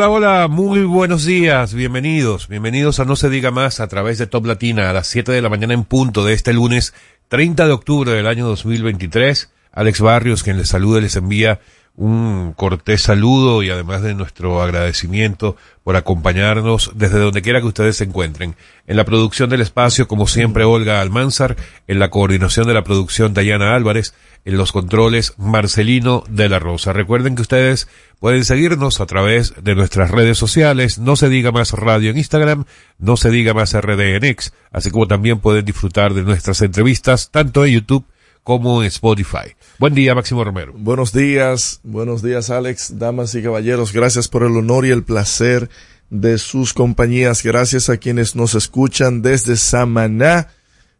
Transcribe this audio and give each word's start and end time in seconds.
Hola, 0.00 0.08
hola, 0.08 0.48
muy 0.48 0.84
buenos 0.84 1.26
días, 1.26 1.74
bienvenidos, 1.74 2.48
bienvenidos 2.48 3.00
a 3.00 3.04
No 3.04 3.16
se 3.16 3.28
diga 3.28 3.50
más 3.50 3.80
a 3.80 3.88
través 3.88 4.16
de 4.16 4.26
Top 4.26 4.46
Latina 4.46 4.88
a 4.88 4.94
las 4.94 5.08
7 5.08 5.30
de 5.30 5.42
la 5.42 5.50
mañana 5.50 5.74
en 5.74 5.84
punto 5.84 6.24
de 6.24 6.32
este 6.32 6.54
lunes 6.54 6.94
30 7.28 7.66
de 7.66 7.72
octubre 7.72 8.10
del 8.10 8.26
año 8.26 8.46
2023. 8.46 9.52
Alex 9.72 10.00
Barrios, 10.00 10.42
quien 10.42 10.56
les 10.56 10.70
saluda, 10.70 11.02
les 11.02 11.16
envía 11.16 11.60
un 11.96 12.54
cortés 12.56 13.02
saludo 13.02 13.62
y 13.62 13.70
además 13.70 14.02
de 14.02 14.14
nuestro 14.14 14.62
agradecimiento 14.62 15.56
por 15.84 15.96
acompañarnos 15.96 16.92
desde 16.94 17.18
donde 17.18 17.42
quiera 17.42 17.60
que 17.60 17.66
ustedes 17.66 17.96
se 17.96 18.04
encuentren. 18.04 18.56
En 18.86 18.96
la 18.96 19.04
producción 19.04 19.50
del 19.50 19.60
espacio, 19.60 20.08
como 20.08 20.26
siempre, 20.26 20.64
Olga 20.64 21.00
Almanzar, 21.00 21.56
en 21.88 21.98
la 21.98 22.08
coordinación 22.08 22.66
de 22.66 22.74
la 22.74 22.84
producción, 22.84 23.34
Dayana 23.34 23.74
Álvarez, 23.74 24.14
en 24.44 24.56
los 24.56 24.72
controles, 24.72 25.34
Marcelino 25.36 26.24
de 26.28 26.48
la 26.48 26.58
Rosa. 26.58 26.92
Recuerden 26.92 27.34
que 27.34 27.42
ustedes 27.42 27.88
pueden 28.18 28.44
seguirnos 28.44 29.00
a 29.00 29.06
través 29.06 29.54
de 29.62 29.74
nuestras 29.74 30.10
redes 30.10 30.38
sociales, 30.38 30.98
no 30.98 31.16
se 31.16 31.28
diga 31.28 31.52
más 31.52 31.72
radio 31.72 32.10
en 32.10 32.18
Instagram, 32.18 32.64
no 32.98 33.16
se 33.16 33.30
diga 33.30 33.52
más 33.52 33.78
RD 33.78 34.16
en 34.16 34.24
X, 34.24 34.52
así 34.72 34.90
como 34.90 35.06
también 35.06 35.40
pueden 35.40 35.64
disfrutar 35.64 36.14
de 36.14 36.22
nuestras 36.22 36.62
entrevistas 36.62 37.30
tanto 37.30 37.64
en 37.64 37.74
YouTube 37.74 38.06
como 38.44 38.82
Spotify. 38.82 39.54
Buen 39.78 39.94
día, 39.94 40.14
Máximo 40.14 40.44
Romero. 40.44 40.72
Buenos 40.76 41.12
días, 41.12 41.80
buenos 41.82 42.22
días, 42.22 42.50
Alex, 42.50 42.98
damas 42.98 43.34
y 43.34 43.42
caballeros. 43.42 43.92
Gracias 43.92 44.28
por 44.28 44.42
el 44.42 44.56
honor 44.56 44.86
y 44.86 44.90
el 44.90 45.04
placer 45.04 45.68
de 46.10 46.38
sus 46.38 46.72
compañías. 46.72 47.42
Gracias 47.42 47.88
a 47.88 47.96
quienes 47.96 48.36
nos 48.36 48.54
escuchan 48.54 49.22
desde 49.22 49.56
Samaná 49.56 50.48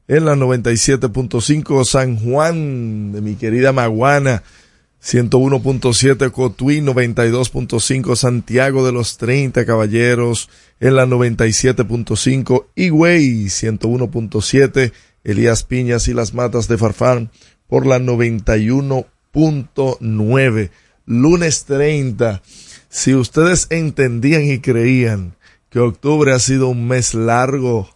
en 0.08 0.24
la 0.24 0.34
97.5 0.34 1.84
San 1.84 2.16
Juan 2.18 3.12
de 3.12 3.20
mi 3.20 3.34
querida 3.36 3.72
Maguana. 3.72 4.42
101.7 5.02 6.30
Cotuí, 6.30 6.80
92.5 6.80 8.16
Santiago 8.16 8.84
de 8.84 8.92
los 8.92 9.16
30 9.16 9.64
Caballeros, 9.64 10.50
en 10.78 10.94
la 10.94 11.06
97.5 11.06 12.66
Higüey, 12.74 13.46
101.7 13.46 14.92
Elías 15.24 15.64
Piñas 15.64 16.06
y 16.08 16.14
las 16.14 16.32
Matas 16.34 16.68
de 16.68 16.78
Farfán 16.78 17.32
por 17.66 17.86
la 17.86 17.98
91.9. 17.98 20.70
Lunes 21.06 21.64
30. 21.64 22.42
Si 22.88 23.14
ustedes 23.14 23.66
entendían 23.70 24.44
y 24.44 24.60
creían 24.60 25.34
que 25.70 25.78
octubre 25.78 26.32
ha 26.32 26.38
sido 26.38 26.68
un 26.68 26.88
mes 26.88 27.14
largo, 27.14 27.88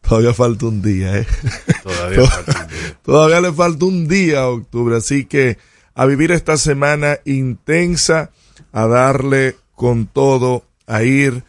todavía 0.00 0.34
falta 0.34 0.66
un 0.66 0.82
día, 0.82 1.18
¿eh? 1.18 1.26
Todavía, 1.82 2.26
falta 2.26 2.62
un 2.62 2.68
día. 2.68 2.98
todavía 3.02 3.40
le 3.40 3.52
falta 3.52 3.84
un 3.84 4.08
día 4.08 4.40
a 4.40 4.48
octubre, 4.48 4.96
así 4.96 5.26
que 5.26 5.58
a 5.94 6.06
vivir 6.06 6.32
esta 6.32 6.56
semana 6.56 7.18
intensa, 7.24 8.30
a 8.72 8.86
darle 8.86 9.56
con 9.74 10.06
todo, 10.06 10.64
a 10.86 11.02
ir 11.02 11.44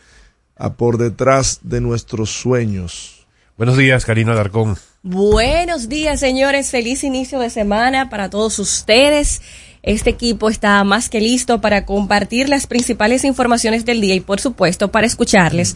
a 0.57 0.73
por 0.73 0.97
detrás 0.97 1.61
de 1.63 1.81
nuestros 1.81 2.31
sueños. 2.31 3.25
Buenos 3.57 3.77
días, 3.77 4.05
Karina. 4.05 4.33
Buenos 5.05 5.89
días, 5.89 6.21
señores. 6.21 6.71
Feliz 6.71 7.03
inicio 7.03 7.37
de 7.39 7.49
semana 7.49 8.09
para 8.09 8.29
todos 8.29 8.57
ustedes. 8.57 9.41
Este 9.81 10.11
equipo 10.11 10.49
está 10.49 10.81
más 10.85 11.09
que 11.09 11.19
listo 11.19 11.59
para 11.59 11.85
compartir 11.85 12.47
las 12.47 12.67
principales 12.67 13.25
informaciones 13.25 13.83
del 13.83 13.99
día 13.99 14.15
y, 14.15 14.21
por 14.21 14.39
supuesto, 14.39 14.91
para 14.91 15.05
escucharles 15.05 15.75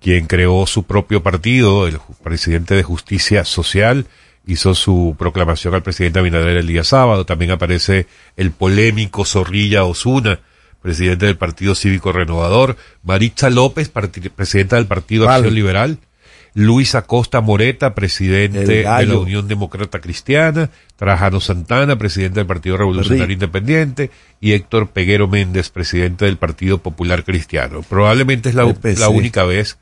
quien 0.00 0.26
creó 0.26 0.66
su 0.66 0.82
propio 0.82 1.22
partido, 1.22 1.86
el 1.86 1.98
presidente 2.22 2.74
de 2.74 2.82
Justicia 2.82 3.44
Social, 3.44 4.06
hizo 4.44 4.74
su 4.74 5.14
proclamación 5.18 5.74
al 5.74 5.82
presidente 5.82 6.18
Abinader 6.18 6.56
el 6.56 6.66
día 6.66 6.84
sábado. 6.84 7.24
También 7.24 7.52
aparece 7.52 8.06
el 8.36 8.50
polémico 8.50 9.24
Zorrilla 9.24 9.84
Osuna, 9.84 10.40
presidente 10.82 11.26
del 11.26 11.36
Partido 11.36 11.74
Cívico 11.74 12.12
Renovador. 12.12 12.76
Maritza 13.02 13.48
López, 13.48 13.88
presidenta 13.88 14.76
del 14.76 14.86
Partido 14.86 15.28
Acción 15.28 15.54
Liberal. 15.54 15.98
Luis 16.56 16.94
Acosta 16.94 17.42
Moreta, 17.42 17.94
presidente 17.94 18.64
de 18.64 18.82
la 18.84 19.18
Unión 19.18 19.46
Demócrata 19.46 20.00
Cristiana. 20.00 20.70
Trajano 20.96 21.38
Santana, 21.38 21.98
presidente 21.98 22.40
del 22.40 22.46
Partido 22.46 22.78
Revolucionario 22.78 23.34
Independiente. 23.34 24.10
Y 24.40 24.52
Héctor 24.52 24.88
Peguero 24.88 25.28
Méndez, 25.28 25.68
presidente 25.68 26.24
del 26.24 26.38
Partido 26.38 26.78
Popular 26.78 27.24
Cristiano. 27.24 27.82
Probablemente 27.86 28.48
es 28.48 28.54
la, 28.54 28.74
la 28.82 29.08
única 29.10 29.44
vez 29.44 29.76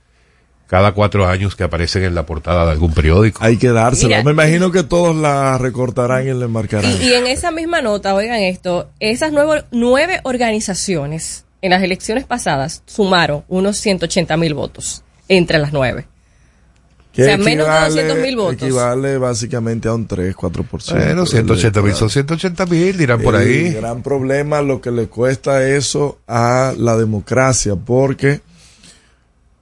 cada 0.67 0.91
cuatro 0.91 1.29
años 1.29 1.55
que 1.55 1.63
aparecen 1.63 2.03
en 2.03 2.17
la 2.17 2.27
portada 2.27 2.65
de 2.65 2.73
algún 2.73 2.93
periódico. 2.93 3.45
Hay 3.45 3.57
que 3.57 3.69
dársela. 3.69 4.25
Me 4.25 4.33
imagino 4.33 4.73
que 4.73 4.83
todos 4.83 5.15
la 5.15 5.57
recortarán 5.59 6.27
y 6.27 6.35
le 6.35 6.49
marcarán. 6.49 6.91
Y, 7.01 7.05
y 7.05 7.13
en 7.13 7.29
esa 7.29 7.53
misma 7.53 7.83
nota, 7.83 8.17
oigan 8.17 8.41
esto, 8.41 8.91
esas 8.99 9.31
nueve, 9.31 9.63
nueve 9.71 10.19
organizaciones 10.25 11.45
en 11.63 11.71
las 11.71 11.85
elecciones 11.85 12.25
pasadas 12.25 12.83
sumaron 12.87 13.45
unos 13.47 13.77
180 13.77 14.37
mil 14.39 14.55
votos 14.55 15.05
entre 15.29 15.59
las 15.59 15.73
nueve. 15.73 16.09
O 17.23 17.25
sea, 17.25 17.39
menos 17.39 17.67
de 17.67 18.03
200 18.03 18.19
mil 18.19 18.37
votos. 18.37 18.55
Equivale 18.55 19.19
básicamente 19.19 19.89
a 19.89 19.95
un 19.95 20.07
3, 20.07 20.35
4%. 20.35 20.93
Bueno, 20.93 21.27
180 21.27 21.83
mil 21.83 21.95
son 21.95 22.11
180 22.11 22.67
mil, 22.67 22.97
dirán 22.97 23.21
por 23.21 23.37
ahí. 23.37 23.69
El 23.69 23.75
gran 23.75 24.03
problema 24.03 24.63
lo 24.63 24.81
que 24.81 24.91
le 24.91 25.07
cuesta 25.07 25.67
eso 25.67 26.19
a 26.27 26.75
la 26.77 26.97
democracia, 26.97 27.77
porque 27.77 28.41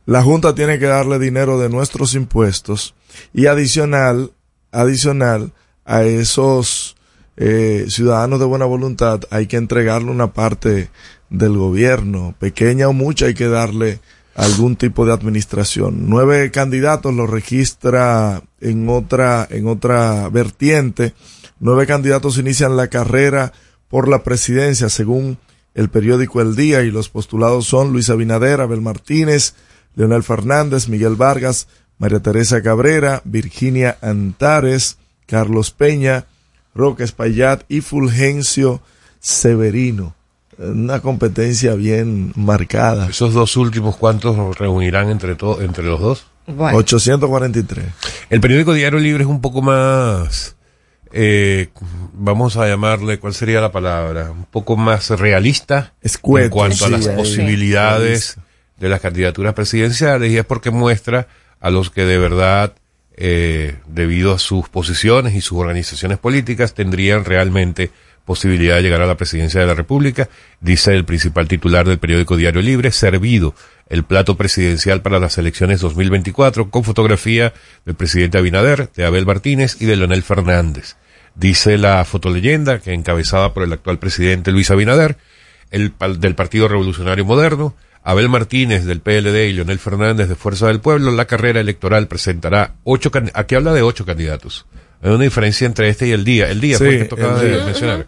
la 0.06 0.22
Junta 0.22 0.54
tiene 0.54 0.78
que 0.78 0.86
darle 0.86 1.18
dinero 1.18 1.58
de 1.58 1.68
nuestros 1.68 2.14
impuestos 2.14 2.94
y 3.32 3.46
adicional, 3.46 4.32
adicional, 4.70 5.52
a 5.84 6.04
esos 6.04 6.96
eh, 7.36 7.86
ciudadanos 7.88 8.38
de 8.38 8.46
buena 8.46 8.66
voluntad 8.66 9.20
hay 9.30 9.46
que 9.46 9.56
entregarle 9.56 10.10
una 10.10 10.32
parte 10.32 10.90
del 11.30 11.56
gobierno, 11.56 12.34
pequeña 12.38 12.88
o 12.88 12.92
mucha, 12.92 13.26
hay 13.26 13.34
que 13.34 13.48
darle 13.48 14.00
algún 14.34 14.76
tipo 14.76 15.04
de 15.04 15.12
administración. 15.12 16.08
Nueve 16.08 16.50
candidatos 16.50 17.14
lo 17.14 17.26
registra 17.26 18.42
en 18.60 18.88
otra, 18.88 19.46
en 19.50 19.66
otra 19.66 20.28
vertiente. 20.28 21.14
Nueve 21.60 21.86
candidatos 21.86 22.38
inician 22.38 22.76
la 22.76 22.88
carrera 22.88 23.52
por 23.88 24.08
la 24.08 24.22
presidencia 24.22 24.88
según 24.88 25.38
el 25.74 25.88
periódico 25.88 26.40
El 26.40 26.56
Día 26.56 26.82
y 26.82 26.90
los 26.90 27.08
postulados 27.08 27.66
son 27.66 27.92
Luis 27.92 28.10
Abinader, 28.10 28.60
Abel 28.60 28.80
Martínez, 28.80 29.54
Leonel 29.94 30.22
Fernández, 30.22 30.88
Miguel 30.88 31.16
Vargas, 31.16 31.68
María 31.98 32.20
Teresa 32.20 32.62
Cabrera, 32.62 33.22
Virginia 33.24 33.98
Antares, 34.00 34.98
Carlos 35.26 35.70
Peña, 35.70 36.26
Roque 36.74 37.04
Espaillat 37.04 37.64
y 37.68 37.80
Fulgencio 37.80 38.82
Severino. 39.20 40.14
Una 40.62 41.00
competencia 41.00 41.74
bien 41.74 42.32
marcada. 42.36 43.08
¿Esos 43.08 43.34
dos 43.34 43.56
últimos 43.56 43.96
cuántos 43.96 44.58
reunirán 44.58 45.10
entre, 45.10 45.36
entre 45.60 45.84
los 45.84 46.00
dos? 46.00 46.26
Bueno. 46.46 46.78
843. 46.78 47.84
El 48.30 48.40
periódico 48.40 48.72
Diario 48.72 48.98
Libre 48.98 49.22
es 49.24 49.28
un 49.28 49.40
poco 49.40 49.62
más, 49.62 50.56
eh, 51.12 51.68
vamos 52.12 52.56
a 52.56 52.66
llamarle, 52.66 53.18
¿cuál 53.18 53.34
sería 53.34 53.60
la 53.60 53.70
palabra? 53.70 54.30
Un 54.30 54.46
poco 54.46 54.76
más 54.76 55.10
realista 55.10 55.92
Escueto, 56.00 56.46
en 56.46 56.50
cuanto 56.50 56.86
a 56.86 56.88
las 56.88 57.04
sí, 57.04 57.10
posibilidades 57.14 58.38
de 58.78 58.88
las 58.88 59.00
candidaturas 59.00 59.54
presidenciales 59.54 60.32
y 60.32 60.38
es 60.38 60.44
porque 60.44 60.70
muestra 60.70 61.28
a 61.60 61.70
los 61.70 61.90
que 61.90 62.04
de 62.04 62.18
verdad, 62.18 62.72
eh, 63.16 63.76
debido 63.86 64.34
a 64.34 64.38
sus 64.38 64.68
posiciones 64.68 65.34
y 65.34 65.40
sus 65.40 65.58
organizaciones 65.58 66.18
políticas, 66.18 66.74
tendrían 66.74 67.24
realmente 67.24 67.90
posibilidad 68.24 68.76
de 68.76 68.82
llegar 68.82 69.02
a 69.02 69.06
la 69.06 69.16
presidencia 69.16 69.60
de 69.60 69.66
la 69.66 69.74
República, 69.74 70.28
dice 70.60 70.94
el 70.94 71.04
principal 71.04 71.48
titular 71.48 71.86
del 71.86 71.98
periódico 71.98 72.36
Diario 72.36 72.62
Libre, 72.62 72.92
servido 72.92 73.54
el 73.88 74.04
plato 74.04 74.36
presidencial 74.36 75.02
para 75.02 75.18
las 75.18 75.38
elecciones 75.38 75.80
2024 75.80 76.70
con 76.70 76.84
fotografía 76.84 77.52
del 77.84 77.94
presidente 77.94 78.38
Abinader, 78.38 78.90
de 78.94 79.04
Abel 79.04 79.26
Martínez 79.26 79.76
y 79.80 79.86
de 79.86 79.96
Leonel 79.96 80.22
Fernández. 80.22 80.96
Dice 81.34 81.78
la 81.78 82.04
fotoleyenda 82.04 82.78
que 82.80 82.92
encabezada 82.92 83.54
por 83.54 83.64
el 83.64 83.72
actual 83.72 83.98
presidente 83.98 84.52
Luis 84.52 84.70
Abinader, 84.70 85.16
el 85.70 85.94
del 86.18 86.34
Partido 86.34 86.68
Revolucionario 86.68 87.24
Moderno, 87.24 87.74
Abel 88.04 88.28
Martínez 88.28 88.84
del 88.84 89.00
PLD 89.00 89.48
y 89.48 89.52
Leonel 89.52 89.78
Fernández 89.78 90.28
de 90.28 90.34
Fuerza 90.34 90.66
del 90.66 90.80
Pueblo, 90.80 91.10
la 91.12 91.26
carrera 91.26 91.60
electoral 91.60 92.08
presentará 92.08 92.74
ocho, 92.84 93.10
aquí 93.34 93.54
habla 93.54 93.72
de 93.72 93.82
ocho 93.82 94.04
candidatos. 94.04 94.66
Hay 95.02 95.10
una 95.10 95.24
diferencia 95.24 95.66
entre 95.66 95.88
este 95.88 96.06
y 96.06 96.12
el 96.12 96.24
día. 96.24 96.48
El 96.48 96.60
día 96.60 96.78
Sí, 96.78 96.84
fue 96.84 96.94
el 96.94 96.98
que 97.02 97.08
tocaba 97.08 97.40
el 97.40 97.50
de 97.50 97.64
mencionar. 97.64 98.06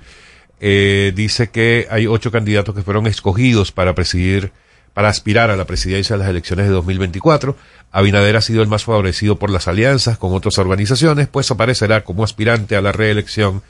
Eh, 0.61 1.13
dice 1.15 1.51
que 1.51 1.87
hay 1.91 2.07
ocho 2.07 2.31
candidatos 2.31 2.75
que 2.75 2.83
fueron 2.83 3.07
escogidos 3.07 3.73
para 3.73 3.95
presidir, 3.95 4.53
para 4.95 5.09
aspirar 5.09 5.51
a 5.51 5.57
la 5.57 5.67
presidencia 5.67 6.15
de 6.17 6.21
las 6.21 6.31
elecciones 6.31 6.67
de 6.67 6.73
2024. 6.73 7.57
Abinader 7.91 8.37
ha 8.37 8.41
sido 8.41 8.63
el 8.63 8.69
más 8.69 8.85
favorecido 8.85 9.37
por 9.37 9.51
las 9.51 9.69
alianzas 9.69 10.19
con 10.19 10.33
otras 10.33 10.57
organizaciones, 10.59 11.29
pues 11.29 11.51
aparecerá 11.51 12.05
como 12.05 12.25
aspirante 12.25 12.77
a 12.77 12.81
la 12.81 12.93
reelección 12.93 13.63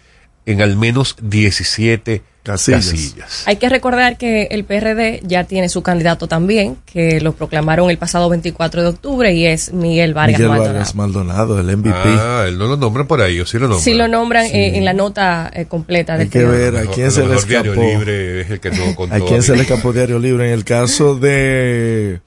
en 0.46 0.60
al 0.62 0.76
menos 0.76 1.16
17 1.22 2.22
Casillas. 2.42 2.90
casillas. 2.90 3.42
Hay 3.46 3.56
que 3.56 3.70
recordar 3.70 4.18
que 4.18 4.48
el 4.50 4.64
PRD 4.64 5.20
ya 5.24 5.44
tiene 5.44 5.70
su 5.70 5.82
candidato 5.82 6.28
también, 6.28 6.76
que 6.84 7.18
lo 7.22 7.32
proclamaron 7.32 7.88
el 7.88 7.96
pasado 7.96 8.28
24 8.28 8.82
de 8.82 8.88
octubre 8.88 9.32
y 9.32 9.46
es 9.46 9.72
Miguel 9.72 10.12
Vargas 10.12 10.38
Miguel 10.38 10.48
Maldonado. 10.50 10.74
Vargas 10.74 10.94
Maldonado, 10.94 11.58
el 11.60 11.76
MVP. 11.78 11.94
Ah, 11.96 12.44
él 12.46 12.58
no 12.58 12.66
lo 12.66 12.76
nombra 12.76 13.04
por 13.06 13.22
ahí, 13.22 13.40
o 13.40 13.46
sí 13.46 13.56
lo 13.58 13.66
nombra. 13.68 13.82
Sí 13.82 13.94
lo 13.94 14.08
nombran 14.08 14.44
eh, 14.44 14.76
en 14.76 14.84
la 14.84 14.92
nota 14.92 15.50
eh, 15.54 15.64
completa 15.64 16.12
Hay 16.12 16.18
del 16.18 16.28
que 16.28 16.40
periódico. 16.40 16.62
ver 16.62 16.76
a 16.76 16.80
Mejor- 16.80 16.94
quién 16.94 17.10
se 17.12 17.26
le 17.26 17.34
escapó. 17.36 17.80
Libre 17.82 18.40
es 18.42 18.50
el 18.50 18.60
que 18.60 18.70
no 18.72 18.94
contó. 18.94 19.14
¿A 19.16 19.20
quién 19.26 19.42
se 19.42 19.56
le 19.56 19.62
escapó 19.62 19.94
Diario 19.94 20.18
Libre? 20.18 20.48
En 20.48 20.52
el 20.52 20.64
caso 20.64 21.14
de 21.18 22.20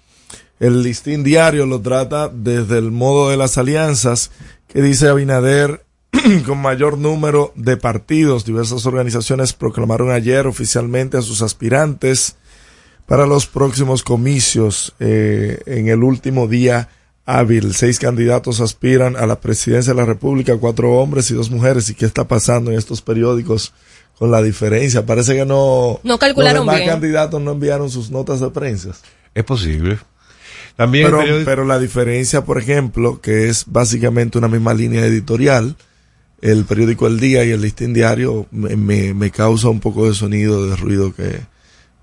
el 0.60 0.82
listín 0.82 1.24
diario 1.24 1.68
lo 1.68 1.80
trata 1.82 2.28
desde 2.34 2.80
el 2.80 2.90
modo 2.90 3.30
de 3.30 3.38
las 3.38 3.60
alianzas 3.60 4.32
que 4.68 4.82
dice 4.82 5.08
Abinader 5.08 5.84
con 6.46 6.62
mayor 6.62 6.98
número 6.98 7.52
de 7.56 7.78
partidos. 7.78 8.46
Diversas 8.46 8.86
organizaciones 8.86 9.54
proclamaron 9.54 10.12
ayer 10.12 10.48
oficialmente 10.48 11.18
a 11.18 11.22
sus 11.22 11.42
aspirantes 11.42 12.36
para 13.06 13.26
los 13.26 13.48
próximos 13.48 14.04
comicios 14.04 14.94
eh, 15.00 15.60
en 15.66 15.88
el 15.88 16.04
último 16.04 16.48
día 16.48 16.90
hábil. 17.26 17.74
Seis 17.74 18.00
candidatos 18.00 18.60
aspiran 18.62 19.16
a 19.16 19.26
la 19.26 19.40
presidencia 19.40 19.94
de 19.94 20.00
la 20.00 20.06
República, 20.06 20.58
cuatro 20.58 20.94
hombres 20.94 21.30
y 21.32 21.34
dos 21.34 21.50
mujeres. 21.50 21.90
¿Y 21.90 21.94
qué 21.96 22.06
está 22.06 22.28
pasando 22.28 22.72
en 22.72 22.78
estos 22.78 23.02
periódicos 23.02 23.74
con 24.18 24.32
la 24.32 24.42
diferencia? 24.42 25.06
Parece 25.06 25.36
que 25.36 25.46
no, 25.46 26.00
No 26.04 26.18
calcularon 26.20 26.66
los 26.66 26.66
demás 26.66 26.78
bien. 26.80 26.90
candidatos 26.90 27.42
no 27.42 27.52
enviaron 27.52 27.90
sus 27.90 28.10
notas 28.12 28.40
de 28.40 28.50
prensa. 28.50 28.90
Es 29.34 29.44
posible. 29.44 30.00
También 30.76 31.06
Pero, 31.06 31.20
periódico- 31.20 31.46
pero 31.46 31.66
la 31.66 31.80
diferencia, 31.80 32.44
por 32.46 32.58
ejemplo, 32.60 33.20
que 33.22 33.50
es 33.50 33.66
básicamente 33.68 34.38
una 34.38 34.48
misma 34.48 34.74
línea 34.74 35.06
editorial, 35.06 35.76
el 36.42 36.66
periódico 36.66 37.08
El 37.08 37.20
Día 37.20 37.44
y 37.44 37.52
el 37.52 37.62
Listín 37.62 37.94
Diario 37.94 38.48
me, 38.52 38.76
me, 38.76 39.14
me 39.14 39.32
causa 39.32 39.70
un 39.70 39.80
poco 39.80 40.08
de 40.08 40.14
sonido, 40.14 40.68
de 40.68 40.76
ruido 40.76 41.14
que, 41.16 41.42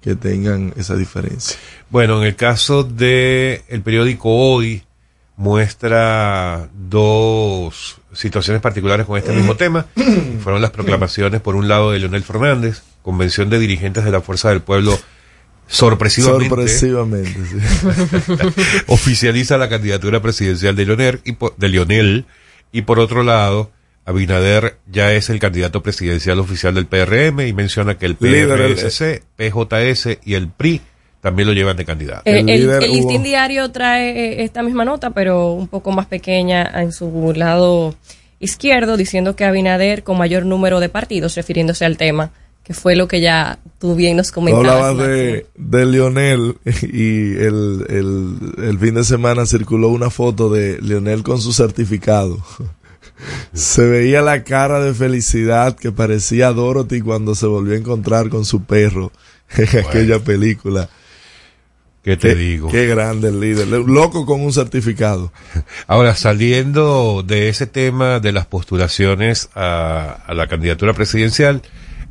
que 0.01 0.17
tengan 0.17 0.75
esa 0.77 0.97
diferencia. 0.97 1.57
Bueno, 1.91 2.21
en 2.21 2.27
el 2.27 2.37
caso 2.37 2.85
de 2.85 3.65
el 3.69 3.83
periódico 3.83 4.29
Hoy 4.31 4.83
muestra 5.37 6.69
dos 6.73 8.01
situaciones 8.13 8.63
particulares 8.63 9.07
con 9.07 9.19
este 9.19 9.33
mismo 9.33 9.57
tema. 9.57 9.87
Fueron 10.43 10.63
las 10.63 10.71
proclamaciones, 10.71 11.41
por 11.41 11.57
un 11.57 11.69
lado, 11.69 11.91
de 11.91 12.01
Leonel 12.01 12.23
Fernández, 12.23 12.83
convención 13.03 13.51
de 13.51 13.59
dirigentes 13.59 14.05
de 14.05 14.11
la 14.11 14.21
Fuerza 14.21 14.51
del 14.51 14.61
Pueblo, 14.61 14.99
sorpresivamente, 15.67 16.49
Sorpresivamente, 16.49 17.41
sí. 17.47 18.83
oficializa 18.89 19.57
la 19.57 19.69
candidatura 19.69 20.21
presidencial 20.21 20.77
de 20.77 20.87
Leonel 20.87 21.21
y 21.25 21.33
por, 21.33 21.57
de 21.57 21.69
Lionel 21.69 22.27
y 22.73 22.83
por 22.83 22.99
otro 22.99 23.23
lado 23.23 23.71
Abinader 24.07 24.77
ya 24.91 25.13
es 25.13 25.31
el 25.31 25.39
candidato 25.39 25.83
presidencial 25.83 26.39
oficial 26.39 26.75
del 26.75 26.87
PRM 26.87 27.41
y 27.41 27.53
menciona 27.53 27.97
que 27.97 28.07
el 28.07 28.17
PRSC, 28.17 29.23
PJS 29.37 30.19
y 30.25 30.35
el 30.35 30.49
PRI 30.49 30.83
también 31.23 31.49
lo 31.49 31.55
llevan 31.55 31.77
de 31.79 31.87
candidato. 31.87 32.23
Eh, 32.27 32.41
El 32.41 32.51
el, 32.51 32.93
listín 32.93 33.23
diario 33.23 33.71
trae 33.71 34.11
eh, 34.11 34.45
esta 34.45 34.63
misma 34.63 34.85
nota, 34.85 35.11
pero 35.11 35.53
un 35.53 35.69
poco 35.69 35.91
más 35.91 36.05
pequeña 36.05 36.71
en 36.83 36.93
su 36.93 37.33
lado 37.35 37.95
izquierdo, 38.41 38.99
diciendo 38.99 39.35
que 39.35 39.47
Abinader 39.47 40.03
con 40.03 40.19
mayor 40.19 40.45
número 40.45 40.81
de 40.81 40.91
partidos, 40.91 41.35
refiriéndose 41.35 41.87
al 41.87 41.97
tema, 41.97 42.31
que 42.63 42.75
fue 42.75 42.95
lo 42.95 43.09
que 43.09 43.23
ya 43.23 43.59
tú 43.79 43.95
bien 43.95 44.19
nos 44.19 44.33
comentabas. 44.33 44.67
hablabas 44.67 45.09
de, 45.09 45.47
de 45.57 45.87
Lionel 45.87 46.57
y 46.83 47.37
el, 47.37 47.87
el, 47.89 48.65
el 48.65 48.79
fin 48.79 48.95
de 48.95 49.05
semana 49.05 49.47
circuló 49.47 49.89
una 49.89 50.11
foto 50.11 50.51
de 50.51 50.79
Lionel 50.83 51.23
con 51.23 51.41
su 51.41 51.55
certificado. 51.55 52.37
Se 53.53 53.83
veía 53.87 54.21
la 54.23 54.43
cara 54.45 54.81
de 54.81 54.95
felicidad 54.95 55.77
que 55.77 55.93
parecía 55.93 56.53
Dorothy 56.53 57.01
cuando 57.01 57.35
se 57.35 57.47
volvió 57.47 57.75
a 57.75 57.79
encontrar 57.79 58.29
con 58.29 58.45
su 58.45 58.65
perro 58.65 59.13
en 59.57 59.79
aquella 59.87 60.19
película. 60.19 60.89
¿Qué 62.03 62.17
te 62.19 62.29
Qué, 62.29 62.35
digo? 62.35 62.69
qué 62.71 62.87
grande 62.87 63.29
el 63.29 63.41
líder. 63.41 63.67
Loco 63.69 64.27
con 64.27 64.43
un 64.43 64.53
certificado. 64.53 65.33
Ahora, 65.87 66.15
saliendo 66.15 67.23
de 67.27 67.49
ese 67.49 67.67
tema 67.67 68.21
de 68.21 68.33
las 68.33 68.45
postulaciones 68.47 69.49
a, 69.55 70.19
a 70.27 70.35
la 70.35 70.47
candidatura 70.47 70.93
presidencial, 70.93 71.63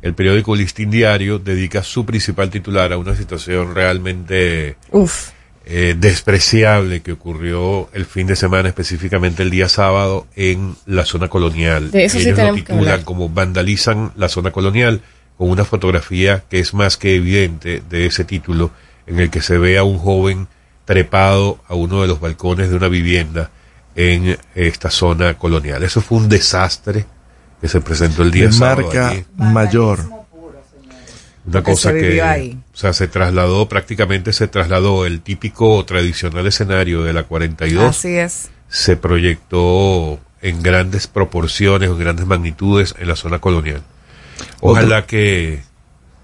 el 0.02 0.14
periódico 0.14 0.56
Listín 0.56 0.90
Diario 0.90 1.38
dedica 1.38 1.82
su 1.84 2.04
principal 2.04 2.50
titular 2.50 2.92
a 2.92 2.98
una 2.98 3.14
situación 3.14 3.74
realmente 3.74 4.76
Uf. 4.90 5.30
Eh, 5.66 5.94
despreciable 5.98 7.00
que 7.02 7.12
ocurrió 7.12 7.88
el 7.92 8.04
fin 8.04 8.26
de 8.26 8.36
semana, 8.36 8.68
específicamente 8.68 9.42
el 9.42 9.50
día 9.50 9.68
sábado, 9.68 10.26
en 10.36 10.76
la 10.86 11.04
zona 11.04 11.28
colonial. 11.28 11.90
De 11.90 12.04
eso 12.04 12.18
sí 12.18 12.24
Ellos 12.24 12.30
lo 12.32 12.36
tenemos 12.36 12.56
que 12.56 12.62
titulan 12.66 12.80
hablar. 12.92 13.04
como 13.04 13.28
vandalizan 13.28 14.12
la 14.16 14.28
zona 14.28 14.50
colonial, 14.50 15.00
con 15.38 15.50
una 15.50 15.64
fotografía 15.64 16.44
que 16.50 16.58
es 16.60 16.74
más 16.74 16.96
que 16.96 17.16
evidente 17.16 17.82
de 17.88 18.06
ese 18.06 18.24
título, 18.24 18.70
en 19.06 19.20
el 19.20 19.30
que 19.30 19.40
se 19.42 19.58
ve 19.58 19.76
a 19.78 19.84
un 19.84 19.98
joven 19.98 20.48
trepado 20.84 21.58
a 21.66 21.74
uno 21.74 22.02
de 22.02 22.08
los 22.08 22.20
balcones 22.20 22.70
de 22.70 22.76
una 22.76 22.88
vivienda 22.88 23.50
en 23.96 24.36
esta 24.54 24.90
zona 24.90 25.34
colonial. 25.34 25.82
Eso 25.82 26.00
fue 26.00 26.18
un 26.18 26.28
desastre 26.28 27.06
que 27.60 27.68
se 27.68 27.80
presentó 27.80 28.22
el 28.22 28.30
día 28.30 28.46
De 28.46 28.52
sábado. 28.52 28.82
marca 28.82 29.08
allí. 29.08 29.24
mayor. 29.38 30.00
Una 31.46 31.62
que 31.62 31.72
cosa 31.72 31.90
se 31.90 31.96
que, 31.96 32.06
vivió 32.08 32.26
ahí. 32.26 32.58
o 32.72 32.76
sea, 32.76 32.92
se 32.92 33.06
trasladó, 33.08 33.68
prácticamente 33.68 34.32
se 34.32 34.48
trasladó 34.48 35.04
el 35.06 35.20
típico 35.20 35.84
tradicional 35.84 36.46
escenario 36.46 37.02
de 37.02 37.12
la 37.12 37.24
42, 37.24 37.84
Así 37.84 38.16
es. 38.16 38.50
se 38.68 38.96
proyectó 38.96 40.18
en 40.40 40.62
grandes 40.62 41.06
proporciones, 41.06 41.90
en 41.90 41.98
grandes 41.98 42.26
magnitudes 42.26 42.94
en 42.98 43.08
la 43.08 43.16
zona 43.16 43.38
colonial. 43.40 43.82
Ojalá 44.60 45.06
que, 45.06 45.62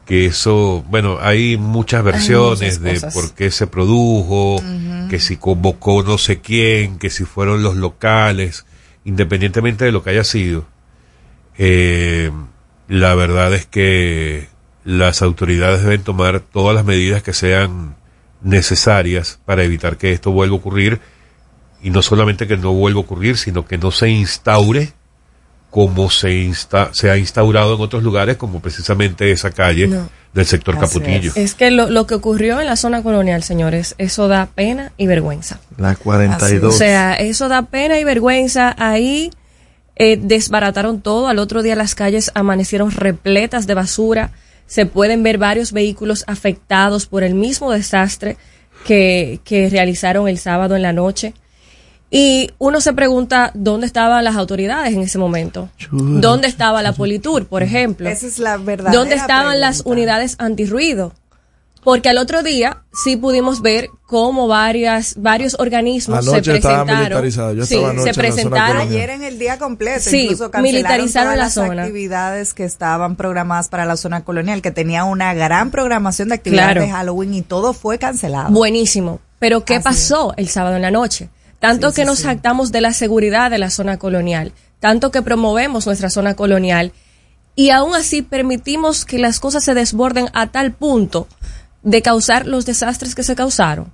que 0.07 0.27
eso, 0.27 0.85
bueno, 0.89 1.19
hay 1.21 1.57
muchas 1.57 2.03
versiones 2.05 2.81
muchas 2.81 2.83
de 2.83 2.95
cosas. 2.95 3.15
por 3.15 3.35
qué 3.35 3.51
se 3.51 3.67
produjo, 3.67 4.63
que 5.09 5.19
si 5.21 5.37
convocó 5.37 6.03
no 6.03 6.19
sé 6.19 6.41
quién, 6.41 6.99
que 6.99 7.09
si 7.11 7.25
fueron 7.25 7.63
los 7.63 7.77
locales, 7.77 8.67
independientemente 9.05 9.85
de 9.85 9.93
lo 9.93 10.03
que 10.03 10.11
haya 10.11 10.25
sido. 10.25 10.67
Eh, 11.57 12.31
la 12.89 13.15
verdad 13.15 13.55
es 13.55 13.67
que 13.67 14.49
las 14.85 15.23
autoridades 15.23 15.83
deben 15.83 16.03
tomar 16.03 16.41
todas 16.41 16.75
las 16.75 16.85
medidas 16.85 17.23
que 17.23 17.33
sean 17.33 17.97
necesarias 18.43 19.39
para 19.45 19.65
evitar 19.65 19.97
que 19.97 20.13
esto 20.13 20.31
vuelva 20.33 20.57
a 20.57 20.59
ocurrir 20.59 21.01
y 21.83 21.91
no 21.91 22.03
solamente 22.03 22.47
que 22.47 22.57
no 22.57 22.73
vuelva 22.73 23.01
a 23.01 23.03
ocurrir, 23.03 23.37
sino 23.37 23.67
que 23.67 23.79
no 23.79 23.91
se 23.91 24.09
instaure 24.09 24.93
como 25.71 26.11
se, 26.11 26.33
insta, 26.35 26.91
se 26.93 27.11
ha 27.11 27.17
instaurado 27.17 27.77
en 27.77 27.81
otros 27.81 28.03
lugares, 28.03 28.37
como 28.37 28.61
precisamente 28.61 29.31
esa 29.31 29.53
calle 29.53 29.89
del 30.35 30.47
sector 30.47 30.79
Caputillo. 30.79 31.33
Es. 31.37 31.55
que 31.55 31.71
lo, 31.71 31.89
lo, 31.89 32.07
que 32.07 32.15
ocurrió 32.15 32.61
en 32.61 32.67
la 32.67 32.77
zona 32.77 33.03
colonial, 33.03 33.45
señores, 33.45 33.95
eso 33.99 34.27
da 34.27 34.47
pena 34.47 34.93
y 34.97 35.07
vergüenza. 35.07 35.61
La 35.79 35.95
42. 35.95 36.75
O 36.75 36.77
sea, 36.77 37.15
eso 37.15 37.49
da 37.49 37.63
pena 37.63 38.01
y 38.01 38.05
vergüenza. 38.05 38.75
Ahí 38.79 39.31
eh, 39.95 40.19
desbarataron 40.21 41.01
todo. 41.03 41.29
Al 41.29 41.39
otro 41.39 41.63
día 41.63 41.77
las 41.77 41.95
calles 41.95 42.33
amanecieron 42.35 42.91
repletas 42.91 43.69
de 43.69 43.75
basura. 43.75 44.33
Se 44.71 44.87
pueden 44.87 45.25
ver 45.25 45.37
varios 45.37 45.73
vehículos 45.73 46.23
afectados 46.29 47.07
por 47.07 47.25
el 47.25 47.35
mismo 47.35 47.73
desastre 47.73 48.37
que, 48.87 49.41
que 49.43 49.69
realizaron 49.69 50.29
el 50.29 50.39
sábado 50.39 50.77
en 50.77 50.83
la 50.83 50.93
noche. 50.93 51.35
Y 52.09 52.53
uno 52.59 52.81
se 52.81 52.93
pregunta 52.93 53.51
dónde 53.55 53.89
estaban 53.89 54.23
las 54.23 54.37
autoridades 54.37 54.95
en 54.95 55.01
ese 55.01 55.19
momento. 55.19 55.71
¿Dónde 55.91 56.47
estaba 56.47 56.83
la 56.83 56.93
Politur, 56.93 57.49
por 57.49 57.65
ejemplo? 57.65 58.09
Esa 58.09 58.29
es 58.29 58.39
la 58.39 58.59
verdad. 58.59 58.93
¿Dónde 58.93 59.17
estaban 59.17 59.59
las 59.59 59.83
unidades 59.85 60.37
antirruido? 60.39 61.15
Porque 61.83 62.11
al 62.11 62.19
otro 62.19 62.43
día 62.43 62.83
sí 62.93 63.17
pudimos 63.17 63.63
ver 63.63 63.89
cómo 64.07 64.49
varias, 64.49 65.15
varios 65.17 65.57
organismos 65.59 66.25
se 66.25 66.43
presentaron. 66.43 67.31
Yo 67.57 67.65
sí, 67.65 67.81
se 68.03 68.13
presentaron 68.13 68.79
ayer 68.79 69.11
en 69.11 69.23
el 69.23 69.39
día 69.39 69.59
completo. 69.59 70.01
Sí, 70.01 70.25
incluso 70.25 70.51
militarizaron 70.61 71.33
la 71.37 71.45
las 71.45 71.55
zona. 71.55 71.83
actividades 71.83 72.53
que 72.53 72.65
estaban 72.65 73.17
programadas 73.17 73.69
para 73.69 73.87
la 73.87 73.97
zona 73.97 74.25
colonial, 74.25 74.61
que 74.63 74.71
tenía 74.71 75.05
una 75.05 75.33
gran 75.33 75.71
programación 75.71 76.29
de 76.29 76.35
actividades 76.35 76.83
de 76.83 76.91
Halloween 76.91 77.35
y 77.35 77.43
todo 77.43 77.73
fue 77.73 77.99
cancelado. 77.99 78.51
Buenísimo. 78.51 79.21
Pero 79.39 79.65
¿qué 79.65 79.81
pasó 79.81 80.35
el 80.37 80.49
sábado 80.49 80.77
en 80.77 80.83
la 80.83 80.91
noche? 80.91 81.31
Tanto 81.61 81.93
que 81.93 82.05
nos 82.05 82.23
jactamos 82.23 82.73
de 82.73 82.81
la 82.81 82.93
seguridad 82.93 83.51
de 83.51 83.59
la 83.59 83.71
zona 83.71 83.99
colonial, 83.99 84.53
tanto 84.81 85.11
que 85.11 85.23
promovemos 85.23 85.87
nuestra 85.87 86.11
zona 86.11 86.35
colonial 86.35 86.93
y 87.55 87.71
aún 87.71 87.95
así 87.95 88.23
permitimos 88.23 89.05
que 89.05 89.19
las 89.19 89.41
cosas 89.41 89.65
se 89.65 89.75
desborden 89.75 90.29
a 90.33 90.47
tal 90.47 90.73
punto 90.73 91.27
de 91.83 92.03
causar 92.03 92.47
los 92.47 92.67
desastres 92.67 93.15
que 93.15 93.23
se 93.23 93.35
causaron. 93.35 93.93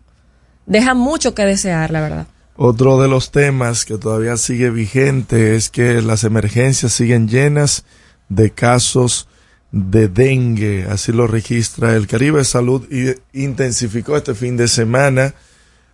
Deja 0.67 0.95
mucho 0.95 1.35
que 1.35 1.45
desear, 1.45 1.91
la 1.91 2.01
verdad. 2.01 2.27
Otro 2.57 3.01
de 3.01 3.09
los 3.09 3.31
temas 3.31 3.85
que 3.85 3.99
todavía 3.99 4.37
sigue 4.37 4.71
vigente 4.71 5.57
es 5.57 5.69
que 5.69 6.01
las 6.01 6.25
emergencias 6.25 6.93
siguen 6.93 7.29
llenas 7.29 7.85
de 8.29 8.51
casos 8.51 9.29
de 9.73 10.09
dengue, 10.09 10.87
así 10.89 11.13
lo 11.13 11.27
registra 11.27 11.95
el 11.97 12.07
Caribe 12.07 12.45
Salud 12.45 12.91
y 12.91 13.15
intensificó 13.39 14.17
este 14.17 14.35
fin 14.35 14.57
de 14.57 14.69
semana 14.69 15.35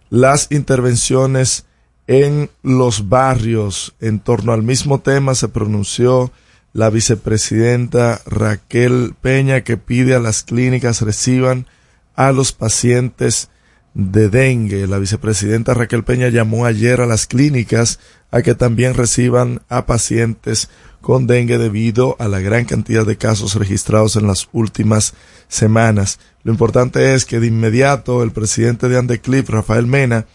las 0.08 0.48
intervenciones 0.50 1.64
en 2.06 2.50
los 2.62 3.08
barrios. 3.08 3.94
En 4.00 4.20
torno 4.20 4.52
al 4.52 4.62
mismo 4.62 5.00
tema 5.00 5.34
se 5.34 5.48
pronunció 5.48 6.30
la 6.72 6.90
vicepresidenta 6.90 8.20
Raquel 8.24 9.14
Peña 9.20 9.62
que 9.62 9.76
pide 9.76 10.14
a 10.14 10.20
las 10.20 10.42
clínicas 10.42 11.02
reciban 11.02 11.66
a 12.14 12.32
los 12.32 12.52
pacientes 12.52 13.48
de 13.94 14.28
dengue. 14.28 14.86
La 14.86 14.98
vicepresidenta 14.98 15.74
Raquel 15.74 16.04
Peña 16.04 16.28
llamó 16.28 16.64
ayer 16.64 17.00
a 17.00 17.06
las 17.06 17.26
clínicas 17.26 17.98
a 18.30 18.42
que 18.42 18.54
también 18.54 18.94
reciban 18.94 19.60
a 19.68 19.86
pacientes 19.86 20.68
con 21.00 21.26
dengue 21.26 21.58
debido 21.58 22.16
a 22.18 22.28
la 22.28 22.40
gran 22.40 22.64
cantidad 22.64 23.04
de 23.04 23.16
casos 23.16 23.56
registrados 23.56 24.16
en 24.16 24.26
las 24.26 24.48
últimas 24.52 25.14
semanas. 25.48 26.18
Lo 26.44 26.52
importante 26.52 27.14
es 27.14 27.24
que 27.24 27.40
de 27.40 27.48
inmediato 27.48 28.22
el 28.22 28.30
presidente 28.30 28.88
de 28.88 28.98
Andeclip, 28.98 29.48
Rafael 29.48 29.86
Mena, 29.86 30.26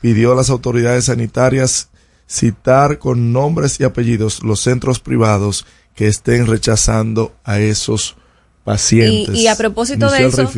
pidió 0.00 0.32
a 0.32 0.36
las 0.36 0.50
autoridades 0.50 1.06
sanitarias 1.06 1.88
citar 2.28 2.98
con 2.98 3.32
nombres 3.32 3.80
y 3.80 3.84
apellidos 3.84 4.42
los 4.42 4.60
centros 4.60 5.00
privados 5.00 5.64
que 5.94 6.08
estén 6.08 6.46
rechazando 6.46 7.34
a 7.44 7.60
esos 7.60 8.16
pacientes. 8.66 9.34
Y, 9.34 9.46
a 9.46 9.56
propósito 9.56 10.10
de 10.10 10.26
eso, 10.26 10.50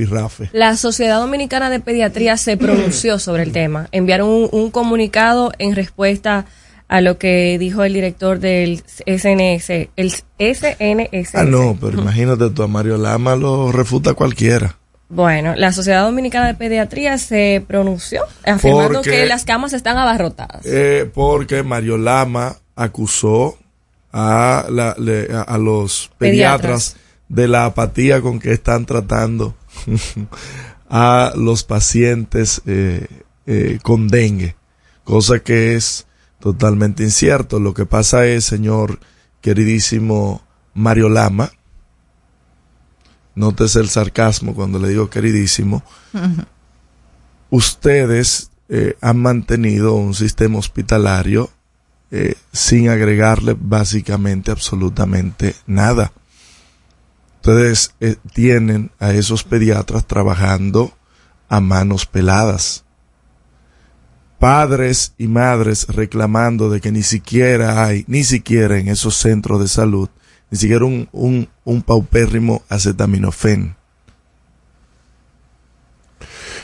la 0.53 0.77
Sociedad 0.77 1.21
Dominicana 1.21 1.69
de 1.69 1.79
Pediatría 1.79 2.39
se 2.39 2.57
pronunció 2.57 3.19
sobre 3.19 3.43
el 3.43 3.53
tema. 3.53 3.89
Enviaron 3.93 4.31
un, 4.31 4.49
un 4.51 4.71
comunicado 4.71 5.53
en 5.59 5.77
respuesta 5.77 6.47
a 6.89 7.03
lo 7.03 7.19
que 7.19 7.59
dijo 7.59 7.85
el 7.85 7.93
director 7.93 8.41
del 8.41 8.83
SNS, 9.07 9.89
el 9.95 10.11
SNS. 10.11 11.35
Ah, 11.35 11.45
no, 11.45 11.77
pero 11.79 12.01
imagínate 12.01 12.49
tú, 12.49 12.63
a 12.63 12.67
Mario 12.67 12.97
Lama 12.97 13.37
lo 13.37 13.71
refuta 13.71 14.15
cualquiera. 14.15 14.77
Bueno, 15.11 15.55
la 15.55 15.73
Sociedad 15.73 16.05
Dominicana 16.05 16.47
de 16.47 16.55
Pediatría 16.55 17.19
se 17.19 17.63
pronunció 17.67 18.23
afirmando 18.45 19.03
que 19.03 19.27
las 19.27 19.45
camas 19.45 19.75
están 19.75 19.99
abarrotadas. 19.99 20.65
Eh, 20.65 21.11
porque 21.13 21.63
Mario 21.63 21.99
Lama 21.99 22.57
acusó 22.75 23.59
a, 24.13 24.67
la, 24.71 24.97
a, 25.47 25.59
los 25.59 26.11
pediatras, 26.17 26.97
de 27.29 27.49
la 27.49 27.67
apatía 27.67 28.21
con 28.21 28.39
que 28.39 28.53
están 28.53 28.87
tratando 28.87 29.55
a 30.89 31.33
los 31.37 31.65
pacientes 31.65 32.63
eh, 32.67 33.07
eh, 33.47 33.79
con 33.83 34.09
dengue, 34.09 34.57
cosa 35.05 35.41
que 35.41 35.75
es 35.75 36.07
totalmente 36.41 37.03
incierto. 37.03 37.61
Lo 37.61 37.75
que 37.75 37.87
pasa 37.87 38.27
es, 38.27 38.45
señor 38.45 39.01
queridísimo 39.41 40.43
Mario 40.75 41.09
Lama, 41.09 41.51
nótese 43.35 43.81
el 43.81 43.89
sarcasmo 43.89 44.55
cuando 44.55 44.79
le 44.79 44.89
digo 44.89 45.11
queridísimo, 45.11 45.83
ustedes 47.51 48.51
eh, 48.69 48.97
han 49.01 49.19
mantenido 49.19 49.95
un 49.95 50.15
sistema 50.15 50.59
hospitalario 50.59 51.51
eh, 52.11 52.35
sin 52.53 52.89
agregarle 52.89 53.57
básicamente 53.59 54.51
absolutamente 54.51 55.55
nada. 55.67 56.13
Ustedes 57.49 57.95
eh, 58.01 58.17
tienen 58.35 58.91
a 58.99 59.13
esos 59.13 59.43
pediatras 59.43 60.07
trabajando 60.07 60.93
a 61.49 61.61
manos 61.61 62.05
peladas 62.05 62.85
padres 64.39 65.15
y 65.19 65.27
madres 65.27 65.87
reclamando 65.89 66.71
de 66.71 66.81
que 66.81 66.93
ni 66.93 67.03
siquiera 67.03 67.85
hay, 67.85 68.05
ni 68.07 68.25
siquiera 68.25 68.79
en 68.79 68.89
esos 68.89 69.17
centros 69.17 69.61
de 69.61 69.69
salud, 69.69 70.09
ni 70.51 70.59
siquiera 70.59 70.85
un, 70.85 71.09
un, 71.13 71.49
un 71.65 71.83
paupérrimo 71.83 72.63
acetaminofén. 72.69 73.77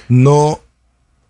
No 0.08 0.60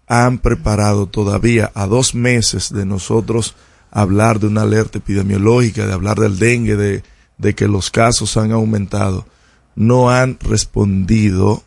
han 0.06 0.38
preparado 0.38 1.06
todavía 1.06 1.72
a 1.74 1.86
dos 1.86 2.14
meses 2.14 2.72
de 2.72 2.84
nosotros 2.84 3.54
hablar 3.90 4.38
de 4.40 4.48
una 4.48 4.62
alerta 4.62 4.98
epidemiológica, 4.98 5.86
de 5.86 5.92
hablar 5.92 6.18
del 6.18 6.38
dengue, 6.38 6.76
de, 6.76 7.02
de 7.38 7.54
que 7.54 7.68
los 7.68 7.90
casos 7.90 8.36
han 8.36 8.52
aumentado. 8.52 9.26
No 9.76 10.10
han 10.10 10.38
respondido 10.40 11.62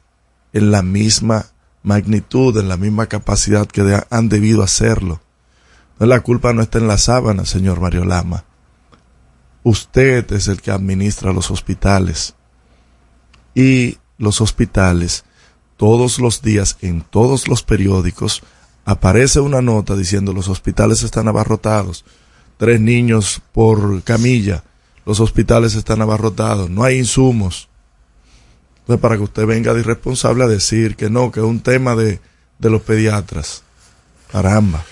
en 0.53 0.71
la 0.71 0.81
misma 0.81 1.47
magnitud, 1.83 2.57
en 2.57 2.67
la 2.67 2.77
misma 2.77 3.07
capacidad 3.07 3.67
que 3.67 4.03
han 4.09 4.29
debido 4.29 4.63
hacerlo. 4.63 5.21
la 5.99 6.19
culpa 6.21 6.53
no 6.53 6.61
está 6.61 6.79
en 6.79 6.87
la 6.87 6.97
sábana, 6.97 7.45
señor 7.45 7.79
Mario 7.79 8.05
Lama. 8.05 8.43
Usted 9.63 10.31
es 10.31 10.47
el 10.47 10.61
que 10.61 10.71
administra 10.71 11.33
los 11.33 11.49
hospitales. 11.51 12.35
Y 13.55 13.97
los 14.17 14.41
hospitales, 14.41 15.25
todos 15.77 16.19
los 16.19 16.41
días, 16.41 16.77
en 16.81 17.01
todos 17.01 17.47
los 17.47 17.63
periódicos, 17.63 18.43
aparece 18.85 19.39
una 19.39 19.61
nota 19.61 19.95
diciendo 19.95 20.33
los 20.33 20.47
hospitales 20.47 21.03
están 21.03 21.27
abarrotados. 21.27 22.05
Tres 22.57 22.79
niños 22.79 23.41
por 23.51 24.01
camilla. 24.03 24.63
Los 25.05 25.19
hospitales 25.19 25.75
están 25.75 26.01
abarrotados. 26.01 26.69
No 26.69 26.83
hay 26.83 26.97
insumos 26.97 27.69
para 28.95 29.17
que 29.17 29.23
usted 29.23 29.45
venga 29.45 29.73
de 29.73 29.81
irresponsable 29.81 30.45
a 30.45 30.47
decir 30.47 30.95
que 30.95 31.09
no, 31.09 31.31
que 31.31 31.41
es 31.41 31.45
un 31.45 31.59
tema 31.59 31.95
de, 31.95 32.19
de 32.59 32.69
los 32.69 32.81
pediatras. 32.81 33.63
Caramba. 34.31 34.83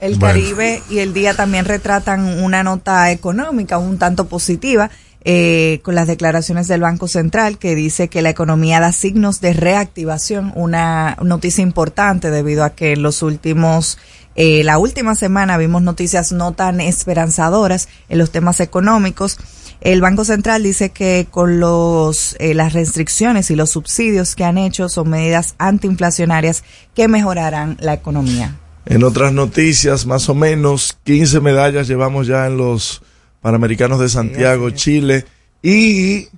El 0.00 0.18
Caribe 0.18 0.82
y 0.90 0.98
el 0.98 1.12
día 1.12 1.34
también 1.34 1.64
retratan 1.64 2.42
una 2.42 2.64
nota 2.64 3.12
económica 3.12 3.78
un 3.78 3.98
tanto 3.98 4.26
positiva 4.26 4.90
eh, 5.24 5.78
con 5.84 5.94
las 5.94 6.08
declaraciones 6.08 6.66
del 6.66 6.80
Banco 6.80 7.06
Central 7.06 7.56
que 7.58 7.76
dice 7.76 8.08
que 8.08 8.22
la 8.22 8.30
economía 8.30 8.80
da 8.80 8.90
signos 8.90 9.40
de 9.40 9.52
reactivación, 9.52 10.52
una 10.56 11.16
noticia 11.22 11.62
importante 11.62 12.32
debido 12.32 12.64
a 12.64 12.70
que 12.70 12.94
en 12.94 13.02
los 13.02 13.22
últimos 13.22 13.98
eh, 14.34 14.64
la 14.64 14.78
última 14.78 15.14
semana 15.14 15.58
vimos 15.58 15.82
noticias 15.82 16.32
no 16.32 16.50
tan 16.50 16.80
esperanzadoras 16.80 17.88
en 18.08 18.18
los 18.18 18.32
temas 18.32 18.58
económicos 18.58 19.38
el 19.84 20.00
Banco 20.00 20.24
Central 20.24 20.62
dice 20.62 20.90
que 20.90 21.26
con 21.30 21.58
los, 21.58 22.36
eh, 22.38 22.54
las 22.54 22.72
restricciones 22.72 23.50
y 23.50 23.56
los 23.56 23.70
subsidios 23.70 24.36
que 24.36 24.44
han 24.44 24.56
hecho 24.58 24.88
son 24.88 25.10
medidas 25.10 25.54
antiinflacionarias 25.58 26.62
que 26.94 27.08
mejorarán 27.08 27.76
la 27.80 27.94
economía. 27.94 28.56
En 28.84 29.04
otras 29.04 29.32
noticias, 29.32 30.06
más 30.06 30.28
o 30.28 30.34
menos 30.34 30.96
15 31.04 31.40
medallas 31.40 31.88
llevamos 31.88 32.26
ya 32.26 32.46
en 32.46 32.56
los 32.56 33.02
Panamericanos 33.40 33.98
de 33.98 34.08
Santiago, 34.08 34.70
Chile, 34.70 35.24
y 35.62 36.28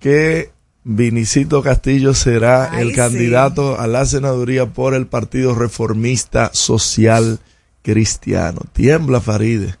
que 0.00 0.50
Vinicito 0.82 1.62
Castillo 1.62 2.14
será 2.14 2.72
Ay, 2.72 2.82
el 2.82 2.88
sí. 2.90 2.96
candidato 2.96 3.78
a 3.78 3.86
la 3.86 4.04
senaduría 4.06 4.66
por 4.66 4.94
el 4.94 5.06
Partido 5.06 5.54
Reformista 5.54 6.50
Social 6.52 7.38
Cristiano. 7.82 8.62
Tiembla 8.72 9.20
Faride. 9.20 9.76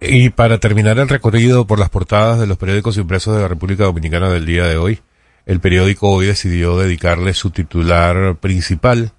Y 0.00 0.30
para 0.30 0.58
terminar 0.58 0.98
el 0.98 1.08
recorrido 1.08 1.66
por 1.66 1.80
las 1.80 1.90
portadas 1.90 2.38
de 2.38 2.46
los 2.46 2.56
periódicos 2.56 2.96
impresos 2.96 3.34
de 3.34 3.42
la 3.42 3.48
República 3.48 3.84
Dominicana 3.84 4.28
del 4.28 4.46
día 4.46 4.64
de 4.66 4.76
hoy, 4.76 5.00
el 5.44 5.60
periódico 5.60 6.08
hoy 6.10 6.26
decidió 6.26 6.78
dedicarle 6.78 7.34
su 7.34 7.50
titular 7.50 8.36
principal 8.36 9.12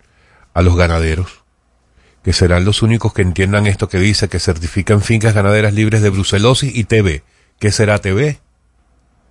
a 0.53 0.61
los 0.61 0.77
ganaderos, 0.77 1.43
que 2.23 2.31
serán 2.31 2.63
los 2.63 2.81
únicos 2.81 3.13
que 3.13 3.23
entiendan 3.23 3.67
esto 3.67 3.89
que 3.89 3.97
dice 3.97 4.29
que 4.29 4.39
certifican 4.39 5.01
fincas 5.01 5.33
ganaderas 5.33 5.73
libres 5.73 6.01
de 6.01 6.09
brucelosis 6.09 6.73
y 6.73 6.85
TB. 6.85 7.23
¿Qué 7.59 7.71
será 7.71 7.99
TB? 7.99 8.37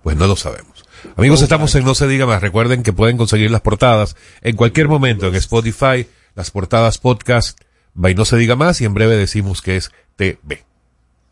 Pues 0.03 0.17
no 0.17 0.27
lo 0.27 0.35
sabemos. 0.35 0.85
Amigos, 1.15 1.41
estamos 1.41 1.73
en 1.73 1.83
No 1.83 1.95
se 1.95 2.07
diga 2.07 2.27
más. 2.27 2.41
Recuerden 2.41 2.83
que 2.83 2.93
pueden 2.93 3.17
conseguir 3.17 3.49
las 3.49 3.61
portadas 3.61 4.15
en 4.41 4.55
cualquier 4.55 4.87
momento 4.87 5.27
en 5.27 5.35
Spotify, 5.35 6.07
las 6.35 6.51
portadas 6.51 6.99
podcast, 6.99 7.59
by 7.95 8.13
No 8.13 8.25
se 8.25 8.37
diga 8.37 8.55
más 8.55 8.81
y 8.81 8.85
en 8.85 8.93
breve 8.93 9.15
decimos 9.15 9.63
que 9.63 9.77
es 9.77 9.91
TB. 10.15 10.68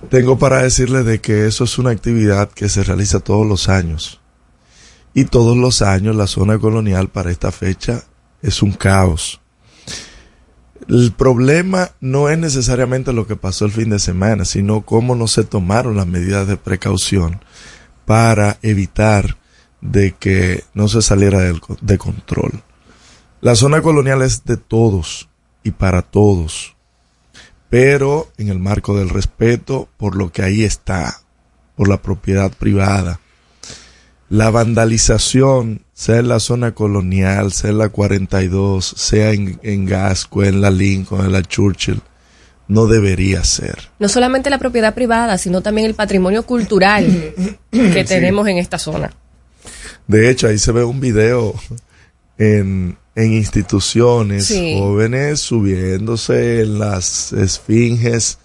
Tengo 0.09 0.39
para 0.39 0.63
decirles 0.63 1.05
de 1.05 1.21
que 1.21 1.47
eso 1.47 1.65
es 1.65 1.77
una 1.79 1.91
actividad 1.91 2.51
que 2.51 2.71
se 2.71 2.83
realiza 2.85 3.21
todos 3.21 3.47
los 3.47 3.69
años. 3.69 4.19
Y 5.13 5.27
todos 5.27 5.59
los 5.59 5.83
años 5.83 6.17
la 6.17 6.27
zona 6.27 6.59
colonial 6.59 7.09
para 7.11 7.31
esta 7.31 7.53
fecha 7.53 8.03
es 8.41 8.63
un 8.63 8.73
caos. 8.73 9.42
El 10.89 11.13
problema 11.13 11.91
no 12.01 12.29
es 12.29 12.39
necesariamente 12.39 13.13
lo 13.13 13.27
que 13.27 13.37
pasó 13.37 13.65
el 13.65 13.73
fin 13.73 13.91
de 13.91 13.99
semana, 13.99 14.45
sino 14.45 14.83
cómo 14.83 15.15
no 15.15 15.29
se 15.29 15.45
tomaron 15.45 15.97
las 15.97 16.07
medidas 16.07 16.47
de 16.49 16.57
precaución 16.57 17.41
para 18.05 18.59
evitar 18.63 19.39
de 19.81 20.13
que 20.13 20.65
no 20.75 20.89
se 20.89 21.03
saliera 21.03 21.41
de 21.81 21.99
control. 21.99 22.63
La 23.41 23.55
zona 23.55 23.83
colonial 23.83 24.23
es 24.23 24.45
de 24.45 24.57
todos 24.57 25.29
y 25.63 25.73
para 25.73 26.03
todos 26.03 26.77
pero 27.73 28.31
en 28.37 28.51
el 28.51 28.59
marco 28.59 28.95
del 28.99 29.09
respeto 29.09 29.89
por 29.97 30.15
lo 30.15 30.31
que 30.31 30.43
ahí 30.43 30.63
está, 30.63 31.23
por 31.75 31.89
la 31.89 32.03
propiedad 32.03 32.53
privada. 32.53 33.19
La 34.29 34.51
vandalización, 34.51 35.82
sea 35.95 36.19
en 36.19 36.29
la 36.29 36.41
zona 36.41 36.73
colonial, 36.75 37.53
sea 37.53 37.71
en 37.71 37.79
la 37.79 37.89
42, 37.91 38.85
sea 38.97 39.31
en, 39.33 39.59
en 39.63 39.85
Gasco, 39.87 40.43
en 40.43 40.61
la 40.61 40.71
Lincoln, 40.71 41.27
en 41.27 41.33
la 41.33 41.43
Churchill, 41.43 42.01
no 42.69 42.87
debería 42.87 43.45
ser. 43.45 43.91
No 43.99 44.09
solamente 44.09 44.49
la 44.51 44.59
propiedad 44.59 44.95
privada, 44.95 45.37
sino 45.39 45.61
también 45.61 45.87
el 45.87 45.95
patrimonio 45.95 46.45
cultural 46.45 47.35
que 47.71 48.05
tenemos 48.05 48.47
en 48.49 48.59
esta 48.59 48.79
zona. 48.79 49.13
De 50.07 50.31
hecho, 50.31 50.49
ahí 50.49 50.59
se 50.59 50.73
ve 50.73 50.83
un 50.83 50.99
video 51.01 51.55
en, 52.39 52.97
en 53.15 53.33
instituciones, 53.35 54.47
Sí. 54.47 54.75
jóvenes 54.79 55.41
subiéndose 55.41 56.63
en 56.63 56.79
las 56.79 57.33
esfinges, 57.35 58.39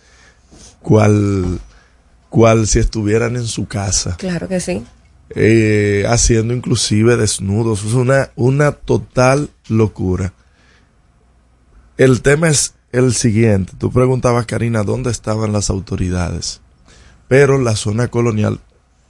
cual, 0.82 1.60
cual 2.30 2.68
si 2.68 2.80
estuvieran 2.80 3.36
en 3.38 3.48
su 3.48 3.68
casa. 3.68 4.16
Claro 4.18 4.48
que 4.48 4.60
sí. 4.60 4.84
Eh, 5.30 6.06
haciendo 6.08 6.54
inclusive 6.54 7.18
desnudos. 7.18 7.84
Es 7.84 7.94
una, 7.94 8.32
una 8.36 8.72
total 8.72 9.50
locura. 9.68 10.34
El 11.98 12.22
tema 12.22 12.50
es 12.50 12.76
el 12.92 13.14
siguiente. 13.14 13.74
Tú 13.78 13.92
preguntabas, 13.92 14.46
Karina, 14.46 14.84
¿dónde 14.84 15.12
estaban 15.12 15.52
las 15.52 15.70
autoridades? 15.70 16.62
Pero 17.28 17.58
la 17.58 17.76
zona 17.76 18.08
colonial, 18.08 18.60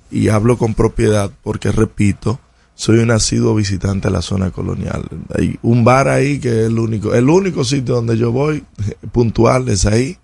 y 0.10 0.30
hablo 0.30 0.58
con 0.58 0.74
propiedad 0.74 1.32
porque, 1.44 1.72
repito, 1.72 2.40
soy 2.74 3.00
un 3.00 3.12
asiduo 3.12 3.56
visitante 3.56 4.08
a 4.08 4.12
la 4.12 4.22
zona 4.22 4.52
colonial. 4.52 5.04
Hay 5.36 5.60
un 5.62 5.84
bar 5.84 6.08
ahí 6.08 6.40
que 6.40 6.50
es 6.50 6.68
el 6.68 6.80
único, 6.80 7.14
el 7.14 7.30
único 7.30 7.64
sitio 7.64 7.96
donde 7.96 8.18
yo 8.18 8.32
voy 8.32 8.64
puntual 9.12 9.68
es 9.70 9.86
ahí 9.86 10.18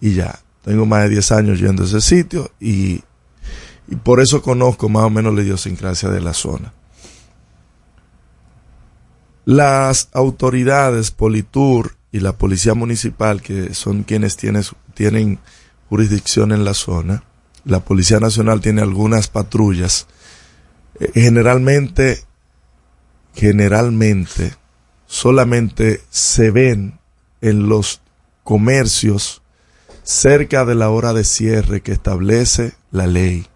y 0.00 0.14
ya. 0.14 0.38
Tengo 0.64 0.86
más 0.86 1.02
de 1.02 1.10
10 1.10 1.32
años 1.32 1.60
yendo 1.60 1.82
a 1.82 1.86
ese 1.86 2.00
sitio 2.00 2.50
y, 2.58 3.02
y 3.88 3.96
por 3.96 4.20
eso 4.20 4.42
conozco 4.42 4.88
más 4.88 5.04
o 5.04 5.10
menos 5.10 5.34
la 5.34 5.42
idiosincrasia 5.42 6.08
de 6.08 6.20
la 6.20 6.34
zona. 6.34 6.72
Las 9.44 10.08
autoridades, 10.12 11.10
Politur 11.10 11.96
y 12.12 12.20
la 12.20 12.32
Policía 12.38 12.74
Municipal, 12.74 13.42
que 13.42 13.74
son 13.74 14.04
quienes 14.04 14.36
tienen, 14.36 14.64
tienen 14.94 15.38
jurisdicción 15.90 16.52
en 16.52 16.64
la 16.64 16.72
zona, 16.72 17.24
la 17.64 17.80
Policía 17.80 18.20
Nacional 18.20 18.60
tiene 18.60 18.82
algunas 18.82 19.28
patrullas, 19.28 20.06
eh, 20.98 21.10
generalmente, 21.14 22.24
generalmente, 23.34 24.54
solamente 25.06 26.02
se 26.10 26.50
ven 26.50 26.98
en 27.40 27.68
los 27.68 28.00
comercios 28.44 29.42
cerca 30.02 30.64
de 30.64 30.74
la 30.74 30.90
hora 30.90 31.12
de 31.12 31.24
cierre 31.24 31.80
que 31.80 31.92
establece 31.92 32.74
la 32.90 33.06
ley. 33.06 33.46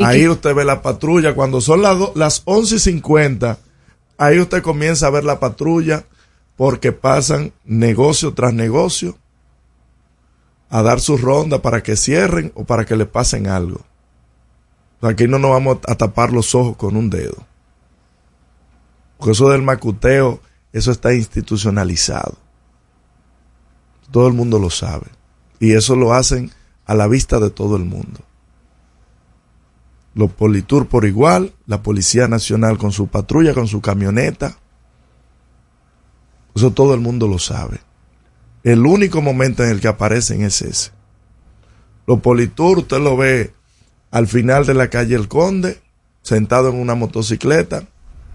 ¿Y 0.00 0.04
Ahí 0.04 0.20
qué- 0.22 0.28
usted 0.30 0.54
ve 0.54 0.64
la 0.64 0.80
patrulla. 0.82 1.34
Cuando 1.34 1.60
son 1.60 1.82
las, 1.82 1.98
do- 1.98 2.12
las 2.14 2.42
11 2.46 2.76
y 2.76 2.78
50, 2.78 3.58
ahí 4.18 4.38
usted 4.40 4.62
comienza 4.62 5.06
a 5.06 5.10
ver 5.10 5.24
la 5.24 5.38
patrulla 5.40 6.04
porque 6.56 6.92
pasan 6.92 7.52
negocio 7.64 8.32
tras 8.34 8.52
negocio 8.54 9.18
a 10.70 10.82
dar 10.82 11.00
su 11.00 11.16
ronda 11.18 11.60
para 11.62 11.82
que 11.82 11.96
cierren 11.96 12.52
o 12.54 12.64
para 12.64 12.84
que 12.86 12.96
le 12.96 13.04
pasen 13.06 13.46
algo. 13.46 13.80
Aquí 15.02 15.26
no 15.28 15.38
nos 15.38 15.50
vamos 15.50 15.78
a 15.86 15.94
tapar 15.96 16.32
los 16.32 16.54
ojos 16.54 16.76
con 16.76 16.96
un 16.96 17.10
dedo. 17.10 17.36
Porque 19.18 19.32
eso 19.32 19.50
del 19.50 19.62
macuteo, 19.62 20.40
eso 20.72 20.90
está 20.92 21.12
institucionalizado. 21.14 22.36
Todo 24.10 24.28
el 24.28 24.34
mundo 24.34 24.58
lo 24.58 24.70
sabe. 24.70 25.06
Y 25.58 25.72
eso 25.74 25.94
lo 25.96 26.14
hacen 26.14 26.50
a 26.86 26.94
la 26.94 27.06
vista 27.06 27.38
de 27.38 27.50
todo 27.50 27.76
el 27.76 27.84
mundo. 27.84 28.20
Los 30.14 30.32
Politur 30.32 30.88
por 30.88 31.04
igual, 31.04 31.52
la 31.66 31.82
Policía 31.82 32.26
Nacional 32.26 32.78
con 32.78 32.92
su 32.92 33.06
patrulla, 33.06 33.54
con 33.54 33.68
su 33.68 33.80
camioneta. 33.80 34.56
Eso 36.54 36.72
todo 36.72 36.94
el 36.94 37.00
mundo 37.00 37.28
lo 37.28 37.38
sabe. 37.38 37.80
El 38.62 38.84
único 38.84 39.22
momento 39.22 39.62
en 39.64 39.70
el 39.70 39.80
que 39.80 39.88
aparecen 39.88 40.42
es 40.42 40.62
ese. 40.62 40.90
Los 42.06 42.20
Politur, 42.20 42.78
usted 42.78 42.98
lo 42.98 43.16
ve 43.16 43.54
al 44.10 44.26
final 44.26 44.66
de 44.66 44.74
la 44.74 44.90
calle 44.90 45.14
El 45.14 45.28
Conde, 45.28 45.80
sentado 46.22 46.68
en 46.68 46.76
una 46.76 46.94
motocicleta 46.94 47.84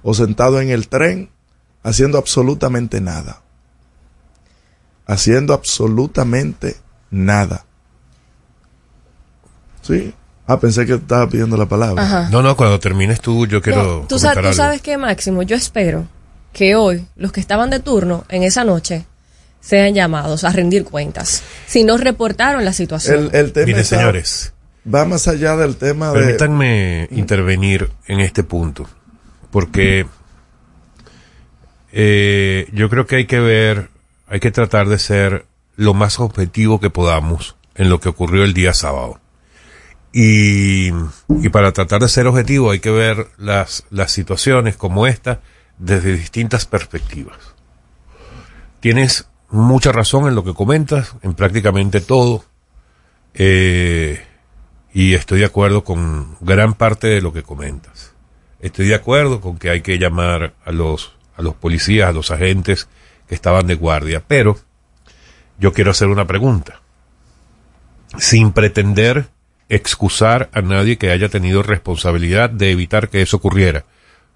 o 0.01 0.13
sentado 0.13 0.61
en 0.61 0.69
el 0.69 0.87
tren, 0.87 1.29
haciendo 1.83 2.17
absolutamente 2.17 3.01
nada. 3.01 3.41
Haciendo 5.05 5.53
absolutamente 5.53 6.77
nada. 7.11 7.65
Sí. 9.81 10.13
Ah, 10.47 10.59
pensé 10.59 10.85
que 10.85 10.93
estaba 10.93 11.27
pidiendo 11.27 11.57
la 11.57 11.65
palabra. 11.65 12.03
Ajá. 12.03 12.29
No, 12.29 12.41
no, 12.41 12.55
cuando 12.55 12.79
termines 12.79 13.19
tú, 13.19 13.47
yo 13.47 13.61
quiero. 13.61 14.01
No, 14.01 14.07
tú, 14.07 14.19
sabes 14.19 14.81
qué, 14.81 14.97
Máximo, 14.97 15.41
yo 15.43 15.55
espero 15.55 16.07
que 16.53 16.75
hoy 16.75 17.05
los 17.15 17.31
que 17.31 17.39
estaban 17.39 17.69
de 17.69 17.79
turno 17.79 18.25
en 18.29 18.43
esa 18.43 18.63
noche 18.63 19.05
sean 19.59 19.95
llamados 19.95 20.43
a 20.43 20.51
rendir 20.51 20.85
cuentas. 20.85 21.41
Si 21.65 21.83
no 21.83 21.97
reportaron 21.97 22.63
la 22.63 22.73
situación. 22.73 23.29
El, 23.33 23.35
el 23.35 23.51
tema 23.53 23.65
Mire, 23.65 23.81
está- 23.81 23.97
señores, 23.97 24.53
va 24.93 25.05
más 25.05 25.27
allá 25.27 25.57
del 25.57 25.75
tema 25.77 26.11
de... 26.11 26.19
permítanme 26.19 27.07
intervenir 27.11 27.89
en 28.07 28.19
este 28.19 28.43
punto, 28.43 28.87
porque 29.49 30.05
eh, 31.91 32.67
yo 32.71 32.89
creo 32.89 33.07
que 33.07 33.15
hay 33.17 33.25
que 33.25 33.39
ver, 33.39 33.89
hay 34.27 34.39
que 34.39 34.51
tratar 34.51 34.87
de 34.87 34.99
ser 34.99 35.45
lo 35.75 35.93
más 35.93 36.19
objetivo 36.19 36.79
que 36.79 36.89
podamos 36.89 37.55
en 37.75 37.89
lo 37.89 37.99
que 37.99 38.09
ocurrió 38.09 38.43
el 38.43 38.53
día 38.53 38.73
sábado. 38.73 39.19
Y, 40.17 40.91
para 41.51 41.73
tratar 41.73 41.99
de 41.99 42.07
ser 42.07 42.25
objetivo 42.25 42.71
hay 42.71 42.79
que 42.79 42.89
ver 42.89 43.27
las, 43.37 43.83
las 43.89 44.13
situaciones 44.13 44.77
como 44.77 45.07
esta 45.07 45.41
desde 45.77 46.13
distintas 46.13 46.65
perspectivas. 46.65 47.37
Tienes 48.79 49.27
mucha 49.49 49.91
razón 49.91 50.29
en 50.29 50.35
lo 50.35 50.45
que 50.45 50.53
comentas, 50.53 51.15
en 51.21 51.33
prácticamente 51.33 51.99
todo. 51.99 52.45
Eh, 53.33 54.23
y 54.93 55.15
estoy 55.15 55.39
de 55.39 55.47
acuerdo 55.47 55.83
con 55.83 56.37
gran 56.39 56.75
parte 56.75 57.07
de 57.07 57.21
lo 57.21 57.33
que 57.33 57.43
comentas. 57.43 58.13
Estoy 58.61 58.87
de 58.87 58.95
acuerdo 58.95 59.41
con 59.41 59.57
que 59.57 59.69
hay 59.69 59.81
que 59.81 59.99
llamar 59.99 60.53
a 60.63 60.71
los, 60.71 61.11
a 61.35 61.41
los 61.41 61.55
policías, 61.55 62.07
a 62.07 62.13
los 62.13 62.31
agentes 62.31 62.87
que 63.27 63.35
estaban 63.35 63.67
de 63.67 63.75
guardia, 63.75 64.23
pero 64.25 64.57
yo 65.59 65.73
quiero 65.73 65.91
hacer 65.91 66.07
una 66.07 66.25
pregunta. 66.25 66.79
Sin 68.17 68.53
pretender 68.53 69.34
excusar 69.69 70.49
a 70.53 70.61
nadie 70.61 70.97
que 70.97 71.11
haya 71.11 71.29
tenido 71.29 71.63
responsabilidad 71.63 72.49
de 72.49 72.71
evitar 72.71 73.09
que 73.09 73.21
eso 73.21 73.37
ocurriera. 73.37 73.85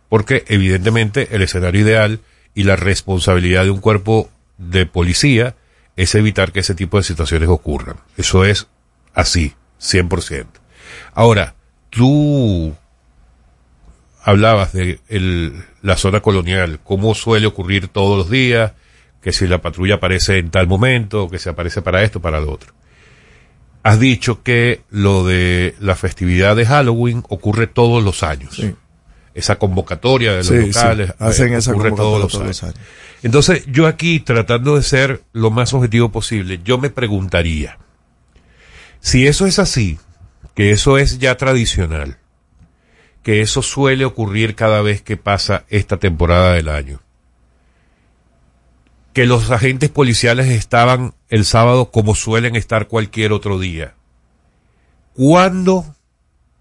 Porque 0.09 0.43
evidentemente 0.47 1.29
el 1.35 1.41
escenario 1.41 1.81
ideal 1.81 2.19
y 2.55 2.63
la 2.63 2.75
responsabilidad 2.75 3.63
de 3.63 3.69
un 3.71 3.79
cuerpo 3.79 4.29
de 4.57 4.85
policía 4.85 5.55
es 5.95 6.15
evitar 6.15 6.51
que 6.51 6.61
ese 6.61 6.75
tipo 6.75 6.97
de 6.97 7.03
situaciones 7.03 7.49
ocurran. 7.49 7.97
Eso 8.17 8.43
es 8.45 8.67
así, 9.13 9.53
100%. 9.79 10.47
Ahora, 11.13 11.55
tú 11.89 12.75
hablabas 14.23 14.73
de 14.73 14.99
el- 15.07 15.63
la 15.81 15.97
zona 15.97 16.21
colonial, 16.21 16.79
cómo 16.83 17.15
suele 17.15 17.47
ocurrir 17.47 17.87
todos 17.87 18.17
los 18.17 18.29
días, 18.29 18.73
que 19.21 19.31
si 19.31 19.47
la 19.47 19.61
patrulla 19.61 19.95
aparece 19.95 20.37
en 20.37 20.49
tal 20.49 20.67
momento, 20.67 21.29
que 21.29 21.39
se 21.39 21.49
aparece 21.49 21.81
para 21.81 22.03
esto, 22.03 22.19
para 22.21 22.39
lo 22.39 22.51
otro. 22.51 22.73
Has 23.83 23.99
dicho 23.99 24.43
que 24.43 24.81
lo 24.89 25.25
de 25.25 25.75
la 25.79 25.95
festividad 25.95 26.55
de 26.55 26.65
Halloween 26.65 27.23
ocurre 27.29 27.67
todos 27.67 28.03
los 28.03 28.23
años. 28.23 28.55
Sí. 28.55 28.75
Esa 29.33 29.57
convocatoria 29.57 30.31
de 30.31 30.37
los 30.39 30.47
Sí, 30.47 30.59
sí, 30.59 30.67
locales 30.67 31.13
hacen 31.19 31.53
eh, 31.53 31.57
esa 31.57 31.71
ocurre 31.71 31.91
todos 31.91 32.19
los 32.19 32.31
todos 32.31 32.43
años. 32.43 32.61
los 32.61 32.63
años. 32.75 32.87
Entonces, 33.23 33.63
yo 33.67 33.87
aquí, 33.87 34.19
tratando 34.19 34.75
de 34.75 34.83
ser 34.83 35.23
lo 35.33 35.49
más 35.51 35.73
objetivo 35.73 36.09
posible, 36.09 36.59
yo 36.63 36.77
me 36.77 36.89
preguntaría, 36.89 37.77
si 38.99 39.27
eso 39.27 39.45
es 39.45 39.59
así, 39.59 39.97
que 40.55 40.71
eso 40.71 40.97
es 40.97 41.19
ya 41.19 41.37
tradicional, 41.37 42.17
que 43.23 43.41
eso 43.41 43.61
suele 43.61 44.03
ocurrir 44.05 44.55
cada 44.55 44.81
vez 44.81 45.01
que 45.01 45.15
pasa 45.17 45.63
esta 45.69 45.97
temporada 45.97 46.53
del 46.53 46.69
año, 46.69 47.01
que 49.13 49.26
los 49.26 49.50
agentes 49.52 49.89
policiales 49.89 50.48
estaban 50.48 51.13
el 51.30 51.45
sábado 51.45 51.91
como 51.91 52.15
suelen 52.15 52.56
estar 52.56 52.88
cualquier 52.88 53.34
otro 53.34 53.60
día, 53.60 53.95
¿cuándo 55.13 55.95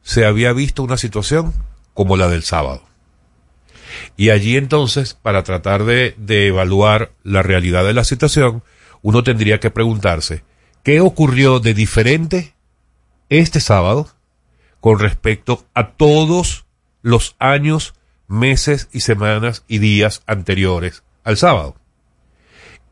se 0.03 0.25
había 0.25 0.53
visto 0.53 0.83
una 0.83 0.97
situación 0.97 1.53
como 1.95 2.17
la 2.17 2.29
del 2.29 2.43
sábado? 2.43 2.83
Y 4.17 4.31
allí 4.31 4.57
entonces, 4.57 5.15
para 5.15 5.43
tratar 5.43 5.85
de, 5.85 6.15
de 6.19 6.49
evaluar 6.49 7.13
la 7.23 7.43
realidad 7.43 7.85
de 7.85 7.95
la 7.95 8.05
situación, 8.05 8.63
uno 9.03 9.23
tendría 9.23 9.61
que 9.61 9.71
preguntarse, 9.71 10.43
¿qué 10.83 11.01
ocurrió 11.01 11.61
de 11.61 11.75
diferente 11.75 12.55
este 13.29 13.61
sábado 13.61 14.09
con 14.81 14.99
respecto 14.99 15.65
a 15.75 15.93
todos 15.93 16.67
los 17.03 17.37
años, 17.39 17.95
meses 18.27 18.89
y 18.93 19.01
semanas 19.01 19.65
y 19.69 19.79
días 19.79 20.23
anteriores 20.27 21.03
al 21.25 21.37
sábado? 21.37 21.78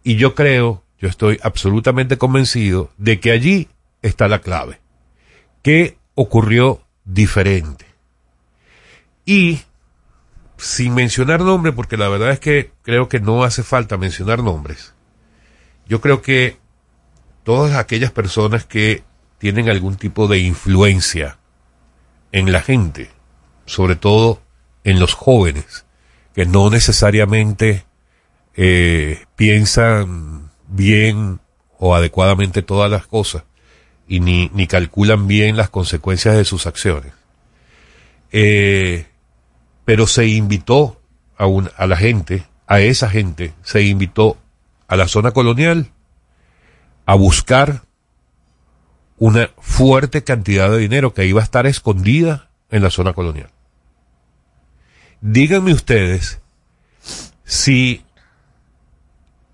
Y 0.07 0.15
yo 0.15 0.37
creo, 0.37 0.85
yo 1.01 1.09
estoy 1.09 1.41
absolutamente 1.43 2.17
convencido 2.17 2.93
de 2.97 3.19
que 3.19 3.33
allí 3.33 3.69
está 4.03 4.29
la 4.29 4.39
clave. 4.39 4.79
¿Qué 5.63 5.99
ocurrió 6.15 6.81
diferente? 7.05 7.87
Y 9.25 9.63
sin 10.59 10.95
mencionar 10.95 11.41
nombres, 11.41 11.75
porque 11.75 11.97
la 11.97 12.09
verdad 12.09 12.31
es 12.31 12.39
que 12.39 12.71
creo 12.83 13.09
que 13.09 13.19
no 13.19 13.43
hace 13.43 13.65
falta 13.65 13.97
mencionar 13.97 14.45
nombres. 14.45 14.95
Yo 15.89 16.01
creo 16.01 16.23
que 16.23 16.57
todas 17.43 17.75
aquellas 17.75 18.13
personas 18.13 18.65
que 18.65 19.03
tienen 19.39 19.69
algún 19.69 19.97
tipo 19.97 20.29
de 20.29 20.39
influencia 20.39 21.41
en 22.31 22.53
la 22.53 22.61
gente, 22.61 23.11
sobre 23.65 23.97
todo 23.97 24.41
en 24.85 25.01
los 25.01 25.15
jóvenes, 25.15 25.85
que 26.33 26.47
no 26.47 26.71
necesariamente 26.71 27.86
eh, 28.57 29.25
piensan 29.37 30.51
bien 30.69 31.41
o 31.79 31.95
adecuadamente 31.95 32.63
todas 32.63 32.91
las 32.91 33.07
cosas 33.07 33.45
y 34.09 34.21
ni, 34.21 34.51
ni 34.55 34.67
calculan 34.67 35.27
bien 35.27 35.57
las 35.57 35.69
consecuencias 35.71 36.37
de 36.37 36.45
sus 36.45 36.67
acciones. 36.67 37.13
Eh, 38.33 39.07
pero 39.85 40.07
se 40.07 40.27
invitó 40.27 41.01
a, 41.37 41.47
un- 41.47 41.71
a 41.77 41.87
la 41.87 41.97
gente, 41.97 42.45
a 42.67 42.81
esa 42.81 43.09
gente, 43.11 43.53
se 43.63 43.83
invitó 43.83 44.37
a 44.89 44.97
la 44.97 45.09
zona 45.09 45.33
colonial 45.33 45.91
a 47.05 47.15
buscar 47.15 47.83
una 49.19 49.51
fuerte 49.59 50.25
cantidad 50.25 50.71
de 50.71 50.79
dinero 50.79 51.15
que 51.15 51.27
iba 51.27 51.41
a 51.41 51.45
estar 51.45 51.67
escondida 51.67 52.51
en 52.71 52.83
la 52.83 52.91
zona 52.91 53.13
colonial. 53.13 53.51
Díganme 55.21 55.73
ustedes 55.73 56.41
si 57.45 58.05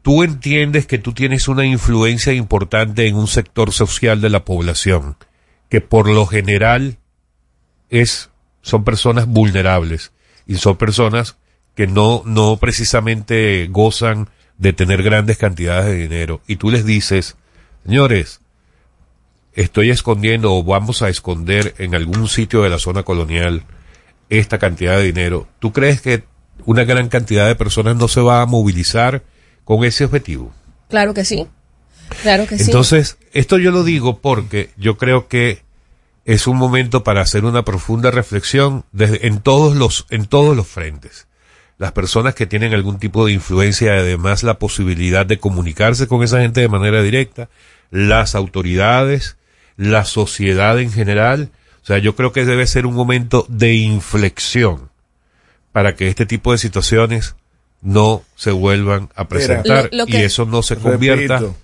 tú 0.02 0.22
entiendes 0.22 0.86
que 0.86 0.98
tú 0.98 1.12
tienes 1.12 1.48
una 1.48 1.64
influencia 1.64 2.32
importante 2.32 3.06
en 3.06 3.16
un 3.16 3.28
sector 3.28 3.72
social 3.72 4.20
de 4.20 4.30
la 4.30 4.44
población, 4.44 5.16
que 5.68 5.80
por 5.80 6.08
lo 6.08 6.26
general 6.26 6.98
es, 7.88 8.30
son 8.60 8.84
personas 8.84 9.26
vulnerables 9.26 10.12
y 10.46 10.56
son 10.56 10.76
personas 10.76 11.36
que 11.74 11.86
no, 11.86 12.22
no 12.26 12.58
precisamente 12.58 13.68
gozan 13.70 14.28
de 14.58 14.72
tener 14.72 15.02
grandes 15.02 15.38
cantidades 15.38 15.86
de 15.86 15.96
dinero. 15.96 16.40
Y 16.46 16.56
tú 16.56 16.70
les 16.70 16.84
dices, 16.84 17.36
señores, 17.84 18.40
estoy 19.54 19.90
escondiendo 19.90 20.54
o 20.54 20.62
vamos 20.62 21.02
a 21.02 21.08
esconder 21.08 21.74
en 21.78 21.94
algún 21.94 22.28
sitio 22.28 22.62
de 22.62 22.70
la 22.70 22.78
zona 22.78 23.02
colonial 23.02 23.64
esta 24.28 24.58
cantidad 24.58 24.96
de 24.96 25.04
dinero. 25.04 25.48
¿Tú 25.58 25.72
crees 25.72 26.00
que 26.00 26.24
una 26.64 26.84
gran 26.84 27.08
cantidad 27.08 27.46
de 27.46 27.54
personas 27.54 27.96
no 27.96 28.08
se 28.08 28.20
va 28.20 28.42
a 28.42 28.46
movilizar 28.46 29.22
con 29.64 29.84
ese 29.84 30.04
objetivo? 30.04 30.52
Claro 30.88 31.14
que 31.14 31.24
sí. 31.24 31.46
Claro 32.22 32.46
que 32.46 32.58
sí. 32.58 32.64
Entonces, 32.64 33.16
esto 33.32 33.58
yo 33.58 33.70
lo 33.70 33.84
digo 33.84 34.18
porque 34.18 34.70
yo 34.76 34.98
creo 34.98 35.28
que 35.28 35.62
es 36.24 36.46
un 36.46 36.56
momento 36.56 37.02
para 37.02 37.22
hacer 37.22 37.44
una 37.44 37.64
profunda 37.64 38.10
reflexión 38.10 38.84
desde, 38.92 39.26
en 39.26 39.40
todos 39.40 39.76
los, 39.76 40.06
en 40.10 40.26
todos 40.26 40.56
los 40.56 40.66
frentes. 40.66 41.26
Las 41.78 41.92
personas 41.92 42.34
que 42.34 42.46
tienen 42.46 42.74
algún 42.74 42.98
tipo 42.98 43.26
de 43.26 43.32
influencia 43.32 43.96
y 43.96 43.98
además 43.98 44.42
la 44.42 44.58
posibilidad 44.58 45.26
de 45.26 45.38
comunicarse 45.38 46.06
con 46.06 46.22
esa 46.22 46.40
gente 46.40 46.60
de 46.60 46.68
manera 46.68 47.02
directa, 47.02 47.48
las 47.90 48.34
autoridades, 48.34 49.36
la 49.76 50.04
sociedad 50.04 50.78
en 50.78 50.92
general. 50.92 51.50
O 51.82 51.86
sea, 51.86 51.98
yo 51.98 52.14
creo 52.14 52.32
que 52.32 52.44
debe 52.44 52.66
ser 52.66 52.86
un 52.86 52.94
momento 52.94 53.46
de 53.48 53.74
inflexión 53.74 54.90
para 55.72 55.96
que 55.96 56.08
este 56.08 56.26
tipo 56.26 56.52
de 56.52 56.58
situaciones 56.58 57.34
no 57.82 58.22
se 58.36 58.50
vuelvan 58.52 59.10
a 59.16 59.28
presentar 59.28 59.88
Lo- 59.92 60.06
lo 60.06 60.08
y 60.08 60.16
eso 60.16 60.46
no 60.46 60.62
se 60.62 60.76
convierta 60.76 61.38
Repito. 61.38 61.56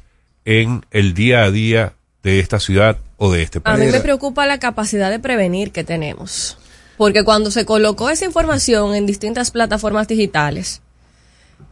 en 0.45 0.85
el 0.91 1.15
día 1.15 1.45
a 1.45 1.51
día 1.51 1.95
de 2.23 2.41
esta 2.41 2.59
ciudad 2.61 2.99
o 3.17 3.33
de 3.33 3.43
este 3.43 3.59
A 3.59 3.63
país. 3.63 3.87
mí 3.87 3.93
me 3.93 4.01
preocupa 4.01 4.45
la 4.47 4.59
capacidad 4.59 5.11
de 5.11 5.19
prevenir 5.21 5.71
que 5.73 5.85
tenemos. 5.85 6.59
Porque 6.97 7.23
cuando 7.23 7.51
se 7.53 7.65
colocó 7.65 8.11
esa 8.11 8.25
información 8.25 8.95
en 8.97 9.07
distintas 9.07 9.53
plataformas 9.53 10.09
digitales, 10.09 10.83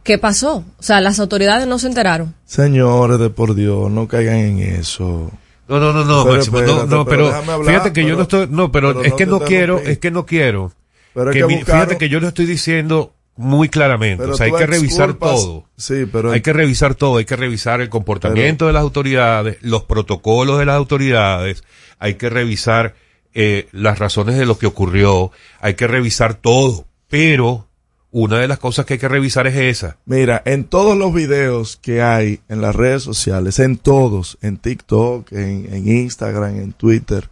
¿qué 0.03 0.17
pasó? 0.17 0.63
O 0.79 0.83
sea, 0.83 1.01
las 1.01 1.19
autoridades 1.19 1.67
no 1.67 1.79
se 1.79 1.87
enteraron. 1.87 2.33
Señores, 2.45 3.19
de 3.19 3.29
por 3.29 3.53
Dios, 3.53 3.91
no 3.91 4.07
caigan 4.07 4.37
en 4.37 4.59
eso. 4.59 5.29
No, 5.67 5.79
no, 5.81 5.91
no, 5.91 6.05
no, 6.05 6.23
Pero 6.23 6.35
Máximo, 6.37 6.57
no, 6.59 6.63
espérate, 6.65 6.87
no, 6.95 7.05
pero 7.05 7.05
pero, 7.05 7.27
déjame 7.27 7.51
hablar, 7.51 7.73
fíjate 7.73 7.93
que 7.93 8.05
yo 8.07 8.15
no 8.15 8.21
estoy, 8.21 8.47
no, 8.49 8.71
pero, 8.71 8.93
pero 8.93 9.03
es 9.03 9.11
no 9.11 9.17
que 9.17 9.25
no 9.25 9.39
quiero, 9.41 9.79
es 9.79 9.97
que 9.99 10.11
no 10.11 10.25
quiero. 10.25 10.71
Pero 11.13 11.31
que 11.31 11.39
que 11.39 11.45
mi- 11.45 11.57
fíjate 11.57 11.97
que 11.97 12.07
yo 12.07 12.21
lo 12.21 12.29
estoy 12.29 12.45
diciendo 12.45 13.13
muy 13.37 13.69
claramente, 13.69 14.23
Pero 14.23 14.33
o 14.33 14.37
sea, 14.37 14.47
hay 14.47 14.51
que 14.51 14.65
revisar 14.65 15.13
todo. 15.13 15.65
Sí, 15.77 16.05
pero 16.11 16.31
Hay 16.31 16.41
que 16.41 16.53
revisar 16.53 16.95
todo, 16.95 17.17
hay 17.17 17.25
que 17.25 17.35
revisar 17.35 17.81
el 17.81 17.89
comportamiento 17.89 18.67
de 18.67 18.73
las 18.73 18.81
autoridades, 18.81 19.57
los 19.61 19.83
protocolos 19.83 20.59
de 20.59 20.65
las 20.65 20.75
autoridades, 20.75 21.63
hay 21.99 22.15
que 22.15 22.29
revisar 22.29 22.95
eh, 23.33 23.67
las 23.71 23.99
razones 23.99 24.37
de 24.37 24.45
lo 24.45 24.57
que 24.57 24.65
ocurrió, 24.65 25.31
hay 25.61 25.75
que 25.75 25.87
revisar 25.87 26.33
todo, 26.33 26.85
pero 27.09 27.67
una 28.09 28.39
de 28.39 28.47
las 28.47 28.57
cosas 28.57 28.85
que 28.85 28.93
hay 28.93 28.99
que 28.99 29.07
revisar 29.07 29.45
es 29.45 29.55
esa. 29.55 29.97
Mira, 30.05 30.41
en 30.45 30.63
todos 30.63 30.97
los 30.97 31.13
videos 31.13 31.77
que 31.77 32.01
hay 32.01 32.39
en 32.49 32.61
las 32.61 32.75
redes 32.75 33.03
sociales, 33.03 33.59
en 33.59 33.77
todos, 33.77 34.39
en 34.41 34.57
TikTok, 34.57 35.31
en, 35.33 35.71
en 35.71 35.87
Instagram, 35.87 36.55
en 36.57 36.73
Twitter, 36.73 37.29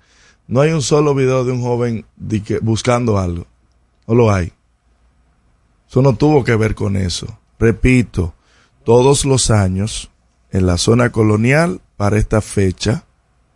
no 0.48 0.62
hay 0.62 0.72
un 0.72 0.84
solo 0.84 1.16
video 1.16 1.44
de 1.44 1.52
un 1.54 1.62
joven 1.62 2.06
buscando 2.62 3.18
algo. 3.18 3.48
No 4.08 4.14
lo 4.14 4.32
hay. 4.32 4.52
Eso 5.96 6.02
no 6.02 6.18
tuvo 6.18 6.44
que 6.44 6.58
ver 6.58 6.76
con 6.76 6.98
eso. 6.98 7.40
Repito, 7.58 8.34
todos 8.84 9.24
los 9.24 9.50
años 9.50 10.12
en 10.52 10.66
la 10.66 10.78
zona 10.78 11.10
colonial, 11.10 11.80
para 11.96 12.18
esta 12.18 12.42
fecha, 12.42 13.06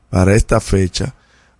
para 0.09 0.33
esta 0.35 0.61
fecha, 0.61 1.15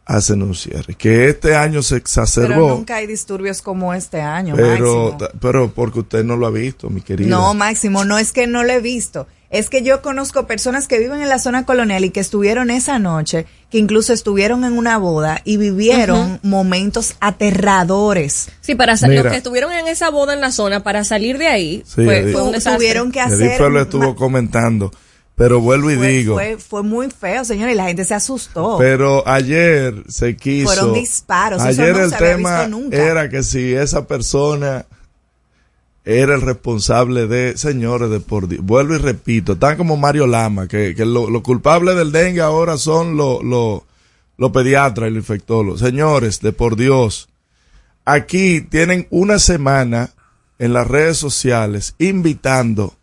hacen 0.06 0.42
un 0.42 0.56
cierre. 0.56 0.96
Que 0.96 1.28
este 1.28 1.54
año 1.54 1.82
se 1.82 1.96
Pero 1.96 1.98
exacerbó, 1.98 2.70
nunca 2.70 2.96
hay 2.96 3.08
disturbios 3.08 3.62
como 3.62 3.94
este 3.94 4.22
año, 4.22 4.56
pero, 4.56 5.18
Máximo. 5.20 5.40
pero 5.42 5.70
porque 5.70 6.00
usted 6.00 6.24
no 6.24 6.38
lo 6.38 6.48
ha 6.48 6.52
visto, 6.52 6.90
mi 6.90 7.02
querido. 7.02 7.30
No, 7.30 7.54
Máximo, 7.54 8.06
no 8.06 8.18
es 8.18 8.32
que 8.32 8.48
no 8.48 8.64
lo 8.64 8.72
he 8.72 8.80
visto. 8.80 9.28
Es 9.52 9.70
que 9.72 9.82
yo 9.82 10.02
conozco 10.04 10.46
personas 10.46 10.88
que 10.88 11.00
viven 11.00 11.22
en 11.22 11.30
la 11.30 11.40
zona 11.40 11.66
colonial 11.66 12.06
y 12.06 12.12
que 12.12 12.20
estuvieron 12.20 12.70
esa 12.70 13.00
noche, 13.00 13.48
que 13.72 13.80
incluso 13.80 14.14
estuvieron 14.14 14.64
en 14.64 14.78
una 14.78 14.98
boda 15.00 15.42
y 15.44 15.58
vivieron 15.58 16.40
momentos 16.44 17.16
aterradores. 17.20 18.50
Sí, 18.62 18.76
para 18.76 18.96
Mira. 18.96 19.24
los 19.24 19.32
que 19.32 19.38
estuvieron 19.38 19.72
en 19.74 19.88
esa 19.88 20.10
boda 20.10 20.34
en 20.34 20.42
la 20.42 20.52
zona, 20.52 20.84
para 20.84 21.04
salir 21.04 21.38
de 21.38 21.48
ahí, 21.48 21.84
Sí, 21.86 22.04
fue, 22.06 22.20
Edith. 22.20 22.34
fue 22.34 22.44
un 22.44 22.52
desastre. 22.52 22.76
tuvieron 22.78 23.12
que 23.12 23.22
hacer... 23.22 23.60
Lo 23.60 23.82
estuvo 23.82 24.16
comentando. 24.16 24.92
Pero 25.36 25.62
vuelvo 25.62 25.90
y 25.90 25.96
fue, 25.96 26.08
digo, 26.10 26.34
fue, 26.36 26.58
fue 26.58 26.84
muy 26.84 27.10
feo, 27.10 27.46
señor, 27.46 27.70
y 27.70 27.74
la 27.74 27.86
gente 27.86 28.04
se 28.04 28.14
asustó. 28.14 28.76
pero 28.78 29.26
ayer 29.26 29.94
se 30.10 30.36
quiso. 30.36 30.68
Fueron 30.68 30.94
disparos, 30.94 31.62
eso 31.66 31.82
Ayer 31.82 31.96
no 31.96 32.04
el 32.04 32.10
se 32.10 32.16
había 32.18 32.36
tema 32.36 32.60
visto 32.66 32.78
nunca. 32.78 32.98
era 32.98 33.30
que 33.30 33.42
si 33.44 33.74
esa 33.74 34.06
persona 34.06 34.86
era 36.06 36.34
el 36.36 36.42
responsable 36.42 37.28
de, 37.28 37.58
señores, 37.58 38.10
de 38.10 38.20
por 38.20 38.48
Dios. 38.48 38.64
Vuelvo 38.64 38.96
y 38.96 39.00
repito, 39.00 39.58
tan 39.58 39.78
como 39.78 39.98
Mario 39.98 40.26
Lama, 40.28 40.68
que, 40.68 40.96
que 40.96 41.06
lo- 41.06 41.30
los 41.30 41.42
culpables 41.42 41.96
del 41.96 42.12
dengue 42.12 42.42
ahora 42.42 42.78
son 42.78 43.16
los 43.18 43.44
los- 43.44 43.82
los 44.38 44.52
pediatras 44.52 45.10
y 45.10 45.14
los 45.14 45.22
infectólogos. 45.24 45.82
Señores, 45.82 46.40
de 46.42 46.54
por 46.54 46.76
Dios, 46.78 47.28
aquí 48.06 48.62
tienen 48.62 49.08
una 49.10 49.38
semana 49.40 50.12
en 50.58 50.74
las 50.74 50.88
redes 50.88 51.18
sociales 51.18 51.96
invitando 52.00 52.96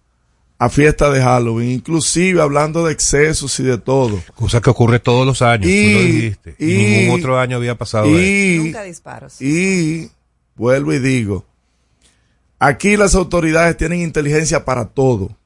a 0.59 0.71
fiesta 0.71 1.11
de 1.11 1.21
Halloween, 1.23 1.71
inclusive 1.71 2.41
hablando 2.41 2.87
de 2.87 2.93
excesos 2.95 3.61
y 3.61 3.63
de 3.63 3.77
todo. 3.77 4.19
Cosa 4.35 4.63
que 4.63 4.71
ocurre 4.71 4.99
todos 5.01 5.27
los 5.27 5.43
años, 5.43 5.69
Y- 5.71 5.93
tú 5.93 5.99
lo 5.99 6.05
dijiste. 6.05 6.57
Y, 6.59 6.73
y- 6.75 6.87
ningún 7.03 7.21
otro 7.21 7.39
año 7.39 7.57
había 7.59 7.75
pasado 7.77 8.07
eso. 8.07 8.19
Y, 8.19 8.59
Nunca 8.65 8.83
disparos. 8.83 9.41
y 9.43 10.09
vuelvo 10.55 10.95
y 10.95 10.99
digo, 10.99 11.45
aquí 12.59 12.97
las 12.97 13.15
autoridades 13.15 13.77
tienen 13.77 14.01
inteligencia 14.01 14.65
para 14.65 14.87
todo, 14.87 15.37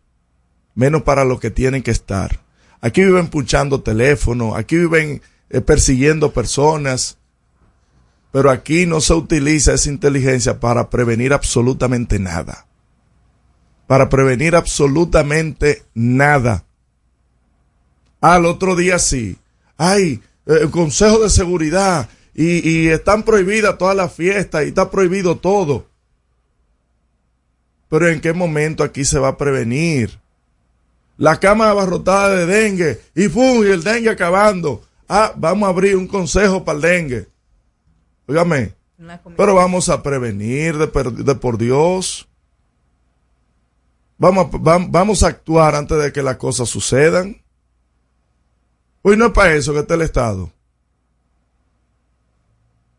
menos 0.75 1.03
para 1.03 1.25
lo 1.25 1.39
que 1.39 1.51
tienen 1.51 1.83
que 1.83 1.91
estar. 1.91 2.41
Aquí 2.81 3.05
viven 3.05 3.29
punchando 3.29 3.83
teléfono, 3.83 4.55
aquí 4.55 4.77
viven 4.77 5.21
eh, 5.51 5.61
persiguiendo 5.61 6.33
personas, 6.33 7.19
pero 8.33 8.51
aquí 8.51 8.87
no 8.87 9.01
se 9.01 9.15
utiliza 9.15 9.75
esa 9.75 9.91
inteligencia 9.91 10.61
para 10.61 10.89
prevenir 10.89 11.33
absolutamente 11.33 12.19
nada. 12.19 12.67
Para 13.87 14.09
prevenir 14.09 14.55
absolutamente 14.55 15.83
nada. 15.95 16.65
Al 18.21 18.47
otro 18.47 18.77
día 18.77 18.99
sí. 18.99 19.37
Ay, 19.77 20.23
eh, 20.47 20.59
el 20.63 20.71
Consejo 20.71 21.19
de 21.19 21.31
Seguridad 21.31 22.09
y, 22.35 22.67
y 22.69 22.89
están 22.89 23.25
prohibidas 23.25 23.77
todas 23.77 23.97
las 23.97 24.13
fiestas 24.13 24.65
y 24.65 24.69
está 24.69 24.91
prohibido 24.91 25.37
todo. 25.37 25.90
Pero 27.91 28.09
¿en 28.09 28.21
qué 28.23 28.33
momento 28.33 28.83
aquí 28.83 29.05
se 29.05 29.19
va 29.19 29.29
a 29.29 29.37
prevenir? 29.37 30.19
La 31.19 31.39
cama 31.39 31.69
abarrotada 31.69 32.31
de 32.31 32.47
dengue 32.47 33.01
y 33.15 33.29
¡fum! 33.29 33.63
y 33.67 33.69
el 33.71 33.83
dengue 33.85 34.09
acabando. 34.09 34.83
Ah, 35.09 35.35
vamos 35.37 35.67
a 35.67 35.71
abrir 35.71 35.97
un 35.97 36.07
consejo 36.07 36.65
para 36.65 36.77
el 36.77 36.83
dengue. 36.83 37.29
Óigame, 38.27 38.73
pero 39.37 39.55
vamos 39.57 39.89
a 39.91 40.03
prevenir 40.03 40.79
de, 40.79 40.87
per- 40.87 41.13
de 41.13 41.35
por 41.35 41.59
Dios. 41.59 42.27
Vamos 44.19 44.47
a, 44.47 44.51
vam- 44.51 44.89
vamos 44.91 45.23
a 45.23 45.29
actuar 45.29 45.75
antes 45.75 45.99
de 46.01 46.13
que 46.13 46.23
las 46.23 46.37
cosas 46.37 46.69
sucedan. 46.69 47.43
Hoy 49.03 49.17
no 49.17 49.27
es 49.27 49.33
para 49.33 49.55
eso 49.55 49.73
que 49.73 49.81
está 49.81 49.95
el 49.95 50.03
Estado. 50.03 50.51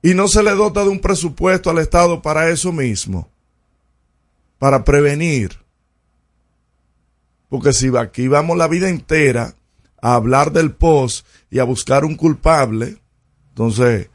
Y 0.01 0.13
no 0.15 0.27
se 0.27 0.43
le 0.43 0.51
dota 0.51 0.84
de 0.84 0.89
un 0.89 0.99
presupuesto 0.99 1.69
al 1.69 1.77
Estado 1.77 2.21
para 2.21 2.49
eso 2.49 2.71
mismo. 2.71 3.30
Para 4.62 4.84
prevenir. 4.84 5.58
Porque 7.50 7.74
si 7.74 7.89
aquí 7.97 8.28
vamos 8.28 8.58
la 8.58 8.67
vida 8.67 8.89
entera 8.89 9.56
a 10.00 10.13
hablar 10.13 10.52
del 10.52 10.69
post 10.69 11.26
y 11.50 11.58
a 11.58 11.63
buscar 11.63 12.06
un 12.06 12.15
culpable, 12.15 13.00
entonces 13.50 14.12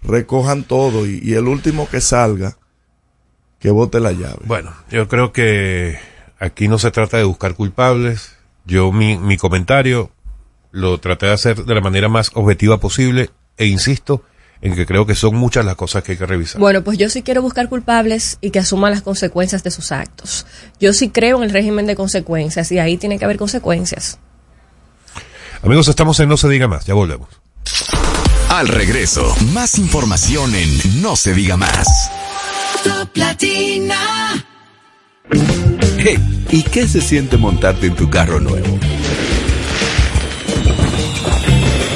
recojan 0.00 0.64
todo 0.64 1.06
y, 1.06 1.20
y 1.22 1.34
el 1.34 1.48
último 1.48 1.86
que 1.86 2.00
salga, 2.00 2.56
que 3.58 3.70
bote 3.70 4.00
la 4.00 4.12
llave. 4.12 4.40
Bueno, 4.46 4.72
yo 4.90 5.06
creo 5.06 5.32
que 5.34 5.98
aquí 6.38 6.66
no 6.66 6.78
se 6.78 6.90
trata 6.90 7.18
de 7.18 7.24
buscar 7.24 7.56
culpables. 7.56 8.38
Yo 8.64 8.90
mi, 8.90 9.18
mi 9.18 9.36
comentario 9.36 10.10
lo 10.70 10.98
traté 10.98 11.26
de 11.26 11.32
hacer 11.32 11.62
de 11.62 11.74
la 11.74 11.82
manera 11.82 12.08
más 12.08 12.30
objetiva 12.32 12.78
posible 12.78 13.28
e 13.58 13.66
insisto 13.66 14.24
en 14.60 14.74
que 14.74 14.86
creo 14.86 15.06
que 15.06 15.14
son 15.14 15.36
muchas 15.36 15.64
las 15.64 15.76
cosas 15.76 16.02
que 16.02 16.12
hay 16.12 16.18
que 16.18 16.26
revisar. 16.26 16.60
Bueno, 16.60 16.82
pues 16.82 16.98
yo 16.98 17.08
sí 17.08 17.22
quiero 17.22 17.42
buscar 17.42 17.68
culpables 17.68 18.38
y 18.40 18.50
que 18.50 18.58
asuman 18.58 18.92
las 18.92 19.02
consecuencias 19.02 19.62
de 19.62 19.70
sus 19.70 19.92
actos. 19.92 20.46
Yo 20.80 20.92
sí 20.92 21.10
creo 21.10 21.38
en 21.38 21.44
el 21.44 21.50
régimen 21.50 21.86
de 21.86 21.96
consecuencias 21.96 22.70
y 22.72 22.78
ahí 22.78 22.96
tiene 22.96 23.18
que 23.18 23.24
haber 23.24 23.36
consecuencias. 23.36 24.18
Amigos, 25.62 25.88
estamos 25.88 26.18
en 26.20 26.28
No 26.28 26.36
se 26.36 26.48
diga 26.48 26.68
más, 26.68 26.84
ya 26.86 26.94
volvemos. 26.94 27.28
Al 28.48 28.68
regreso, 28.68 29.34
más 29.52 29.78
información 29.78 30.54
en 30.54 31.02
No 31.02 31.16
se 31.16 31.34
diga 31.34 31.56
más. 31.56 32.10
Top 32.82 33.16
Latina. 33.16 34.44
Hey, 35.98 36.38
¿Y 36.50 36.62
qué 36.62 36.88
se 36.88 37.00
siente 37.00 37.36
montarte 37.36 37.88
en 37.88 37.94
tu 37.94 38.08
carro 38.08 38.40
nuevo? 38.40 38.78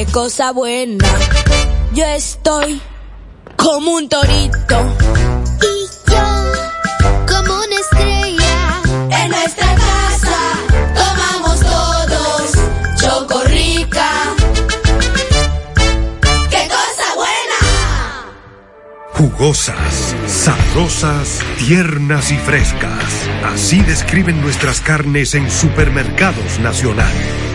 Qué 0.00 0.06
cosa 0.06 0.52
buena. 0.52 1.04
Yo 1.92 2.06
estoy 2.06 2.80
como 3.54 3.96
un 3.96 4.08
torito 4.08 4.96
Y 5.60 6.10
yo, 6.10 6.52
como 7.28 7.54
una 7.56 7.76
estrella, 7.78 8.80
en 9.10 9.30
nuestra 9.30 9.74
casa. 9.74 10.38
Tomamos 10.94 11.60
todos 11.60 12.52
Chocorrica. 12.98 14.10
Qué 16.48 16.66
cosa 16.66 17.14
buena. 17.16 18.24
Jugosas, 19.12 20.14
sabrosas, 20.26 21.40
tiernas 21.58 22.30
y 22.32 22.38
frescas. 22.38 23.28
Así 23.44 23.82
describen 23.82 24.40
nuestras 24.40 24.80
carnes 24.80 25.34
en 25.34 25.50
Supermercados 25.50 26.58
Nacional. 26.60 27.12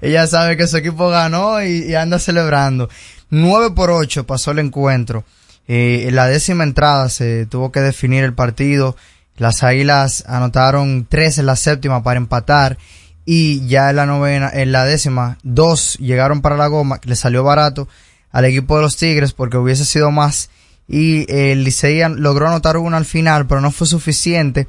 Ella 0.00 0.26
sabe 0.26 0.56
que 0.56 0.66
su 0.66 0.76
equipo 0.76 1.08
ganó 1.08 1.62
y, 1.62 1.84
y 1.84 1.94
anda 1.94 2.18
celebrando. 2.18 2.88
9 3.30 3.72
por 3.72 3.90
8 3.90 4.26
pasó 4.26 4.52
el 4.52 4.60
encuentro. 4.60 5.24
Eh, 5.66 6.06
en 6.08 6.16
la 6.16 6.26
décima 6.26 6.64
entrada 6.64 7.10
se 7.10 7.46
tuvo 7.46 7.70
que 7.70 7.80
definir 7.80 8.24
el 8.24 8.32
partido. 8.32 8.96
Las 9.36 9.62
águilas 9.62 10.24
anotaron 10.26 11.06
3 11.08 11.38
en 11.38 11.46
la 11.46 11.56
séptima 11.56 12.02
para 12.02 12.18
empatar. 12.18 12.78
Y 13.24 13.66
ya 13.66 13.90
en 13.90 13.96
la 13.96 14.06
novena, 14.06 14.50
en 14.52 14.72
la 14.72 14.84
décima, 14.86 15.36
dos 15.42 15.98
llegaron 15.98 16.40
para 16.40 16.56
la 16.56 16.66
goma, 16.66 16.98
que 16.98 17.10
le 17.10 17.16
salió 17.16 17.44
barato 17.44 17.86
al 18.32 18.46
equipo 18.46 18.76
de 18.76 18.82
los 18.82 18.96
Tigres 18.96 19.34
porque 19.34 19.58
hubiese 19.58 19.84
sido 19.84 20.10
más. 20.10 20.48
Y 20.88 21.30
eh, 21.32 21.52
el 21.52 21.64
Licey 21.64 22.00
logró 22.16 22.48
anotar 22.48 22.76
una 22.78 22.96
al 22.96 23.04
final, 23.04 23.46
pero 23.46 23.60
no 23.60 23.70
fue 23.70 23.86
suficiente. 23.86 24.66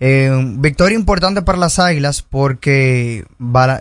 Eh, 0.00 0.30
victoria 0.56 0.96
importante 0.96 1.42
para 1.42 1.58
las 1.58 1.78
Águilas 1.78 2.22
porque 2.22 3.24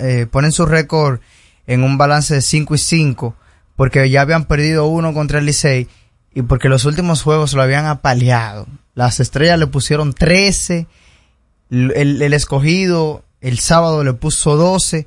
eh, 0.01 0.25
ponen 0.31 0.51
su 0.51 0.65
récord 0.65 1.19
en 1.67 1.83
un 1.83 1.97
balance 1.97 2.33
de 2.33 2.41
5 2.41 2.75
y 2.75 2.77
5 2.79 3.35
porque 3.75 4.09
ya 4.09 4.21
habían 4.21 4.45
perdido 4.45 4.87
uno 4.87 5.13
contra 5.13 5.37
el 5.39 5.45
Licey 5.45 5.87
y 6.33 6.41
porque 6.41 6.69
los 6.69 6.85
últimos 6.85 7.21
juegos 7.21 7.53
lo 7.53 7.61
habían 7.61 7.85
apaleado. 7.85 8.67
Las 8.95 9.19
estrellas 9.19 9.59
le 9.59 9.67
pusieron 9.67 10.13
13, 10.13 10.87
el, 11.69 11.93
el- 11.95 12.21
el 12.21 12.33
escogido 12.33 13.23
el 13.41 13.59
sábado 13.59 14.03
le 14.03 14.13
puso 14.13 14.55
12 14.57 15.05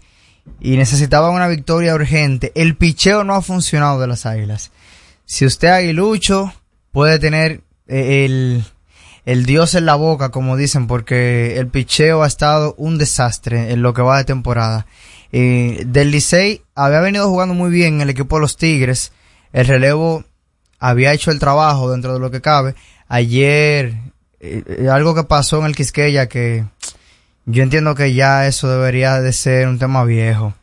y 0.60 0.76
necesitaban 0.76 1.32
una 1.34 1.48
victoria 1.48 1.94
urgente. 1.94 2.52
El 2.54 2.76
picheo 2.76 3.24
no 3.24 3.34
ha 3.34 3.42
funcionado 3.42 4.00
de 4.00 4.06
las 4.06 4.24
Águilas. 4.26 4.70
Si 5.24 5.44
usted 5.44 5.68
aguilucho 5.68 6.52
puede 6.92 7.18
tener 7.18 7.62
eh, 7.88 8.24
el, 8.24 8.64
el 9.24 9.46
dios 9.46 9.74
en 9.74 9.86
la 9.86 9.94
boca, 9.94 10.30
como 10.30 10.56
dicen, 10.56 10.86
porque 10.86 11.58
el 11.58 11.68
picheo 11.68 12.22
ha 12.22 12.26
estado 12.26 12.74
un 12.78 12.98
desastre 12.98 13.72
en 13.72 13.82
lo 13.82 13.94
que 13.94 14.02
va 14.02 14.18
de 14.18 14.24
temporada. 14.24 14.86
Eh, 15.32 15.84
del 15.86 16.10
Licey 16.10 16.62
había 16.74 17.00
venido 17.00 17.28
jugando 17.28 17.54
muy 17.54 17.70
bien 17.70 18.00
el 18.00 18.10
equipo 18.10 18.36
de 18.36 18.42
los 18.42 18.56
Tigres. 18.56 19.12
El 19.52 19.66
relevo 19.66 20.24
había 20.78 21.12
hecho 21.12 21.30
el 21.30 21.38
trabajo 21.38 21.90
dentro 21.90 22.14
de 22.14 22.20
lo 22.20 22.30
que 22.30 22.40
cabe. 22.40 22.74
Ayer, 23.08 23.94
eh, 24.40 24.62
eh, 24.66 24.88
algo 24.90 25.14
que 25.14 25.24
pasó 25.24 25.58
en 25.60 25.66
el 25.66 25.76
Quisqueya 25.76 26.28
que 26.28 26.64
yo 27.46 27.62
entiendo 27.62 27.94
que 27.94 28.14
ya 28.14 28.46
eso 28.46 28.68
debería 28.68 29.20
de 29.20 29.32
ser 29.32 29.68
un 29.68 29.78
tema 29.78 30.04
viejo. 30.04 30.54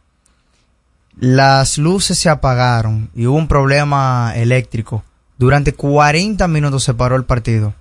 Las 1.19 1.77
luces 1.77 2.17
se 2.17 2.29
apagaron 2.29 3.09
y 3.15 3.25
hubo 3.25 3.37
un 3.37 3.47
problema 3.47 4.33
eléctrico. 4.35 5.03
Durante 5.37 5.73
40 5.73 6.47
minutos 6.47 6.83
se 6.83 6.93
paró 6.93 7.15
el 7.15 7.25
partido. 7.25 7.73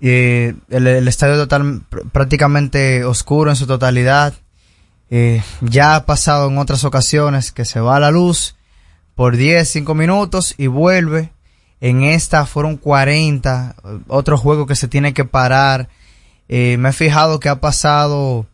Eh, 0.00 0.54
el, 0.70 1.08
estadio 1.08 1.36
total, 1.36 1.82
pr- 1.90 2.10
prácticamente 2.10 3.04
oscuro 3.04 3.50
en 3.50 3.56
su 3.56 3.66
totalidad. 3.66 4.34
Eh, 5.10 5.42
ya 5.60 5.96
ha 5.96 6.06
pasado 6.06 6.48
en 6.48 6.58
otras 6.58 6.84
ocasiones 6.84 7.52
que 7.52 7.64
se 7.64 7.80
va 7.80 8.00
la 8.00 8.10
luz 8.10 8.56
por 9.14 9.36
10, 9.36 9.68
5 9.68 9.94
minutos 9.94 10.54
y 10.58 10.66
vuelve. 10.66 11.32
En 11.80 12.02
esta 12.02 12.46
fueron 12.46 12.76
40. 12.76 13.76
Otro 14.08 14.38
juego 14.38 14.66
que 14.66 14.76
se 14.76 14.88
tiene 14.88 15.12
que 15.12 15.24
parar. 15.24 15.88
Eh, 16.48 16.76
me 16.78 16.90
he 16.90 16.92
fijado 16.92 17.40
que 17.40 17.48
ha 17.48 17.60
pasado 17.60 18.46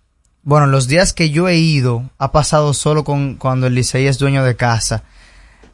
bueno, 0.43 0.67
los 0.67 0.89
días 0.89 1.13
que 1.13 1.31
yo 1.31 1.49
he 1.49 1.57
ido 1.57 2.09
ha 2.19 2.33
pasado 2.33 2.73
solo 2.73 3.05
con 3.05 3.35
cuando 3.35 3.67
el 3.67 3.75
Licey 3.75 4.07
es 4.07 4.19
dueño 4.19 4.43
de 4.43 4.57
casa. 4.57 5.05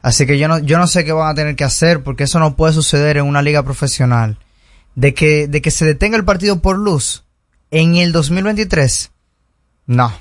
Así 0.07 0.25
que 0.25 0.39
yo 0.39 0.47
no, 0.47 0.61
yo 0.61 0.79
no 0.79 0.87
sé 0.87 1.05
qué 1.05 1.11
van 1.11 1.29
a 1.29 1.35
tener 1.35 1.57
que 1.57 1.65
hacer 1.65 2.05
porque 2.05 2.23
eso 2.23 2.39
no 2.39 2.55
puede 2.55 2.73
suceder 2.73 3.17
en 3.17 3.25
una 3.25 3.43
liga 3.43 3.65
profesional. 3.65 4.39
De 4.95 5.15
que, 5.15 5.49
de 5.49 5.61
que 5.61 5.73
se 5.73 5.85
detenga 5.85 6.17
el 6.17 6.25
partido 6.25 6.63
por 6.63 6.79
luz 6.79 7.25
en 7.73 7.97
el 7.97 8.13
2023. 8.13 9.11
No. 9.87 10.13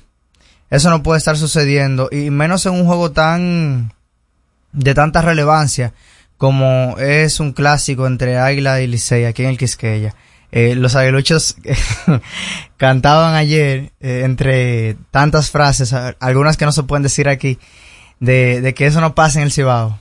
Eso 0.71 0.89
no 0.89 1.03
puede 1.03 1.19
estar 1.19 1.37
sucediendo. 1.37 2.09
Y 2.11 2.31
menos 2.31 2.65
en 2.65 2.73
un 2.73 2.87
juego 2.87 3.11
tan, 3.11 3.93
de 4.71 4.95
tanta 4.95 5.21
relevancia 5.21 5.93
como 6.39 6.97
es 6.97 7.39
un 7.39 7.53
clásico 7.53 8.07
entre 8.07 8.39
Águila 8.39 8.81
y 8.81 8.87
Licey 8.87 9.25
aquí 9.25 9.43
en 9.43 9.49
el 9.49 9.59
Quisqueya. 9.59 10.15
Eh, 10.51 10.73
los 10.73 10.95
aguiluchos 10.95 11.57
cantaban 12.77 13.35
ayer, 13.35 13.91
eh, 13.99 14.23
entre 14.25 14.97
tantas 15.11 15.51
frases, 15.51 15.93
algunas 15.93 16.57
que 16.57 16.65
no 16.65 16.71
se 16.71 16.81
pueden 16.81 17.03
decir 17.03 17.29
aquí, 17.29 17.59
de, 18.19 18.61
de 18.61 18.73
que 18.73 18.87
eso 18.87 19.01
no 19.01 19.15
pasa 19.15 19.39
en 19.39 19.45
el 19.45 19.51
Cibao. 19.51 19.99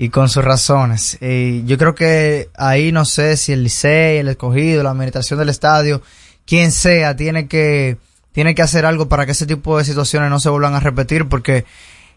Y 0.00 0.10
con 0.10 0.28
sus 0.28 0.44
razones. 0.44 1.18
Eh, 1.20 1.62
yo 1.66 1.76
creo 1.76 1.96
que 1.96 2.50
ahí 2.56 2.92
no 2.92 3.04
sé 3.04 3.36
si 3.36 3.52
el 3.52 3.64
Licey, 3.64 4.18
el 4.18 4.28
escogido, 4.28 4.84
la 4.84 4.90
administración 4.90 5.40
del 5.40 5.48
estadio, 5.48 6.02
quien 6.46 6.70
sea, 6.70 7.16
tiene 7.16 7.48
que, 7.48 7.96
tiene 8.30 8.54
que 8.54 8.62
hacer 8.62 8.86
algo 8.86 9.08
para 9.08 9.26
que 9.26 9.32
ese 9.32 9.44
tipo 9.44 9.76
de 9.76 9.84
situaciones 9.84 10.30
no 10.30 10.38
se 10.38 10.50
vuelvan 10.50 10.74
a 10.74 10.80
repetir, 10.80 11.28
porque 11.28 11.64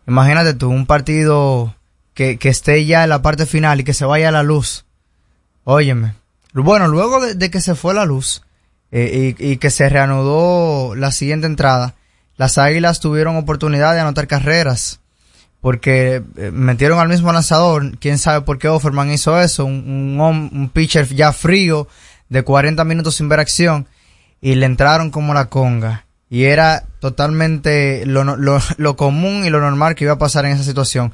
imagínate 0.07 0.53
tú, 0.53 0.69
un 0.69 0.86
partido 0.86 1.76
que, 2.13 2.38
que 2.38 2.49
esté 2.49 2.86
ya 2.86 3.03
en 3.03 3.09
la 3.09 3.24
parte 3.24 3.47
final 3.47 3.80
y 3.80 3.84
que 3.84 3.95
se 3.95 4.05
vaya 4.05 4.30
a 4.30 4.32
la 4.32 4.43
luz. 4.43 4.86
Óyeme. 5.63 6.13
Bueno, 6.53 6.88
luego 6.88 7.19
de, 7.19 7.34
de 7.34 7.49
que 7.49 7.61
se 7.61 7.74
fue 7.74 7.95
la 7.95 8.05
luz 8.05 8.43
eh, 8.91 9.36
y, 9.39 9.53
y 9.53 9.57
que 9.57 9.72
se 9.72 9.89
reanudó 9.89 10.93
la 10.93 11.11
siguiente 11.11 11.47
entrada, 11.47 11.95
las 12.38 12.59
Águilas 12.59 12.99
tuvieron 12.99 13.38
oportunidad 13.38 13.95
de 13.95 14.01
anotar 14.01 14.28
carreras 14.28 15.01
porque 15.62 16.24
eh, 16.38 16.51
metieron 16.51 16.99
al 16.99 17.07
mismo 17.07 17.32
lanzador. 17.32 17.97
Quién 17.99 18.18
sabe 18.18 18.41
por 18.41 18.57
qué 18.57 18.68
Offerman 18.68 19.12
hizo 19.12 19.39
eso. 19.39 19.66
Un, 19.66 20.20
un, 20.20 20.70
pitcher 20.70 21.07
ya 21.07 21.32
frío 21.32 21.88
de 22.30 22.43
40 22.43 22.84
minutos 22.84 23.16
sin 23.16 23.30
ver 23.30 23.39
acción 23.39 23.88
y 24.41 24.55
le 24.55 24.66
entraron 24.66 25.12
como 25.12 25.34
la 25.34 25.45
conga. 25.45 26.05
Y 26.30 26.45
era 26.45 26.86
totalmente 26.99 28.05
lo, 28.05 28.24
lo, 28.24 28.59
lo 28.78 28.95
común 28.95 29.45
y 29.45 29.49
lo 29.49 29.59
normal 29.59 29.95
que 29.95 30.05
iba 30.05 30.14
a 30.14 30.18
pasar 30.18 30.45
en 30.45 30.53
esa 30.53 30.64
situación. 30.64 31.14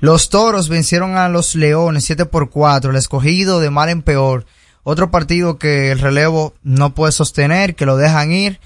Los 0.00 0.28
toros 0.28 0.68
vencieron 0.68 1.16
a 1.16 1.28
los 1.28 1.54
leones 1.54 2.04
7 2.04 2.26
por 2.26 2.50
4, 2.50 2.90
el 2.90 2.96
escogido 2.96 3.60
de 3.60 3.70
mal 3.70 3.88
en 3.88 4.02
peor. 4.02 4.44
Otro 4.82 5.10
partido 5.10 5.56
que 5.56 5.92
el 5.92 5.98
relevo 5.98 6.54
no 6.62 6.94
puede 6.94 7.12
sostener, 7.12 7.74
que 7.74 7.86
lo 7.86 7.96
dejan 7.96 8.32
ir. 8.32 8.60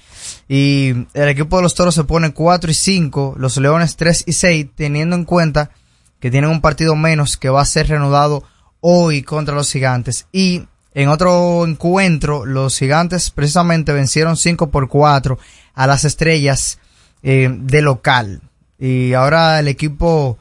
Y 0.47 0.89
el 1.13 1.29
equipo 1.29 1.57
de 1.57 1.63
los 1.63 1.75
toros 1.75 1.95
se 1.95 2.03
pone 2.03 2.33
4 2.33 2.71
y 2.71 2.73
5, 2.73 3.35
los 3.37 3.57
leones 3.57 3.95
3 3.95 4.23
y 4.27 4.33
6, 4.33 4.67
teniendo 4.75 5.15
en 5.15 5.25
cuenta 5.25 5.71
que 6.19 6.31
tienen 6.31 6.49
un 6.49 6.61
partido 6.61 6.95
menos 6.95 7.37
que 7.37 7.49
va 7.49 7.61
a 7.61 7.65
ser 7.65 7.87
reanudado 7.87 8.43
hoy 8.81 9.23
contra 9.23 9.55
los 9.55 9.71
gigantes. 9.71 10.27
Y 10.31 10.63
en 10.93 11.09
otro 11.09 11.65
encuentro, 11.65 12.45
los 12.45 12.77
gigantes 12.77 13.29
precisamente 13.29 13.93
vencieron 13.93 14.37
5 14.37 14.69
por 14.69 14.89
4 14.89 15.37
a 15.75 15.87
las 15.87 16.05
estrellas 16.05 16.79
eh, 17.23 17.49
de 17.51 17.81
local. 17.81 18.41
Y 18.77 19.13
ahora 19.13 19.59
el 19.59 19.67
equipo 19.67 20.37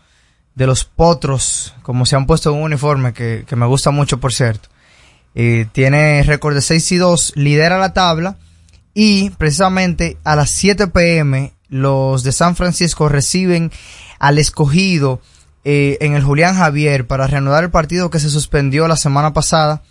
de 0.54 0.66
los 0.66 0.84
potros, 0.84 1.74
como 1.82 2.06
se 2.06 2.16
han 2.16 2.26
puesto 2.26 2.50
en 2.50 2.56
un 2.56 2.64
uniforme, 2.64 3.12
que, 3.12 3.44
me 3.54 3.66
gusta 3.66 3.90
mucho 3.90 4.18
por 4.18 4.32
cierto, 4.32 4.68
eh, 5.34 5.66
tiene 5.72 6.22
récord 6.24 6.54
de 6.54 6.62
6 6.62 6.92
y 6.92 6.96
2, 6.96 7.32
lidera 7.36 7.78
la 7.78 7.92
tabla 7.92 8.36
y 9.00 9.30
precisamente 9.30 10.16
a 10.24 10.34
las 10.34 10.50
7 10.50 10.88
pm 10.88 11.52
los 11.68 12.24
de 12.24 12.32
San 12.32 12.56
Francisco 12.56 13.08
reciben 13.08 13.70
al 14.18 14.38
escogido 14.38 15.20
eh, 15.62 15.98
en 16.00 16.14
el 16.14 16.24
Julián 16.24 16.56
Javier 16.56 17.06
para 17.06 17.28
reanudar 17.28 17.62
el 17.62 17.70
partido 17.70 18.10
que 18.10 18.18
se 18.18 18.28
suspendió 18.28 18.88
la 18.88 18.96
semana 18.96 19.32
pasada 19.32 19.82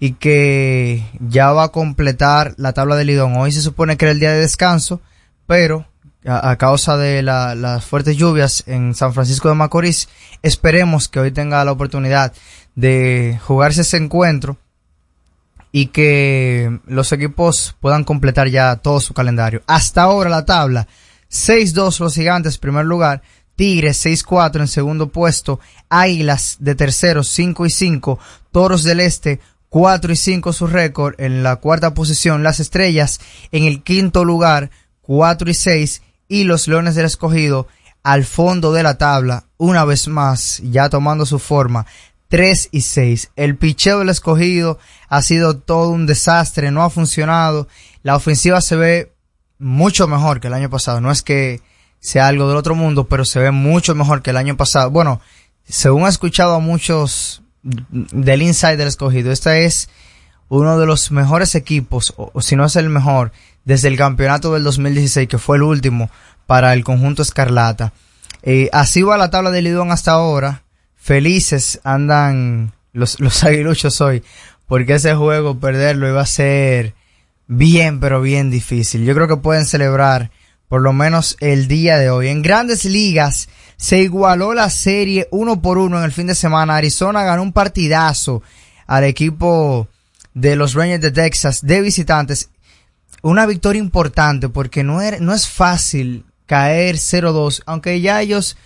y 0.00 0.12
que 0.12 1.04
ya 1.20 1.52
va 1.52 1.64
a 1.64 1.68
completar 1.68 2.54
la 2.56 2.72
tabla 2.72 2.96
de 2.96 3.04
Lidón. 3.04 3.36
Hoy 3.36 3.52
se 3.52 3.60
supone 3.60 3.98
que 3.98 4.06
era 4.06 4.12
el 4.12 4.20
día 4.20 4.32
de 4.32 4.40
descanso, 4.40 5.02
pero 5.46 5.86
a, 6.26 6.48
a 6.48 6.56
causa 6.56 6.96
de 6.96 7.22
la- 7.22 7.54
las 7.54 7.84
fuertes 7.84 8.16
lluvias 8.16 8.64
en 8.66 8.94
San 8.94 9.12
Francisco 9.12 9.50
de 9.50 9.54
Macorís, 9.54 10.08
esperemos 10.42 11.08
que 11.08 11.20
hoy 11.20 11.30
tenga 11.30 11.62
la 11.62 11.72
oportunidad 11.72 12.32
de 12.74 13.38
jugarse 13.44 13.82
ese 13.82 13.98
encuentro 13.98 14.56
y 15.76 15.88
que 15.88 16.80
los 16.86 17.12
equipos 17.12 17.76
puedan 17.80 18.02
completar 18.02 18.48
ya 18.48 18.76
todo 18.76 18.98
su 18.98 19.12
calendario. 19.12 19.62
Hasta 19.66 20.04
ahora 20.04 20.30
la 20.30 20.46
tabla, 20.46 20.88
6-2 21.30 22.00
los 22.00 22.14
gigantes 22.14 22.56
primer 22.56 22.86
lugar, 22.86 23.20
Tigres 23.56 24.06
6-4 24.06 24.60
en 24.60 24.68
segundo 24.68 25.10
puesto, 25.10 25.60
Águilas 25.90 26.56
de 26.60 26.76
tercero 26.76 27.22
5 27.22 27.66
y 27.66 27.68
5, 27.68 28.18
Toros 28.52 28.84
del 28.84 29.00
Este 29.00 29.38
4 29.68 30.14
y 30.14 30.16
5 30.16 30.54
su 30.54 30.66
récord 30.66 31.14
en 31.18 31.42
la 31.42 31.56
cuarta 31.56 31.92
posición, 31.92 32.42
las 32.42 32.58
Estrellas 32.58 33.20
en 33.52 33.64
el 33.64 33.82
quinto 33.82 34.24
lugar 34.24 34.70
4 35.02 35.50
y 35.50 35.54
6 35.54 36.02
y 36.26 36.44
los 36.44 36.68
Leones 36.68 36.94
del 36.94 37.04
Escogido 37.04 37.68
al 38.02 38.24
fondo 38.24 38.72
de 38.72 38.82
la 38.82 38.96
tabla 38.96 39.44
una 39.58 39.84
vez 39.84 40.08
más 40.08 40.62
ya 40.64 40.88
tomando 40.88 41.26
su 41.26 41.38
forma 41.38 41.84
3 42.28 42.70
y 42.72 42.80
6. 42.80 43.30
El 43.36 43.56
picheo 43.56 44.00
del 44.00 44.08
escogido 44.08 44.78
ha 45.08 45.22
sido 45.22 45.56
todo 45.58 45.90
un 45.90 46.06
desastre, 46.06 46.70
no 46.70 46.82
ha 46.82 46.90
funcionado. 46.90 47.68
La 48.02 48.16
ofensiva 48.16 48.60
se 48.60 48.76
ve 48.76 49.12
mucho 49.58 50.06
mejor 50.08 50.40
que 50.40 50.48
el 50.48 50.54
año 50.54 50.70
pasado. 50.70 51.00
No 51.00 51.10
es 51.10 51.22
que 51.22 51.60
sea 52.00 52.28
algo 52.28 52.48
del 52.48 52.56
otro 52.56 52.74
mundo, 52.74 53.06
pero 53.08 53.24
se 53.24 53.40
ve 53.40 53.50
mucho 53.50 53.94
mejor 53.94 54.22
que 54.22 54.30
el 54.30 54.36
año 54.36 54.56
pasado. 54.56 54.90
Bueno, 54.90 55.20
según 55.68 56.06
he 56.06 56.08
escuchado 56.08 56.54
a 56.54 56.60
muchos 56.60 57.42
del 57.62 58.42
inside 58.42 58.76
del 58.76 58.88
escogido, 58.88 59.32
este 59.32 59.64
es 59.64 59.88
uno 60.48 60.78
de 60.78 60.86
los 60.86 61.10
mejores 61.10 61.54
equipos, 61.54 62.14
o, 62.16 62.30
o 62.32 62.40
si 62.40 62.54
no 62.54 62.64
es 62.64 62.76
el 62.76 62.88
mejor, 62.88 63.32
desde 63.64 63.88
el 63.88 63.96
campeonato 63.96 64.54
del 64.54 64.62
2016, 64.62 65.28
que 65.28 65.38
fue 65.38 65.56
el 65.56 65.62
último 65.62 66.08
para 66.46 66.72
el 66.72 66.84
conjunto 66.84 67.22
Escarlata. 67.22 67.92
Eh, 68.42 68.70
así 68.72 69.02
va 69.02 69.18
la 69.18 69.30
tabla 69.30 69.50
de 69.50 69.62
Lidón 69.62 69.90
hasta 69.90 70.12
ahora. 70.12 70.62
Felices 70.94 71.80
andan 71.82 72.72
los, 72.92 73.18
los 73.20 73.42
aguiluchos 73.44 74.00
hoy, 74.00 74.22
porque 74.66 74.94
ese 74.94 75.14
juego 75.14 75.58
perderlo 75.58 76.08
iba 76.08 76.20
a 76.20 76.26
ser 76.26 76.94
bien, 77.46 78.00
pero 78.00 78.20
bien 78.20 78.50
difícil. 78.50 79.04
Yo 79.04 79.14
creo 79.14 79.28
que 79.28 79.36
pueden 79.36 79.66
celebrar 79.66 80.30
por 80.68 80.82
lo 80.82 80.92
menos 80.92 81.36
el 81.40 81.68
día 81.68 81.98
de 81.98 82.10
hoy. 82.10 82.28
En 82.28 82.42
grandes 82.42 82.84
ligas 82.84 83.48
se 83.76 84.00
igualó 84.00 84.54
la 84.54 84.70
serie 84.70 85.28
uno 85.30 85.60
por 85.62 85.78
uno 85.78 85.98
en 85.98 86.04
el 86.04 86.12
fin 86.12 86.26
de 86.26 86.34
semana. 86.34 86.76
Arizona 86.76 87.24
ganó 87.24 87.42
un 87.42 87.52
partidazo 87.52 88.42
al 88.86 89.04
equipo 89.04 89.88
de 90.34 90.56
los 90.56 90.74
Rangers 90.74 91.02
de 91.02 91.12
Texas 91.12 91.60
de 91.62 91.80
visitantes. 91.80 92.50
Una 93.22 93.46
victoria 93.46 93.80
importante 93.80 94.48
porque 94.48 94.82
no, 94.84 94.98
no 95.20 95.34
es 95.34 95.48
fácil 95.48 96.24
caer 96.46 96.96
0-2, 96.96 97.62
aunque 97.66 98.00
ya 98.00 98.20
ellos 98.20 98.56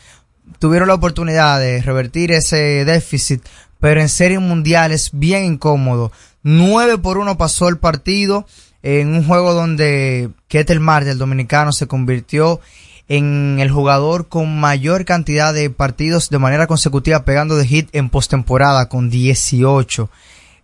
tuvieron 0.59 0.89
la 0.89 0.95
oportunidad 0.95 1.61
de 1.61 1.81
revertir 1.81 2.33
ese 2.33 2.85
déficit, 2.85 3.43
pero 3.81 4.01
en 4.01 4.09
serie 4.09 4.39
mundial 4.39 4.93
es 4.93 5.11
bien 5.13 5.45
incómodo. 5.45 6.13
9 6.43 6.99
por 6.99 7.19
1 7.19 7.37
pasó 7.37 7.69
el 7.69 7.79
partido 7.79 8.47
en 8.83 9.15
un 9.15 9.25
juego 9.27 9.53
donde 9.53 10.31
Ketel 10.49 10.81
Marte, 10.81 11.11
el 11.11 11.19
dominicano, 11.19 11.73
se 11.73 11.87
convirtió 11.87 12.61
en 13.09 13.59
el 13.59 13.71
jugador 13.71 14.29
con 14.29 14.61
mayor 14.61 15.05
cantidad 15.05 15.53
de 15.53 15.69
partidos 15.69 16.31
de 16.31 16.39
manera 16.39 16.69
consecutiva 16.69 17.25
pegando 17.25 17.57
de 17.57 17.67
hit 17.67 17.89
en 17.93 18.09
postemporada 18.09 18.89
con 18.89 19.11
18. 19.11 20.09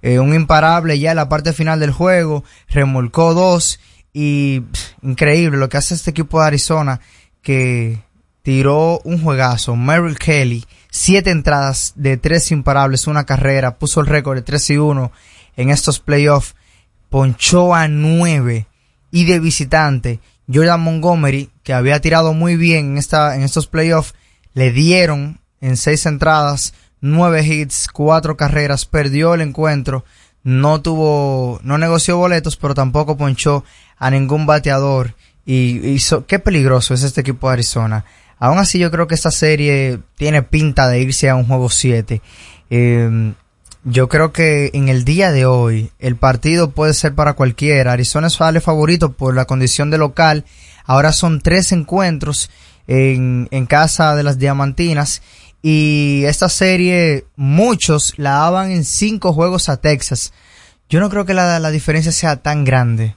Eh, 0.03 0.21
un 0.21 0.35
imparable 0.35 0.99
ya 0.99 1.11
en 1.11 1.17
la 1.17 1.29
parte 1.29 1.53
final 1.53 1.81
del 1.81 1.91
juego, 1.91 2.45
remolcó 2.69 3.35
dos 3.35 3.81
y 4.13 4.63
increíble 5.03 5.59
lo 5.59 5.69
que 5.69 5.79
hace 5.79 5.95
este 5.95 6.11
equipo 6.11 6.41
de 6.41 6.47
Arizona 6.47 7.01
que 7.43 7.99
tiró 8.43 9.01
un 9.01 9.21
juegazo. 9.21 9.75
Merrill 9.75 10.19
Kelly, 10.19 10.65
siete 10.97 11.31
entradas 11.31 11.93
de 11.95 12.17
tres 12.17 12.51
imparables, 12.51 13.07
una 13.07 13.27
carrera, 13.27 13.77
puso 13.77 14.01
el 14.01 14.07
récord 14.07 14.37
de 14.37 14.43
3 14.43 14.71
y 14.71 14.79
1 14.79 15.13
en 15.57 15.69
estos 15.69 16.01
playoffs, 16.01 16.57
ponchó 17.11 17.75
a 17.75 17.87
nueve 17.87 18.67
y 19.11 19.27
de 19.27 19.39
visitante 19.39 20.21
Jordan 20.53 20.81
Montgomery, 20.81 21.51
que 21.63 21.75
había 21.75 22.01
tirado 22.01 22.33
muy 22.33 22.57
bien 22.57 22.93
en, 22.93 22.99
esta, 22.99 23.37
en 23.37 23.43
estos 23.43 23.67
playoffs, 23.67 24.15
le 24.55 24.73
dieron 24.73 25.39
en 25.61 25.77
seis 25.77 26.07
entradas, 26.07 26.73
nueve 27.03 27.45
hits, 27.45 27.89
cuatro 27.93 28.39
carreras, 28.39 28.87
perdió 28.87 29.35
el 29.35 29.43
encuentro, 29.43 30.05
no 30.45 30.81
tuvo, 30.81 31.61
no 31.63 31.77
negoció 31.77 32.17
boletos, 32.17 32.57
pero 32.57 32.75
tampoco 32.75 33.19
ponchó 33.19 33.65
a 33.99 34.11
ningún 34.11 34.47
bateador 34.47 35.15
y 35.45 35.87
hizo, 35.89 36.25
qué 36.27 36.39
peligroso 36.39 36.95
es 36.95 37.03
este 37.03 37.21
equipo 37.21 37.49
de 37.49 37.55
Arizona. 37.55 38.05
Aún 38.39 38.59
así 38.59 38.79
yo 38.79 38.91
creo 38.91 39.07
que 39.07 39.15
esta 39.15 39.31
serie 39.31 40.01
tiene 40.17 40.43
pinta 40.43 40.89
de 40.89 41.01
irse 41.01 41.29
a 41.29 41.37
un 41.37 41.47
juego 41.47 41.71
7. 41.71 42.21
Eh, 42.71 43.33
yo 43.85 44.09
creo 44.09 44.33
que 44.33 44.71
en 44.75 44.89
el 44.89 45.05
día 45.05 45.33
de 45.33 45.47
hoy 45.47 45.91
el 45.99 46.17
partido 46.17 46.71
puede 46.71 46.93
ser 46.93 47.15
para 47.15 47.35
cualquiera. 47.35 47.93
Arizona 47.93 48.29
sale 48.31 48.61
favorito 48.61 49.13
por 49.13 49.35
la 49.35 49.45
condición 49.45 49.91
de 49.91 49.99
local 49.99 50.45
Ahora 50.87 51.13
son 51.13 51.41
tres 51.41 51.73
encuentros 51.73 52.49
en, 52.87 53.49
en 53.51 53.67
casa 53.67 54.15
de 54.15 54.23
las 54.23 54.39
Diamantinas. 54.39 55.21
Y 55.63 56.23
esta 56.27 56.49
serie, 56.49 57.27
muchos 57.35 58.15
la 58.17 58.31
daban 58.31 58.71
en 58.71 58.85
cinco 58.85 59.33
juegos 59.33 59.69
a 59.69 59.79
Texas. 59.79 60.33
Yo 60.89 61.01
no 61.01 61.11
creo 61.11 61.25
que 61.25 61.35
la, 61.35 61.59
la 61.59 61.71
diferencia 61.71 62.13
sea 62.13 62.37
tan 62.37 62.65
grande. 62.65 63.17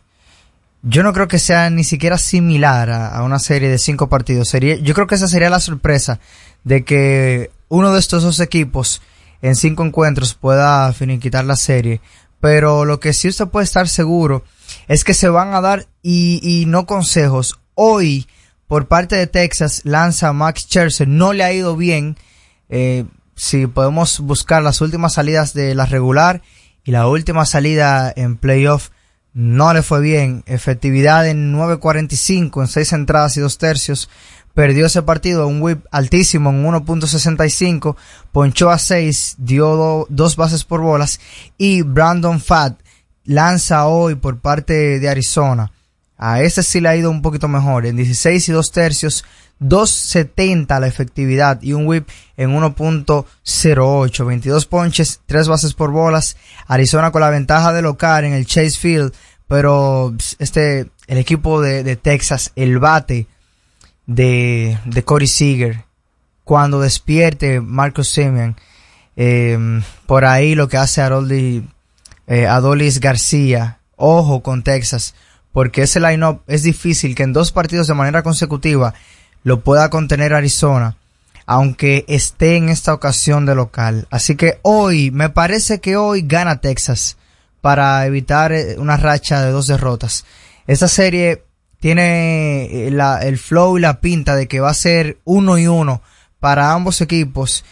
Yo 0.82 1.04
no 1.04 1.12
creo 1.12 1.28
que 1.28 1.40
sea 1.40 1.70
ni 1.70 1.84
siquiera 1.84 2.18
similar 2.18 2.90
a, 2.90 3.22
una 3.24 3.40
serie 3.40 3.70
de 3.70 3.78
cinco 3.78 4.08
partidos. 4.08 4.50
Sería, 4.50 4.76
yo 4.78 4.94
creo 4.94 5.08
que 5.08 5.16
esa 5.16 5.28
sería 5.28 5.50
la 5.50 5.60
sorpresa 5.60 6.20
de 6.64 6.84
que 6.86 7.52
uno 7.68 7.92
de 7.92 8.00
estos 8.00 8.24
dos 8.24 8.40
equipos 8.40 9.02
en 9.42 9.56
cinco 9.56 9.84
encuentros 9.84 10.34
pueda 10.34 10.92
finiquitar 10.94 11.44
la 11.46 11.58
serie. 11.58 12.02
Pero 12.40 12.86
lo 12.86 13.00
que 13.02 13.12
sí 13.12 13.28
usted 13.28 13.48
puede 13.48 13.66
estar 13.66 13.90
seguro 13.90 14.44
es 14.88 15.04
que 15.04 15.14
se 15.14 15.28
van 15.28 15.54
a 15.54 15.62
dar 15.62 15.88
y, 16.02 16.40
y 16.42 16.66
no 16.66 16.86
consejos. 16.86 17.60
Hoy, 17.76 18.28
por 18.68 18.88
parte 18.88 19.18
de 19.18 19.28
Texas, 19.28 19.82
lanza 19.84 20.32
Max 20.32 20.62
Scherzer. 20.62 21.08
No 21.08 21.34
le 21.34 21.44
ha 21.44 21.52
ido 21.52 21.76
bien. 21.76 22.16
Eh, 22.70 23.06
si 23.36 23.68
podemos 23.68 24.20
buscar 24.20 24.64
las 24.64 24.80
últimas 24.82 25.14
salidas 25.14 25.54
de 25.54 25.76
la 25.76 25.86
regular 25.86 26.42
y 26.84 26.92
la 26.92 27.08
última 27.08 27.46
salida 27.46 28.12
en 28.16 28.38
playoff, 28.38 28.90
no 29.40 29.74
le 29.74 29.82
fue 29.84 30.02
bien. 30.02 30.44
Efectividad 30.48 31.26
en 31.28 31.54
9.45 31.56 32.62
en 32.62 32.68
6 32.68 32.94
entradas 32.94 33.38
y 33.38 33.40
2 33.40 33.58
tercios. 33.58 34.10
Perdió 34.54 34.88
ese 34.88 35.02
partido, 35.04 35.48
un 35.48 35.62
whip 35.62 35.86
altísimo 35.92 36.50
en 36.50 36.66
1.65, 36.66 37.96
ponchó 38.34 38.70
a 38.70 38.78
6, 38.78 39.36
dio 39.38 39.76
do- 39.78 40.08
dos 40.10 40.36
bases 40.36 40.66
por 40.66 40.82
bolas 40.82 41.22
y 41.58 41.84
Brandon 41.84 42.42
Fatt 42.42 42.80
lanza 43.24 43.86
hoy 43.88 44.16
por 44.16 44.40
parte 44.40 45.00
de 45.00 45.08
Arizona. 45.10 45.72
A 46.18 46.42
ese 46.42 46.64
sí 46.64 46.82
le 46.82 46.90
ha 46.90 46.96
ido 46.98 47.10
un 47.10 47.22
poquito 47.22 47.48
mejor, 47.48 47.86
en 47.86 47.96
16 47.96 48.50
y 48.50 48.52
2 48.52 48.72
tercios, 48.74 49.24
2.70 49.62 50.80
la 50.80 50.88
efectividad 50.88 51.62
y 51.62 51.72
un 51.74 51.86
whip 51.88 52.08
en 52.36 52.50
1.08, 52.52 54.26
22 54.26 54.66
ponches, 54.66 55.22
3 55.26 55.48
bases 55.48 55.74
por 55.74 55.92
bolas. 55.92 56.38
Arizona 56.68 57.12
con 57.12 57.22
la 57.22 57.30
ventaja 57.30 57.72
de 57.74 57.82
local 57.82 58.26
en 58.26 58.34
el 58.34 58.46
Chase 58.46 58.72
Field, 58.78 59.14
pero 59.50 60.14
ps, 60.16 60.36
este, 60.38 60.92
el 61.08 61.18
equipo 61.18 61.60
de, 61.60 61.96
Texas, 61.96 62.54
el 62.56 62.78
bate 62.78 63.26
de, 64.06 64.78
de 64.86 65.04
Corey 65.04 65.28
Seager, 65.28 65.86
cuando 66.44 66.80
despierte 66.80 67.60
Marcus 67.60 68.10
Simeon, 68.10 68.56
eh, 69.18 69.58
por 70.06 70.24
ahí 70.24 70.54
lo 70.54 70.68
que 70.70 70.78
hace 70.78 71.02
Aroldi, 71.02 71.68
eh, 72.28 72.46
Adolis 72.46 73.00
García, 73.00 73.80
ojo 73.96 74.44
con 74.44 74.62
Texas, 74.62 75.16
porque 75.52 75.82
ese 75.82 76.00
line-up 76.00 76.44
es 76.46 76.62
difícil 76.62 77.16
que 77.16 77.24
en 77.24 77.34
dos 77.34 77.52
partidos 77.52 77.88
de 77.88 77.96
manera 77.96 78.22
consecutiva 78.22 78.94
lo 79.42 79.62
pueda 79.62 79.90
contener 79.90 80.36
Arizona, 80.36 80.96
aunque 81.48 82.06
esté 82.08 82.56
en 82.56 82.70
esta 82.70 82.94
ocasión 82.94 83.48
de 83.48 83.56
local. 83.56 84.08
Así 84.12 84.36
que 84.36 84.60
hoy, 84.62 85.10
me 85.10 85.30
parece 85.30 85.80
que 85.80 85.98
hoy 85.98 86.22
gana 86.22 86.62
Texas 86.62 87.18
para 87.62 88.06
evitar 88.06 88.52
eh, 88.52 88.76
una 88.78 88.98
racha 88.98 89.42
de 89.42 89.52
dos 89.52 89.68
derrotas. 89.68 90.26
Esta 90.68 90.88
serie 90.88 91.44
tiene 91.80 92.66
eh, 92.66 92.88
el 93.22 93.38
flow 93.38 93.78
y 93.78 93.82
la 93.82 94.02
pinta 94.02 94.36
de 94.36 94.48
que 94.48 94.60
va 94.60 94.70
a 94.70 94.74
ser 94.74 95.18
uno 95.26 95.58
y 95.58 95.68
uno 95.68 96.02
para 96.40 96.72
ambos 96.72 97.02
equipos 97.02 97.64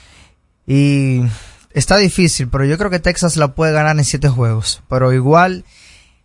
y 0.65 1.21
está 1.71 1.97
difícil, 1.97 2.49
pero 2.49 2.65
yo 2.65 2.77
creo 2.77 2.89
que 2.89 2.99
Texas 2.99 3.37
la 3.37 3.55
puede 3.55 3.71
ganar 3.71 3.97
en 3.97 4.03
siete 4.03 4.27
juegos. 4.27 4.81
Pero 4.89 5.13
igual 5.13 5.63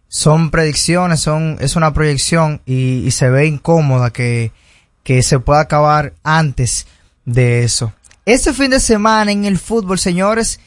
son 0.08 0.50
predicciones, 0.50 1.20
son, 1.20 1.56
es 1.60 1.76
una 1.76 1.94
proyección 1.94 2.60
y, 2.66 3.06
y 3.06 3.10
se 3.12 3.30
ve 3.30 3.46
incómoda 3.46 4.10
que, 4.10 4.50
que 5.04 5.22
se 5.22 5.38
pueda 5.38 5.60
acabar 5.60 6.14
antes 6.24 6.86
de 7.24 7.62
eso. 7.62 7.92
Este 8.24 8.52
fin 8.52 8.70
de 8.70 8.80
semana 8.80 9.32
en 9.32 9.44
el 9.44 9.58
fútbol, 9.58 9.98
señores, 9.98 10.60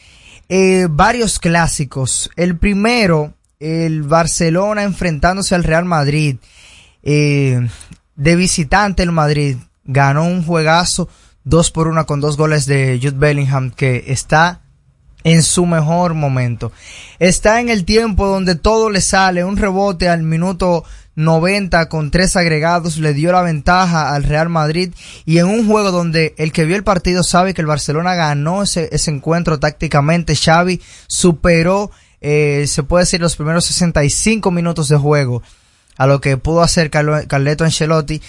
eh, 0.50 0.88
varios 0.90 1.40
clásicos. 1.40 2.30
El 2.36 2.58
primero, 2.58 3.34
el 3.60 4.04
Barcelona 4.04 4.84
enfrentándose 4.84 5.56
al 5.56 5.64
Real 5.64 5.86
Madrid. 5.86 6.38
Eh, 7.04 7.68
de 8.16 8.36
visitante 8.36 9.04
el 9.04 9.12
Madrid 9.12 9.58
ganó 9.84 10.26
un 10.26 10.44
juegazo 10.44 11.10
dos 11.44 11.70
por 11.70 11.88
una 11.88 12.06
con 12.06 12.20
dos 12.20 12.38
goles 12.38 12.66
de 12.66 13.00
Jude 13.02 13.18
Bellingham 13.18 13.72
que 13.72 14.06
está 14.08 14.62
en 15.24 15.44
su 15.44 15.66
mejor 15.66 16.14
momento. 16.14 16.72
Está 17.20 17.60
en 17.60 17.70
el 17.70 17.86
tiempo 17.86 18.28
donde 18.28 18.56
todo 18.56 18.90
le 18.90 19.02
sale, 19.02 19.44
un 19.44 19.58
rebote 19.58 20.08
al 20.08 20.24
minuto 20.24 20.84
90 21.16 21.88
con 21.90 22.12
tres 22.12 22.36
agregados 22.36 22.98
le 22.98 23.14
dio 23.14 23.32
la 23.32 23.42
ventaja 23.42 24.14
al 24.14 24.24
Real 24.24 24.50
Madrid 24.50 24.94
y 25.26 25.38
en 25.38 25.46
un 25.48 25.68
juego 25.68 25.92
donde 25.92 26.36
el 26.38 26.52
que 26.52 26.66
vio 26.66 26.76
el 26.76 26.84
partido 26.84 27.24
sabe 27.24 27.54
que 27.54 27.62
el 27.62 27.68
Barcelona 27.68 28.16
ganó 28.16 28.64
ese, 28.64 28.90
ese 28.92 29.12
encuentro 29.12 29.60
tácticamente, 29.60 30.36
Xavi 30.36 30.82
superó, 31.08 31.92
eh, 32.22 32.66
se 32.68 32.84
puede 32.84 33.04
decir, 33.04 33.22
los 33.22 33.36
primeros 33.36 33.66
65 33.66 34.52
minutos 34.52 34.90
de 34.90 34.98
juego 34.98 35.42
a 35.98 36.08
lo 36.08 36.20
que 36.20 36.36
pudo 36.38 36.62
hacer 36.62 36.90
Carlo- 36.92 37.26
Carleto 37.28 37.64
Ancelotti 37.64 38.22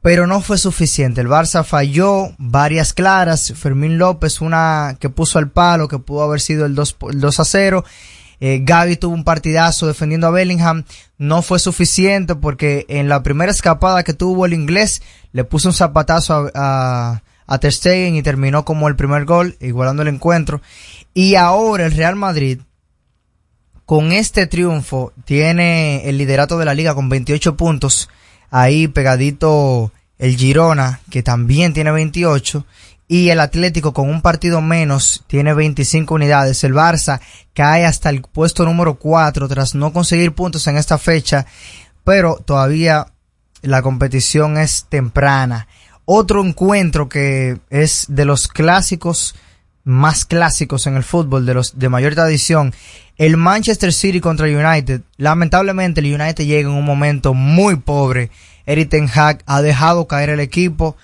pero 0.00 0.26
no 0.26 0.42
fue 0.42 0.58
suficiente. 0.58 1.22
El 1.22 1.28
Barça 1.28 1.64
falló 1.64 2.34
varias 2.36 2.92
claras. 2.92 3.54
Fermín 3.56 3.96
López, 3.96 4.42
una 4.42 4.98
que 5.00 5.08
puso 5.08 5.38
al 5.38 5.48
palo, 5.50 5.88
que 5.88 5.98
pudo 5.98 6.22
haber 6.24 6.42
sido 6.42 6.66
el 6.66 6.74
2, 6.74 6.92
po- 6.92 7.08
el 7.10 7.20
2 7.20 7.40
a 7.40 7.44
0. 7.46 7.84
Eh, 8.46 8.60
Gaby 8.62 8.96
tuvo 8.96 9.14
un 9.14 9.24
partidazo 9.24 9.86
defendiendo 9.86 10.26
a 10.26 10.30
Bellingham. 10.30 10.84
No 11.16 11.40
fue 11.40 11.58
suficiente 11.58 12.34
porque 12.34 12.84
en 12.90 13.08
la 13.08 13.22
primera 13.22 13.50
escapada 13.50 14.02
que 14.02 14.12
tuvo 14.12 14.44
el 14.44 14.52
inglés, 14.52 15.00
le 15.32 15.44
puso 15.44 15.70
un 15.70 15.72
zapatazo 15.72 16.34
a, 16.34 16.50
a, 16.54 17.22
a 17.46 17.58
Ter 17.58 17.72
Stegen 17.72 18.16
y 18.16 18.22
terminó 18.22 18.66
como 18.66 18.86
el 18.88 18.96
primer 18.96 19.24
gol, 19.24 19.56
igualando 19.62 20.02
el 20.02 20.08
encuentro. 20.08 20.60
Y 21.14 21.36
ahora 21.36 21.86
el 21.86 21.92
Real 21.92 22.16
Madrid, 22.16 22.60
con 23.86 24.12
este 24.12 24.46
triunfo, 24.46 25.14
tiene 25.24 26.06
el 26.06 26.18
liderato 26.18 26.58
de 26.58 26.66
la 26.66 26.74
liga 26.74 26.94
con 26.94 27.08
28 27.08 27.56
puntos 27.56 28.10
ahí 28.50 28.88
pegadito 28.88 29.90
el 30.18 30.36
Girona, 30.36 31.00
que 31.10 31.22
también 31.22 31.72
tiene 31.72 31.92
28, 31.92 32.66
y 33.06 33.28
el 33.28 33.40
Atlético 33.40 33.92
con 33.92 34.08
un 34.08 34.22
partido 34.22 34.60
menos 34.60 35.24
tiene 35.26 35.52
25 35.52 36.14
unidades. 36.14 36.64
El 36.64 36.74
Barça 36.74 37.20
cae 37.52 37.84
hasta 37.84 38.10
el 38.10 38.22
puesto 38.22 38.64
número 38.64 38.94
4 38.96 39.48
tras 39.48 39.74
no 39.74 39.92
conseguir 39.92 40.32
puntos 40.32 40.66
en 40.66 40.76
esta 40.76 40.98
fecha, 40.98 41.46
pero 42.02 42.36
todavía 42.36 43.06
la 43.62 43.82
competición 43.82 44.56
es 44.56 44.86
temprana. 44.88 45.68
Otro 46.06 46.44
encuentro 46.44 47.08
que 47.08 47.58
es 47.70 48.06
de 48.08 48.24
los 48.24 48.48
clásicos 48.48 49.34
más 49.84 50.24
clásicos 50.24 50.86
en 50.86 50.96
el 50.96 51.04
fútbol, 51.04 51.44
de 51.44 51.54
los 51.54 51.78
de 51.78 51.90
mayor 51.90 52.14
tradición, 52.14 52.74
el 53.16 53.36
Manchester 53.36 53.92
City 53.92 54.20
contra 54.20 54.46
United. 54.46 55.02
Lamentablemente 55.18 56.00
el 56.00 56.14
United 56.14 56.44
llega 56.44 56.68
en 56.70 56.74
un 56.74 56.84
momento 56.84 57.34
muy 57.34 57.76
pobre. 57.76 58.30
Eric 58.66 58.88
Ten 58.88 59.10
Hag 59.14 59.42
ha 59.44 59.60
dejado 59.60 60.06
caer 60.06 60.30
el 60.30 60.40
equipo, 60.40 60.96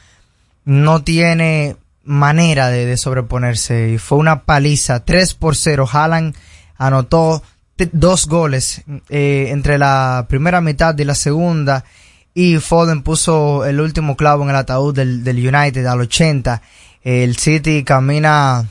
no 0.64 1.02
tiene 1.02 1.76
manera 2.10 2.68
de, 2.68 2.86
de 2.86 2.96
sobreponerse 2.96 3.90
y 3.90 3.98
fue 3.98 4.18
una 4.18 4.42
paliza, 4.42 5.04
3 5.04 5.34
por 5.34 5.56
0. 5.56 5.88
Haaland 5.90 6.34
anotó 6.76 7.42
dos 7.92 8.26
goles 8.26 8.82
eh, 9.08 9.46
entre 9.50 9.78
la 9.78 10.26
primera 10.28 10.60
mitad 10.60 10.98
y 10.98 11.04
la 11.04 11.14
segunda 11.14 11.84
y 12.34 12.58
Foden 12.58 13.02
puso 13.02 13.64
el 13.64 13.80
último 13.80 14.16
clavo 14.16 14.44
en 14.44 14.50
el 14.50 14.56
ataúd 14.56 14.94
del, 14.94 15.24
del 15.24 15.54
United 15.54 15.84
al 15.86 16.00
80. 16.00 16.62
El 17.02 17.36
City 17.36 17.82
camina 17.84 18.68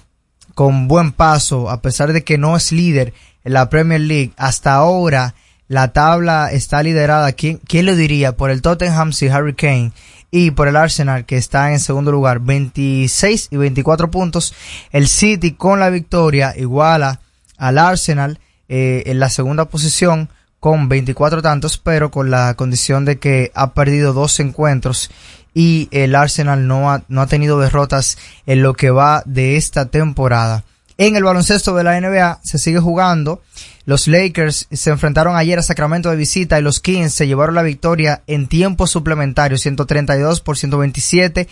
con 0.54 0.88
buen 0.88 1.12
paso, 1.12 1.70
a 1.70 1.82
pesar 1.82 2.14
de 2.14 2.24
que 2.24 2.38
no 2.38 2.56
es 2.56 2.72
líder 2.72 3.14
en 3.44 3.54
la 3.54 3.70
Premier 3.70 4.02
League. 4.02 4.32
Hasta 4.38 4.76
ahora 4.76 5.36
la 5.68 5.94
tabla 5.94 6.52
está 6.52 6.84
liderada, 6.84 7.32
¿quién, 7.34 7.60
quién 7.68 7.86
lo 7.86 7.96
diría? 7.96 8.36
Por 8.36 8.50
el 8.50 8.62
Tottenham 8.62 9.12
y 9.20 9.28
Harry 9.28 9.54
Kane 9.54 9.92
y 10.32 10.52
por 10.52 10.68
el 10.68 10.76
Arsenal 10.76 11.26
que 11.26 11.38
está 11.38 11.72
en 11.72 11.80
segundo 11.80 12.12
lugar, 12.12 12.40
26 12.40 13.50
y 13.52 13.58
24 13.58 14.12
puntos. 14.12 14.54
El 14.92 15.08
City 15.08 15.54
con 15.54 15.80
la 15.80 15.90
victoria 15.90 16.54
iguala 16.56 17.20
al 17.58 17.78
Arsenal 17.78 18.40
eh, 18.68 19.04
en 19.08 19.20
la 19.20 19.30
segunda 19.30 19.66
posición 19.66 20.30
con 20.60 20.90
24 20.90 21.42
tantos, 21.42 21.78
pero 21.78 22.12
con 22.12 22.30
la 22.30 22.54
condición 22.56 23.06
de 23.06 23.18
que 23.18 23.52
ha 23.56 23.74
perdido 23.74 24.14
dos 24.14 24.40
encuentros 24.40 25.10
y 25.54 25.88
el 25.92 26.16
Arsenal 26.16 26.68
no 26.68 26.92
ha, 26.92 27.04
no 27.08 27.22
ha 27.22 27.28
tenido 27.28 27.60
derrotas 27.60 28.18
en 28.46 28.62
lo 28.62 28.74
que 28.74 28.92
va 28.92 29.24
de 29.26 29.56
esta 29.56 29.86
temporada. 29.86 30.64
En 31.00 31.16
el 31.16 31.24
baloncesto 31.24 31.74
de 31.76 31.86
la 31.86 31.98
NBA 31.98 32.42
se 32.44 32.58
sigue 32.58 32.82
jugando. 32.82 33.42
Los 33.86 34.10
Lakers 34.10 34.68
se 34.70 34.90
enfrentaron 34.90 35.38
ayer 35.38 35.58
a 35.58 35.64
Sacramento 35.64 36.10
de 36.10 36.18
visita 36.18 36.60
y 36.60 36.62
los 36.62 36.82
Kings 36.82 37.14
se 37.14 37.26
llevaron 37.26 37.56
la 37.56 37.62
victoria 37.62 38.22
en 38.28 38.48
tiempo 38.48 38.86
suplementario, 38.86 39.58
132 39.58 40.42
por 40.42 40.58
127. 40.58 41.48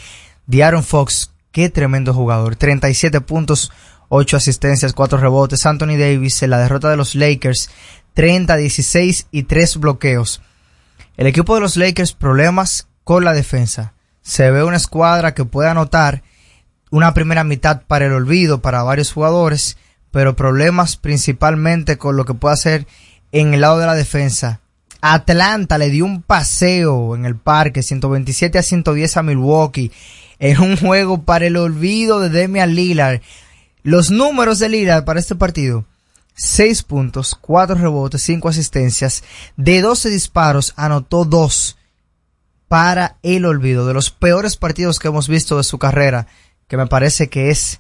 De 0.48 0.82
Fox, 0.82 1.32
qué 1.54 1.70
tremendo 1.70 2.14
jugador, 2.14 2.58
37 2.58 3.22
puntos, 3.22 3.72
8 4.10 4.36
asistencias, 4.36 4.92
4 4.92 5.18
rebotes. 5.18 5.66
Anthony 5.66 5.96
Davis 5.98 6.44
en 6.44 6.50
la 6.50 6.60
derrota 6.60 6.90
de 6.90 6.98
los 6.98 7.16
Lakers, 7.16 7.70
30, 8.16 8.54
16 8.58 9.28
y 9.32 9.44
3 9.44 9.78
bloqueos. 9.78 10.42
El 11.16 11.26
equipo 11.26 11.56
de 11.56 11.62
los 11.62 11.78
Lakers 11.78 12.12
problemas 12.12 12.90
con 13.06 13.24
la 13.24 13.32
defensa. 13.32 13.94
Se 14.22 14.52
ve 14.52 14.66
una 14.66 14.76
escuadra 14.76 15.34
que 15.34 15.46
puede 15.46 15.70
anotar 15.70 16.22
una 16.90 17.14
primera 17.14 17.44
mitad 17.44 17.82
para 17.88 18.06
el 18.06 18.14
olvido 18.14 18.62
para 18.62 18.84
varios 18.84 19.12
jugadores, 19.12 19.78
pero 20.12 20.36
problemas 20.36 20.98
principalmente 20.98 21.98
con 21.98 22.16
lo 22.16 22.26
que 22.26 22.34
puede 22.34 22.54
hacer 22.54 22.88
en 23.32 23.54
el 23.54 23.62
lado 23.62 23.80
de 23.80 23.86
la 23.86 23.96
defensa. 23.96 24.62
Atlanta 25.02 25.78
le 25.78 25.90
dio 25.90 26.06
un 26.06 26.22
paseo 26.22 27.16
en 27.16 27.26
el 27.26 27.36
parque, 27.36 27.84
127 27.84 28.58
a 28.58 28.64
110 28.64 29.18
a 29.18 29.24
Milwaukee, 29.24 29.92
en 30.40 30.60
un 30.60 30.78
juego 30.78 31.24
para 31.24 31.46
el 31.46 31.58
olvido 31.58 32.20
de 32.20 32.30
Demian 32.30 32.76
Lillard. 32.76 33.22
Los 33.84 34.12
números 34.12 34.60
de 34.60 34.70
Lillard 34.70 35.06
para 35.06 35.20
este 35.20 35.36
partido. 35.36 35.86
6 36.36 36.84
puntos, 36.84 37.36
4 37.40 37.76
rebotes, 37.76 38.22
5 38.22 38.50
asistencias. 38.50 39.24
De 39.56 39.82
12 39.82 40.10
disparos, 40.10 40.74
anotó 40.76 41.26
2 41.26 41.78
para 42.68 43.18
el 43.24 43.46
olvido. 43.46 43.88
De 43.88 43.94
los 43.94 44.12
peores 44.12 44.56
partidos 44.56 45.00
que 45.00 45.08
hemos 45.08 45.28
visto 45.28 45.58
de 45.58 45.64
su 45.64 45.80
carrera, 45.80 46.28
que 46.68 46.78
me 46.78 46.88
parece 46.88 47.30
que 47.30 47.50
es 47.50 47.80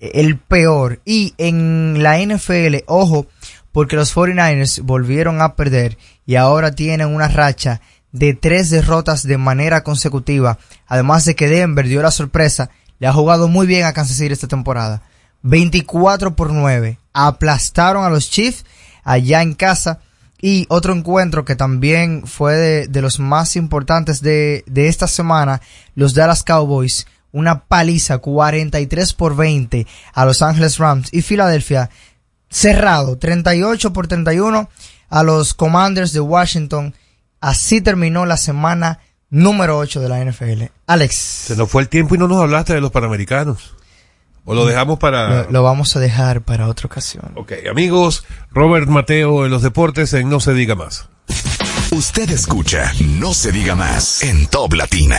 el 0.00 0.38
peor. 0.38 1.00
Y 1.04 1.34
en 1.38 2.02
la 2.02 2.18
NFL, 2.18 2.76
ojo, 2.86 3.26
porque 3.72 3.96
los 3.96 4.14
49ers 4.14 4.82
volvieron 4.82 5.40
a 5.40 5.54
perder 5.54 5.98
y 6.24 6.36
ahora 6.36 6.72
tienen 6.72 7.14
una 7.14 7.28
racha 7.28 7.80
de 8.12 8.34
tres 8.34 8.70
derrotas 8.70 9.22
de 9.22 9.38
manera 9.38 9.82
consecutiva. 9.82 10.58
Además 10.86 11.24
de 11.24 11.36
que 11.36 11.48
Denver 11.48 11.86
dio 11.86 12.02
la 12.02 12.10
sorpresa, 12.10 12.70
le 12.98 13.06
ha 13.06 13.12
jugado 13.12 13.48
muy 13.48 13.66
bien 13.66 13.84
a 13.84 13.92
Kansas 13.92 14.16
City 14.16 14.32
esta 14.32 14.48
temporada. 14.48 15.02
24 15.42 16.34
por 16.34 16.52
9. 16.52 16.98
Aplastaron 17.12 18.04
a 18.04 18.10
los 18.10 18.30
Chiefs 18.30 18.64
allá 19.04 19.42
en 19.42 19.54
casa. 19.54 20.00
Y 20.40 20.66
otro 20.68 20.92
encuentro 20.92 21.44
que 21.44 21.56
también 21.56 22.26
fue 22.26 22.56
de, 22.56 22.88
de 22.88 23.02
los 23.02 23.18
más 23.18 23.56
importantes 23.56 24.20
de, 24.20 24.64
de 24.66 24.88
esta 24.88 25.06
semana, 25.06 25.62
los 25.94 26.12
Dallas 26.12 26.42
Cowboys, 26.42 27.06
una 27.36 27.64
paliza 27.66 28.18
43 28.18 29.12
por 29.12 29.36
20 29.36 29.86
a 30.14 30.24
Los 30.24 30.40
Angeles 30.40 30.78
Rams 30.78 31.10
y 31.12 31.20
Filadelfia 31.20 31.90
cerrado 32.48 33.18
38 33.18 33.92
por 33.92 34.08
31 34.08 34.70
a 35.10 35.22
los 35.22 35.52
Commanders 35.52 36.14
de 36.14 36.20
Washington. 36.20 36.94
Así 37.40 37.82
terminó 37.82 38.24
la 38.24 38.38
semana 38.38 39.00
número 39.28 39.76
8 39.76 40.00
de 40.00 40.08
la 40.08 40.24
NFL. 40.24 40.62
Alex. 40.86 41.14
Se 41.14 41.56
nos 41.56 41.70
fue 41.70 41.82
el 41.82 41.90
tiempo 41.90 42.14
y 42.14 42.18
no 42.18 42.26
nos 42.26 42.40
hablaste 42.40 42.72
de 42.72 42.80
los 42.80 42.90
Panamericanos. 42.90 43.74
¿O 44.46 44.54
lo 44.54 44.64
dejamos 44.64 44.98
para...? 44.98 45.42
Lo, 45.42 45.50
lo 45.50 45.62
vamos 45.62 45.94
a 45.94 46.00
dejar 46.00 46.40
para 46.40 46.68
otra 46.68 46.86
ocasión. 46.86 47.32
Ok, 47.34 47.52
amigos, 47.70 48.24
Robert 48.50 48.88
Mateo 48.88 49.44
en 49.44 49.50
los 49.50 49.60
deportes 49.60 50.14
en 50.14 50.30
No 50.30 50.40
se 50.40 50.54
diga 50.54 50.74
más. 50.74 51.08
Usted 51.90 52.30
escucha 52.30 52.92
No 53.00 53.34
se 53.34 53.52
diga 53.52 53.74
más 53.74 54.22
en 54.22 54.46
Top 54.46 54.72
Latina. 54.72 55.18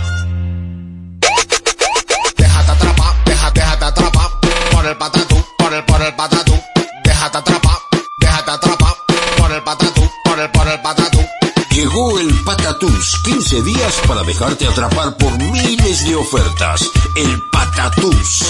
Patatús, 12.71 13.19
15 13.25 13.63
días 13.63 14.01
para 14.07 14.23
dejarte 14.23 14.65
atrapar 14.65 15.17
por 15.17 15.37
miles 15.37 16.05
de 16.05 16.15
ofertas. 16.15 16.89
El 17.17 17.43
Patatús. 17.51 18.45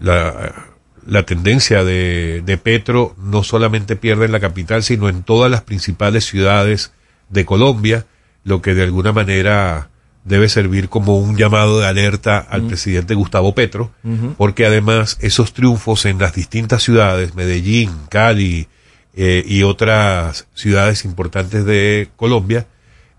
la, 0.00 0.66
la 1.06 1.22
tendencia 1.24 1.82
de, 1.84 2.42
de 2.44 2.56
Petro 2.58 3.16
no 3.18 3.42
solamente 3.42 3.96
pierde 3.96 4.26
en 4.26 4.32
la 4.32 4.40
capital, 4.40 4.82
sino 4.82 5.08
en 5.08 5.22
todas 5.22 5.50
las 5.50 5.62
principales 5.62 6.24
ciudades 6.24 6.92
de 7.30 7.44
Colombia, 7.44 8.06
lo 8.44 8.62
que 8.62 8.74
de 8.74 8.84
alguna 8.84 9.12
manera 9.12 9.90
debe 10.24 10.48
servir 10.48 10.88
como 10.88 11.18
un 11.18 11.36
llamado 11.36 11.80
de 11.80 11.86
alerta 11.86 12.38
al 12.38 12.62
presidente 12.66 13.14
Gustavo 13.14 13.54
Petro, 13.54 13.90
porque 14.36 14.66
además 14.66 15.16
esos 15.20 15.52
triunfos 15.54 16.04
en 16.04 16.18
las 16.18 16.34
distintas 16.34 16.82
ciudades, 16.82 17.34
Medellín, 17.34 17.90
Cali 18.10 18.68
eh, 19.20 19.42
y 19.44 19.64
otras 19.64 20.46
ciudades 20.54 21.04
importantes 21.04 21.64
de 21.64 22.08
Colombia, 22.14 22.68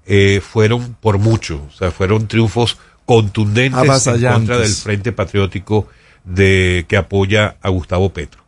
eh, 0.05 0.39
fueron 0.41 0.95
por 1.01 1.17
mucho, 1.17 1.61
o 1.67 1.71
sea, 1.73 1.91
fueron 1.91 2.29
triunfos 2.29 2.77
contundentes 3.03 4.07
en 4.07 4.21
contra 4.21 4.57
del 4.57 4.71
Frente 4.71 5.11
Patriótico 5.11 5.89
de 6.23 6.85
que 6.87 6.95
apoya 6.95 7.57
a 7.61 7.67
Gustavo 7.67 8.13
Petro. 8.13 8.41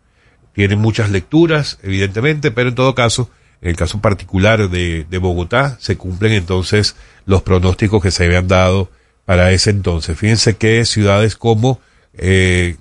Tienen 0.54 0.80
muchas 0.80 1.10
lecturas, 1.10 1.78
evidentemente, 1.84 2.52
pero 2.52 2.70
en 2.70 2.76
todo 2.76 2.96
caso, 2.96 3.30
en 3.62 3.72
el 3.72 3.76
caso 3.76 4.00
particular 4.00 4.70
de, 4.70 5.06
de 5.10 5.18
Bogotá, 5.18 5.76
se 5.82 5.98
cumplen 5.98 6.32
entonces 6.32 6.96
los 7.26 7.42
pronósticos 7.42 8.02
que 8.02 8.12
se 8.12 8.24
habían 8.24 8.48
dado 8.48 8.90
para 9.26 9.52
ese 9.52 9.72
entonces. 9.72 10.18
Fíjense 10.18 10.56
que 10.56 10.86
ciudades 10.86 11.36
como 11.36 11.82
eh, 12.14 12.78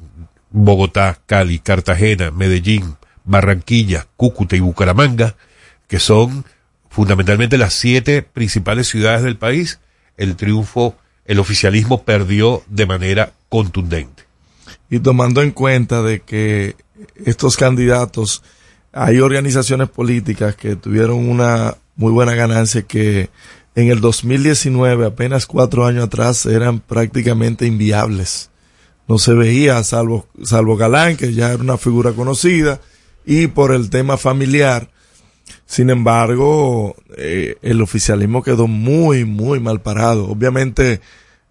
Bogotá, 0.50 1.18
Cali, 1.26 1.58
Cartagena, 1.58 2.30
Medellín, 2.30 2.94
Barranquilla, 3.30 4.08
Cúcuta 4.16 4.56
y 4.56 4.60
Bucaramanga, 4.60 5.36
que 5.86 6.00
son 6.00 6.44
fundamentalmente 6.88 7.58
las 7.58 7.74
siete 7.74 8.22
principales 8.22 8.88
ciudades 8.88 9.22
del 9.22 9.36
país, 9.36 9.78
el 10.16 10.34
triunfo, 10.34 10.96
el 11.24 11.38
oficialismo 11.38 12.02
perdió 12.02 12.64
de 12.68 12.86
manera 12.86 13.32
contundente. 13.48 14.24
y 14.92 14.98
tomando 14.98 15.42
en 15.42 15.52
cuenta 15.52 16.02
de 16.02 16.20
que 16.20 16.74
estos 17.24 17.56
candidatos, 17.56 18.42
hay 18.92 19.20
organizaciones 19.20 19.88
políticas 19.88 20.56
que 20.56 20.74
tuvieron 20.74 21.28
una 21.28 21.76
muy 21.94 22.10
buena 22.10 22.34
ganancia 22.34 22.82
que 22.82 23.30
en 23.76 23.88
el 23.88 24.00
2019, 24.00 25.06
apenas 25.06 25.46
cuatro 25.46 25.86
años 25.86 26.04
atrás, 26.04 26.44
eran 26.46 26.80
prácticamente 26.80 27.66
inviables. 27.66 28.50
No 29.06 29.18
se 29.18 29.32
veía, 29.34 29.82
salvo, 29.84 30.26
salvo 30.42 30.76
Galán, 30.76 31.16
que 31.16 31.32
ya 31.32 31.52
era 31.52 31.62
una 31.62 31.78
figura 31.78 32.10
conocida, 32.12 32.80
y 33.24 33.46
por 33.48 33.72
el 33.72 33.90
tema 33.90 34.16
familiar. 34.16 34.90
Sin 35.66 35.90
embargo, 35.90 36.96
eh, 37.16 37.56
el 37.62 37.80
oficialismo 37.82 38.42
quedó 38.42 38.66
muy, 38.66 39.24
muy 39.24 39.60
mal 39.60 39.80
parado. 39.80 40.28
Obviamente, 40.28 41.00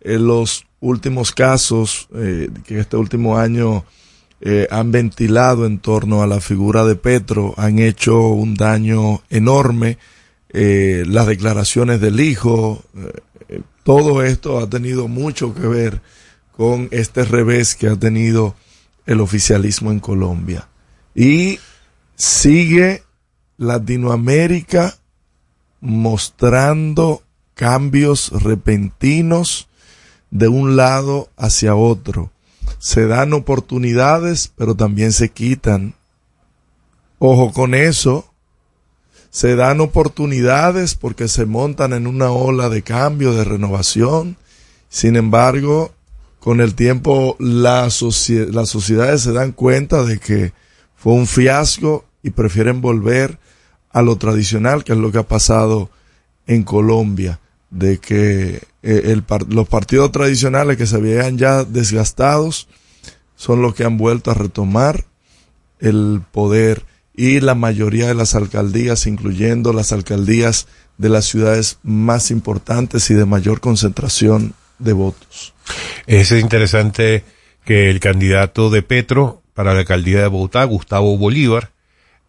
en 0.01 0.27
los 0.27 0.65
últimos 0.79 1.31
casos 1.31 2.07
eh, 2.13 2.49
que 2.65 2.79
este 2.79 2.97
último 2.97 3.37
año 3.37 3.85
eh, 4.41 4.67
han 4.71 4.91
ventilado 4.91 5.65
en 5.65 5.79
torno 5.79 6.23
a 6.23 6.27
la 6.27 6.39
figura 6.39 6.85
de 6.85 6.95
Petro 6.95 7.53
han 7.57 7.79
hecho 7.79 8.19
un 8.29 8.55
daño 8.55 9.21
enorme. 9.29 9.97
Eh, 10.51 11.03
las 11.07 11.27
declaraciones 11.27 11.99
del 11.99 12.19
hijo, 12.19 12.81
eh, 13.49 13.61
todo 13.83 14.23
esto 14.23 14.59
ha 14.59 14.69
tenido 14.69 15.07
mucho 15.07 15.53
que 15.53 15.67
ver 15.67 16.01
con 16.55 16.87
este 16.91 17.25
revés 17.25 17.75
que 17.75 17.87
ha 17.87 17.95
tenido 17.97 18.55
el 19.05 19.19
oficialismo 19.19 19.91
en 19.91 19.99
Colombia. 19.99 20.69
Y 21.19 21.59
sigue 22.15 23.03
Latinoamérica 23.57 24.95
mostrando 25.81 27.23
cambios 27.55 28.31
repentinos 28.41 29.67
de 30.31 30.47
un 30.47 30.77
lado 30.77 31.27
hacia 31.35 31.75
otro. 31.75 32.31
Se 32.77 33.05
dan 33.05 33.33
oportunidades, 33.33 34.53
pero 34.55 34.75
también 34.75 35.11
se 35.11 35.27
quitan. 35.27 35.93
Ojo 37.17 37.51
con 37.51 37.75
eso. 37.75 38.31
Se 39.29 39.57
dan 39.57 39.81
oportunidades 39.81 40.95
porque 40.95 41.27
se 41.27 41.45
montan 41.45 41.91
en 41.91 42.07
una 42.07 42.31
ola 42.31 42.69
de 42.69 42.81
cambio, 42.81 43.33
de 43.33 43.43
renovación. 43.43 44.37
Sin 44.87 45.17
embargo, 45.17 45.91
con 46.39 46.61
el 46.61 46.75
tiempo 46.75 47.35
las 47.39 47.95
sociedades 47.95 49.23
se 49.23 49.33
dan 49.33 49.51
cuenta 49.51 50.03
de 50.03 50.17
que 50.17 50.53
fue 50.99 51.13
un 51.13 51.27
fiasco 51.27 52.05
y 52.21 52.31
prefieren 52.31 52.81
volver 52.81 53.39
a 53.91 54.01
lo 54.01 54.17
tradicional, 54.17 54.83
que 54.83 54.91
es 54.91 54.97
lo 54.97 55.11
que 55.11 55.17
ha 55.17 55.27
pasado 55.27 55.89
en 56.45 56.63
Colombia, 56.63 57.39
de 57.69 57.99
que 57.99 58.61
eh, 58.83 59.01
el 59.05 59.23
los 59.49 59.67
partidos 59.67 60.11
tradicionales 60.11 60.77
que 60.77 60.85
se 60.85 60.97
veían 60.97 61.37
ya 61.37 61.63
desgastados 61.63 62.67
son 63.35 63.61
los 63.61 63.73
que 63.73 63.85
han 63.85 63.97
vuelto 63.97 64.31
a 64.31 64.33
retomar 64.33 65.05
el 65.79 66.21
poder 66.31 66.83
y 67.15 67.39
la 67.39 67.55
mayoría 67.55 68.07
de 68.07 68.15
las 68.15 68.35
alcaldías, 68.35 69.07
incluyendo 69.07 69.73
las 69.73 69.91
alcaldías 69.91 70.67
de 70.97 71.09
las 71.09 71.25
ciudades 71.25 71.79
más 71.83 72.31
importantes 72.31 73.09
y 73.09 73.13
de 73.13 73.25
mayor 73.25 73.61
concentración 73.61 74.53
de 74.79 74.93
votos. 74.93 75.53
Es 76.07 76.31
interesante 76.31 77.23
que 77.65 77.89
el 77.89 77.99
candidato 77.99 78.69
de 78.69 78.81
Petro 78.81 79.41
para 79.59 79.73
la 79.73 79.79
alcaldía 79.81 80.21
de 80.21 80.27
Bogotá, 80.27 80.63
Gustavo 80.63 81.17
Bolívar, 81.17 81.71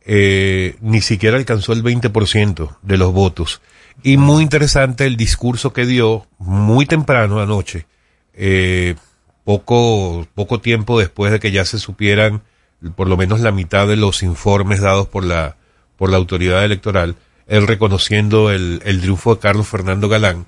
eh, 0.05 0.75
ni 0.81 1.01
siquiera 1.01 1.37
alcanzó 1.37 1.73
el 1.73 1.85
20% 1.85 2.77
de 2.83 2.97
los 2.97 3.13
votos. 3.13 3.61
Y 4.03 4.17
muy 4.17 4.43
interesante 4.43 5.07
el 5.07 5.17
discurso 5.17 5.73
que 5.73 5.87
dio 5.87 6.27
muy 6.39 6.87
temprano 6.87 7.39
anoche, 7.41 7.87
eh, 8.35 8.97
poco, 9.45 10.27
poco 10.35 10.61
tiempo 10.61 10.99
después 10.99 11.31
de 11.31 11.39
que 11.39 11.53
ya 11.53 11.65
se 11.65 11.79
supieran 11.79 12.43
por 12.97 13.07
lo 13.07 13.17
menos 13.17 13.39
la 13.39 13.53
mitad 13.53 13.87
de 13.87 13.95
los 13.95 14.25
informes 14.25 14.81
dados 14.81 15.07
por 15.07 15.23
la, 15.25 15.55
por 15.97 16.11
la 16.11 16.17
autoridad 16.17 16.65
electoral, 16.65 17.15
él 17.47 17.69
reconociendo 17.69 18.51
el, 18.51 18.83
el 18.85 19.03
triunfo 19.03 19.37
de 19.37 19.41
Carlos 19.41 19.69
Fernando 19.69 20.09
Galán, 20.09 20.47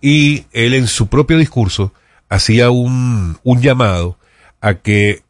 y 0.00 0.46
él 0.50 0.74
en 0.74 0.88
su 0.88 1.06
propio 1.06 1.38
discurso 1.38 1.94
hacía 2.28 2.70
un, 2.70 3.38
un 3.44 3.62
llamado 3.62 4.18
a 4.60 4.74
que 4.74 5.23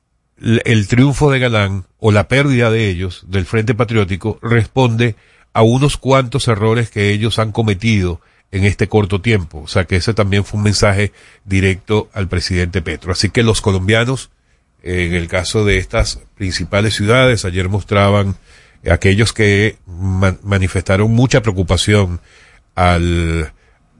el 0.64 0.86
triunfo 0.88 1.30
de 1.30 1.38
Galán 1.38 1.86
o 1.98 2.12
la 2.12 2.28
pérdida 2.28 2.70
de 2.70 2.88
ellos 2.88 3.24
del 3.28 3.46
Frente 3.46 3.74
Patriótico 3.74 4.38
responde 4.42 5.16
a 5.52 5.62
unos 5.62 5.96
cuantos 5.96 6.48
errores 6.48 6.90
que 6.90 7.10
ellos 7.10 7.38
han 7.38 7.52
cometido 7.52 8.20
en 8.50 8.64
este 8.64 8.88
corto 8.88 9.20
tiempo. 9.20 9.62
O 9.62 9.68
sea 9.68 9.84
que 9.84 9.96
ese 9.96 10.14
también 10.14 10.44
fue 10.44 10.58
un 10.58 10.64
mensaje 10.64 11.12
directo 11.44 12.08
al 12.12 12.28
presidente 12.28 12.82
Petro. 12.82 13.12
Así 13.12 13.30
que 13.30 13.42
los 13.42 13.60
colombianos, 13.60 14.30
en 14.82 15.14
el 15.14 15.28
caso 15.28 15.64
de 15.64 15.78
estas 15.78 16.20
principales 16.36 16.94
ciudades, 16.94 17.44
ayer 17.44 17.68
mostraban 17.68 18.36
aquellos 18.90 19.32
que 19.32 19.78
ma- 19.86 20.36
manifestaron 20.42 21.10
mucha 21.10 21.40
preocupación 21.40 22.20
al, 22.74 23.52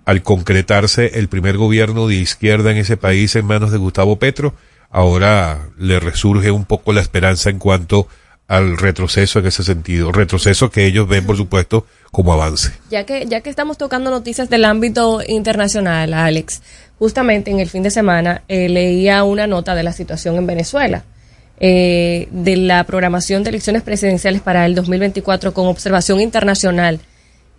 al 0.04 0.22
concretarse 0.22 1.18
el 1.18 1.28
primer 1.28 1.56
gobierno 1.56 2.06
de 2.06 2.16
izquierda 2.16 2.70
en 2.70 2.76
ese 2.76 2.96
país 2.96 3.34
en 3.36 3.46
manos 3.46 3.72
de 3.72 3.78
Gustavo 3.78 4.18
Petro, 4.18 4.54
ahora 4.94 5.70
le 5.76 5.98
resurge 5.98 6.52
un 6.52 6.64
poco 6.64 6.92
la 6.92 7.00
esperanza 7.00 7.50
en 7.50 7.58
cuanto 7.58 8.06
al 8.46 8.78
retroceso 8.78 9.40
en 9.40 9.46
ese 9.46 9.64
sentido. 9.64 10.12
Retroceso 10.12 10.70
que 10.70 10.86
ellos 10.86 11.08
ven, 11.08 11.26
por 11.26 11.36
supuesto, 11.36 11.84
como 12.12 12.32
avance. 12.32 12.70
Ya 12.90 13.04
que, 13.04 13.26
ya 13.26 13.40
que 13.40 13.50
estamos 13.50 13.76
tocando 13.76 14.10
noticias 14.10 14.48
del 14.48 14.64
ámbito 14.64 15.20
internacional, 15.26 16.14
Alex, 16.14 16.62
justamente 16.96 17.50
en 17.50 17.58
el 17.58 17.68
fin 17.68 17.82
de 17.82 17.90
semana 17.90 18.44
eh, 18.46 18.68
leía 18.68 19.24
una 19.24 19.48
nota 19.48 19.74
de 19.74 19.82
la 19.82 19.92
situación 19.92 20.36
en 20.36 20.46
Venezuela, 20.46 21.02
eh, 21.58 22.28
de 22.30 22.56
la 22.56 22.84
programación 22.84 23.42
de 23.42 23.50
elecciones 23.50 23.82
presidenciales 23.82 24.42
para 24.42 24.64
el 24.64 24.76
2024 24.76 25.52
con 25.54 25.66
observación 25.66 26.20
internacional 26.20 27.00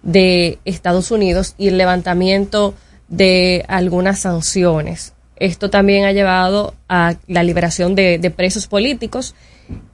de 0.03 0.59
Estados 0.63 1.11
Unidos 1.11 1.53
y 1.57 1.67
el 1.67 1.77
levantamiento 1.77 2.75
de 3.09 3.65
algunas 3.67 4.19
sanciones. 4.19 5.14
Esto 5.37 5.69
también 5.69 6.05
ha 6.05 6.11
llevado 6.11 6.73
a 6.87 7.15
la 7.27 7.43
liberación 7.43 7.95
de, 7.95 8.17
de 8.17 8.31
presos 8.31 8.67
políticos 8.67 9.35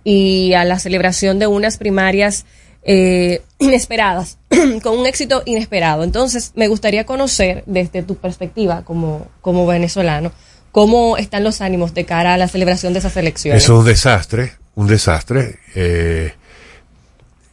y 0.04 0.54
a 0.54 0.66
la 0.66 0.80
celebración 0.80 1.40
de 1.40 1.48
unas 1.48 1.78
primarias 1.78 2.46
eh, 2.84 3.42
inesperadas, 3.60 4.38
con 4.84 4.98
un 4.98 5.06
éxito 5.06 5.44
inesperado. 5.46 6.04
Entonces, 6.04 6.52
me 6.56 6.68
gustaría 6.68 7.06
conocer 7.06 7.64
desde 7.66 8.04
tu 8.04 8.16
perspectiva 8.16 8.84
como, 8.84 9.28
como 9.42 9.66
venezolano, 9.66 10.32
cómo 10.72 11.18
están 11.18 11.44
los 11.44 11.62
ánimos 11.62 11.94
de 11.94 12.06
cara 12.06 12.34
a 12.34 12.38
la 12.38 12.48
celebración 12.48 12.94
de 12.94 13.00
esas 13.00 13.16
elecciones. 13.18 13.64
Es 13.64 13.70
un 13.70 13.86
desastre, 13.86 14.54
un 14.76 14.88
desastre. 14.88 15.60
Eh, 15.76 16.34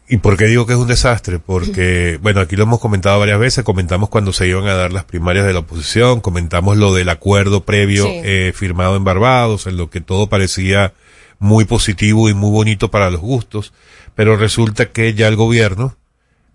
¿Y 0.09 0.19
por 0.19 0.37
qué 0.37 0.47
digo 0.47 0.67
que 0.67 0.73
es 0.73 0.79
un 0.79 0.89
desastre? 0.89 1.39
Porque, 1.39 2.19
bueno, 2.23 2.41
aquí 2.41 2.57
lo 2.57 2.63
hemos 2.65 2.81
comentado 2.81 3.19
varias 3.19 3.39
veces, 3.39 3.65
comentamos 3.65 4.09
cuando 4.09 4.33
se 4.33 4.47
iban 4.49 4.67
a 4.67 4.75
dar 4.75 4.93
las 4.93 5.05
primarias 5.05 5.45
de 5.47 5.53
la 5.53 5.59
oposición, 5.61 6.21
comentamos 6.21 6.77
lo 6.77 6.95
del 6.95 7.09
acuerdo 7.11 7.65
previo 7.65 8.05
Sí. 8.05 8.21
eh, 8.25 8.53
firmado 8.55 8.97
en 8.97 9.05
Barbados, 9.05 9.67
en 9.67 9.77
lo 9.77 9.91
que 9.91 10.01
todo 10.01 10.29
parecía 10.29 10.95
muy 11.39 11.65
positivo 11.67 12.29
y 12.29 12.35
muy 12.35 12.51
bonito 12.51 12.91
para 12.91 13.11
los 13.11 13.21
gustos, 13.21 13.73
pero 14.15 14.37
resulta 14.37 14.87
que 14.87 15.15
ya 15.15 15.29
el 15.29 15.37
gobierno 15.37 15.97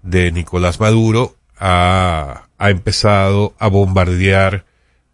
de 0.02 0.32
Nicolás 0.32 0.80
Maduro 0.80 1.36
ha, 1.58 2.48
ha 2.58 2.70
empezado 2.70 3.54
a 3.60 3.68
bombardear 3.68 4.66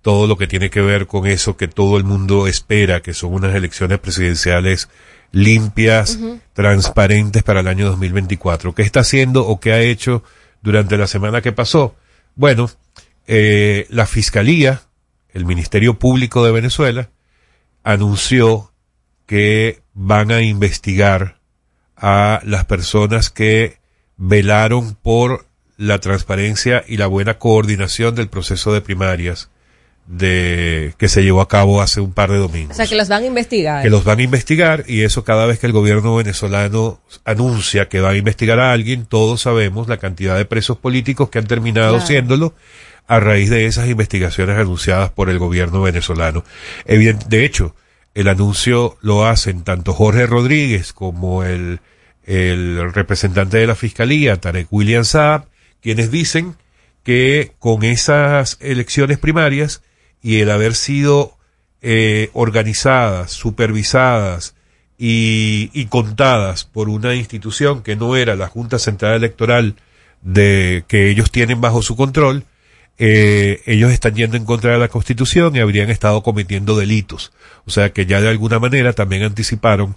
todo 0.02 0.28
lo 0.28 0.38
que 0.38 0.48
tiene 0.48 0.70
que 0.70 0.82
ver 0.82 1.06
con 1.08 1.28
eso 1.28 1.58
que 1.58 1.68
todo 1.68 1.98
el 1.98 2.04
mundo 2.06 2.48
espera, 2.48 3.02
que 3.02 3.14
son 3.14 3.34
unas 3.34 3.54
elecciones 3.54 4.00
presidenciales 4.00 4.90
limpias, 5.32 6.20
transparentes 6.54 7.44
para 7.44 7.60
el 7.62 7.68
año 7.68 7.88
2024. 7.88 8.74
¿Qué 8.74 8.82
está 8.82 9.02
haciendo 9.02 9.48
o 9.48 9.60
qué 9.60 9.74
ha 9.74 9.82
hecho 9.82 10.24
durante 10.62 10.98
la 10.98 11.08
semana 11.08 11.42
que 11.42 11.52
pasó? 11.52 11.96
Bueno, 12.36 12.70
eh, 13.28 13.86
la 13.90 14.06
Fiscalía 14.06 14.82
el 15.34 15.46
Ministerio 15.46 16.00
Público 16.00 16.44
de 16.44 16.52
Venezuela 16.52 17.10
anunció 17.84 18.72
que 19.26 19.82
van 19.94 20.32
a 20.32 20.42
investigar 20.42 21.40
a 21.96 22.42
las 22.44 22.66
personas 22.66 23.30
que 23.30 23.78
velaron 24.18 24.96
por 24.96 25.46
la 25.78 26.00
transparencia 26.00 26.84
y 26.88 26.98
la 26.98 27.08
buena 27.08 27.38
coordinación 27.38 28.16
del 28.16 28.28
proceso 28.28 28.74
de 28.74 28.82
primarias 28.82 29.50
de 30.12 30.96
que 30.98 31.08
se 31.08 31.22
llevó 31.22 31.40
a 31.40 31.48
cabo 31.48 31.84
hace 31.84 32.02
un 32.02 32.14
par 32.14 32.32
de 32.32 32.38
domingos. 32.38 32.72
O 32.72 32.76
sea, 32.76 32.88
que 32.88 32.96
los 32.96 33.08
van 33.10 33.22
a 33.24 33.26
investigar. 33.28 33.84
Que 33.84 33.92
los 33.92 34.04
van 34.04 34.18
a 34.20 34.24
investigar 34.24 34.84
y 34.88 35.02
eso 35.02 35.24
cada 35.24 35.46
vez 35.46 35.60
que 35.60 35.68
el 35.68 35.72
gobierno 35.72 36.16
venezolano 36.16 37.00
anuncia 37.26 37.88
que 37.90 38.02
va 38.02 38.10
a 38.10 38.16
investigar 38.18 38.60
a 38.60 38.72
alguien, 38.74 39.06
todos 39.06 39.42
sabemos 39.42 39.88
la 39.88 39.98
cantidad 39.98 40.36
de 40.36 40.46
presos 40.46 40.78
políticos 40.80 41.30
que 41.30 41.38
han 41.38 41.46
terminado 41.46 41.94
Claro. 41.94 42.08
siéndolo 42.08 42.54
a 43.08 43.20
raíz 43.20 43.52
de 43.52 43.68
esas 43.68 43.88
investigaciones 43.88 44.58
anunciadas 44.58 45.12
por 45.12 45.30
el 45.30 45.38
gobierno 45.38 45.84
venezolano. 45.84 46.44
Evident- 46.88 47.28
de 47.28 47.46
hecho, 47.46 47.76
el 48.16 48.28
anuncio 48.30 48.98
lo 49.02 49.28
hacen 49.28 49.64
tanto 49.64 49.94
Jorge 49.94 50.26
Rodríguez 50.26 50.92
como 50.92 51.44
el, 51.44 51.82
el 52.26 52.92
representante 52.94 53.58
de 53.58 53.68
la 53.68 53.76
Fiscalía, 53.76 54.38
Tarek 54.38 54.68
William 54.72 55.06
Saab, 55.06 55.46
quienes 55.84 56.10
dicen 56.10 56.56
que 57.04 57.52
con 57.60 57.84
esas 57.84 58.58
elecciones 58.60 59.20
primarias 59.20 59.84
y 60.22 60.40
el 60.40 60.50
haber 60.52 60.76
sido 60.76 61.38
eh, 61.82 62.30
organizadas, 62.34 63.32
supervisadas 63.32 64.56
y, 64.98 65.86
contadas 65.86 66.66
por 66.66 66.90
una 66.90 67.16
institución 67.16 67.84
que 67.84 67.96
no 67.96 68.18
era 68.18 68.36
la 68.36 68.48
Junta 68.48 68.80
Central 68.80 69.14
Electoral 69.16 69.76
de 70.22 70.84
que 70.90 71.10
ellos 71.10 71.32
tienen 71.32 71.62
bajo 71.62 71.82
su 71.82 71.96
control, 71.96 72.44
eh, 72.98 73.62
ellos 73.66 73.92
están 73.92 74.14
yendo 74.16 74.36
en 74.36 74.44
contra 74.44 74.74
de 74.74 74.78
la 74.78 74.90
Constitución 74.90 75.56
y 75.56 75.60
habrían 75.60 75.90
estado 75.90 76.22
cometiendo 76.22 76.78
delitos. 76.78 77.32
O 77.66 77.72
sea 77.72 77.94
que 77.94 78.06
ya 78.06 78.20
de 78.20 78.28
alguna 78.28 78.60
manera 78.60 78.92
también 78.92 79.24
anticiparon 79.24 79.96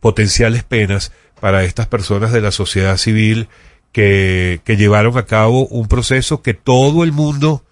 potenciales 0.00 0.64
penas 0.64 1.12
para 1.40 1.64
estas 1.64 1.86
personas 1.86 2.30
de 2.32 2.42
la 2.42 2.50
sociedad 2.50 2.98
civil 2.98 3.48
que 3.90 4.60
llevaron 4.66 5.16
a 5.16 5.24
cabo 5.24 5.66
un 5.66 5.88
proceso 5.88 6.42
que 6.42 6.52
todo 6.52 7.04
el 7.04 7.12
mundo 7.12 7.64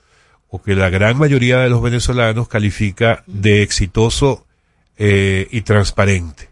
o 0.50 0.60
que 0.60 0.74
la 0.74 0.90
gran 0.90 1.16
mayoría 1.16 1.58
de 1.58 1.70
los 1.70 1.80
venezolanos 1.80 2.48
califica 2.48 3.22
de 3.26 3.62
exitoso 3.62 4.46
eh, 4.98 5.46
y 5.50 5.62
transparente. 5.62 6.50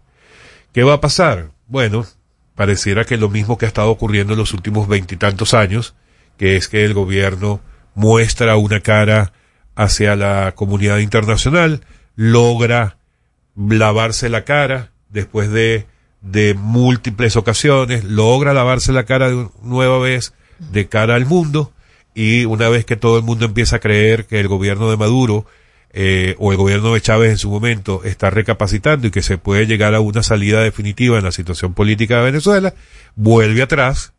¿Qué 0.72 0.84
va 0.84 0.94
a 0.94 1.00
pasar? 1.00 1.50
Bueno, 1.66 2.06
pareciera 2.54 3.04
que 3.04 3.16
lo 3.16 3.28
mismo 3.28 3.58
que 3.58 3.66
ha 3.66 3.68
estado 3.68 3.90
ocurriendo 3.90 4.34
en 4.34 4.38
los 4.38 4.54
últimos 4.54 4.86
veintitantos 4.86 5.52
años, 5.52 5.94
que 6.36 6.56
es 6.56 6.68
que 6.68 6.84
el 6.84 6.94
gobierno 6.94 7.60
muestra 7.94 8.56
una 8.56 8.80
cara 8.80 9.32
hacia 9.74 10.14
la 10.14 10.52
comunidad 10.54 10.98
internacional, 10.98 11.82
logra 12.14 12.98
lavarse 13.56 14.28
la 14.28 14.44
cara 14.44 14.92
después 15.08 15.50
de, 15.50 15.86
de 16.20 16.54
múltiples 16.54 17.34
ocasiones, 17.36 18.04
logra 18.04 18.54
lavarse 18.54 18.92
la 18.92 19.04
cara 19.04 19.30
de 19.30 19.48
nueva 19.62 19.98
vez 19.98 20.34
de 20.58 20.88
cara 20.88 21.16
al 21.16 21.26
mundo 21.26 21.72
y 22.14 22.44
una 22.44 22.68
vez 22.68 22.84
que 22.84 22.96
todo 22.96 23.16
el 23.18 23.22
mundo 23.24 23.44
empieza 23.46 23.76
a 23.76 23.78
creer 23.80 24.26
que 24.26 24.40
el 24.40 24.48
gobierno 24.48 24.90
de 24.90 24.96
Maduro 24.96 25.46
eh, 25.92 26.34
o 26.38 26.50
el 26.52 26.58
gobierno 26.58 26.92
de 26.94 27.00
Chávez 27.00 27.30
en 27.30 27.38
su 27.38 27.50
momento 27.50 28.02
está 28.04 28.28
recapacitando 28.30 29.06
y 29.06 29.10
que 29.10 29.22
se 29.22 29.38
puede 29.38 29.66
llegar 29.66 29.94
a 29.94 30.00
una 30.00 30.22
salida 30.22 30.60
definitiva 30.62 31.16
en 31.18 31.24
la 31.24 31.32
situación 31.32 31.72
política 31.74 32.18
de 32.18 32.24
Venezuela, 32.24 32.74
vuelve 33.16 33.62
atrás 33.62 34.12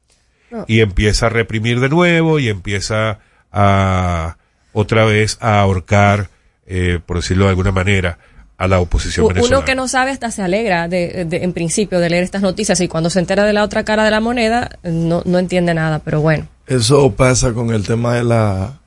No. 0.50 0.66
y 0.68 0.80
empieza 0.80 1.28
a 1.28 1.30
reprimir 1.30 1.80
de 1.80 1.90
nuevo 1.90 2.40
y 2.40 2.50
empieza 2.50 3.20
a 3.52 4.38
otra 4.74 5.06
vez 5.06 5.38
a 5.42 5.60
ahorcar, 5.60 6.30
eh, 6.68 7.00
por 7.06 7.18
decirlo 7.18 7.46
de 7.46 7.50
alguna 7.52 7.72
manera, 7.72 8.18
a 8.58 8.68
la 8.68 8.80
oposición 8.80 9.26
U- 9.26 9.30
venezolana. 9.30 9.58
Uno 9.58 9.66
que 9.66 9.76
no 9.76 9.88
sabe 9.88 10.12
hasta 10.12 10.32
se 10.32 10.42
alegra 10.42 10.88
de, 10.88 11.26
de- 11.26 11.44
en 11.44 11.54
principio 11.54 12.00
de 12.00 12.10
leer 12.10 12.24
estas 12.24 12.42
noticias 12.42 12.80
y 12.82 12.88
cuando 12.88 13.10
se 13.10 13.20
entera 13.20 13.46
de 13.46 13.54
la 13.54 13.64
otra 13.64 13.84
cara 13.86 14.04
de 14.04 14.12
la 14.12 14.20
moneda 14.22 14.78
no, 14.84 15.22
no 15.26 15.40
entiende 15.40 15.74
nada, 15.74 16.00
pero 16.00 16.20
bueno. 16.22 16.48
Eso 16.70 17.16
pasa 17.16 17.52
con 17.54 17.72
el 17.72 17.84
tema 17.84 18.14
de 18.14 18.24
la, 18.24 18.80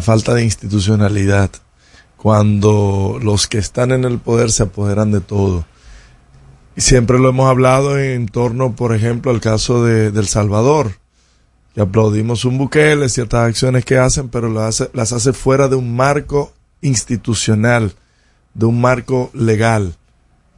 falta 0.00 0.34
de 0.34 0.42
institucionalidad. 0.42 1.48
Cuando 2.16 3.20
los 3.22 3.46
que 3.46 3.58
están 3.58 3.92
en 3.92 4.02
el 4.02 4.18
poder 4.18 4.50
se 4.50 4.64
apoderan 4.64 5.12
de 5.12 5.20
todo. 5.20 5.64
Y 6.74 6.80
siempre 6.80 7.20
lo 7.20 7.28
hemos 7.28 7.48
hablado 7.48 7.96
en 7.96 8.26
torno, 8.26 8.74
por 8.74 8.92
ejemplo, 8.92 9.30
al 9.30 9.40
caso 9.40 9.84
de, 9.84 10.10
de 10.10 10.18
El 10.18 10.26
Salvador. 10.26 10.94
Que 11.76 11.82
aplaudimos 11.82 12.44
un 12.44 12.58
Bukele, 12.58 13.08
ciertas 13.08 13.46
acciones 13.46 13.84
que 13.84 13.98
hacen, 13.98 14.30
pero 14.30 14.48
las 14.48 14.80
hace, 14.80 14.90
las 14.92 15.12
hace 15.12 15.32
fuera 15.32 15.68
de 15.68 15.76
un 15.76 15.94
marco 15.94 16.52
institucional, 16.80 17.94
de 18.54 18.66
un 18.66 18.80
marco 18.80 19.30
legal, 19.32 19.94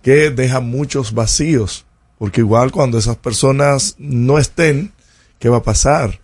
que 0.02 0.30
deja 0.30 0.60
muchos 0.60 1.12
vacíos. 1.12 1.84
Porque 2.16 2.40
igual 2.40 2.72
cuando 2.72 2.96
esas 2.96 3.16
personas 3.16 3.96
no 3.98 4.38
estén, 4.38 4.94
¿qué 5.38 5.50
va 5.50 5.58
a 5.58 5.62
pasar? 5.62 6.20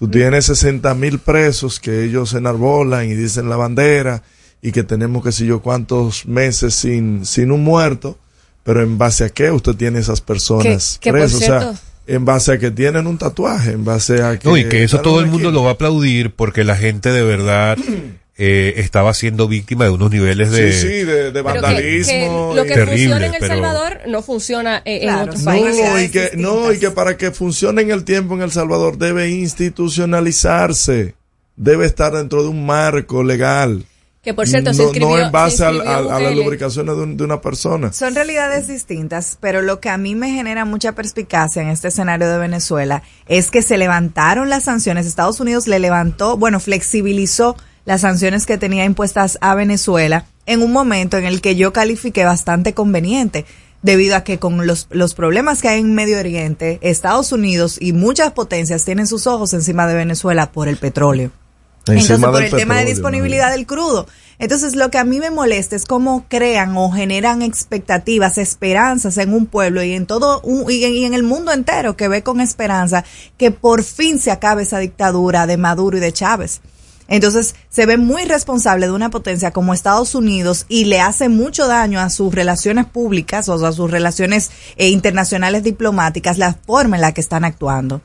Tú 0.00 0.08
tienes 0.08 0.46
60 0.46 0.94
mil 0.94 1.18
presos 1.18 1.78
que 1.78 2.04
ellos 2.04 2.32
enarbolan 2.32 3.04
y 3.04 3.14
dicen 3.14 3.50
la 3.50 3.56
bandera 3.56 4.22
y 4.62 4.72
que 4.72 4.82
tenemos 4.82 5.22
que 5.22 5.30
sé 5.30 5.44
yo 5.44 5.60
cuántos 5.60 6.24
meses 6.24 6.74
sin, 6.74 7.26
sin 7.26 7.52
un 7.52 7.62
muerto, 7.62 8.16
pero 8.64 8.82
en 8.82 8.96
base 8.96 9.24
a 9.24 9.28
qué 9.28 9.50
usted 9.50 9.74
tiene 9.74 9.98
esas 9.98 10.22
personas 10.22 10.98
por 11.02 11.12
presas, 11.12 11.34
o 11.34 11.38
sea, 11.44 11.74
en 12.06 12.24
base 12.24 12.52
a 12.52 12.58
que 12.58 12.70
tienen 12.70 13.06
un 13.06 13.18
tatuaje, 13.18 13.72
en 13.72 13.84
base 13.84 14.22
a 14.22 14.38
que... 14.38 14.48
No, 14.48 14.56
y 14.56 14.64
que 14.70 14.84
eso 14.84 15.02
todo 15.02 15.20
el 15.20 15.26
mundo 15.26 15.50
lo 15.50 15.64
va 15.64 15.68
a 15.68 15.72
aplaudir 15.74 16.34
porque 16.34 16.64
la 16.64 16.76
gente 16.76 17.12
de 17.12 17.22
verdad 17.22 17.76
eh, 18.42 18.74
estaba 18.80 19.12
siendo 19.12 19.48
víctima 19.48 19.84
de 19.84 19.90
unos 19.90 20.10
niveles 20.10 20.50
de... 20.50 20.72
Sí, 20.72 20.80
sí, 20.80 20.88
de, 21.04 21.24
de 21.30 21.32
Pero 21.32 21.44
que- 21.52 21.60
vandalismo. 21.60 22.50
que 22.54 22.56
lo 22.56 22.64
que 22.64 22.86
funciona 22.86 23.26
en 23.26 23.34
El 23.34 23.40
pero- 23.40 23.54
Salvador 23.54 24.00
no 24.08 24.22
funciona 24.22 24.76
eh, 24.78 24.96
en 24.96 25.02
Claro, 25.02 25.22
otros 25.24 25.36
son 25.42 25.44
países. 25.44 25.90
No 25.90 26.00
y, 26.00 26.08
que, 26.08 26.30
no, 26.36 26.72
y 26.72 26.78
que 26.78 26.90
para 26.90 27.16
que 27.18 27.30
funcione 27.32 27.82
en 27.82 27.90
el 27.90 28.04
tiempo 28.04 28.34
en 28.34 28.40
El 28.42 28.50
Salvador 28.50 28.96
debe 28.96 29.28
institucionalizarse, 30.10 31.14
debe 31.56 31.86
estar 31.86 32.12
dentro 32.12 32.42
de 32.42 32.48
un 32.48 32.64
marco 32.66 33.22
legal. 33.22 33.84
Que 34.22 34.34
por 34.34 34.46
cierto, 34.46 34.74
se 34.74 34.82
no, 34.82 34.88
inscribió- 34.88 35.18
no 35.18 35.26
en 35.26 35.32
base 35.32 35.56
se 35.58 35.64
al- 35.64 35.76
inscribió 35.76 35.98
al- 35.98 36.10
a, 36.10 36.20
las 36.20 36.34
lubricaciones 36.36 36.94
de, 36.96 37.02
un- 37.02 37.16
de 37.16 37.24
una 37.24 37.40
persona. 37.40 37.90
Son 37.92 38.14
realidades 38.14 38.68
distintas, 38.68 39.38
pero 39.40 39.62
lo 39.62 39.80
que 39.80 39.88
a 39.88 39.96
mí 39.96 40.14
me 40.14 40.30
genera 40.30 40.66
mucha 40.66 40.92
perspicacia 40.92 41.62
en 41.62 41.68
este 41.68 41.88
escenario 41.88 42.28
de 42.28 42.36
Venezuela 42.36 43.02
es 43.28 43.50
que 43.50 43.62
se 43.62 43.78
levantaron 43.78 44.50
las 44.50 44.64
sanciones. 44.64 45.06
Estados 45.06 45.40
Unidos 45.40 45.66
le 45.68 45.78
levantó, 45.78 46.36
bueno, 46.36 46.60
flexibilizó 46.60 47.56
las 47.84 48.02
sanciones 48.02 48.46
que 48.46 48.58
tenía 48.58 48.84
impuestas 48.84 49.38
a 49.40 49.54
Venezuela 49.54 50.26
en 50.46 50.62
un 50.62 50.72
momento 50.72 51.16
en 51.16 51.24
el 51.24 51.40
que 51.40 51.56
yo 51.56 51.72
califiqué 51.72 52.24
bastante 52.24 52.74
conveniente, 52.74 53.46
debido 53.82 54.14
a 54.16 54.24
que 54.24 54.38
con 54.38 54.66
los, 54.66 54.88
los 54.90 55.14
problemas 55.14 55.62
que 55.62 55.68
hay 55.68 55.80
en 55.80 55.94
Medio 55.94 56.18
Oriente, 56.18 56.78
Estados 56.82 57.32
Unidos 57.32 57.78
y 57.80 57.92
muchas 57.92 58.32
potencias 58.32 58.84
tienen 58.84 59.06
sus 59.06 59.26
ojos 59.26 59.54
encima 59.54 59.86
de 59.86 59.94
Venezuela 59.94 60.52
por 60.52 60.68
el 60.68 60.76
petróleo. 60.76 61.30
Entonces, 61.94 62.20
por 62.32 62.42
el 62.42 62.50
tema 62.60 62.74
de 62.74 62.80
disponibilidad 62.94 63.50
del 63.52 63.66
crudo. 63.66 64.06
Entonces, 64.38 64.76
lo 64.76 64.90
que 64.90 64.98
a 64.98 65.04
mí 65.04 65.18
me 65.18 65.30
molesta 65.30 65.76
es 65.76 65.86
cómo 65.86 66.26
crean 66.28 66.76
o 66.76 66.90
generan 66.90 67.40
expectativas, 67.42 68.36
esperanzas 68.38 69.16
en 69.18 69.32
un 69.32 69.46
pueblo 69.46 69.82
y 69.82 69.92
en 69.94 70.06
todo 70.06 70.40
un- 70.42 70.70
y, 70.70 70.84
en, 70.84 70.92
y 70.92 71.04
en 71.06 71.14
el 71.14 71.22
mundo 71.22 71.52
entero 71.52 71.96
que 71.96 72.08
ve 72.08 72.22
con 72.22 72.40
esperanza 72.40 73.04
que 73.38 73.50
por 73.50 73.82
fin 73.82 74.18
se 74.20 74.30
acabe 74.30 74.62
esa 74.62 74.78
dictadura 74.78 75.46
de 75.46 75.56
Maduro 75.56 75.96
y 75.96 76.00
de 76.00 76.12
Chávez. 76.12 76.60
Entonces, 77.10 77.54
se 77.68 77.84
ve 77.84 77.98
muy 77.98 78.24
responsable 78.24 78.86
de 78.86 78.92
una 78.92 79.10
potencia 79.10 79.50
como 79.50 79.74
Estados 79.74 80.14
Unidos 80.14 80.64
y 80.70 80.86
le 80.86 81.00
hace 81.02 81.28
mucho 81.28 81.66
daño 81.66 82.00
a 82.00 82.08
sus 82.08 82.34
relaciones 82.34 82.86
públicas, 82.86 83.50
o 83.50 83.58
sea, 83.58 83.68
a 83.68 83.72
sus 83.72 83.90
relaciones 83.90 84.50
eh, 84.76 84.88
internacionales 84.88 85.62
diplomáticas, 85.62 86.38
la 86.38 86.54
forma 86.54 86.96
en 86.96 87.02
la 87.02 87.12
que 87.12 87.20
están 87.20 87.44
actuando 87.44 88.00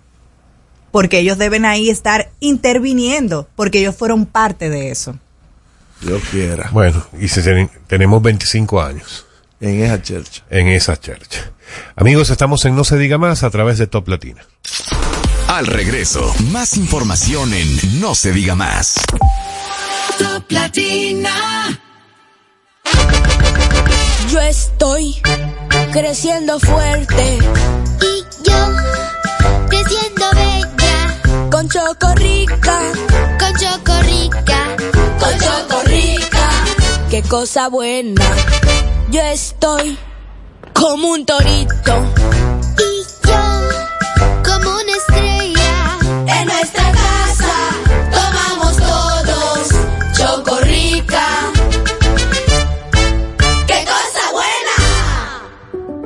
porque 0.91 1.19
ellos 1.19 1.37
deben 1.37 1.65
ahí 1.65 1.89
estar 1.89 2.29
interviniendo, 2.39 3.49
porque 3.57 3.79
ellos 3.79 3.97
fueron 3.97 4.25
parte 4.25 4.69
de 4.69 4.91
eso. 4.91 5.17
Dios 5.99 6.21
quiera. 6.31 6.69
Bueno, 6.71 7.05
y 7.19 7.27
se 7.27 7.41
tienen- 7.43 7.69
tenemos 7.87 8.21
25 8.21 8.81
años. 8.81 9.25
En 9.59 9.83
esa 9.83 10.01
chercha. 10.01 10.43
En 10.49 10.69
esa 10.69 10.97
chercha. 10.97 11.51
Amigos, 11.97 12.29
estamos 12.29 12.63
en 12.63 12.77
No 12.77 12.85
se 12.85 12.97
diga 12.97 13.17
más 13.17 13.43
a 13.43 13.49
través 13.49 13.77
de 13.77 13.87
Top 13.87 14.07
Latina. 14.07 14.45
Al 15.47 15.67
regreso, 15.67 16.33
más 16.51 16.75
información 16.75 17.53
en 17.53 17.99
No 18.01 18.15
se 18.15 18.31
diga 18.31 18.55
más. 18.55 18.95
Top 20.17 20.43
Latina. 20.49 21.79
Yo 24.29 24.41
estoy 24.41 25.21
creciendo 25.93 26.59
fuerte 26.59 27.37
Y 28.01 28.23
yo, 28.43 28.67
creciendo 29.69 30.25
bella, 30.33 31.49
con 31.51 31.69
Chocorrica, 31.69 32.79
con 33.39 33.53
chocorrica. 33.55 34.75
con 35.19 35.39
Chocorrica. 35.39 36.49
Qué 37.09 37.21
cosa 37.21 37.69
buena. 37.69 38.21
Yo 39.11 39.21
estoy 39.21 39.97
como 40.73 41.09
un 41.11 41.25
torito 41.25 42.13
Y 42.77 43.27
yo, 43.27 43.39
como 44.43 44.69
una 44.71 44.93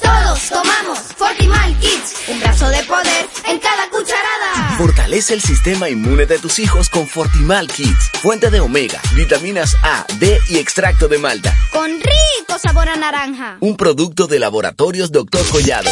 Todos 0.00 0.48
tomamos 0.48 0.98
Fortimal 1.16 1.76
Kids. 1.80 2.14
Un 2.28 2.38
brazo 2.38 2.68
de 2.68 2.84
poder 2.84 3.26
en 3.48 3.58
cada 3.58 3.90
cucharada. 3.90 4.76
Fortalece 4.78 5.34
el 5.34 5.42
sistema 5.42 5.88
inmune 5.88 6.26
de 6.26 6.38
tus 6.38 6.60
hijos 6.60 6.88
con 6.88 7.08
Fortimal 7.08 7.66
Kids, 7.66 8.10
fuente 8.22 8.50
de 8.50 8.60
omega, 8.60 9.00
vitaminas 9.16 9.74
A, 9.82 10.06
D 10.20 10.38
y 10.48 10.58
extracto 10.58 11.08
de 11.08 11.18
malta. 11.18 11.52
Con 11.72 11.90
rico 11.90 12.60
sabor 12.62 12.88
a 12.88 12.96
naranja. 12.96 13.56
Un 13.58 13.76
producto 13.76 14.28
de 14.28 14.38
laboratorios 14.38 15.10
Dr. 15.10 15.44
Collado. 15.48 15.90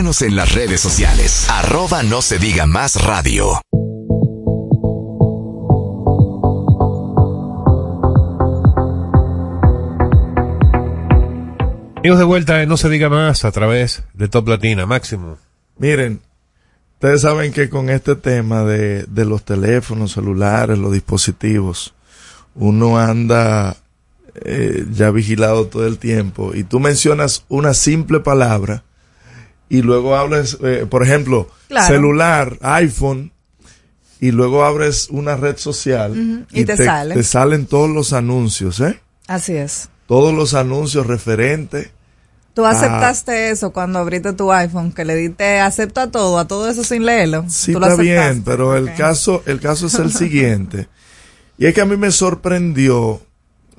Síguenos 0.00 0.22
en 0.22 0.34
las 0.34 0.54
redes 0.54 0.80
sociales. 0.80 1.46
Arroba 1.50 2.02
no 2.02 2.22
se 2.22 2.38
diga 2.38 2.64
más 2.64 3.04
radio. 3.04 3.60
Amigos 11.98 12.18
de 12.18 12.24
vuelta, 12.24 12.64
no 12.64 12.78
se 12.78 12.88
diga 12.88 13.10
más 13.10 13.44
a 13.44 13.52
través 13.52 14.02
de 14.14 14.28
Top 14.28 14.48
Latina, 14.48 14.86
Máximo. 14.86 15.36
Miren, 15.76 16.22
ustedes 16.94 17.20
saben 17.20 17.52
que 17.52 17.68
con 17.68 17.90
este 17.90 18.16
tema 18.16 18.64
de, 18.64 19.02
de 19.02 19.26
los 19.26 19.44
teléfonos 19.44 20.12
celulares, 20.12 20.78
los 20.78 20.94
dispositivos, 20.94 21.92
uno 22.54 22.98
anda 22.98 23.76
eh, 24.46 24.86
ya 24.90 25.10
vigilado 25.10 25.66
todo 25.66 25.86
el 25.86 25.98
tiempo 25.98 26.54
y 26.54 26.64
tú 26.64 26.80
mencionas 26.80 27.44
una 27.50 27.74
simple 27.74 28.20
palabra 28.20 28.82
y 29.70 29.80
luego 29.82 30.14
hablas, 30.16 30.58
eh, 30.62 30.86
por 30.90 31.02
ejemplo, 31.02 31.48
Claro. 31.68 31.86
celular, 31.86 32.58
iPhone, 32.60 33.32
y 34.20 34.32
luego 34.32 34.64
abres 34.64 35.08
una 35.10 35.36
red 35.36 35.56
social 35.56 36.46
y 36.52 36.64
te 36.66 36.76
sale. 36.76 37.14
te 37.14 37.22
salen 37.22 37.64
todos 37.64 37.88
los 37.88 38.12
anuncios, 38.12 38.78
¿eh? 38.80 39.00
Así 39.26 39.54
es. 39.54 39.88
Todos 40.06 40.34
los 40.34 40.52
anuncios 40.52 41.06
referentes. 41.06 41.90
Tú 42.52 42.66
aceptaste 42.66 43.50
eso 43.50 43.70
cuando 43.72 44.00
abriste 44.00 44.32
tu 44.34 44.52
iPhone, 44.52 44.92
que 44.92 45.04
le 45.06 45.14
diste 45.14 45.60
acepta 45.60 46.10
todo, 46.10 46.36
a 46.38 46.46
todo 46.48 46.68
eso 46.68 46.82
sin 46.84 47.06
leerlo. 47.06 47.44
Sí, 47.48 47.72
está 47.72 47.94
bien, 47.94 48.42
pero 48.44 48.76
el 48.76 48.92
caso, 48.94 49.42
el 49.46 49.60
caso 49.60 49.86
es 49.86 49.94
el 49.94 50.12
siguiente. 50.12 50.88
Y 51.56 51.66
es 51.66 51.74
que 51.74 51.80
a 51.80 51.86
mí 51.86 51.96
me 51.96 52.10
sorprendió 52.10 53.22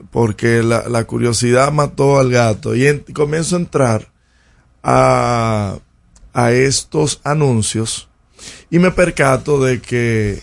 porque 0.09 0.63
la, 0.63 0.87
la 0.87 1.03
curiosidad 1.03 1.71
mató 1.71 2.17
al 2.17 2.31
gato 2.31 2.73
y 2.73 2.87
en- 2.87 3.03
comienzo 3.13 3.57
a 3.57 3.59
entrar 3.59 4.10
a, 4.83 5.77
a 6.33 6.51
estos 6.51 7.21
anuncios 7.23 8.07
y 8.69 8.79
me 8.79 8.91
percato 8.91 9.61
de 9.63 9.81
que 9.81 10.41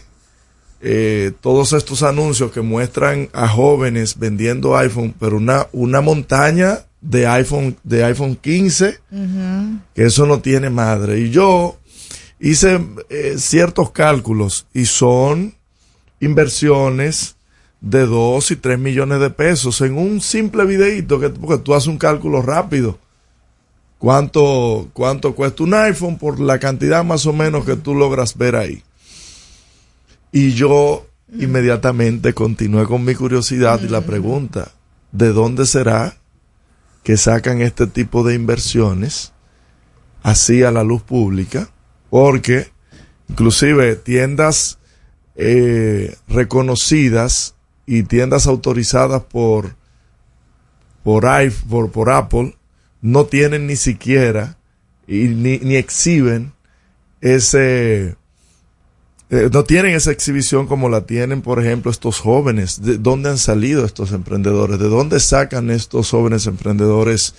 eh, 0.81 1.33
todos 1.41 1.73
estos 1.73 2.03
anuncios 2.03 2.53
que 2.53 2.61
muestran 2.61 3.29
a 3.33 3.49
jóvenes 3.49 4.19
vendiendo 4.19 4.77
iPhone, 4.77 5.15
pero 5.19 5.37
una, 5.39 5.67
una 5.73 6.01
montaña 6.01 6.85
de 7.01 7.27
iPhone, 7.27 7.77
de 7.83 8.05
iPhone 8.05 8.37
15, 8.37 9.01
Ujú. 9.11 9.79
que 9.95 10.05
eso 10.05 10.27
no 10.27 10.41
tiene 10.41 10.71
madre. 10.71 11.19
Y 11.21 11.31
yo 11.31 11.79
hice 12.39 12.81
eh, 13.09 13.35
ciertos 13.39 13.91
cálculos 13.91 14.67
y 14.73 14.85
son 14.87 15.55
inversiones 16.21 17.37
de 17.81 18.07
2 18.07 18.51
y 18.53 18.57
3 18.57 18.79
millones 18.79 19.21
de 19.21 19.31
pesos 19.31 19.81
en 19.81 19.97
un 19.97 20.21
simple 20.21 20.65
videíto 20.65 21.19
que 21.21 21.29
porque 21.31 21.63
tú 21.63 21.75
haces 21.75 21.89
un 21.89 21.99
cálculo 21.99 22.43
rápido. 22.43 22.99
¿Cuánto, 23.99 24.89
¿Cuánto 24.93 25.35
cuesta 25.35 25.63
un 25.65 25.75
iPhone 25.75 26.19
por 26.19 26.39
la 26.39 26.59
cantidad 26.59 27.05
más 27.05 27.27
o 27.27 27.33
menos 27.33 27.65
que 27.65 27.77
tú 27.77 27.95
logras 27.95 28.37
ver 28.37 28.55
ahí? 28.57 28.83
Y 30.31 30.53
yo 30.53 31.07
inmediatamente 31.37 32.33
continué 32.33 32.85
con 32.85 33.05
mi 33.05 33.15
curiosidad 33.15 33.81
y 33.83 33.89
la 33.89 34.03
pregunta, 34.03 34.71
¿de 35.11 35.33
dónde 35.33 35.67
será 35.67 36.17
que 37.03 37.17
sacan 37.17 37.61
este 37.61 37.87
tipo 37.87 38.23
de 38.23 38.35
inversiones 38.35 39.33
así 40.23 40.63
a 40.63 40.71
la 40.71 40.85
luz 40.85 41.03
pública? 41.03 41.69
Porque 42.11 42.71
inclusive 43.29 43.97
tiendas 43.97 44.79
eh, 45.35 46.17
reconocidas 46.29 47.55
y 47.87 48.03
tiendas 48.05 48.47
autorizadas 48.47 49.23
por 49.23 49.77
por, 51.03 51.25
iPh- 51.25 51.63
por 51.69 51.91
por 51.91 52.11
Apple 52.11 52.57
no 53.01 53.27
tienen 53.27 53.67
ni 53.67 53.77
siquiera 53.77 54.59
y 55.07 55.29
ni, 55.29 55.59
ni 55.59 55.77
exhiben 55.77 56.53
ese 57.21 58.17
eh, 59.31 59.51
no 59.53 59.65
tienen 59.65 59.95
esa 59.95 60.11
exhibición 60.11 60.67
como 60.67 60.89
la 60.89 61.03
tienen, 61.03 61.43
por 61.43 61.61
ejemplo, 61.61 61.91
estos 61.91 62.19
jóvenes. 62.19 62.81
¿De 62.81 62.97
dónde 62.97 63.29
han 63.29 63.39
salido 63.39 63.85
estos 63.85 64.13
emprendedores? 64.13 64.79
¿De 64.79 64.89
dónde 64.89 65.21
sacan 65.21 65.71
estos 65.71 66.11
jóvenes 66.11 66.47
emprendedores 66.47 67.35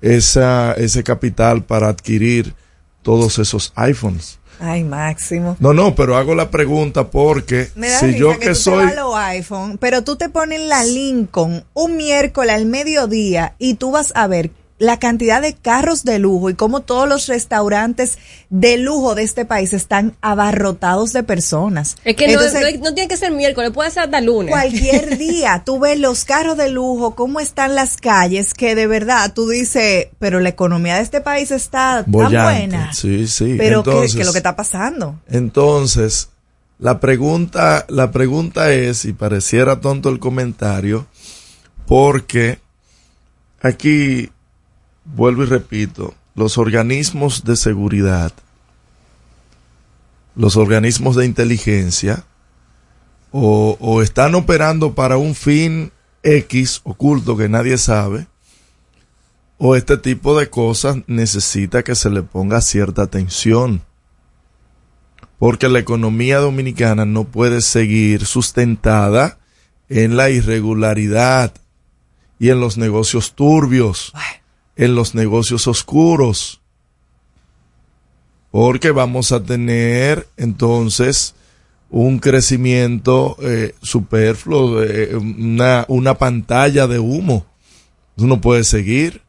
esa, 0.00 0.72
ese 0.72 1.04
capital 1.04 1.64
para 1.64 1.88
adquirir 1.88 2.54
todos 3.02 3.38
esos 3.38 3.72
iPhones? 3.76 4.40
Ay, 4.58 4.82
Máximo. 4.82 5.56
No, 5.60 5.72
no, 5.72 5.94
pero 5.94 6.16
hago 6.16 6.34
la 6.34 6.50
pregunta 6.50 7.10
porque 7.10 7.70
Me 7.76 7.88
da 7.88 8.00
si 8.00 8.16
yo 8.16 8.32
que, 8.32 8.40
que 8.40 8.48
tú 8.48 8.54
soy... 8.56 8.78
te 8.78 8.84
vas 8.84 8.92
a 8.92 9.00
los 9.00 9.14
iPhone, 9.14 9.78
pero 9.78 10.02
tú 10.02 10.16
te 10.16 10.28
pones 10.28 10.60
la 10.62 10.84
Lincoln 10.84 11.64
un 11.72 11.96
miércoles 11.96 12.56
al 12.56 12.66
mediodía 12.66 13.54
y 13.58 13.74
tú 13.74 13.92
vas 13.92 14.12
a 14.16 14.26
ver 14.26 14.50
la 14.80 14.98
cantidad 14.98 15.40
de 15.42 15.54
carros 15.54 16.04
de 16.04 16.18
lujo 16.18 16.48
y 16.50 16.54
cómo 16.54 16.80
todos 16.80 17.06
los 17.08 17.26
restaurantes 17.28 18.16
de 18.48 18.78
lujo 18.78 19.14
de 19.14 19.22
este 19.22 19.44
país 19.44 19.72
están 19.74 20.16
abarrotados 20.22 21.12
de 21.12 21.22
personas. 21.22 21.96
Es 22.04 22.16
que 22.16 22.26
no, 22.26 22.32
Entonces, 22.42 22.80
no- 22.80 22.88
no 22.88 22.94
tiene 22.94 23.06
que 23.08 23.16
ser 23.18 23.30
miércoles, 23.30 23.70
puede 23.72 23.90
ser 23.90 24.04
hasta 24.04 24.20
lunes. 24.22 24.50
Cualquier 24.50 25.18
día 25.18 25.62
tú 25.66 25.78
ves 25.78 26.00
los 26.00 26.24
carros 26.24 26.56
de 26.56 26.70
lujo, 26.70 27.14
cómo 27.14 27.40
están 27.40 27.74
las 27.74 27.98
calles, 27.98 28.54
que 28.54 28.74
de 28.74 28.86
verdad 28.86 29.32
tú 29.34 29.48
dices, 29.50 30.08
pero 30.18 30.40
la 30.40 30.48
economía 30.48 30.96
de 30.96 31.02
este 31.02 31.20
país 31.20 31.50
está 31.50 32.02
tan 32.02 32.10
buena. 32.10 32.92
Sí, 32.94 33.28
sí. 33.28 33.56
Pero 33.58 33.82
¿qué- 33.84 33.90
Entonces, 33.90 34.14
¿qué, 34.14 34.20
es 34.22 34.26
lo 34.26 34.32
que 34.32 34.38
está 34.38 34.56
pasando? 34.56 35.20
Entonces, 35.28 36.30
la 36.78 37.00
pregunta, 37.00 37.84
la 37.90 38.10
pregunta 38.12 38.72
es, 38.72 39.04
y 39.04 39.12
pareciera 39.12 39.78
tonto 39.82 40.08
el 40.08 40.18
comentario, 40.18 41.06
porque 41.86 42.58
aquí, 43.60 44.30
vuelvo 45.04 45.42
y 45.42 45.46
repito, 45.46 46.14
los 46.34 46.58
organismos 46.58 47.44
de 47.44 47.56
seguridad, 47.56 48.32
los 50.34 50.56
organismos 50.56 51.16
de 51.16 51.26
inteligencia, 51.26 52.24
o, 53.32 54.02
están 54.02 54.34
operando 54.34 54.94
para 54.94 55.16
un 55.16 55.34
fin 55.34 55.92
X 56.22 56.80
oculto 56.82 57.36
que 57.36 57.48
nadie 57.48 57.78
sabe, 57.78 58.26
o 59.58 59.76
este 59.76 59.96
tipo 59.96 60.38
de 60.38 60.48
cosas 60.50 60.98
necesita 61.06 61.82
que 61.82 61.94
se 61.94 62.10
le 62.10 62.22
ponga 62.22 62.60
cierta 62.60 63.02
atención 63.02 63.82
porque 65.40 65.70
la 65.70 65.78
economía 65.78 66.38
dominicana 66.38 67.06
no 67.06 67.24
puede 67.24 67.62
seguir 67.62 68.26
sustentada 68.26 69.38
en 69.88 70.16
la 70.16 70.28
irregularidad 70.28 71.54
y 72.38 72.50
en 72.50 72.60
los 72.60 72.76
negocios 72.76 73.34
turbios, 73.34 74.12
en 74.80 74.94
los 74.94 75.14
negocios 75.14 75.66
oscuros. 75.66 76.62
Porque 78.50 78.92
vamos 78.92 79.30
a 79.30 79.44
tener 79.44 80.26
entonces 80.38 81.34
un 81.90 82.18
crecimiento 82.18 83.36
eh, 83.42 83.74
superfluo, 83.82 84.82
una, 85.20 85.84
una 85.88 86.14
pantalla 86.16 86.86
de 86.86 86.98
humo. 86.98 87.44
Eso 88.16 88.26
no 88.26 88.40
puede 88.40 88.64
seguir. 88.64 89.20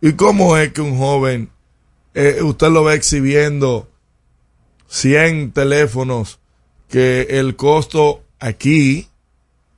¿Y 0.00 0.14
cómo 0.14 0.56
es 0.56 0.72
que 0.72 0.80
un 0.80 0.98
joven, 0.98 1.50
eh, 2.14 2.40
usted 2.42 2.68
lo 2.70 2.82
ve 2.82 2.94
exhibiendo 2.94 3.88
100 4.88 5.52
teléfonos 5.52 6.40
que 6.88 7.28
el 7.30 7.54
costo 7.54 8.24
aquí 8.40 9.06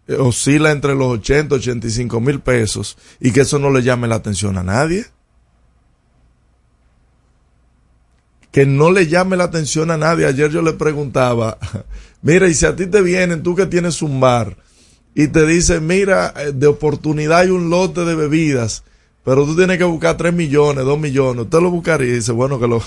oscila 0.09 0.70
entre 0.72 0.94
los 0.94 1.09
80 1.18 1.55
y 1.55 1.59
85 1.59 2.20
mil 2.20 2.40
pesos 2.40 2.98
y 3.20 3.32
que 3.32 3.42
eso 3.42 3.59
no 3.59 3.70
le 3.70 3.82
llame 3.82 4.09
la 4.09 4.16
atención 4.16 4.59
a 4.59 4.62
nadie. 4.62 5.07
Que 8.50 8.66
no 8.66 8.90
le 8.90 9.07
llame 9.07 9.36
la 9.36 9.44
atención 9.44 9.90
a 9.90 9.96
nadie. 9.96 10.26
Ayer 10.26 10.50
yo 10.50 10.61
le 10.61 10.74
preguntaba, 10.74 11.59
mira, 12.22 12.48
y 12.48 12.55
si 12.55 12.66
a 12.66 12.76
ti 12.76 12.86
te 12.86 13.00
vienen, 13.00 13.42
tú 13.42 13.55
que 13.55 13.66
tienes 13.66 14.03
un 14.03 14.20
bar, 14.20 14.57
y 15.14 15.28
te 15.28 15.46
dicen, 15.46 15.86
mira, 15.86 16.32
eh, 16.36 16.53
de 16.53 16.66
oportunidad 16.66 17.40
hay 17.40 17.50
un 17.50 17.70
lote 17.70 18.05
de 18.05 18.14
bebidas, 18.14 18.82
pero 19.24 19.44
tú 19.44 19.57
tienes 19.57 19.78
que 19.78 19.84
buscar 19.84 20.16
3 20.16 20.32
millones, 20.32 20.84
2 20.84 20.98
millones, 20.98 21.44
usted 21.44 21.61
lo 21.61 21.70
buscaría 21.70 22.09
y 22.09 22.12
dice, 22.12 22.32
bueno, 22.32 22.59
que 22.59 22.66
lo, 22.66 22.82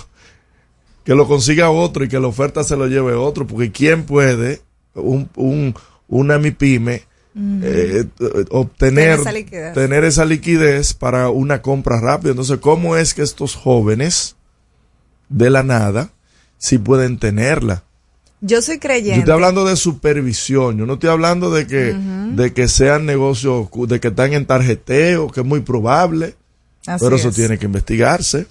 que 1.04 1.16
lo 1.16 1.28
consiga 1.28 1.70
otro 1.70 2.04
y 2.04 2.10
que 2.10 2.20
la 2.20 2.28
oferta 2.28 2.64
se 2.64 2.76
lo 2.76 2.88
lleve 2.88 3.14
otro, 3.14 3.46
porque 3.46 3.72
¿quién 3.72 4.04
puede, 4.04 4.62
un, 4.96 5.30
un, 5.36 5.76
una 6.08 6.38
MIPYME, 6.38 6.94
eh, 6.94 8.06
eh, 8.20 8.46
obtener 8.52 9.18
Tener 9.18 9.20
esa 9.20 9.32
liquidez. 9.34 9.74
tener 9.74 10.04
esa 10.06 10.26
liquidez 10.26 10.94
para 10.94 11.30
una 11.30 11.62
compra 11.62 12.00
rápida. 12.00 12.32
Entonces, 12.32 12.60
¿cómo 12.60 12.96
es 12.96 13.14
que 13.14 13.22
estos 13.24 13.56
jóvenes 13.56 14.36
de 15.30 15.50
la 15.50 15.64
nada 15.64 16.12
sí 16.58 16.78
pueden 16.78 17.18
tenerla? 17.20 17.84
Yo 18.42 18.62
soy 18.62 18.76
Yo 18.76 18.82
creyente. 18.82 19.20
estoy 19.20 19.34
hablando 19.34 19.66
de 19.66 19.76
supervisión, 19.76 20.78
yo 20.78 20.86
no 20.86 20.94
estoy 20.94 21.10
hablando 21.10 21.50
de 21.52 21.66
que, 21.68 21.94
de 22.36 22.54
que 22.54 22.68
sean 22.68 23.06
negocios, 23.06 23.68
de 23.88 24.00
que 24.00 24.10
están 24.10 24.34
en 24.34 24.46
tarjeteo, 24.46 25.30
que 25.32 25.40
es 25.42 25.46
muy 25.46 25.62
probable, 25.62 26.36
Así 26.86 27.04
pero 27.04 27.16
eso 27.16 27.30
es. 27.30 27.36
tiene 27.36 27.58
que 27.58 27.66
investigarse. 27.66 28.46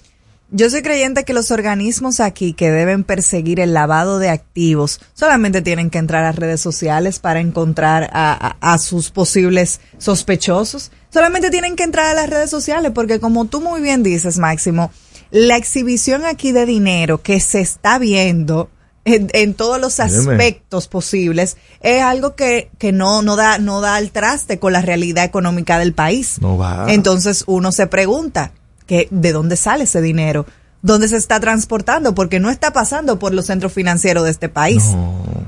Yo 0.51 0.69
soy 0.69 0.83
creyente 0.83 1.23
que 1.25 1.33
los 1.33 1.49
organismos 1.51 2.19
aquí 2.19 2.53
que 2.53 2.69
deben 2.71 3.03
perseguir 3.03 3.59
el 3.59 3.73
lavado 3.73 4.19
de 4.19 4.29
activos 4.29 5.01
solamente 5.13 5.61
tienen 5.61 5.89
que 5.89 5.97
entrar 5.97 6.23
a 6.23 6.31
redes 6.31 6.61
sociales 6.61 7.19
para 7.19 7.39
encontrar 7.39 8.09
a, 8.13 8.55
a- 8.59 8.73
a 8.73 8.77
sus 8.77 9.09
posibles 9.09 9.79
sospechosos. 9.97 10.91
Solamente 11.11 11.49
tienen 11.49 11.75
que 11.75 11.83
entrar 11.83 12.05
a 12.07 12.13
las 12.13 12.29
redes 12.29 12.49
sociales 12.49 12.91
porque 12.93 13.19
como 13.19 13.45
tú 13.45 13.59
muy 13.59 13.81
bien 13.81 14.03
dices, 14.03 14.37
Máximo, 14.37 14.91
la 15.31 15.57
exhibición 15.57 16.23
aquí 16.25 16.51
de 16.51 16.65
dinero 16.65 17.21
que 17.21 17.39
se 17.39 17.59
está 17.59 17.97
viendo 17.97 18.69
en, 19.03 19.29
en 19.33 19.55
todos 19.55 19.81
los 19.81 19.97
Dime. 19.97 20.31
aspectos 20.33 20.87
posibles 20.87 21.57
es 21.81 22.01
algo 22.03 22.35
que, 22.35 22.69
que 22.77 22.91
no, 22.91 23.23
no, 23.23 23.35
da, 23.35 23.57
no 23.57 23.81
da 23.81 23.95
al 23.95 24.11
traste 24.11 24.59
con 24.59 24.73
la 24.73 24.81
realidad 24.81 25.25
económica 25.25 25.79
del 25.79 25.93
país. 25.93 26.37
No 26.39 26.57
va. 26.57 26.85
Entonces 26.89 27.43
uno 27.47 27.71
se 27.71 27.87
pregunta 27.87 28.51
que 28.85 29.07
de 29.11 29.31
dónde 29.31 29.55
sale 29.55 29.85
ese 29.85 30.01
dinero, 30.01 30.45
dónde 30.81 31.07
se 31.07 31.17
está 31.17 31.39
transportando, 31.39 32.13
porque 32.13 32.39
no 32.39 32.49
está 32.49 32.71
pasando 32.71 33.19
por 33.19 33.33
los 33.33 33.47
centros 33.47 33.73
financieros 33.73 34.23
de 34.23 34.31
este 34.31 34.49
país, 34.49 34.83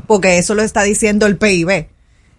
porque 0.07 0.37
eso 0.37 0.55
lo 0.55 0.63
está 0.63 0.83
diciendo 0.83 1.25
el 1.25 1.37
PIB. 1.37 1.87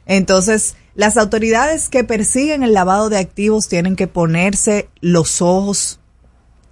Entonces, 0.07 0.75
las 0.95 1.17
autoridades 1.17 1.89
que 1.89 2.03
persiguen 2.03 2.63
el 2.63 2.73
lavado 2.73 3.09
de 3.09 3.19
activos 3.19 3.69
tienen 3.69 3.95
que 3.95 4.09
ponerse 4.09 4.89
los 5.01 5.43
ojos 5.43 6.01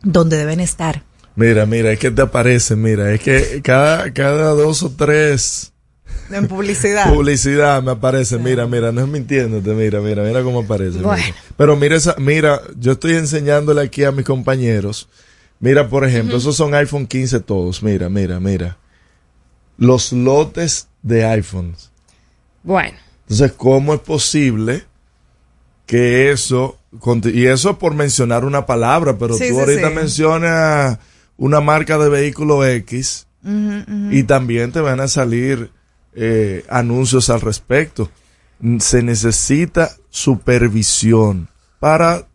donde 0.03 0.37
deben 0.37 0.61
estar. 0.61 1.05
Mira, 1.37 1.67
mira, 1.67 1.93
es 1.93 1.99
que 1.99 2.11
te 2.11 2.23
aparece, 2.23 2.77
mira, 2.77 3.13
es 3.13 3.21
que 3.21 3.61
cada, 3.63 4.11
cada 4.13 4.51
dos 4.53 4.83
o 4.83 4.91
tres 4.91 5.75
En 6.31 6.49
publicidad. 6.49 7.13
publicidad 7.13 7.83
me 7.83 7.93
aparece, 7.93 8.39
mira, 8.39 8.67
mira, 8.67 8.93
no 8.93 9.01
es 9.03 9.09
mintiéndote, 9.09 9.71
mira, 9.75 10.01
mira, 10.01 10.23
mira 10.23 10.43
cómo 10.43 10.61
aparece. 10.61 10.97
mira. 10.99 11.09
Bueno. 11.09 11.25
Pero 11.57 11.77
mira 11.77 11.97
esa, 11.97 12.15
mira, 12.19 12.61
yo 12.79 12.93
estoy 12.93 13.15
enseñándole 13.15 13.83
aquí 13.83 14.05
a 14.05 14.13
mis 14.13 14.25
compañeros, 14.25 15.09
mira, 15.61 15.89
por 15.89 16.05
ejemplo, 16.05 16.37
esos 16.37 16.57
son 16.57 16.75
iPhone 16.75 17.07
15 17.07 17.41
todos, 17.41 17.83
mira, 17.83 18.09
mira, 18.09 18.41
mira. 18.41 18.77
Los 19.79 20.13
lotes 20.13 20.89
de 21.03 21.25
iPhones. 21.27 21.91
Bueno. 22.63 22.97
Entonces, 23.23 23.53
¿cómo 23.53 23.95
es 23.95 24.01
posible 24.01 24.85
que 25.87 26.33
eso, 26.33 26.79
y 27.33 27.47
eso 27.47 27.71
es 27.71 27.77
por 27.77 27.95
mencionar 27.95 28.45
una 28.45 28.67
palabra, 28.67 29.19
pero 29.19 29.35
Sí, 29.35 29.49
tú 29.49 29.55
sí, 29.55 29.61
ahorita 29.61 29.89
sí. 29.91 29.95
mencionas 29.95 30.99
una 31.37 31.61
marca 31.61 31.99
de 31.99 32.09
vehículo 32.09 32.65
X 32.67 33.27
y 34.11 34.25
también 34.25 34.73
te 34.73 34.81
van 34.81 34.99
a 35.01 35.07
salir 35.07 35.71
eh, 36.17 36.65
anuncios 36.69 37.31
al 37.31 37.41
respecto. 37.41 38.11
Se 38.79 39.03
necesita 39.03 39.91
supervisión 40.11 41.49
para 41.79 42.27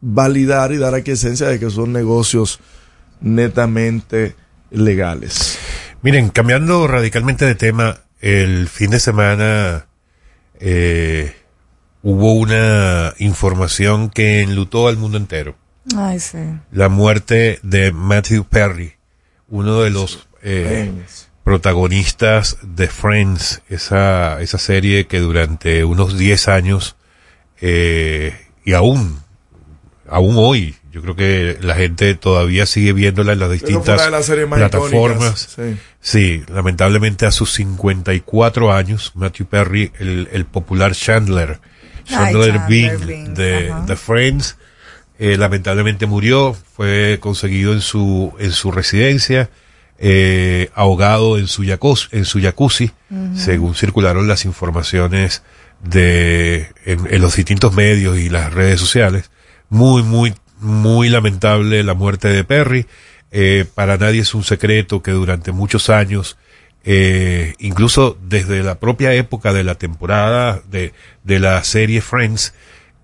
validar 0.00 0.72
y 0.72 0.78
dar 0.78 0.94
aquiescencia 0.94 1.46
de 1.48 1.60
que 1.60 1.70
son 1.70 1.92
negocios 1.92 2.58
netamente 3.20 4.34
legales. 4.70 5.58
Miren, 6.02 6.30
cambiando 6.30 6.86
radicalmente 6.86 7.44
de 7.44 7.54
tema, 7.54 7.98
el 8.20 8.68
fin 8.68 8.90
de 8.90 9.00
semana 9.00 9.86
eh, 10.58 11.34
hubo 12.02 12.32
una 12.32 13.14
información 13.18 14.08
que 14.08 14.42
enlutó 14.42 14.88
al 14.88 14.96
mundo 14.96 15.18
entero. 15.18 15.56
Ay, 15.96 16.20
sí. 16.20 16.38
La 16.70 16.88
muerte 16.88 17.58
de 17.62 17.92
Matthew 17.92 18.44
Perry, 18.44 18.94
uno 19.48 19.82
de 19.82 19.90
los 19.90 20.28
eh, 20.42 20.92
protagonistas 21.48 22.58
de 22.60 22.88
Friends, 22.88 23.62
esa, 23.70 24.38
esa 24.42 24.58
serie 24.58 25.06
que 25.06 25.18
durante 25.18 25.82
unos 25.82 26.18
10 26.18 26.46
años 26.48 26.96
eh, 27.62 28.36
y 28.66 28.74
aún, 28.74 29.22
aún 30.06 30.34
hoy, 30.36 30.76
yo 30.92 31.00
creo 31.00 31.16
que 31.16 31.56
la 31.62 31.74
gente 31.74 32.14
todavía 32.16 32.66
sigue 32.66 32.92
viéndola 32.92 33.32
en 33.32 33.38
las 33.38 33.50
distintas 33.50 34.04
de 34.04 34.10
las 34.10 34.26
plataformas. 34.28 35.48
icónicas, 35.54 35.56
sí. 35.56 35.76
Sí, 36.02 36.44
lamentablemente 36.52 37.24
a 37.24 37.30
sus 37.30 37.50
54 37.54 38.70
años, 38.70 39.12
Matthew 39.14 39.46
Perry, 39.46 39.90
el, 39.98 40.28
el 40.30 40.44
popular 40.44 40.94
Chandler, 40.94 41.60
Ay, 42.10 42.14
Chandler, 42.14 42.60
Bing 42.68 43.06
Bing, 43.06 43.32
de, 43.32 43.74
de 43.86 43.96
Friends, 43.96 44.58
eh, 45.18 45.38
lamentablemente 45.38 46.04
murió, 46.04 46.54
fue 46.76 47.16
conseguido 47.22 47.72
en 47.72 47.80
su, 47.80 48.34
en 48.38 48.52
su 48.52 48.70
residencia, 48.70 49.48
eh, 49.98 50.70
ahogado 50.74 51.38
en 51.38 51.48
su, 51.48 51.64
jacuzzi, 51.64 52.08
en 52.12 52.24
su 52.24 52.40
jacuzzi, 52.40 52.90
Ujú. 53.10 53.36
según 53.36 53.74
circularon 53.74 54.28
las 54.28 54.44
informaciones 54.44 55.42
de, 55.82 56.68
en, 56.84 57.06
en 57.10 57.20
los 57.22 57.36
distintos 57.36 57.74
medios 57.74 58.18
y 58.18 58.28
las 58.28 58.52
redes 58.52 58.80
sociales. 58.80 59.30
Muy, 59.68 60.02
muy, 60.02 60.34
muy 60.60 61.08
lamentable 61.08 61.82
la 61.82 61.94
muerte 61.94 62.28
de 62.28 62.44
Perry. 62.44 62.86
Eh, 63.30 63.66
para 63.74 63.96
nadie 63.98 64.20
es 64.22 64.34
un 64.34 64.44
secreto 64.44 65.02
que 65.02 65.10
durante 65.10 65.52
muchos 65.52 65.90
años, 65.90 66.38
eh, 66.84 67.54
incluso 67.58 68.16
desde 68.22 68.62
la 68.62 68.78
propia 68.78 69.12
época 69.12 69.52
de 69.52 69.64
la 69.64 69.74
temporada 69.74 70.62
de, 70.70 70.92
de 71.24 71.38
la 71.38 71.62
serie 71.64 72.00
Friends, 72.00 72.54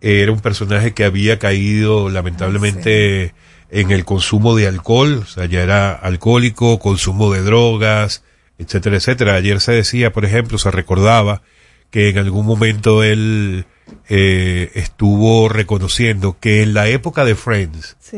eh, 0.00 0.22
era 0.22 0.32
un 0.32 0.40
personaje 0.40 0.94
que 0.94 1.04
había 1.04 1.38
caído 1.38 2.08
lamentablemente 2.08 3.34
en 3.74 3.90
el 3.90 4.04
consumo 4.04 4.54
de 4.54 4.68
alcohol, 4.68 5.22
o 5.24 5.26
sea, 5.26 5.46
ya 5.46 5.60
era 5.62 5.92
alcohólico, 5.92 6.78
consumo 6.78 7.32
de 7.32 7.42
drogas, 7.42 8.22
etcétera, 8.56 8.96
etcétera. 8.96 9.34
Ayer 9.34 9.60
se 9.60 9.72
decía, 9.72 10.12
por 10.12 10.24
ejemplo, 10.24 10.58
se 10.58 10.70
recordaba 10.70 11.42
que 11.90 12.08
en 12.08 12.18
algún 12.18 12.46
momento 12.46 13.02
él 13.02 13.66
eh, 14.08 14.70
estuvo 14.74 15.48
reconociendo 15.48 16.36
que 16.38 16.62
en 16.62 16.72
la 16.72 16.86
época 16.88 17.24
de 17.24 17.34
Friends, 17.34 17.96
Sí. 18.00 18.16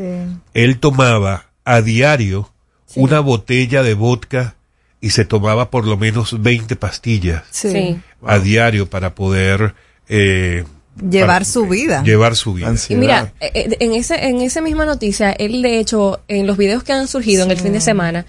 él 0.53 0.77
tomaba 0.79 1.47
a 1.65 1.81
diario 1.81 2.51
una 2.95 3.19
botella 3.19 3.81
de 3.81 3.95
vodka 3.95 4.55
y 5.01 5.09
se 5.09 5.25
tomaba 5.25 5.69
por 5.71 5.85
lo 5.87 5.97
menos 5.97 6.41
20 6.41 6.75
pastillas. 6.75 7.43
Sí. 7.51 7.99
a 8.25 8.39
diario 8.39 8.89
para 8.89 9.13
poder 9.15 9.73
eh, 10.07 10.65
Llevar 11.01 11.27
para- 11.27 11.45
su 11.45 11.67
vida. 11.67 12.03
llevar 12.03 12.35
su 12.35 12.53
vida. 12.53 12.73
Y 12.89 12.95
mira, 12.95 13.33
eh, 13.39 13.51
eh, 13.53 13.77
en, 13.79 13.93
ese, 13.93 14.27
en 14.27 14.41
esa 14.41 14.61
misma 14.61 14.85
noticia, 14.85 15.31
él 15.31 15.61
de 15.61 15.79
hecho, 15.79 16.21
en 16.27 16.47
los 16.47 16.57
videos 16.57 16.83
que 16.83 16.93
han 16.93 17.07
surgido 17.07 17.43
en 17.43 17.51
el 17.51 17.57
fin 17.57 17.73
de 17.73 17.81
semana, 17.81 18.25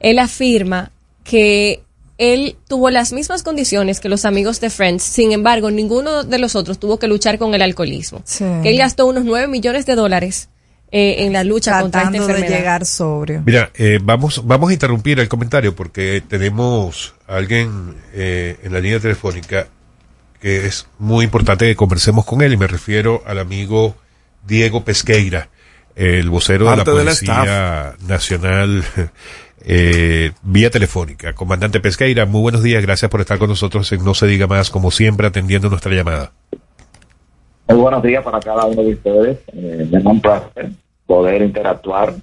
él 0.00 0.18
afirma 0.18 0.90
que 1.24 1.82
él 2.18 2.56
tuvo 2.68 2.90
las 2.90 3.12
mismas 3.12 3.42
condiciones 3.42 3.98
que 4.00 4.08
los 4.10 4.24
amigos 4.26 4.60
de 4.60 4.68
Friends, 4.68 5.02
sin 5.02 5.32
embargo, 5.32 5.70
ninguno 5.70 6.22
de 6.24 6.38
los 6.38 6.54
otros 6.54 6.78
tuvo 6.78 6.98
que 6.98 7.08
luchar 7.08 7.38
con 7.38 7.54
el 7.54 7.62
alcoholismo. 7.62 8.20
Sí. 8.24 8.44
Que 8.62 8.70
él 8.70 8.76
gastó 8.78 9.06
unos 9.06 9.24
9 9.24 9.46
millones 9.48 9.86
de 9.86 9.94
dólares 9.94 10.50
eh, 10.92 11.24
en 11.24 11.32
la 11.32 11.44
lucha 11.44 11.80
contra 11.80 12.00
esta 12.02 12.10
Tratando 12.10 12.26
de 12.26 12.32
enfermedad. 12.34 12.58
llegar 12.58 12.84
sobrio. 12.84 13.42
Mira, 13.46 13.70
eh, 13.74 13.98
vamos, 14.02 14.42
vamos 14.44 14.68
a 14.70 14.72
interrumpir 14.74 15.18
el 15.20 15.28
comentario 15.28 15.74
porque 15.74 16.22
tenemos 16.28 17.14
a 17.28 17.36
alguien 17.36 17.94
eh, 18.12 18.56
en 18.64 18.72
la 18.72 18.80
línea 18.80 19.00
telefónica 19.00 19.68
que 20.40 20.66
es 20.66 20.88
muy 20.98 21.24
importante 21.24 21.66
que 21.66 21.76
conversemos 21.76 22.24
con 22.24 22.42
él 22.42 22.52
y 22.52 22.56
me 22.56 22.66
refiero 22.66 23.22
al 23.26 23.38
amigo 23.38 23.94
Diego 24.46 24.84
Pesqueira, 24.84 25.48
el 25.96 26.30
vocero 26.30 26.70
de 26.70 26.76
la 26.76 26.84
Policía 26.84 27.94
Nacional 28.08 28.82
eh, 29.64 30.32
vía 30.42 30.70
telefónica. 30.70 31.34
Comandante 31.34 31.80
Pesqueira, 31.80 32.24
muy 32.24 32.40
buenos 32.40 32.62
días, 32.62 32.82
gracias 32.82 33.10
por 33.10 33.20
estar 33.20 33.38
con 33.38 33.50
nosotros 33.50 33.90
en 33.92 34.02
No 34.04 34.14
se 34.14 34.26
diga 34.26 34.46
más, 34.46 34.70
como 34.70 34.90
siempre, 34.90 35.26
atendiendo 35.26 35.68
nuestra 35.68 35.94
llamada. 35.94 36.32
Muy 37.68 37.78
buenos 37.78 38.02
días 38.02 38.24
para 38.24 38.40
cada 38.40 38.64
uno 38.64 38.82
de 38.82 38.94
ustedes. 38.94 39.38
Eh, 39.52 39.86
me 39.90 40.02
da 40.02 40.10
un 40.10 40.20
placer 40.20 40.70
poder 41.06 41.42
interactuar 41.42 42.14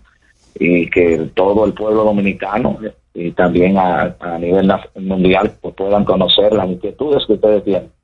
y 0.60 0.89
que 0.89 1.30
todo 1.35 1.65
el 1.65 1.73
pueblo 1.73 2.03
dominicano 2.03 2.80
y 3.14 3.31
también 3.31 3.77
a, 3.77 4.15
a 4.19 4.38
nivel 4.39 4.72
mundial 4.95 5.53
pues, 5.61 5.76
puedan 5.76 6.03
conocer 6.03 6.53
las 6.53 6.68
inquietudes 6.68 7.23
que 7.27 7.34
ustedes 7.34 7.64
tienen. 7.64 7.97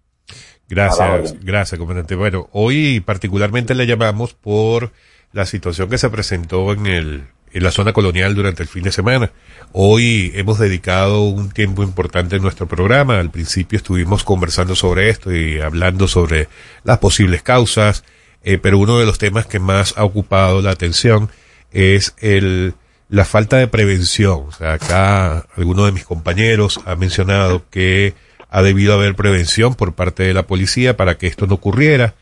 Gracias, 0.69 1.35
gracias, 1.41 1.79
comandante. 1.79 2.15
Bueno, 2.15 2.49
hoy 2.51 2.99
particularmente 2.99 3.75
le 3.75 3.85
llamamos 3.85 4.33
por 4.33 4.91
la 5.31 5.45
situación 5.45 5.89
que 5.89 5.97
se 5.97 6.09
presentó 6.09 6.73
en 6.73 6.85
el 6.85 7.23
en 7.53 7.63
la 7.63 7.71
zona 7.71 7.93
colonial 7.93 8.33
durante 8.35 8.63
el 8.63 8.69
fin 8.69 8.83
de 8.83 8.91
semana. 8.91 9.31
Hoy 9.71 10.31
hemos 10.35 10.57
dedicado 10.57 11.21
un 11.21 11.51
tiempo 11.51 11.83
importante 11.83 12.35
en 12.35 12.41
nuestro 12.41 12.67
programa. 12.67 13.19
Al 13.19 13.29
principio 13.29 13.77
estuvimos 13.77 14.23
conversando 14.23 14.75
sobre 14.75 15.09
esto 15.09 15.31
y 15.31 15.61
hablando 15.61 16.07
sobre 16.07 16.49
las 16.83 16.97
posibles 16.97 17.43
causas, 17.43 18.03
eh, 18.43 18.57
pero 18.57 18.79
uno 18.79 18.97
de 18.97 19.05
los 19.05 19.19
temas 19.19 19.45
que 19.45 19.59
más 19.59 19.93
ha 19.97 20.03
ocupado 20.03 20.61
la 20.61 20.71
atención 20.71 21.29
es 21.71 22.15
el 22.17 22.73
la 23.09 23.25
falta 23.25 23.57
de 23.57 23.67
prevención. 23.67 24.45
O 24.47 24.51
sea, 24.51 24.73
acá 24.73 25.45
alguno 25.55 25.85
de 25.85 25.91
mis 25.91 26.05
compañeros 26.05 26.79
ha 26.85 26.95
mencionado 26.95 27.63
que 27.69 28.15
ha 28.55 28.61
debido 28.61 28.93
haber 28.93 29.15
prevención 29.15 29.73
por 29.73 29.93
parte 29.95 30.21
de 30.23 30.33
la 30.33 30.43
policía 30.45 30.95
para 30.95 31.17
que 31.17 31.25
esto 31.27 31.47
no 31.47 31.55
ocurriera, 31.55 32.13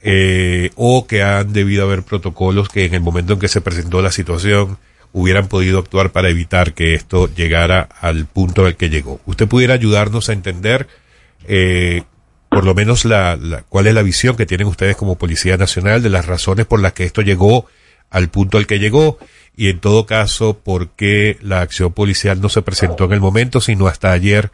eh, 0.00 0.70
o 0.74 1.06
que 1.06 1.22
han 1.22 1.52
debido 1.52 1.84
haber 1.84 2.02
protocolos 2.02 2.68
que 2.68 2.84
en 2.86 2.94
el 2.94 3.00
momento 3.00 3.34
en 3.34 3.38
que 3.38 3.48
se 3.48 3.60
presentó 3.60 4.00
la 4.02 4.10
situación 4.10 4.78
hubieran 5.12 5.48
podido 5.48 5.78
actuar 5.78 6.12
para 6.12 6.28
evitar 6.30 6.74
que 6.74 6.94
esto 6.94 7.28
llegara 7.34 7.88
al 8.00 8.26
punto 8.26 8.64
al 8.66 8.76
que 8.76 8.88
llegó. 8.90 9.20
¿Usted 9.26 9.48
pudiera 9.48 9.74
ayudarnos 9.74 10.28
a 10.28 10.32
entender 10.32 10.86
eh, 11.46 12.02
por 12.48 12.64
lo 12.64 12.74
menos 12.74 13.04
la, 13.04 13.36
la- 13.36 13.62
cuál 13.68 13.86
es 13.86 13.94
la 13.94 14.02
visión 14.02 14.36
que 14.36 14.46
tienen 14.46 14.66
ustedes 14.68 14.96
como 14.96 15.16
Policía 15.16 15.56
Nacional 15.56 16.02
de 16.02 16.10
las 16.10 16.26
razones 16.26 16.66
por 16.66 16.80
las 16.80 16.92
que 16.94 17.04
esto 17.04 17.20
llegó 17.22 17.66
al 18.10 18.28
punto 18.28 18.56
al 18.58 18.66
que 18.66 18.78
llegó 18.78 19.18
y 19.56 19.68
en 19.68 19.80
todo 19.80 20.06
caso 20.06 20.58
por 20.62 20.90
qué 20.90 21.36
la 21.42 21.60
acción 21.60 21.92
policial 21.92 22.40
no 22.40 22.48
se 22.48 22.62
presentó 22.62 23.04
en 23.04 23.12
el 23.12 23.20
momento 23.20 23.60
sino 23.60 23.86
hasta 23.88 24.12
ayer 24.12 24.50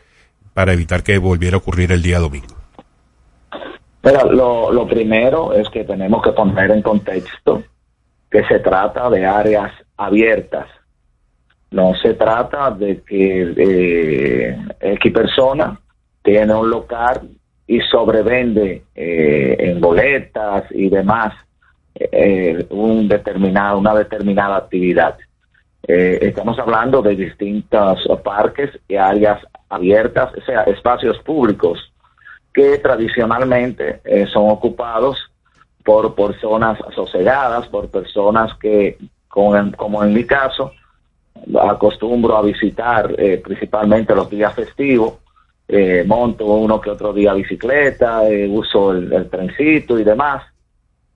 para 0.54 0.72
evitar 0.72 1.02
que 1.02 1.18
volviera 1.18 1.56
a 1.56 1.58
ocurrir 1.58 1.92
el 1.92 2.02
día 2.02 2.18
domingo. 2.18 2.54
Pero 4.00 4.70
lo, 4.72 4.86
primero 4.88 5.52
es 5.52 5.68
que 5.70 5.84
tenemos 5.84 6.22
que 6.22 6.32
poner 6.32 6.72
en 6.72 6.82
contexto 6.82 7.62
que 8.28 8.44
se 8.44 8.58
trata 8.58 9.08
de 9.08 9.24
áreas 9.24 9.72
abiertas. 9.96 10.66
No 11.70 11.94
se 11.94 12.14
trata 12.14 12.70
de 12.72 13.02
que 13.02 13.54
eh, 13.56 14.58
X 14.80 15.12
persona 15.12 15.78
tiene 16.22 16.52
un 16.52 16.68
local 16.68 17.28
y 17.66 17.80
sobrevende 17.80 18.82
eh, 18.94 19.56
en 19.58 19.80
boletas 19.80 20.64
y 20.70 20.88
demás 20.88 21.32
eh, 21.94 22.66
un 22.70 23.06
determinado, 23.06 23.78
una 23.78 23.94
determinada 23.94 24.56
actividad. 24.56 25.16
Eh, 25.88 26.18
estamos 26.22 26.58
hablando 26.58 27.02
de 27.02 27.16
distintos 27.16 28.06
parques 28.22 28.70
y 28.88 28.96
áreas 28.96 29.40
abiertas, 29.68 30.32
o 30.36 30.40
sea, 30.42 30.62
espacios 30.64 31.18
públicos 31.20 31.92
que 32.52 32.78
tradicionalmente 32.78 34.00
eh, 34.04 34.26
son 34.26 34.50
ocupados 34.50 35.18
por 35.84 36.14
personas 36.14 36.78
sosegadas, 36.94 37.66
por 37.68 37.88
personas 37.88 38.52
que, 38.58 38.98
como 39.28 40.04
en 40.04 40.12
mi 40.12 40.24
caso, 40.24 40.72
acostumbro 41.60 42.36
a 42.36 42.42
visitar 42.42 43.14
eh, 43.18 43.40
principalmente 43.42 44.14
los 44.14 44.28
días 44.28 44.54
festivos, 44.54 45.14
eh, 45.66 46.04
monto 46.06 46.44
uno 46.44 46.80
que 46.80 46.90
otro 46.90 47.12
día 47.12 47.32
bicicleta, 47.32 48.22
uso 48.50 48.92
el, 48.92 49.12
el 49.12 49.30
trencito 49.30 49.98
y 49.98 50.04
demás, 50.04 50.44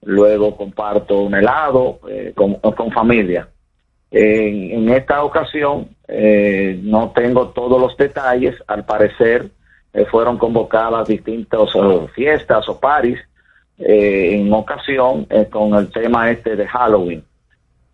luego 0.03 0.57
comparto 0.57 1.21
un 1.21 1.35
helado 1.35 2.01
con 2.35 2.91
familia. 2.91 3.49
En, 4.11 4.71
en 4.71 4.89
esta 4.91 5.23
ocasión 5.25 5.89
eh, 6.09 6.79
no 6.83 7.13
tengo 7.15 7.49
todos 7.49 7.81
los 7.81 7.97
detalles, 7.97 8.55
al 8.67 8.85
parecer 8.85 9.51
eh, 9.97 10.05
fueron 10.05 10.37
convocadas 10.37 11.09
distintas 11.09 11.71
fiestas 12.15 12.69
o 12.69 12.79
paris 12.79 13.19
eh, 13.79 14.37
en 14.39 14.53
ocasión 14.53 15.27
eh, 15.31 15.47
con 15.51 15.75
el 15.75 15.91
tema 15.91 16.31
este 16.31 16.55
de 16.55 16.67
Halloween. 16.67 17.25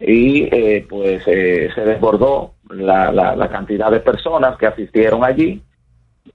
Y 0.01 0.49
pues 0.81 1.23
se 1.23 1.85
desbordó 1.85 2.55
la, 2.71 3.13
la, 3.13 3.37
la 3.37 3.49
cantidad 3.49 3.89
de 3.89 4.01
personas 4.01 4.59
que 4.59 4.67
asistieron 4.67 5.23
allí. 5.23 5.63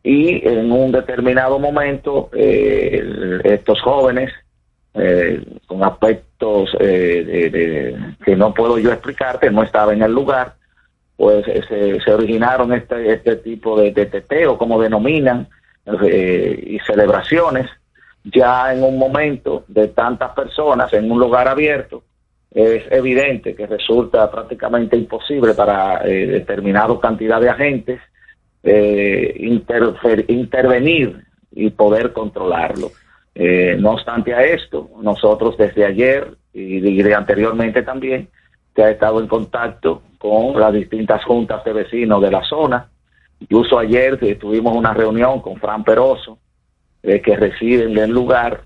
Y 0.02 0.48
en 0.48 0.72
un 0.72 0.94
determinado 0.94 1.60
momento 1.60 2.30
estos 2.32 3.82
jóvenes 3.82 4.32
eh, 4.98 5.44
con 5.66 5.84
aspectos 5.84 6.70
eh, 6.80 7.50
de- 7.52 8.16
que 8.24 8.36
no 8.36 8.54
puedo 8.54 8.78
yo 8.80 8.92
explicarte, 8.92 9.50
no 9.52 9.64
estaba 9.64 9.94
en 9.94 10.02
el 10.02 10.12
lugar, 10.12 10.54
pues 11.16 11.48
eh, 11.48 11.62
se, 11.68 12.00
se 12.02 12.14
originaron 12.14 12.74
este, 12.74 13.14
este 13.14 13.36
tipo 13.38 13.80
de, 13.80 13.92
de 13.92 14.06
teteo, 14.06 14.58
como 14.58 14.82
denominan, 14.82 15.48
eh, 16.04 16.64
y 16.68 16.80
celebraciones, 16.80 17.70
ya 18.24 18.74
en 18.74 18.84
un 18.84 18.98
momento 19.00 19.64
de 19.68 19.88
tantas 19.88 20.32
personas 20.34 20.92
en 20.94 21.10
un 21.10 21.20
lugar 21.20 21.48
abierto, 21.48 22.04
es 22.52 22.84
evidente 22.92 23.56
que 23.56 23.68
resulta 23.68 24.30
prácticamente 24.32 24.98
imposible 24.98 25.54
para 25.54 26.02
eh, 26.06 26.26
determinada 26.28 27.00
cantidad 27.00 27.40
de 27.40 27.50
agentes 27.50 28.02
intervenir 30.28 31.24
y 31.52 31.70
poder 31.70 32.14
controlarlo. 32.14 32.92
Eh, 33.40 33.78
no 33.80 33.92
obstante 33.92 34.34
a 34.34 34.42
esto, 34.42 34.90
nosotros 35.00 35.56
desde 35.58 35.86
ayer 35.86 36.36
y 36.54 36.80
diré 36.80 37.14
anteriormente 37.14 37.84
también, 37.84 38.30
que 38.74 38.82
ha 38.82 38.90
estado 38.90 39.20
en 39.20 39.28
contacto 39.28 40.02
con 40.18 40.60
las 40.60 40.74
distintas 40.74 41.24
juntas 41.24 41.64
de 41.64 41.74
vecinos 41.74 42.20
de 42.20 42.32
la 42.32 42.44
zona. 42.44 42.90
Incluso 43.40 43.78
ayer 43.78 44.18
tuvimos 44.40 44.76
una 44.76 44.92
reunión 44.94 45.40
con 45.42 45.58
Fran 45.58 45.84
Peroso, 45.84 46.40
eh, 47.04 47.22
que 47.22 47.36
reside 47.36 47.84
en 47.84 47.98
el 47.98 48.10
lugar, 48.10 48.62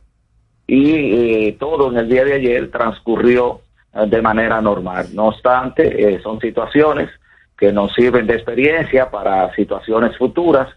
y 0.67 1.47
eh, 1.49 1.57
todo 1.59 1.91
en 1.91 1.97
el 1.97 2.07
día 2.07 2.23
de 2.23 2.35
ayer 2.35 2.71
transcurrió 2.71 3.59
eh, 3.93 4.05
de 4.07 4.21
manera 4.21 4.61
normal. 4.61 5.07
No 5.13 5.27
obstante, 5.27 5.83
eh, 6.13 6.21
son 6.23 6.39
situaciones 6.39 7.09
que 7.57 7.73
nos 7.73 7.93
sirven 7.93 8.25
de 8.25 8.35
experiencia 8.35 9.11
para 9.11 9.53
situaciones 9.53 10.17
futuras, 10.17 10.69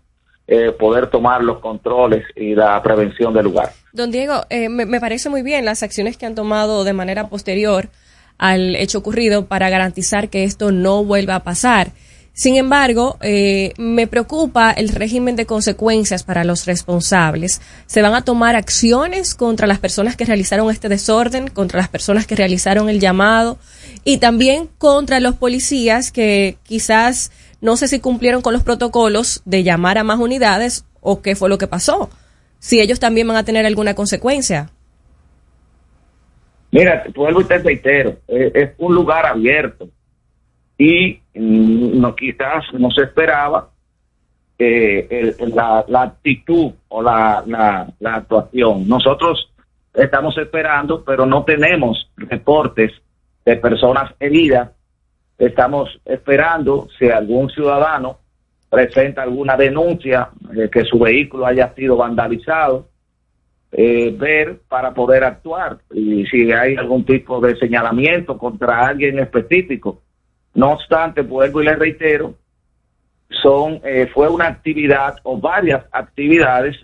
eh, 0.47 0.73
poder 0.73 1.09
tomar 1.09 1.43
los 1.43 1.59
controles 1.61 2.25
y 2.37 2.55
la 2.55 2.83
prevención 2.83 3.33
del 3.33 3.45
lugar. 3.45 3.73
Don 3.95 4.11
Diego, 4.11 4.43
eh, 4.51 4.69
me, 4.69 5.01
parece 5.01 5.31
muy 5.31 5.43
bien 5.43 5.65
las 5.65 5.83
acciones 5.83 6.19
que 6.19 6.27
han 6.27 6.35
tomado 6.35 6.85
de 6.85 6.93
manera 6.93 7.29
posterior 7.29 7.89
al 8.37 8.77
hecho 8.77 8.99
ocurrido 8.99 9.47
para 9.47 9.71
garantizar 9.71 10.29
que 10.29 10.45
esto 10.45 10.71
no 10.71 11.03
vuelva 11.03 11.37
a 11.37 11.45
pasar. 11.45 11.93
Sin 12.35 12.57
embargo, 12.57 13.17
eh, 13.23 13.73
me 13.79 14.07
preocupa 14.07 14.73
el 14.73 14.89
régimen 14.89 15.37
de 15.37 15.47
consecuencias 15.47 16.25
para 16.25 16.45
los 16.45 16.67
responsables. 16.67 17.63
¿Se 17.87 18.03
van 18.03 18.13
a 18.15 18.23
tomar 18.23 18.57
acciones 18.57 19.37
contra 19.37 19.69
las 19.69 19.79
personas 19.79 20.17
que 20.17 20.25
realizaron 20.25 20.69
este 20.71 20.89
desorden, 20.89 21.49
contra 21.49 21.79
las 21.79 21.89
personas 21.89 22.27
que 22.27 22.35
realizaron 22.35 22.91
el 22.91 23.01
llamado 23.01 23.57
y 24.05 24.19
también 24.19 24.69
contra 24.77 25.21
los 25.21 25.37
policías 25.37 26.11
que 26.11 26.59
quizás 26.65 27.31
no 27.65 27.77
sé 27.77 27.89
si 27.89 27.99
cumplieron 27.99 28.43
con 28.43 28.53
los 28.53 28.63
protocolos 28.63 29.41
de 29.47 29.63
llamar 29.65 29.97
a 29.99 30.05
más 30.05 30.19
unidades 30.21 30.85
o 31.01 31.23
qué 31.23 31.35
fue 31.35 31.49
lo 31.49 31.59
que 31.59 31.67
pasó? 31.67 32.11
Si 32.59 32.81
ellos 32.81 33.01
también 33.01 33.27
van 33.27 33.37
a 33.39 33.45
tener 33.45 33.65
alguna 33.67 33.95
consecuencia. 33.95 34.71
Mira, 36.71 37.05
vuelvo 37.15 37.41
y 37.41 37.45
te 37.45 37.59
reitero, 37.59 38.19
eh, 38.29 38.51
es 38.55 38.71
un 38.79 38.95
lugar 38.95 39.27
abierto 39.27 39.89
y 40.77 41.21
mm, 41.35 42.01
no 42.01 42.15
quizás 42.17 42.65
no 42.73 42.91
se 42.91 43.03
esperaba 43.03 43.71
eh, 44.59 45.35
el- 45.39 45.55
la, 45.55 45.85
la 45.89 46.03
actitud 46.03 46.73
o 46.89 47.03
la, 47.03 47.43
la, 47.47 47.87
la 48.01 48.15
actuación. 48.17 48.87
Nosotros 48.89 49.51
estamos 49.95 50.37
esperando, 50.39 51.05
pero 51.05 51.27
no 51.27 51.45
tenemos 51.45 52.11
reportes 52.17 52.93
de 53.45 53.57
personas 53.57 54.13
heridas. 54.21 54.71
Estamos 55.39 56.01
esperando 56.05 56.89
si 56.99 57.11
algún 57.11 57.51
ciudadano 57.51 58.19
presenta 58.71 59.23
alguna 59.23 59.57
denuncia 59.57 60.29
de 60.41 60.69
que 60.71 60.85
su 60.85 60.99
vehículo 60.99 61.47
haya 61.47 61.73
sido 61.75 61.97
vandalizado 61.97 62.89
eh, 63.73 64.15
ver 64.17 64.61
para 64.69 64.95
poder 64.95 65.25
actuar 65.25 65.79
y 65.93 66.25
si 66.27 66.53
hay 66.53 66.77
algún 66.77 67.05
tipo 67.05 67.41
de 67.41 67.57
señalamiento 67.57 68.39
contra 68.39 68.87
alguien 68.87 69.19
específico. 69.19 70.03
No 70.55 70.73
obstante, 70.73 71.23
vuelvo 71.23 71.61
y 71.63 71.65
les 71.65 71.79
reitero, 71.79 72.35
son 73.43 73.81
eh, 73.85 74.09
fue 74.15 74.29
una 74.29 74.47
actividad 74.47 75.17
o 75.25 75.37
varias 75.39 75.85
actividades 75.91 76.77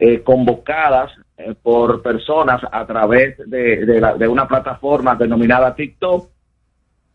eh, 0.00 0.20
convocadas 0.22 1.12
eh, 1.36 1.54
por 1.62 2.02
personas 2.02 2.60
a 2.72 2.84
través 2.86 3.38
de, 3.48 3.86
de 3.86 4.00
la- 4.00 4.14
de 4.14 4.26
una 4.26 4.48
plataforma 4.48 5.14
denominada 5.14 5.74
TikTok. 5.76 6.28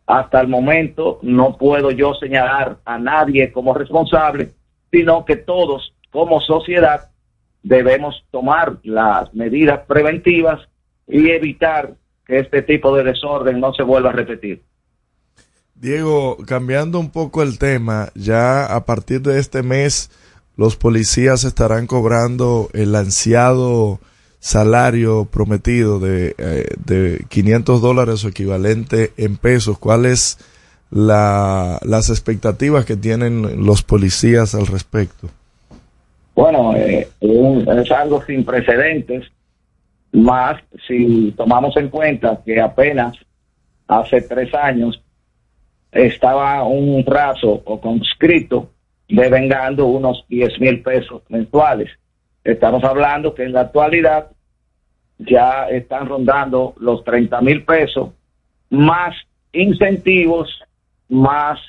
Hasta 0.08 0.40
el 0.42 0.48
momento 0.48 1.20
no 1.22 1.58
puedo 1.58 1.92
yo 1.92 2.14
señalar 2.14 2.78
a 2.86 2.98
nadie 2.98 3.52
como 3.52 3.74
responsable, 3.74 4.52
sino 4.90 5.26
que 5.26 5.36
todos 5.36 5.94
como 6.12 6.40
sociedad 6.40 7.12
debemos 7.62 8.26
tomar 8.32 8.78
las 8.84 9.34
medidas 9.34 9.82
preventivas 9.86 10.62
y 11.08 11.30
evitar 11.30 11.96
que 12.26 12.40
este 12.40 12.62
tipo 12.62 12.96
de 12.96 13.04
desorden 13.04 13.60
no 13.60 13.74
se 13.74 13.84
vuelva 13.84 14.10
a 14.10 14.14
repetir. 14.14 14.64
Diego, 15.76 16.38
cambiando 16.46 17.00
un 17.00 17.12
poco 17.12 17.44
el 17.44 17.60
tema, 17.60 18.10
ya 18.16 18.66
a 18.66 18.86
partir 18.86 19.22
de 19.22 19.40
este 19.40 19.62
mes 19.62 20.10
los 20.56 20.76
policías 20.76 21.44
estarán 21.44 21.86
cobrando 21.86 22.70
el 22.74 22.96
ansiado 22.96 24.00
salario 24.40 25.26
prometido 25.26 26.00
de, 26.00 26.36
eh, 26.38 26.66
de 26.86 27.26
500 27.30 27.82
dólares 27.82 28.24
o 28.24 28.30
equivalente 28.30 29.12
en 29.18 29.38
pesos. 29.38 29.78
¿Cuáles 29.80 30.38
la, 30.92 31.80
las 31.84 32.10
expectativas 32.10 32.86
que 32.86 32.96
tienen 32.96 33.66
los 33.66 33.84
policías 33.84 34.56
al 34.56 34.68
respecto? 34.68 35.28
Bueno, 36.36 36.76
eh, 36.76 37.08
es 37.20 37.92
algo 37.92 38.24
sin 38.24 38.46
precedentes, 38.46 39.26
más 40.12 40.62
si 40.88 41.34
tomamos 41.36 41.76
en 41.78 41.90
cuenta 41.90 42.42
que 42.46 42.62
apenas 42.62 43.18
hace 43.88 44.22
tres 44.22 44.54
años 44.54 45.02
estaba 45.92 46.64
un 46.64 47.04
raso 47.06 47.62
o 47.66 47.82
conscrito 47.82 48.70
devengando 49.10 49.88
unos 49.88 50.26
10 50.30 50.60
mil 50.60 50.84
pesos 50.84 51.24
mensuales. 51.30 51.90
Estamos 52.48 52.82
hablando 52.86 53.36
que 53.36 53.44
en 53.44 53.52
la 53.52 53.60
actualidad 53.60 54.32
ya 55.18 55.68
están 55.68 56.08
rondando 56.08 56.76
los 56.80 57.04
30 57.04 57.42
mil 57.42 57.66
pesos, 57.66 58.12
más 58.70 59.14
incentivos, 59.52 60.48
más 61.10 61.60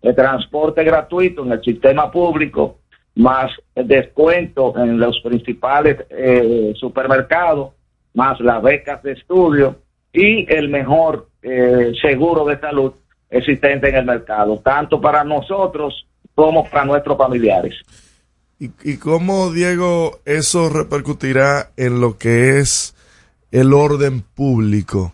el 0.00 0.14
transporte 0.14 0.84
gratuito 0.84 1.44
en 1.44 1.50
el 1.50 1.62
sistema 1.64 2.08
público, 2.12 2.78
más 3.16 3.50
el 3.74 3.88
descuento 3.88 4.74
en 4.76 5.00
los 5.00 5.20
principales 5.24 6.06
eh, 6.08 6.72
supermercados, 6.76 7.72
más 8.14 8.38
las 8.38 8.62
becas 8.62 9.02
de 9.02 9.14
estudio 9.14 9.74
y 10.12 10.46
el 10.54 10.68
mejor 10.68 11.30
eh, 11.42 11.94
seguro 12.00 12.44
de 12.44 12.60
salud 12.60 12.92
existente 13.28 13.88
en 13.88 13.96
el 13.96 14.04
mercado, 14.04 14.60
tanto 14.60 15.00
para 15.00 15.24
nosotros 15.24 16.06
como 16.32 16.62
para 16.62 16.84
nuestros 16.84 17.18
familiares. 17.18 17.74
¿Y, 18.60 18.70
y 18.82 18.96
cómo, 18.96 19.52
Diego, 19.52 20.20
eso 20.24 20.68
repercutirá 20.68 21.70
en 21.76 22.00
lo 22.00 22.18
que 22.18 22.58
es 22.58 22.94
el 23.52 23.72
orden 23.72 24.22
público? 24.22 25.12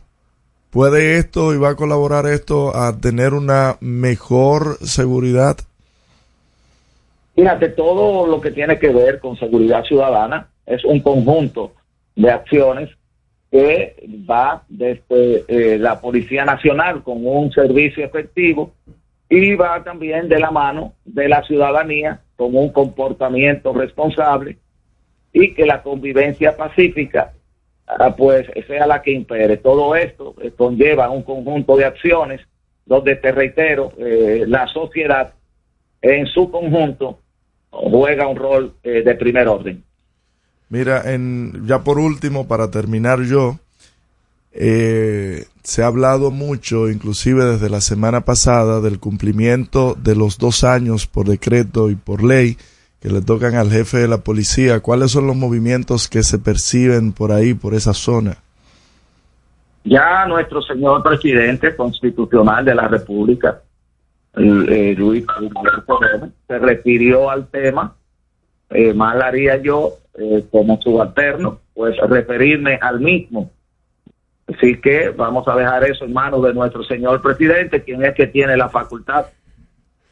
¿Puede 0.70 1.18
esto 1.18 1.54
y 1.54 1.58
va 1.58 1.70
a 1.70 1.76
colaborar 1.76 2.26
esto 2.26 2.74
a 2.74 2.98
tener 2.98 3.32
una 3.32 3.76
mejor 3.80 4.78
seguridad? 4.80 5.56
Fíjate, 7.34 7.68
todo 7.68 8.26
lo 8.26 8.40
que 8.40 8.50
tiene 8.50 8.78
que 8.78 8.88
ver 8.88 9.20
con 9.20 9.36
seguridad 9.36 9.84
ciudadana 9.84 10.48
es 10.66 10.84
un 10.84 11.00
conjunto 11.00 11.72
de 12.16 12.30
acciones 12.30 12.90
que 13.50 13.94
va 14.28 14.64
desde 14.68 15.44
eh, 15.46 15.78
la 15.78 16.00
Policía 16.00 16.44
Nacional 16.44 17.02
con 17.02 17.24
un 17.24 17.52
servicio 17.52 18.04
efectivo 18.04 18.72
y 19.36 19.54
va 19.54 19.82
también 19.82 20.28
de 20.28 20.38
la 20.38 20.50
mano 20.50 20.94
de 21.04 21.28
la 21.28 21.42
ciudadanía 21.42 22.20
con 22.36 22.54
un 22.54 22.72
comportamiento 22.72 23.72
responsable 23.72 24.58
y 25.32 25.54
que 25.54 25.66
la 25.66 25.82
convivencia 25.82 26.56
pacífica 26.56 27.32
ah, 27.86 28.14
pues 28.16 28.46
sea 28.66 28.86
la 28.86 29.02
que 29.02 29.12
impere. 29.12 29.56
Todo 29.56 29.96
esto 29.96 30.34
eh, 30.40 30.52
conlleva 30.56 31.10
un 31.10 31.22
conjunto 31.22 31.76
de 31.76 31.84
acciones 31.84 32.40
donde, 32.86 33.16
te 33.16 33.32
reitero, 33.32 33.92
eh, 33.98 34.44
la 34.46 34.66
sociedad 34.68 35.32
en 36.00 36.26
su 36.26 36.50
conjunto 36.50 37.18
juega 37.70 38.28
un 38.28 38.36
rol 38.36 38.74
eh, 38.82 39.02
de 39.02 39.14
primer 39.16 39.48
orden. 39.48 39.82
Mira, 40.68 41.12
en, 41.12 41.66
ya 41.66 41.82
por 41.82 41.98
último, 41.98 42.46
para 42.46 42.70
terminar 42.70 43.20
yo, 43.22 43.58
eh, 44.54 45.46
se 45.62 45.82
ha 45.82 45.86
hablado 45.86 46.30
mucho, 46.30 46.88
inclusive 46.88 47.44
desde 47.44 47.68
la 47.68 47.80
semana 47.80 48.22
pasada, 48.22 48.80
del 48.80 49.00
cumplimiento 49.00 49.94
de 49.94 50.14
los 50.14 50.38
dos 50.38 50.62
años 50.62 51.06
por 51.06 51.26
decreto 51.26 51.90
y 51.90 51.96
por 51.96 52.22
ley 52.22 52.56
que 53.00 53.10
le 53.10 53.20
tocan 53.20 53.54
al 53.54 53.70
jefe 53.70 53.98
de 53.98 54.08
la 54.08 54.18
policía. 54.18 54.80
¿Cuáles 54.80 55.10
son 55.10 55.26
los 55.26 55.36
movimientos 55.36 56.08
que 56.08 56.22
se 56.22 56.38
perciben 56.38 57.12
por 57.12 57.32
ahí, 57.32 57.52
por 57.52 57.74
esa 57.74 57.92
zona? 57.92 58.38
Ya 59.84 60.24
nuestro 60.26 60.62
señor 60.62 61.02
presidente 61.02 61.76
constitucional 61.76 62.64
de 62.64 62.74
la 62.74 62.88
República, 62.88 63.60
eh, 64.36 64.94
Luis 64.96 65.24
se 66.48 66.58
refirió 66.58 67.28
al 67.28 67.46
tema. 67.48 67.94
Eh, 68.70 68.94
mal 68.94 69.20
haría 69.20 69.58
yo, 69.58 69.92
eh, 70.18 70.44
como 70.50 70.80
subalterno, 70.80 71.60
pues 71.74 71.96
referirme 72.08 72.78
al 72.80 73.00
mismo. 73.00 73.50
Así 74.46 74.76
que 74.76 75.08
vamos 75.10 75.48
a 75.48 75.56
dejar 75.56 75.84
eso 75.84 76.04
en 76.04 76.12
manos 76.12 76.42
de 76.42 76.52
nuestro 76.52 76.84
señor 76.84 77.22
presidente, 77.22 77.82
quien 77.82 78.04
es 78.04 78.14
que 78.14 78.26
tiene 78.26 78.56
la 78.56 78.68
facultad 78.68 79.26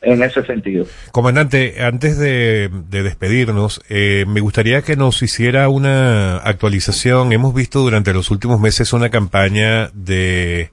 en 0.03 0.23
ese 0.23 0.45
sentido. 0.45 0.87
Comandante, 1.13 1.77
antes 1.83 2.19
de, 2.19 2.71
de 2.89 3.03
despedirnos, 3.03 3.81
eh, 3.89 4.25
me 4.27 4.41
gustaría 4.41 4.83
que 4.83 4.97
nos 4.97 5.23
hiciera 5.23 5.69
una 5.69 6.39
actualización. 6.39 7.33
Hemos 7.33 7.55
visto 7.55 7.81
durante 7.81 8.13
los 8.13 8.31
últimos 8.31 8.61
meses 8.61 8.93
una 8.93 9.11
campaña 9.11 9.91
de, 9.95 10.71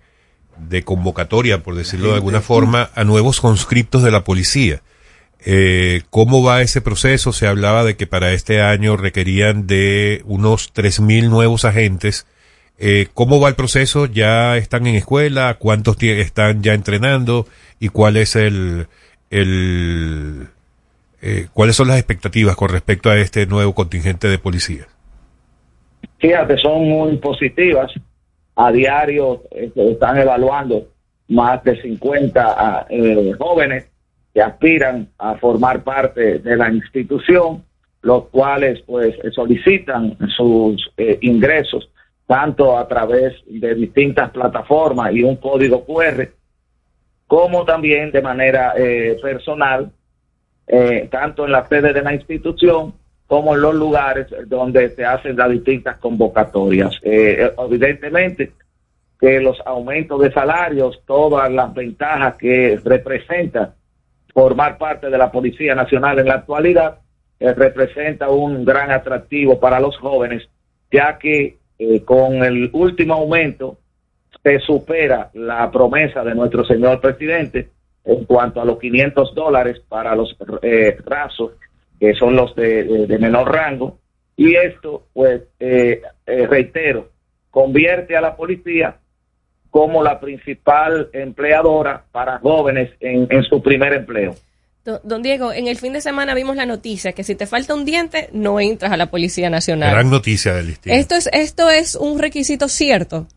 de 0.57 0.84
convocatoria, 0.84 1.61
por 1.64 1.76
decirlo 1.76 2.10
de 2.10 2.15
alguna 2.15 2.41
forma, 2.41 2.90
a 2.95 3.03
nuevos 3.03 3.40
conscriptos 3.40 4.03
de 4.03 4.11
la 4.11 4.23
policía. 4.23 4.81
Eh, 5.45 6.02
¿Cómo 6.10 6.44
va 6.44 6.61
ese 6.61 6.81
proceso? 6.81 7.31
Se 7.31 7.48
hablaba 7.48 7.84
de 7.84 7.95
que 7.95 8.07
para 8.07 8.34
este 8.34 8.61
año 8.61 8.98
requerían 8.98 9.68
de 9.68 10.22
unos 10.26 10.73
3.000 10.73 11.30
nuevos 11.30 11.65
agentes. 11.65 12.26
Eh, 12.80 13.07
¿Cómo 13.14 13.41
va 13.41 13.49
el 13.49 13.56
proceso? 13.56 14.06
¿Ya 14.06 14.56
están 14.56 14.88
en 14.88 14.95
escuela? 14.95 15.57
¿Cuántos 15.60 16.01
están 16.01 16.64
ya 16.64 16.73
entrenando? 16.73 17.45
¿Y 17.80 17.89
cuál 17.89 18.15
es 18.15 18.38
el, 18.38 18.88
eh, 19.30 20.47
cuáles 21.53 21.76
son 21.76 21.89
las 21.89 21.97
expectativas 21.97 22.56
con 22.56 22.69
respecto 22.69 23.10
a 23.10 23.18
este 23.18 23.45
nuevo 23.45 23.76
contingente 23.76 24.30
de 24.30 24.38
policías? 24.38 24.88
Fíjate, 26.19 26.57
son 26.57 26.88
muy 26.88 27.18
positivas. 27.18 27.91
A 28.56 28.72
diario 28.72 29.43
eh, 29.51 29.72
están 29.76 30.18
evaluando 30.18 30.88
más 31.30 31.64
de 31.64 31.81
50 31.81 32.56
ah, 32.57 32.85
eh, 32.89 33.34
jóvenes 33.38 33.88
que 34.34 34.41
aspiran 34.41 35.07
a 35.18 35.35
formar 35.35 35.84
parte 35.84 36.39
de 36.39 36.57
la 36.57 36.69
institución, 36.69 37.64
los 38.01 38.26
cuales 38.26 38.81
pues 38.85 39.15
solicitan 39.34 40.18
sus 40.35 40.91
eh, 40.97 41.18
ingresos 41.22 41.89
tanto 42.30 42.77
a 42.77 42.88
través 42.88 43.34
de 43.47 43.73
distintas 43.73 44.30
plataformas 44.30 45.11
y 45.15 45.23
un 45.23 45.38
código 45.38 45.84
QR, 45.84 46.30
como 47.26 47.65
también 47.65 48.11
de 48.11 48.22
manera 48.22 48.73
eh, 48.77 49.18
personal, 49.19 49.91
eh, 50.68 51.07
tanto 51.10 51.45
en 51.45 51.53
la 51.53 51.68
sede 51.68 51.91
de 51.91 52.03
la 52.03 52.14
institución 52.14 52.93
como 53.26 53.56
en 53.56 53.61
los 53.61 53.73
lugares 53.73 54.27
donde 54.45 54.91
se 54.91 55.03
hacen 55.03 55.35
las 55.38 55.49
distintas 55.49 55.97
convocatorias. 55.97 56.99
Eh, 57.01 57.51
evidentemente 57.57 58.51
que 59.19 59.39
los 59.39 59.60
aumentos 59.65 60.22
de 60.22 60.31
salarios, 60.31 61.01
todas 61.07 61.51
las 61.51 61.73
ventajas 61.73 62.35
que 62.35 62.80
representa 62.85 63.73
formar 64.35 64.77
parte 64.77 65.10
de 65.10 65.18
la 65.18 65.31
Policía 65.31 65.73
Nacional 65.73 66.19
en 66.19 66.27
la 66.27 66.35
actualidad, 66.35 66.99
eh, 67.39 67.56
representa 67.56 68.30
un 68.30 68.64
gran 68.65 68.91
atractivo 68.91 69.60
para 69.60 69.80
los 69.80 69.97
jóvenes, 69.97 70.47
ya 70.91 71.18
que 71.18 71.57
eh, 71.80 72.03
con 72.03 72.43
el 72.43 72.69
último 72.73 73.15
aumento 73.15 73.77
se 74.43 74.60
supera 74.60 75.30
la 75.34 75.72
promesa 75.72 76.23
de 76.23 76.35
nuestro 76.35 76.64
señor 76.65 77.01
presidente 77.01 77.69
en 78.06 78.26
cuanto 78.26 78.61
a 78.61 78.65
los 78.65 78.80
500 78.80 79.35
dólares 79.35 79.81
para 79.88 80.15
los 80.15 80.35
eh, 80.61 80.97
rasos, 81.06 81.53
que 81.99 82.14
son 82.14 82.35
los 82.35 82.56
de, 82.56 83.18
menor 83.19 83.53
rango, 83.53 83.99
y 84.35 84.56
esto, 84.56 85.07
pues, 85.14 85.41
eh, 85.60 86.01
eh, 86.26 86.47
reitero, 86.47 87.10
convierte 87.51 88.15
a 88.15 88.22
la 88.22 88.35
policía 88.35 88.97
como 89.69 90.01
la 90.01 90.19
principal 90.19 91.10
empleadora 91.14 92.03
para 92.11 92.39
jóvenes 92.39 92.91
en, 92.99 93.27
en 93.30 93.43
su 93.43 93.61
primer 93.61 93.93
empleo. 93.93 94.34
Don, 95.03 95.22
Diego, 95.22 95.52
en 95.52 95.68
el 95.68 95.78
fin 95.78 95.94
de 95.94 96.02
semana 96.02 96.34
vimos 96.34 96.56
la 96.56 96.66
noticia 96.66 97.14
que 97.14 97.24
si 97.24 97.36
te 97.36 97.45
falta 97.45 97.74
un 97.74 97.86
diente, 97.86 98.30
no 98.34 98.60
entras 98.60 98.91
a 98.91 98.98
la 98.98 99.07
Policía 99.07 99.49
Nacional. 99.49 99.91
Gran 99.91 100.10
noticia 100.10 100.53
del 100.53 100.68
listín. 100.68 100.94
Esto 100.94 101.16
es, 101.16 101.30
esto 101.32 101.70
es 101.70 101.95
un 101.95 102.20
requisito 102.20 102.68
cierto. 102.68 103.28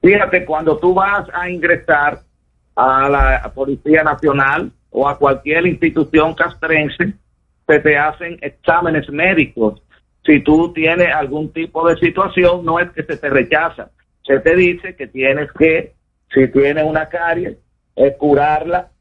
Fíjate, 0.00 0.44
cuando 0.44 0.78
tú 0.78 0.94
vas 0.94 1.28
a 1.32 1.48
ingresar 1.48 2.20
a 2.74 3.08
la 3.08 3.52
Policía 3.54 4.02
Nacional 4.02 4.72
o 4.90 5.08
a 5.08 5.18
cualquier 5.18 5.66
institución 5.66 6.34
castrense, 6.34 7.14
se 7.66 7.80
te 7.80 7.96
hacen 7.96 8.38
exámenes 8.40 9.08
médicos. 9.10 9.82
Si 10.24 10.40
tú 10.40 10.72
tienes 10.72 11.12
algún 11.14 11.52
tipo 11.52 11.88
de 11.88 11.96
situación, 11.96 12.64
no 12.64 12.78
es 12.78 12.90
que 12.92 13.02
se 13.02 13.16
te 13.16 13.28
rechaza. 13.28 13.90
Se 14.24 14.38
te 14.40 14.54
dice 14.54 14.94
que 14.94 15.06
tienes 15.06 15.50
que, 15.58 15.94
si 16.32 16.48
tienes 16.48 16.84
una 16.84 17.08
carie, 17.08 17.58
eh, 17.96 18.14
curarla 18.18 18.91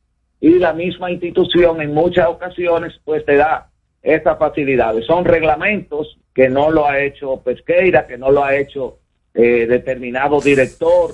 y 0.41 0.57
la 0.57 0.73
misma 0.73 1.11
institución 1.11 1.81
en 1.81 1.93
muchas 1.93 2.27
ocasiones 2.27 2.99
pues 3.05 3.23
te 3.23 3.35
da 3.35 3.69
estas 4.01 4.39
facilidades. 4.39 5.05
Son 5.05 5.23
reglamentos 5.23 6.17
que 6.33 6.49
no 6.49 6.71
lo 6.71 6.87
ha 6.87 6.99
hecho 6.99 7.41
Pesqueira, 7.41 8.07
que 8.07 8.17
no 8.17 8.31
lo 8.31 8.43
ha 8.43 8.55
hecho 8.55 8.97
eh, 9.35 9.67
determinado 9.67 10.41
director, 10.41 11.11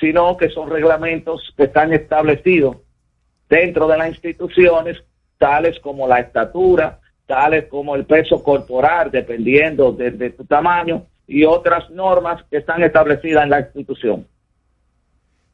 sino 0.00 0.36
que 0.38 0.48
son 0.48 0.70
reglamentos 0.70 1.52
que 1.56 1.64
están 1.64 1.92
establecidos 1.92 2.78
dentro 3.48 3.86
de 3.86 3.98
las 3.98 4.08
instituciones, 4.08 4.96
tales 5.36 5.78
como 5.80 6.08
la 6.08 6.20
estatura, 6.20 7.00
tales 7.26 7.66
como 7.66 7.96
el 7.96 8.06
peso 8.06 8.42
corporal, 8.42 9.10
dependiendo 9.10 9.92
de, 9.92 10.10
de 10.12 10.30
tu 10.30 10.44
tamaño, 10.44 11.04
y 11.26 11.44
otras 11.44 11.90
normas 11.90 12.42
que 12.50 12.56
están 12.56 12.82
establecidas 12.82 13.44
en 13.44 13.50
la 13.50 13.60
institución. 13.60 14.26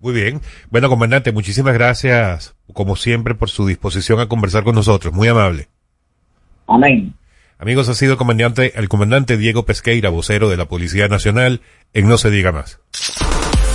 Muy 0.04 0.12
bien. 0.12 0.42
Bueno, 0.68 0.90
comandante, 0.90 1.32
muchísimas 1.32 1.72
gracias, 1.72 2.54
como 2.74 2.94
siempre, 2.94 3.34
por 3.34 3.48
su 3.48 3.66
disposición 3.66 4.20
a 4.20 4.28
conversar 4.28 4.62
con 4.62 4.74
nosotros. 4.74 5.14
Muy 5.14 5.28
amable. 5.28 5.70
Amén. 6.66 7.14
Amigos, 7.58 7.88
ha 7.88 7.94
sido 7.94 8.12
el 8.12 8.18
comandante, 8.18 8.78
el 8.78 8.90
comandante 8.90 9.38
Diego 9.38 9.64
Pesqueira, 9.64 10.10
vocero 10.10 10.50
de 10.50 10.58
la 10.58 10.66
Policía 10.66 11.08
Nacional, 11.08 11.62
en 11.94 12.06
No 12.06 12.18
se 12.18 12.30
diga 12.30 12.52
más. 12.52 12.80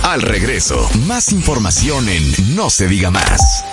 Al 0.04 0.22
regreso, 0.22 0.88
más 1.08 1.32
información 1.32 2.08
en 2.08 2.54
No 2.54 2.70
se 2.70 2.86
diga 2.86 3.10
más. 3.10 3.64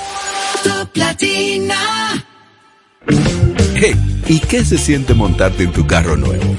Hey, 3.75 4.23
¿y 4.25 4.39
qué 4.39 4.65
se 4.65 4.79
siente 4.79 5.13
montarte 5.13 5.61
en 5.61 5.71
tu 5.71 5.85
carro 5.85 6.17
nuevo? 6.17 6.55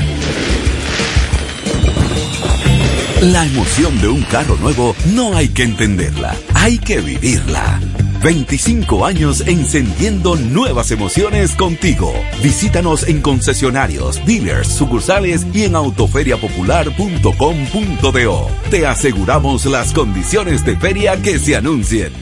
La 3.23 3.45
emoción 3.45 4.01
de 4.01 4.07
un 4.07 4.23
carro 4.23 4.55
nuevo 4.59 4.95
no 5.13 5.37
hay 5.37 5.49
que 5.49 5.65
entenderla, 5.65 6.37
hay 6.55 6.79
que 6.79 7.01
vivirla. 7.01 7.81
25 8.23 9.05
años 9.05 9.43
encendiendo 9.45 10.37
nuevas 10.37 10.93
emociones 10.93 11.57
contigo. 11.57 12.15
Visítanos 12.45 13.09
en 13.09 13.21
concesionarios, 13.21 14.25
dealers, 14.25 14.69
sucursales 14.69 15.45
y 15.53 15.65
en 15.65 15.75
autoferiapopular.com.do. 15.75 18.51
Te 18.71 18.87
aseguramos 18.87 19.67
las 19.67 19.93
condiciones 19.93 20.65
de 20.65 20.77
feria 20.77 21.21
que 21.21 21.41
se 21.41 21.57
anuncien. 21.57 22.13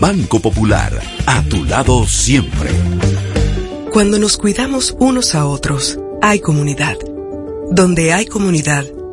Banco 0.00 0.40
Popular, 0.40 1.00
a 1.24 1.42
tu 1.44 1.64
lado 1.64 2.06
siempre. 2.06 2.68
Cuando 3.90 4.18
nos 4.18 4.36
cuidamos 4.36 4.94
unos 5.00 5.34
a 5.34 5.46
otros, 5.46 5.98
hay 6.20 6.40
comunidad. 6.40 6.98
Donde 7.70 8.12
hay 8.12 8.26
comunidad, 8.26 8.84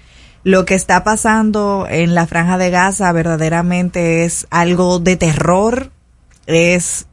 Lo 0.45 0.67
que 0.67 0.75
está 0.75 1.03
pasando 1.03 1.87
en 1.89 2.15
la 2.15 2.27
franja 2.27 2.59
de 2.59 2.69
Gaza 2.69 3.11
verdaderamente 3.13 4.27
es 4.27 4.47
algo 4.51 4.99
de 4.99 5.17
terror, 5.17 5.91
es 6.45 7.07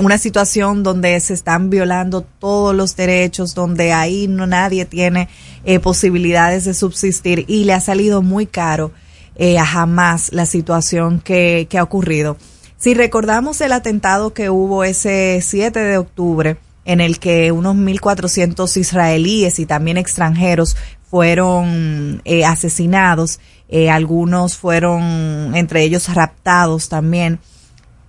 una 0.00 0.16
situación 0.16 0.82
donde 0.82 1.20
se 1.20 1.34
están 1.34 1.68
violando 1.68 2.22
todos 2.22 2.74
los 2.74 2.96
derechos, 2.96 3.54
donde 3.54 3.92
ahí 3.92 4.26
no 4.26 4.46
nadie 4.46 4.86
tiene 4.86 5.28
eh, 5.66 5.80
posibilidades 5.80 6.64
de 6.64 6.72
subsistir 6.72 7.44
y 7.46 7.64
le 7.64 7.74
ha 7.74 7.80
salido 7.80 8.22
muy 8.22 8.46
caro 8.46 8.90
eh, 9.36 9.58
a 9.58 9.66
jamás 9.66 10.32
la 10.32 10.46
situación 10.46 11.20
que 11.20 11.68
ha 11.78 11.82
ocurrido. 11.82 12.38
Si 12.80 12.94
recordamos 12.94 13.60
el 13.60 13.72
atentado 13.72 14.32
que 14.32 14.48
hubo 14.48 14.84
ese 14.84 15.40
7 15.42 15.78
de 15.78 15.98
octubre, 15.98 16.56
en 16.86 17.02
el 17.02 17.18
que 17.18 17.52
unos 17.52 17.76
1.400 17.76 18.74
israelíes 18.78 19.58
y 19.58 19.66
también 19.66 19.98
extranjeros 19.98 20.78
fueron 21.10 22.22
eh, 22.24 22.46
asesinados, 22.46 23.38
eh, 23.68 23.90
algunos 23.90 24.56
fueron 24.56 25.54
entre 25.54 25.82
ellos 25.82 26.08
raptados 26.14 26.88
también. 26.88 27.38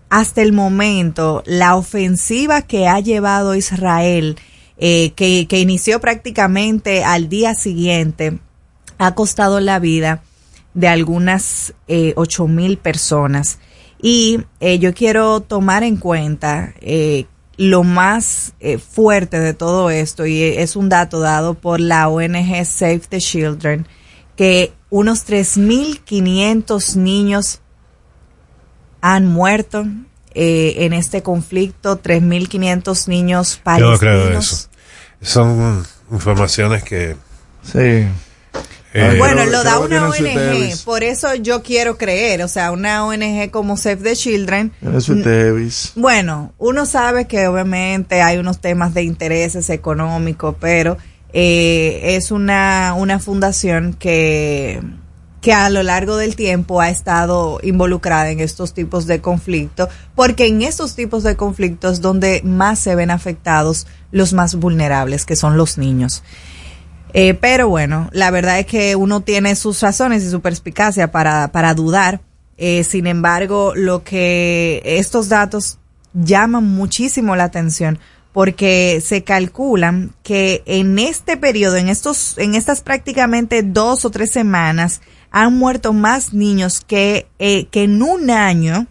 Hasta 0.10 0.42
el 0.42 0.54
momento, 0.54 1.44
la 1.46 1.76
ofensiva 1.76 2.62
que 2.62 2.88
ha 2.88 3.02
llevado 3.02 3.56
Israel, 3.56 4.38
eh, 4.78 5.12
que, 5.18 5.48
que 5.50 5.60
inició 5.60 6.00
prácticamente 6.00 7.04
al 7.04 7.28
día 7.28 7.56
siguiente, 7.56 8.40
ha 8.98 9.16
costado 9.16 9.60
la 9.60 9.80
vida 9.80 10.24
de 10.74 10.88
algunas 10.88 11.74
ocho 12.16 12.48
mil 12.48 12.78
personas. 12.78 13.60
Y 14.02 14.44
eh, 14.60 14.80
yo 14.80 14.94
quiero 14.94 15.42
tomar 15.42 15.84
en 15.84 15.98
cuenta 15.98 16.74
eh, 16.82 17.26
lo 17.58 17.84
más 17.84 18.54
eh, 18.60 18.78
fuerte 18.80 19.40
de 19.40 19.54
todo 19.54 19.90
esto, 19.90 20.26
y 20.26 20.42
es 20.42 20.76
un 20.76 20.90
dato 20.90 21.20
dado 21.20 21.54
por 21.54 21.80
la 21.80 22.08
ONG 22.10 22.66
Save 22.66 23.02
the 23.10 23.20
Children, 23.20 23.88
que 24.36 24.74
unos 24.90 25.28
3.500 25.28 26.96
niños 26.96 27.60
han 29.02 29.28
muerto 29.28 29.86
eh, 30.34 30.86
en 30.86 30.94
este 30.94 31.22
conflicto, 31.22 32.02
3.500 32.02 33.08
niños 33.08 33.58
Yo 33.58 33.64
palestinos. 33.64 33.92
no 33.92 34.00
creo 34.00 34.40
eso. 34.40 34.70
Son 35.22 35.86
informaciones 36.12 36.84
que... 36.84 37.16
Sí. 37.64 38.08
Eh, 38.94 39.16
Bueno, 39.18 39.46
lo 39.46 39.64
da 39.64 39.80
una 39.80 40.10
ONG, 40.10 40.84
por 40.84 41.04
eso 41.04 41.34
yo 41.36 41.64
quiero 41.64 41.98
creer, 41.98 42.42
o 42.44 42.48
sea, 42.48 42.72
una 42.72 43.06
ONG 43.06 43.50
como 43.50 43.78
Save 43.78 43.98
the 43.98 44.16
Children. 44.16 44.74
Bueno, 45.96 46.54
uno 46.58 46.86
sabe 46.86 47.26
que 47.26 47.48
obviamente 47.48 48.22
hay 48.22 48.38
unos 48.38 48.60
temas 48.60 48.94
de 48.94 49.04
intereses 49.04 49.70
económicos, 49.70 50.56
pero 50.60 50.98
eh, 51.32 52.16
es 52.18 52.32
una, 52.32 52.94
una 52.98 53.20
fundación 53.20 53.94
que, 53.94 54.82
que 55.40 55.54
a 55.54 55.70
lo 55.70 55.84
largo 55.84 56.18
del 56.18 56.36
tiempo 56.36 56.82
ha 56.82 56.90
estado 56.90 57.60
involucrada 57.64 58.30
en 58.30 58.42
estos 58.42 58.74
tipos 58.74 59.08
de 59.08 59.22
conflictos, 59.22 59.88
porque 60.16 60.48
en 60.48 60.62
estos 60.64 60.96
tipos 60.96 61.24
de 61.24 61.38
conflictos 61.38 62.02
donde 62.02 62.42
más 62.44 62.80
se 62.80 62.96
ven 62.96 63.10
afectados 63.12 63.88
los 64.12 64.34
más 64.34 64.56
vulnerables, 64.56 65.26
que 65.26 65.38
son 65.38 65.56
los 65.56 65.78
niños. 65.78 66.24
Eh, 67.14 67.34
pero 67.34 67.68
bueno, 67.70 68.10
la 68.14 68.32
verdad 68.32 68.60
es 68.60 68.66
que 68.66 68.96
uno 68.96 69.22
tiene 69.22 69.56
sus 69.56 69.82
razones 69.82 70.24
y 70.24 70.30
su 70.30 70.42
perspicacia 70.42 71.12
para, 71.12 71.52
para 71.52 71.74
dudar. 71.74 72.22
Eh, 72.58 72.84
sin 72.84 73.08
embargo, 73.08 73.74
lo 73.76 74.04
que 74.04 74.82
estos 74.86 75.30
datos 75.30 75.80
llaman 76.14 76.66
muchísimo 76.66 77.36
la 77.36 77.46
atención 77.46 78.00
porque 78.34 79.02
se 79.06 79.24
calculan 79.24 80.14
que 80.24 80.64
en 80.66 81.00
este 81.00 81.38
periodo, 81.38 81.76
en 81.76 81.90
estos, 81.90 82.38
en 82.38 82.56
estas 82.56 82.82
prácticamente 82.82 83.62
dos 83.64 84.06
o 84.06 84.10
tres 84.10 84.32
semanas, 84.32 85.02
han 85.32 85.58
muerto 85.58 85.94
más 85.94 86.34
niños 86.34 86.82
que, 86.82 87.28
eh, 87.40 87.66
que 87.68 87.84
en 87.84 88.02
un 88.02 88.30
año 88.30 88.88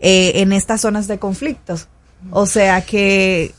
eh, 0.00 0.32
en 0.36 0.52
estas 0.52 0.82
zonas 0.82 1.06
de 1.08 1.18
conflictos. 1.18 1.88
O 2.30 2.46
sea 2.46 2.84
que 2.84 3.54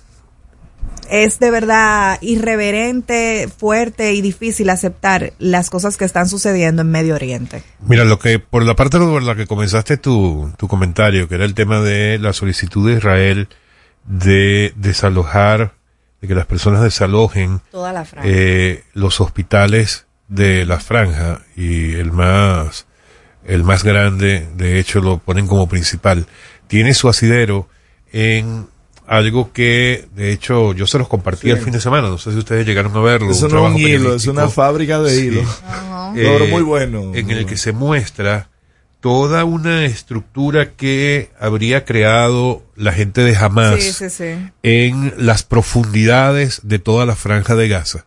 es 1.10 1.40
de 1.40 1.52
verdad 1.52 2.18
irreverente, 2.22 3.50
fuerte 3.56 4.14
y 4.14 4.22
difícil 4.22 4.70
aceptar 4.70 5.34
las 5.40 5.70
cosas 5.70 5.98
que 5.98 6.06
están 6.06 6.28
sucediendo 6.28 6.82
en 6.82 6.92
Medio 6.92 7.16
Oriente. 7.16 7.64
Mira, 7.88 8.06
lo 8.06 8.20
que, 8.20 8.40
por 8.40 8.64
la 8.64 8.76
parte 8.76 8.98
por 8.98 9.24
la 9.24 9.36
que 9.36 9.48
comenzaste 9.48 9.98
tu, 9.98 10.52
tu 10.58 10.68
comentario, 10.68 11.28
que 11.28 11.36
era 11.36 11.46
el 11.46 11.54
tema 11.54 11.82
de 11.82 12.18
la 12.20 12.34
solicitud 12.34 12.90
de 12.90 12.98
Israel 12.98 13.48
de 14.06 14.74
desalojar, 14.76 15.74
de 16.22 16.28
que 16.28 16.36
las 16.36 16.46
personas 16.46 16.82
desalojen 16.82 17.62
Toda 17.72 17.92
la 17.92 18.06
franja. 18.06 18.28
eh, 18.30 18.84
los 18.94 19.20
hospitales 19.22 20.06
de 20.28 20.66
la 20.66 20.80
franja 20.80 21.42
y 21.56 21.94
el 21.96 22.12
más, 22.12 22.88
el 23.46 23.64
más 23.64 23.84
grande, 23.84 24.48
de 24.56 24.80
hecho 24.80 25.02
lo 25.02 25.18
ponen 25.20 25.48
como 25.48 25.68
principal, 25.68 26.28
tiene 26.68 26.94
su 26.94 27.10
asidero 27.10 27.68
en 28.12 28.68
algo 29.08 29.52
que, 29.54 30.08
de 30.16 30.32
hecho, 30.32 30.74
yo 30.74 30.88
se 30.88 30.98
los 30.98 31.08
compartí 31.08 31.48
Sí. 31.48 31.52
el 31.52 31.60
fin 31.60 31.74
de 31.74 31.80
semana, 31.82 32.08
no 32.10 32.18
sé 32.18 32.32
si 32.32 32.38
ustedes 32.38 32.66
llegaron 32.66 32.96
a 32.96 33.02
verlo. 33.02 33.30
Eso 33.32 33.46
un 33.48 33.52
no 33.54 33.68
es 33.68 33.74
un 33.76 33.80
hilo, 33.80 34.16
es 34.16 34.28
una 34.28 34.48
fábrica 34.50 35.00
de 35.00 35.10
Sí. 35.16 35.26
hilo. 35.28 35.42
Ajá. 35.68 36.14
Logro 36.16 36.46
Eh, 36.46 36.50
muy 36.52 36.62
bueno. 36.64 37.12
En 37.14 37.30
el 37.30 37.46
que 37.46 37.58
se 37.58 37.72
muestra 37.72 38.50
toda 39.02 39.44
una 39.46 39.86
estructura 39.86 40.72
que 40.72 41.30
habría 41.40 41.86
creado 41.86 42.64
la 42.76 42.92
gente 42.92 43.22
de 43.22 43.36
Hamas 43.38 43.84
Sí, 43.84 43.92
sí, 43.94 44.10
sí. 44.10 44.50
en 44.64 45.14
las 45.18 45.44
profundidades 45.44 46.62
de 46.64 46.80
toda 46.80 47.06
la 47.06 47.16
franja 47.16 47.56
de 47.56 47.68
Gaza. 47.68 48.06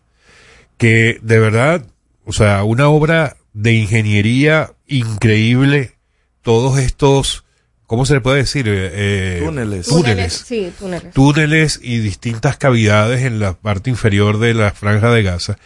Que 0.76 1.18
de 1.22 1.38
verdad, 1.38 1.84
o 2.24 2.32
sea, 2.32 2.64
una 2.64 2.88
obra 2.88 3.36
de 3.52 3.74
ingeniería 3.74 4.72
increíble, 4.88 5.92
todos 6.42 6.78
estos, 6.78 7.44
¿cómo 7.88 8.06
se 8.06 8.14
le 8.14 8.20
puede 8.20 8.36
decir? 8.36 8.68
Eh, 8.68 8.90
eh, 8.92 9.42
Túneles. 9.44 9.88
Túneles. 9.88 10.44
Sí, 10.46 10.72
túneles. 10.78 11.12
túneles 11.12 11.80
y 11.82 11.98
distintas 11.98 12.56
cavidades 12.56 13.24
en 13.24 13.40
la 13.40 13.54
parte 13.54 13.90
inferior 13.90 14.38
de 14.38 14.54
la 14.54 14.70
franja 14.70 15.10
de 15.10 15.24
Gaza, 15.24 15.58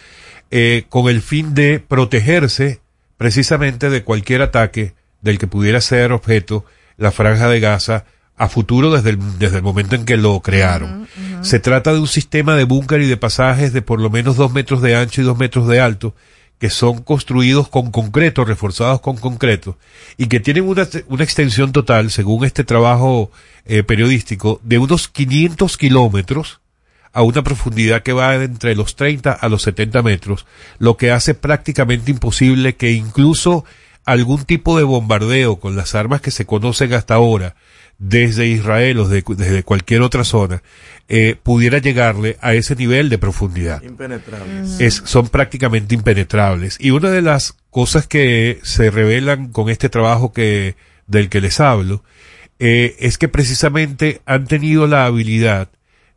eh, 0.50 0.84
con 0.88 1.10
el 1.10 1.20
fin 1.20 1.52
de 1.52 1.80
protegerse 1.80 2.80
precisamente 3.18 3.90
de 3.90 4.04
cualquier 4.04 4.40
ataque 4.40 4.94
del 5.20 5.38
que 5.38 5.46
pudiera 5.46 5.80
ser 5.80 6.12
objeto 6.12 6.64
la 6.96 7.12
franja 7.12 7.48
de 7.48 7.60
Gaza 7.60 8.04
a 8.36 8.48
futuro 8.48 8.92
desde 8.92 9.10
el, 9.10 9.38
desde 9.38 9.56
el 9.56 9.62
momento 9.62 9.94
en 9.96 10.04
que 10.04 10.16
lo 10.16 10.40
crearon. 10.40 11.06
Se 11.42 11.58
trata 11.58 11.92
de 11.92 11.98
un 12.00 12.08
sistema 12.08 12.54
de 12.56 12.64
búnker 12.64 13.00
y 13.00 13.08
de 13.08 13.16
pasajes 13.16 13.72
de 13.72 13.82
por 13.82 14.00
lo 14.00 14.10
menos 14.10 14.36
dos 14.36 14.52
metros 14.52 14.80
de 14.80 14.96
ancho 14.96 15.20
y 15.20 15.24
dos 15.24 15.38
metros 15.38 15.68
de 15.68 15.80
alto, 15.80 16.14
que 16.62 16.70
son 16.70 17.02
construidos 17.02 17.68
con 17.68 17.90
concreto, 17.90 18.44
reforzados 18.44 19.00
con 19.00 19.16
concreto, 19.16 19.78
y 20.16 20.28
que 20.28 20.38
tienen 20.38 20.68
una, 20.68 20.86
una 21.08 21.24
extensión 21.24 21.72
total, 21.72 22.12
según 22.12 22.44
este 22.44 22.62
trabajo 22.62 23.32
eh, 23.64 23.82
periodístico, 23.82 24.60
de 24.62 24.78
unos 24.78 25.08
500 25.08 25.76
kilómetros 25.76 26.60
a 27.12 27.22
una 27.22 27.42
profundidad 27.42 28.04
que 28.04 28.12
va 28.12 28.36
entre 28.36 28.76
los 28.76 28.94
30 28.94 29.32
a 29.32 29.48
los 29.48 29.62
70 29.62 30.04
metros, 30.04 30.46
lo 30.78 30.96
que 30.96 31.10
hace 31.10 31.34
prácticamente 31.34 32.12
imposible 32.12 32.76
que 32.76 32.92
incluso 32.92 33.64
algún 34.04 34.44
tipo 34.44 34.78
de 34.78 34.84
bombardeo 34.84 35.56
con 35.56 35.74
las 35.74 35.96
armas 35.96 36.20
que 36.20 36.30
se 36.30 36.46
conocen 36.46 36.94
hasta 36.94 37.14
ahora 37.14 37.56
desde 38.04 38.48
Israel 38.48 38.98
o 38.98 39.08
de- 39.08 39.22
desde 39.36 39.62
cualquier 39.62 40.02
otra 40.02 40.24
zona 40.24 40.60
eh, 41.08 41.36
pudiera 41.40 41.78
llegarle 41.78 42.36
a 42.40 42.52
ese 42.54 42.74
nivel 42.74 43.08
de 43.08 43.18
profundidad 43.18 43.80
Impenetrables. 43.82 44.80
es, 44.80 45.02
son 45.04 45.28
prácticamente 45.28 45.94
impenetrables. 45.94 46.76
Y 46.80 46.90
una 46.90 47.10
de 47.10 47.22
las 47.22 47.54
cosas 47.70 48.08
que 48.08 48.58
se 48.64 48.90
revelan 48.90 49.48
con 49.52 49.68
este 49.70 49.88
trabajo 49.88 50.32
que, 50.32 50.74
del 51.06 51.28
que 51.28 51.40
les 51.40 51.60
hablo, 51.60 52.02
eh, 52.58 52.96
es 52.98 53.18
que 53.18 53.28
precisamente 53.28 54.20
han 54.26 54.46
tenido 54.46 54.86
la 54.88 55.04
habilidad 55.06 55.68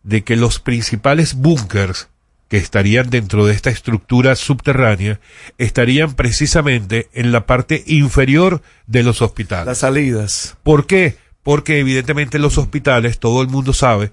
de 0.03 0.23
que 0.23 0.35
los 0.37 0.59
principales 0.59 1.35
búnkers 1.35 2.07
que 2.47 2.57
estarían 2.57 3.09
dentro 3.09 3.45
de 3.45 3.53
esta 3.53 3.69
estructura 3.69 4.35
subterránea 4.35 5.19
estarían 5.57 6.13
precisamente 6.13 7.09
en 7.13 7.31
la 7.31 7.45
parte 7.45 7.83
inferior 7.87 8.61
de 8.87 9.03
los 9.03 9.21
hospitales. 9.21 9.65
Las 9.67 9.79
salidas. 9.79 10.55
¿Por 10.63 10.85
qué? 10.87 11.17
Porque 11.45 11.77
evidentemente 11.77 12.39
los 12.39 12.57
hospitales, 12.57 13.19
todo 13.19 13.43
el 13.43 13.49
mundo 13.49 13.71
sabe 13.71 14.09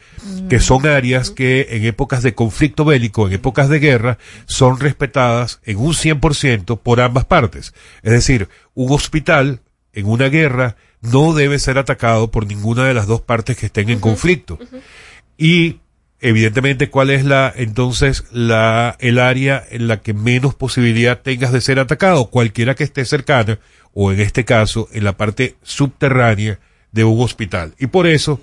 que 0.51 0.61
son 0.61 0.87
áreas 0.87 1.31
que 1.31 1.69
en 1.71 1.87
épocas 1.87 2.23
de 2.23 2.35
conflicto 2.35 2.85
bélico, 2.85 3.27
en 3.27 3.33
épocas 3.33 3.71
de 3.71 3.79
guerra, 3.79 4.19
son 4.45 4.79
respetadas 4.79 5.59
en 5.65 5.79
un 5.79 5.95
100% 5.95 6.79
por 6.79 7.01
ambas 7.01 7.25
partes. 7.25 7.73
Es 8.03 8.13
decir, 8.13 8.51
un 8.75 8.93
hospital 8.93 9.63
en 9.95 10.09
una 10.09 10.29
guerra 10.29 10.77
no 11.01 11.33
debe 11.33 11.59
ser 11.59 11.79
atacado 11.79 12.31
por 12.31 12.47
ninguna 12.47 12.85
de 12.85 12.93
las 12.93 13.07
dos 13.07 13.23
partes 13.23 13.57
que 13.57 13.65
estén 13.65 13.89
en 13.89 14.01
conflicto. 14.01 14.59
Y 15.39 15.81
evidentemente 16.21 16.91
cuál 16.91 17.09
es 17.09 17.25
la 17.25 17.51
entonces 17.57 18.25
la 18.31 18.95
el 19.01 19.19
área 19.19 19.65
en 19.71 19.89
la 19.89 20.03
que 20.03 20.13
menos 20.13 20.55
posibilidad 20.55 21.23
tengas 21.23 21.51
de 21.51 21.63
ser 21.63 21.79
atacado, 21.79 22.27
cualquiera 22.27 22.75
que 22.75 22.85
esté 22.85 23.07
cercana 23.07 23.59
o 23.95 24.13
en 24.13 24.21
este 24.21 24.45
caso 24.45 24.91
en 24.93 25.05
la 25.05 25.17
parte 25.17 25.57
subterránea 25.63 26.59
de 26.93 27.05
un 27.05 27.21
hospital. 27.21 27.75
Y 27.79 27.89
por 27.89 28.07
eso 28.07 28.41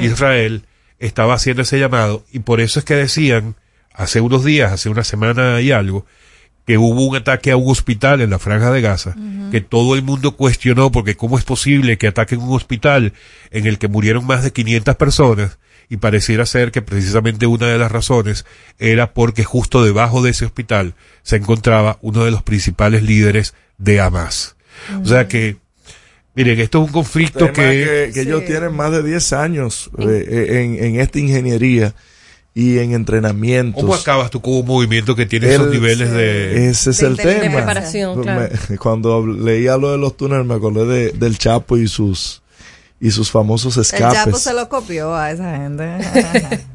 Israel 0.00 0.64
estaba 0.98 1.34
haciendo 1.34 1.62
ese 1.62 1.78
llamado 1.78 2.24
y 2.32 2.40
por 2.40 2.60
eso 2.60 2.78
es 2.78 2.84
que 2.84 2.94
decían 2.94 3.56
hace 3.92 4.20
unos 4.20 4.44
días, 4.44 4.72
hace 4.72 4.88
una 4.88 5.04
semana 5.04 5.60
y 5.60 5.72
algo, 5.72 6.06
que 6.66 6.78
hubo 6.78 7.06
un 7.06 7.16
ataque 7.16 7.50
a 7.50 7.56
un 7.56 7.70
hospital 7.70 8.20
en 8.20 8.30
la 8.30 8.38
franja 8.38 8.70
de 8.70 8.80
Gaza, 8.80 9.16
que 9.50 9.60
todo 9.60 9.94
el 9.94 10.02
mundo 10.02 10.36
cuestionó 10.36 10.92
porque 10.92 11.16
cómo 11.16 11.38
es 11.38 11.44
posible 11.44 11.96
que 11.96 12.08
ataquen 12.08 12.40
un 12.40 12.54
hospital 12.54 13.14
en 13.50 13.66
el 13.66 13.78
que 13.78 13.88
murieron 13.88 14.26
más 14.26 14.44
de 14.44 14.52
500 14.52 14.94
personas 14.96 15.58
y 15.88 15.96
pareciera 15.96 16.44
ser 16.46 16.70
que 16.70 16.82
precisamente 16.82 17.46
una 17.46 17.66
de 17.68 17.78
las 17.78 17.90
razones 17.90 18.44
era 18.78 19.14
porque 19.14 19.44
justo 19.44 19.82
debajo 19.82 20.22
de 20.22 20.30
ese 20.30 20.44
hospital 20.44 20.94
se 21.22 21.36
encontraba 21.36 21.98
uno 22.02 22.24
de 22.24 22.30
los 22.30 22.42
principales 22.42 23.02
líderes 23.02 23.54
de 23.78 24.00
Hamas. 24.00 24.56
O 25.02 25.06
sea 25.06 25.26
que, 25.26 25.56
miren, 26.38 26.60
esto 26.60 26.80
es 26.80 26.86
un 26.86 26.92
conflicto 26.92 27.38
Tema 27.50 27.52
que, 27.52 28.04
que, 28.06 28.10
que 28.14 28.20
ellos 28.22 28.44
tienen 28.46 28.74
más 28.74 28.90
de 28.92 29.02
10 29.02 29.32
años 29.34 29.90
eh, 29.98 30.62
en, 30.64 30.82
en 30.84 31.00
esta 31.00 31.18
ingeniería 31.18 31.94
y 32.54 32.78
en 32.78 32.92
entrenamientos. 32.92 33.82
¿Cómo 33.82 33.94
acabas 33.94 34.30
tú 34.30 34.40
con 34.40 34.54
un 34.54 34.66
movimiento 34.66 35.14
que 35.14 35.26
tiene 35.26 35.46
El- 35.48 35.52
esos 35.54 35.70
niveles 35.70 36.10
de... 36.10 36.68
Ese 36.70 36.90
es 36.90 36.98
De 36.98 37.06
el 37.06 37.12
inte- 37.12 37.26
de 37.28 37.34
tema. 37.40 37.56
preparación, 37.56 38.22
claro. 38.22 38.48
Me- 38.68 38.78
cuando 38.78 39.26
leía 39.26 39.76
lo 39.76 39.92
de 39.92 39.98
los 39.98 40.16
túneles 40.16 40.44
me 40.46 40.54
acordé 40.54 40.86
de- 40.86 41.10
del 41.12 41.36
Chapo 41.38 41.76
y 41.76 41.86
sus 41.86 42.42
y 43.00 43.12
sus 43.12 43.30
famosos 43.30 43.76
El 43.76 43.82
escapes. 43.82 44.24
Chapo 44.24 44.38
se 44.38 44.52
lo 44.54 44.68
copió 44.68 45.14
a 45.14 45.30
esa 45.30 45.56
gente. 45.56 45.98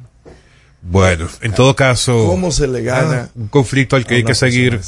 Bueno, 0.85 1.27
en 1.41 1.53
todo 1.53 1.75
caso... 1.75 2.25
¿Cómo 2.27 2.51
se 2.51 2.67
le 2.67 2.81
gana 2.83 3.29
un 3.35 3.47
conflicto 3.47 3.95
al 3.95 4.05
que 4.05 4.15
hay 4.15 4.23
que 4.25 4.35
seguir 4.35 4.81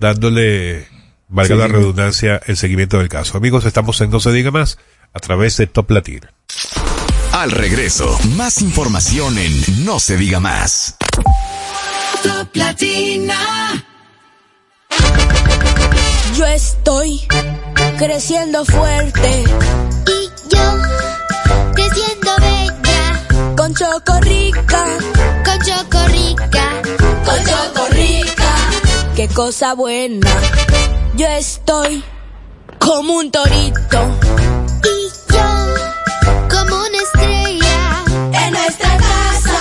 dándole, 0.00 0.86
valga 1.28 1.54
la 1.56 1.68
redundancia, 1.68 2.40
el 2.46 2.56
seguimiento 2.56 2.98
del 2.98 3.08
caso. 3.08 3.36
Amigos, 3.36 3.64
estamos 3.64 4.00
en 4.00 4.10
No 4.10 4.20
se 4.20 4.32
diga 4.32 4.50
más, 4.50 4.78
a 5.12 5.18
través 5.18 5.56
de 5.56 5.66
Top 5.66 5.90
Latina. 5.90 6.32
Al 7.32 7.50
regreso, 7.50 8.18
más 8.36 8.62
información 8.62 9.36
en 9.38 9.84
No 9.84 10.00
se 10.00 10.16
diga 10.16 10.40
más. 10.40 10.96
Top 12.22 12.48
Latina. 12.54 13.84
Yo 16.36 16.46
estoy 16.46 17.20
creciendo 17.98 18.64
fuerte 18.66 19.44
Y 20.06 20.54
yo, 20.54 20.76
creciendo 21.74 22.30
bella, 22.40 23.54
con 23.56 23.74
Chocorrica, 23.74 24.98
con 25.44 25.58
chocorrica, 25.60 26.82
con 27.24 27.44
Chocorrica. 27.44 28.54
Qué 29.14 29.28
cosa 29.28 29.74
buena. 29.74 30.30
Yo 31.16 31.26
estoy 31.28 32.04
como 32.78 33.16
un 33.16 33.30
torito 33.30 34.18
y 34.84 35.32
yo, 35.32 35.48
como 36.50 36.76
una 36.76 36.98
estrella, 37.04 38.04
en 38.44 38.52
nuestra 38.52 38.98
casa. 38.98 39.60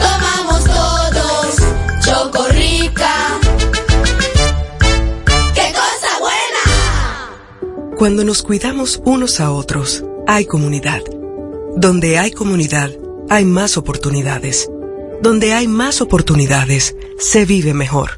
Tomamos 0.00 0.64
todos 0.64 1.56
Chocorrica. 2.04 3.14
Qué 5.54 5.72
cosa 5.72 6.18
buena. 6.18 7.96
Cuando 7.96 8.24
nos 8.24 8.42
cuidamos 8.42 9.00
unos 9.04 9.38
a 9.38 9.52
otros, 9.52 10.02
hay 10.26 10.46
comunidad. 10.46 11.02
Donde 11.76 12.18
hay 12.18 12.32
comunidad, 12.32 12.90
hay 13.30 13.44
más 13.44 13.76
oportunidades. 13.76 14.68
Donde 15.22 15.52
hay 15.52 15.68
más 15.68 16.00
oportunidades, 16.00 16.96
se 17.20 17.44
vive 17.44 17.72
mejor. 17.72 18.17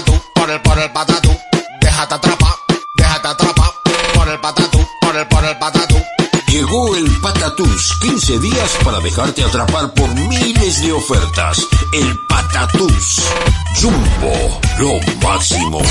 Patatús, 7.51 7.99
15 7.99 8.39
días 8.39 8.77
para 8.85 9.01
dejarte 9.01 9.43
atrapar 9.43 9.93
por 9.93 10.07
miles 10.15 10.81
de 10.81 10.93
ofertas. 10.93 11.67
El 11.91 12.17
Patatús. 12.29 13.21
Jumbo, 13.75 14.61
lo 14.79 15.01
máximo. 15.21 15.81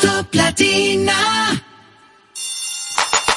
Top 0.00 0.34
Latina. 0.34 1.64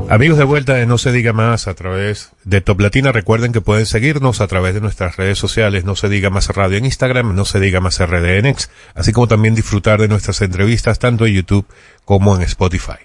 Amigos 0.10 0.38
de 0.38 0.44
vuelta 0.44 0.74
de 0.74 0.86
No 0.86 0.98
se 0.98 1.12
diga 1.12 1.34
más 1.34 1.68
a 1.68 1.74
través 1.76 2.32
de 2.44 2.62
Top 2.62 2.80
Latina, 2.82 3.12
recuerden 3.12 3.54
que 3.54 3.62
pueden 3.62 3.86
seguirnos 3.86 4.42
a 4.42 4.48
través 4.48 4.74
de 4.74 4.82
nuestras 4.82 5.16
redes 5.16 5.40
sociales, 5.40 5.86
No 5.86 5.96
se 5.96 6.10
diga 6.10 6.30
más 6.30 6.50
radio 6.50 6.78
en 6.78 6.86
Instagram, 6.86 7.36
No 7.36 7.46
se 7.46 7.60
diga 7.60 7.80
más 7.80 8.00
RDNX, 8.00 8.70
así 8.96 9.14
como 9.14 9.28
también 9.28 9.56
disfrutar 9.56 10.02
de 10.02 10.08
nuestras 10.08 10.42
entrevistas 10.42 11.00
tanto 11.00 11.26
en 11.26 11.36
YouTube 11.36 11.66
como 12.04 12.36
en 12.36 12.42
Spotify. 12.42 12.98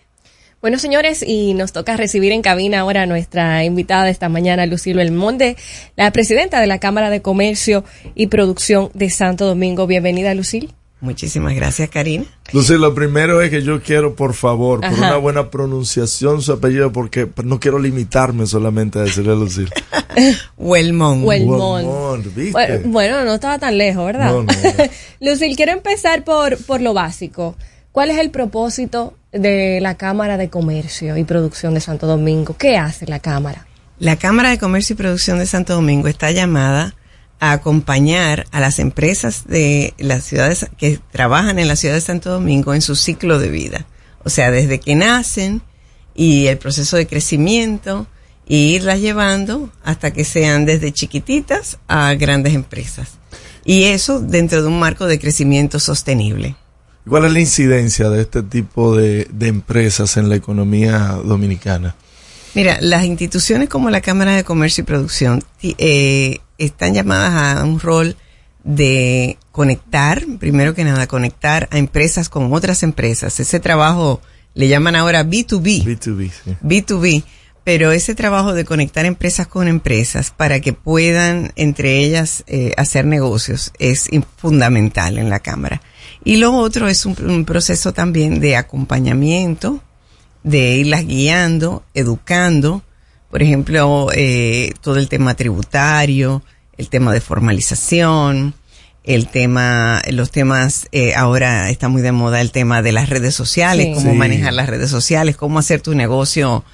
Bueno, 0.61 0.79
señores, 0.79 1.25
y 1.27 1.55
nos 1.55 1.73
toca 1.73 1.97
recibir 1.97 2.33
en 2.33 2.43
cabina 2.43 2.81
ahora 2.81 3.03
a 3.03 3.07
nuestra 3.07 3.65
invitada 3.65 4.05
de 4.05 4.11
esta 4.11 4.29
mañana, 4.29 4.67
Lucilo 4.67 5.01
Elmonde, 5.01 5.57
la 5.97 6.11
presidenta 6.11 6.61
de 6.61 6.67
la 6.67 6.79
Cámara 6.79 7.09
de 7.09 7.23
Comercio 7.23 7.83
y 8.15 8.27
Producción 8.27 8.91
de 8.93 9.09
Santo 9.09 9.47
Domingo. 9.47 9.87
Bienvenida, 9.87 10.35
Lucil. 10.35 10.75
Muchísimas 11.01 11.55
gracias, 11.55 11.89
Karina. 11.89 12.27
Lucil, 12.53 12.77
lo 12.77 12.95
primero 12.95 13.41
es 13.41 13.49
que 13.49 13.63
yo 13.63 13.81
quiero, 13.81 14.15
por 14.15 14.35
favor, 14.35 14.81
por 14.83 14.93
una 14.93 15.17
buena 15.17 15.49
pronunciación 15.51 16.43
su 16.43 16.53
apellido, 16.53 16.93
porque 16.93 17.27
no 17.43 17.59
quiero 17.59 17.79
limitarme 17.79 18.45
solamente 18.45 18.99
a 18.99 19.03
decirle 19.03 19.33
a 19.33 19.37
Lucil. 19.37 19.71
Huelmón. 20.59 21.25
Huelmón. 21.25 22.23
Bueno, 22.53 22.81
bueno, 22.85 23.25
no 23.25 23.35
estaba 23.37 23.59
tan 23.59 23.79
lejos, 23.79 24.05
¿verdad? 24.05 24.31
No, 24.31 24.43
no, 24.43 24.53
Lucil, 25.21 25.57
quiero 25.57 25.73
empezar 25.73 26.23
por, 26.23 26.63
por 26.65 26.83
lo 26.83 26.93
básico. 26.93 27.57
¿Cuál 27.93 28.11
es 28.11 28.19
el 28.19 28.31
propósito 28.31 29.17
de 29.33 29.81
la 29.81 29.97
Cámara 29.97 30.37
de 30.37 30.49
Comercio 30.49 31.17
y 31.17 31.25
Producción 31.25 31.75
de 31.75 31.81
Santo 31.81 32.07
Domingo? 32.07 32.57
¿Qué 32.57 32.77
hace 32.77 33.05
la 33.07 33.19
Cámara? 33.19 33.67
La 33.99 34.15
Cámara 34.15 34.51
de 34.51 34.59
Comercio 34.59 34.95
y 34.95 34.97
Producción 34.97 35.41
de 35.41 35.47
Santo 35.47 35.75
Domingo 35.75 36.07
está 36.07 36.31
llamada 36.31 36.95
a 37.41 37.51
acompañar 37.51 38.47
a 38.53 38.61
las 38.61 38.79
empresas 38.79 39.49
de 39.49 39.95
las 39.99 40.23
ciudades 40.23 40.71
que 40.79 41.01
trabajan 41.11 41.59
en 41.59 41.67
la 41.67 41.75
ciudad 41.75 41.95
de 41.95 42.01
Santo 42.01 42.31
Domingo 42.31 42.75
en 42.75 42.81
su 42.81 42.95
ciclo 42.95 43.41
de 43.41 43.49
vida. 43.49 43.87
O 44.23 44.31
sea, 44.31 44.53
desde 44.53 44.79
que 44.79 44.95
nacen 44.95 45.61
y 46.15 46.47
el 46.47 46.59
proceso 46.59 46.97
de 46.97 47.09
crecimiento 47.09 48.07
y 48.47 48.75
irlas 48.77 49.01
llevando 49.01 49.69
hasta 49.83 50.13
que 50.13 50.25
sean 50.25 50.65
desde 50.65 50.93
chiquititas 50.93 51.79
a 51.89 52.15
grandes 52.15 52.55
empresas. 52.55 53.15
Y 53.65 53.85
eso 53.85 54.21
dentro 54.21 54.63
de 54.63 54.69
un 54.69 54.79
marco 54.79 55.07
de 55.07 55.19
crecimiento 55.19 55.81
sostenible. 55.81 56.55
¿Cuál 57.11 57.25
es 57.25 57.33
la 57.33 57.41
incidencia 57.41 58.09
de 58.09 58.23
este 58.23 58.45
tipo 58.45 58.97
de, 58.97 59.27
de 59.33 59.49
empresas 59.49 60.17
en 60.17 60.29
la 60.29 60.37
economía 60.37 61.19
dominicana? 61.25 61.97
Mira, 62.55 62.79
las 62.81 63.05
instituciones 63.05 63.69
como 63.69 63.91
la 63.91 64.01
Cámara 64.01 64.37
de 64.37 64.45
Comercio 64.45 64.83
y 64.83 64.85
Producción 64.85 65.43
eh, 65.61 66.39
están 66.57 66.95
llamadas 66.95 67.59
a 67.59 67.65
un 67.65 67.81
rol 67.81 68.15
de 68.63 69.39
conectar, 69.51 70.25
primero 70.39 70.73
que 70.73 70.85
nada, 70.85 71.09
conectar 71.09 71.69
a 71.73 71.79
empresas 71.79 72.29
con 72.29 72.53
otras 72.53 72.85
empresas. 72.85 73.41
Ese 73.41 73.59
trabajo 73.59 74.23
le 74.55 74.69
llaman 74.69 74.95
ahora 74.95 75.25
B2B. 75.25 75.83
B2B, 75.83 76.31
sí. 76.31 76.57
B2B, 76.63 77.25
pero 77.65 77.91
ese 77.91 78.15
trabajo 78.15 78.55
de 78.55 78.65
conectar 78.65 79.05
empresas 79.05 79.49
con 79.49 79.67
empresas 79.67 80.31
para 80.31 80.61
que 80.61 80.73
puedan 80.75 81.53
entre 81.57 81.99
ellas 82.05 82.45
eh, 82.47 82.73
hacer 82.77 83.05
negocios 83.05 83.73
es 83.81 84.09
fundamental 84.37 85.19
en 85.19 85.29
la 85.29 85.41
Cámara. 85.41 85.83
Y 86.25 86.37
lo 86.37 86.55
otro 86.55 86.89
es 86.89 87.07
un, 87.07 87.17
un 87.27 87.45
proceso 87.45 87.93
también 87.93 88.41
de 88.41 88.57
acompañamiento, 88.57 89.81
de 90.43 90.77
irlas 90.77 91.07
guiando, 91.07 91.83
educando, 91.95 92.83
por 93.31 93.43
ejemplo, 93.43 94.09
eh, 94.13 94.73
todo 94.81 94.97
el 94.97 95.09
tema 95.09 95.35
tributario, 95.35 96.43
el 96.77 96.89
tema 96.89 97.13
de 97.13 97.21
formalización, 97.21 98.55
el 99.05 99.29
tema, 99.29 100.03
los 100.11 100.31
temas, 100.31 100.89
eh, 100.93 101.15
ahora 101.15 101.71
está 101.71 101.89
muy 101.89 102.03
de 102.03 102.13
moda 102.13 102.41
el 102.41 102.51
tema 102.53 102.83
de 102.83 102.93
las 102.93 103.09
redes 103.09 103.35
sociales, 103.35 103.87
Sí. 103.87 103.95
cómo 103.95 104.13
Sí. 104.13 104.17
manejar 104.19 104.53
las 104.53 104.69
redes 104.69 104.91
sociales, 104.91 105.37
cómo 105.37 105.59
hacer 105.59 105.81
tu 105.81 105.95
negocio 105.95 106.65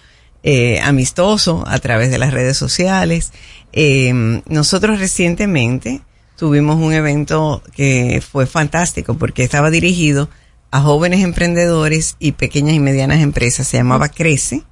eh, 0.43 0.79
amistoso 0.81 1.65
a 1.67 1.79
través 1.81 2.11
de 2.11 2.19
las 2.19 2.33
redes 2.33 2.57
sociales. 2.57 3.33
Eh, 3.73 4.13
nosotros 4.47 5.01
recientemente 5.01 6.03
tuvimos 6.37 6.77
un 6.77 6.93
evento 6.93 7.63
que 7.75 8.23
fue 8.29 8.47
fantástico 8.47 9.15
porque 9.15 9.43
estaba 9.43 9.71
dirigido 9.71 10.29
a 10.71 10.81
jóvenes 10.81 11.23
emprendedores 11.25 12.17
y 12.19 12.33
pequeñas 12.33 12.75
y 12.75 12.81
medianas 12.81 13.21
empresas. 13.21 13.67
Se 13.67 13.77
llamaba 13.79 14.09
Crece. 14.09 14.63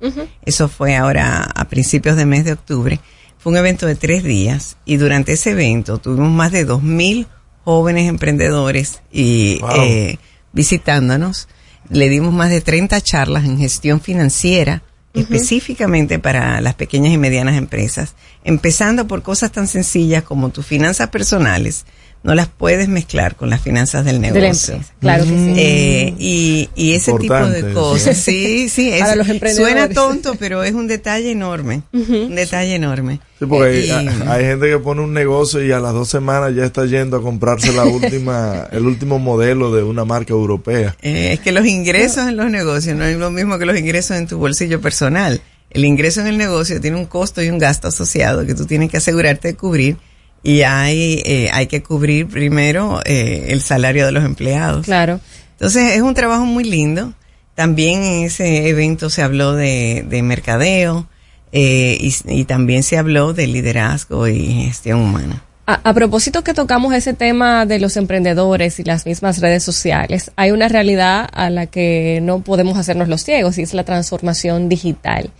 Eso 0.44 0.68
fue 0.68 0.96
ahora 0.96 1.42
a 1.42 1.64
principios 1.68 2.16
de 2.16 2.26
mes 2.26 2.44
de 2.44 2.52
octubre. 2.52 3.00
Fue 3.38 3.52
un 3.52 3.58
evento 3.58 3.86
de 3.86 3.94
tres 3.94 4.22
días 4.24 4.76
y 4.84 4.96
durante 4.96 5.32
ese 5.32 5.50
evento 5.52 5.98
tuvimos 5.98 6.30
más 6.30 6.50
de 6.52 6.64
dos 6.64 6.82
mil 6.82 7.26
jóvenes 7.64 8.08
emprendedores 8.08 9.00
y 9.12 9.58
Wow. 9.60 9.70
eh, 9.82 10.18
visitándonos. 10.52 11.48
Le 11.90 12.08
dimos 12.08 12.32
más 12.32 12.48
de 12.50 12.60
30 12.62 13.00
charlas 13.02 13.44
en 13.44 13.58
gestión 13.58 14.00
financiera 14.00 14.82
específicamente 15.14 16.18
para 16.18 16.60
las 16.60 16.74
pequeñas 16.74 17.12
y 17.12 17.18
medianas 17.18 17.56
empresas, 17.56 18.14
empezando 18.42 19.06
por 19.06 19.22
cosas 19.22 19.52
tan 19.52 19.68
sencillas 19.68 20.24
como 20.24 20.50
tus 20.50 20.66
finanzas 20.66 21.08
personales. 21.08 21.86
No 22.24 22.34
las 22.34 22.48
puedes 22.48 22.88
mezclar 22.88 23.36
con 23.36 23.50
las 23.50 23.60
finanzas 23.60 24.04
del 24.04 24.20
De 24.20 24.28
la 24.30 24.34
negocio. 24.34 24.74
empresa, 24.74 24.94
claro 24.98 25.24
que 25.24 25.30
sí. 25.30 25.54
Eh, 25.58 26.14
y, 26.18 26.70
y 26.74 26.94
ese 26.94 27.12
tipo 27.18 27.34
de 27.34 27.72
cosas. 27.74 28.16
Sí, 28.24 28.68
sí. 28.70 28.90
es- 28.90 29.00
Para 29.00 29.14
los 29.14 29.28
emprendedores. 29.28 29.72
Suena 29.74 29.94
tonto, 29.94 30.34
pero 30.38 30.64
es 30.64 30.72
un 30.72 30.86
detalle 30.88 31.30
enorme. 31.30 31.82
Un 31.92 32.34
detalle 32.34 32.74
enorme. 32.76 33.20
Sí, 33.38 33.44
porque 33.46 33.92
hay, 33.92 34.06
Y- 34.06 34.22
hay 34.26 34.44
gente 34.46 34.70
que 34.70 34.78
pone 34.78 35.02
un 35.02 35.12
negocio 35.12 35.62
y 35.62 35.70
a 35.70 35.80
las 35.80 35.92
dos 35.92 36.08
semanas 36.08 36.54
ya 36.56 36.64
está 36.64 36.86
yendo 36.86 37.18
a 37.18 37.22
comprarse 37.22 37.72
la 37.74 37.84
última, 37.84 38.68
el 38.72 38.86
último 38.86 39.18
modelo 39.18 39.70
de 39.70 39.82
una 39.82 40.06
marca 40.06 40.32
europea. 40.32 40.96
Eh, 41.02 41.34
es 41.34 41.40
que 41.40 41.52
los 41.52 41.66
ingresos 41.66 42.26
en 42.26 42.38
los 42.38 42.50
negocios 42.50 42.96
no 42.96 43.04
es 43.04 43.18
lo 43.18 43.30
mismo 43.30 43.58
que 43.58 43.66
los 43.66 43.78
ingresos 43.78 44.16
en 44.16 44.26
tu 44.26 44.38
bolsillo 44.38 44.80
personal. 44.80 45.42
El 45.68 45.84
ingreso 45.84 46.22
en 46.22 46.28
el 46.28 46.38
negocio 46.38 46.80
tiene 46.80 46.96
un 46.96 47.04
costo 47.04 47.42
y 47.42 47.50
un 47.50 47.58
gasto 47.58 47.88
asociado 47.88 48.46
que 48.46 48.54
tú 48.54 48.64
tienes 48.64 48.90
que 48.90 48.96
asegurarte 48.96 49.48
de 49.48 49.54
cubrir 49.56 49.96
y 50.44 50.60
hay, 50.62 51.22
eh, 51.24 51.48
hay 51.52 51.66
que 51.66 51.82
cubrir 51.82 52.28
primero 52.28 53.00
eh, 53.06 53.46
el 53.48 53.62
salario 53.62 54.04
de 54.04 54.12
los 54.12 54.24
empleados. 54.24 54.84
Claro. 54.84 55.18
Entonces 55.52 55.96
es 55.96 56.02
un 56.02 56.12
trabajo 56.14 56.44
muy 56.44 56.64
lindo. 56.64 57.14
También 57.54 58.02
en 58.04 58.24
ese 58.24 58.68
evento 58.68 59.08
se 59.08 59.22
habló 59.22 59.54
de, 59.54 60.04
de 60.06 60.22
mercadeo 60.22 61.08
eh, 61.50 61.96
y, 61.98 62.14
y 62.28 62.44
también 62.44 62.82
se 62.82 62.98
habló 62.98 63.32
de 63.32 63.46
liderazgo 63.46 64.28
y 64.28 64.66
gestión 64.66 65.00
humana. 65.00 65.42
A, 65.66 65.80
a 65.82 65.94
propósito 65.94 66.44
que 66.44 66.52
tocamos 66.52 66.92
ese 66.92 67.14
tema 67.14 67.64
de 67.64 67.78
los 67.78 67.96
emprendedores 67.96 68.78
y 68.80 68.84
las 68.84 69.06
mismas 69.06 69.40
redes 69.40 69.62
sociales, 69.62 70.30
hay 70.36 70.50
una 70.50 70.68
realidad 70.68 71.26
a 71.32 71.48
la 71.48 71.66
que 71.66 72.18
no 72.22 72.40
podemos 72.40 72.76
hacernos 72.76 73.08
los 73.08 73.22
ciegos 73.22 73.56
y 73.56 73.62
es 73.62 73.72
la 73.72 73.84
transformación 73.84 74.68
digital. 74.68 75.30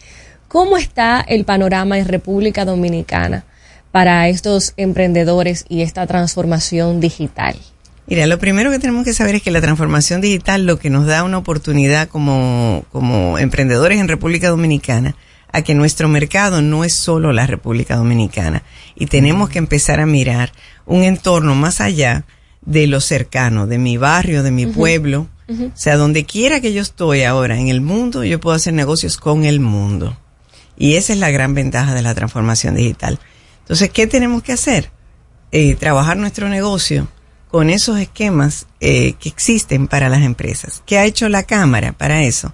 ¿Cómo 0.49 0.79
está 0.79 1.21
el 1.21 1.45
panorama 1.45 1.99
en 1.99 2.09
República 2.09 2.65
Dominicana 2.65 3.45
para 3.95 4.29
estos 4.29 4.75
emprendedores 4.77 5.67
y 5.69 5.83
esta 5.83 6.05
transformación 6.09 6.99
digital? 6.99 7.55
Mira, 8.09 8.27
lo 8.27 8.41
primero 8.41 8.73
que 8.73 8.81
tenemos 8.81 9.05
que 9.05 9.15
saber 9.15 9.37
es 9.37 9.43
que 9.43 9.53
la 9.53 9.61
transformación 9.61 10.21
digital 10.21 10.67
lo 10.67 10.81
que 10.81 10.91
nos 10.91 11.07
da 11.07 11.23
una 11.23 11.39
oportunidad 11.39 12.09
como, 12.09 12.85
como 12.91 13.39
emprendedores 13.39 14.01
en 14.01 14.09
República 14.09 14.49
Dominicana 14.49 15.15
a 15.53 15.63
que 15.63 15.77
nuestro 15.77 16.09
mercado 16.09 16.61
no 16.61 16.83
es 16.83 16.93
solo 16.93 17.33
la 17.33 17.47
República 17.47 17.95
Dominicana 17.95 18.65
y 18.97 19.07
tenemos 19.07 19.49
que 19.49 19.59
empezar 19.59 20.01
a 20.01 20.07
mirar 20.07 20.51
un 20.87 21.05
entorno 21.05 21.55
más 21.55 21.81
allá 21.81 22.25
de 22.63 22.89
lo 22.89 23.01
cercano, 23.01 23.69
de 23.69 23.79
mi 23.79 23.97
barrio, 23.97 24.43
de 24.43 24.51
mi 24.51 24.67
pueblo. 24.67 25.29
O 25.49 25.71
sea, 25.77 25.97
donde 25.97 26.25
quiera 26.25 26.61
que 26.61 26.73
yo 26.73 26.83
estoy 26.83 27.23
ahora 27.23 27.61
en 27.61 27.69
el 27.69 27.81
mundo, 27.81 28.25
yo 28.25 28.41
puedo 28.41 28.57
hacer 28.57 28.75
negocios 28.75 29.19
con 29.19 29.45
el 29.45 29.61
mundo. 29.61 30.17
Y 30.77 30.97
esa 30.97 31.13
es 31.13 31.21
la 31.21 31.31
gran 31.31 31.55
ventaja 31.55 31.95
de 31.95 32.03
la 32.03 32.17
transformación 32.17 32.75
digital. 32.75 33.21
Entonces, 33.65 33.91
¿qué 33.91 34.07
tenemos 34.07 34.43
que 34.43 34.53
hacer? 34.53 34.91
Eh, 35.53 35.75
trabajar 35.77 36.17
nuestro 36.17 36.49
negocio 36.49 37.09
con 37.51 37.71
esos 37.71 37.99
esquemas 37.99 38.67
eh, 38.81 39.15
que 39.15 39.29
existen 39.29 39.89
para 39.89 40.09
las 40.09 40.23
empresas. 40.23 40.83
¿Qué 40.87 40.99
ha 40.99 41.05
hecho 41.05 41.29
la 41.29 41.45
Cámara 41.45 41.93
para 41.93 42.25
eso? 42.25 42.53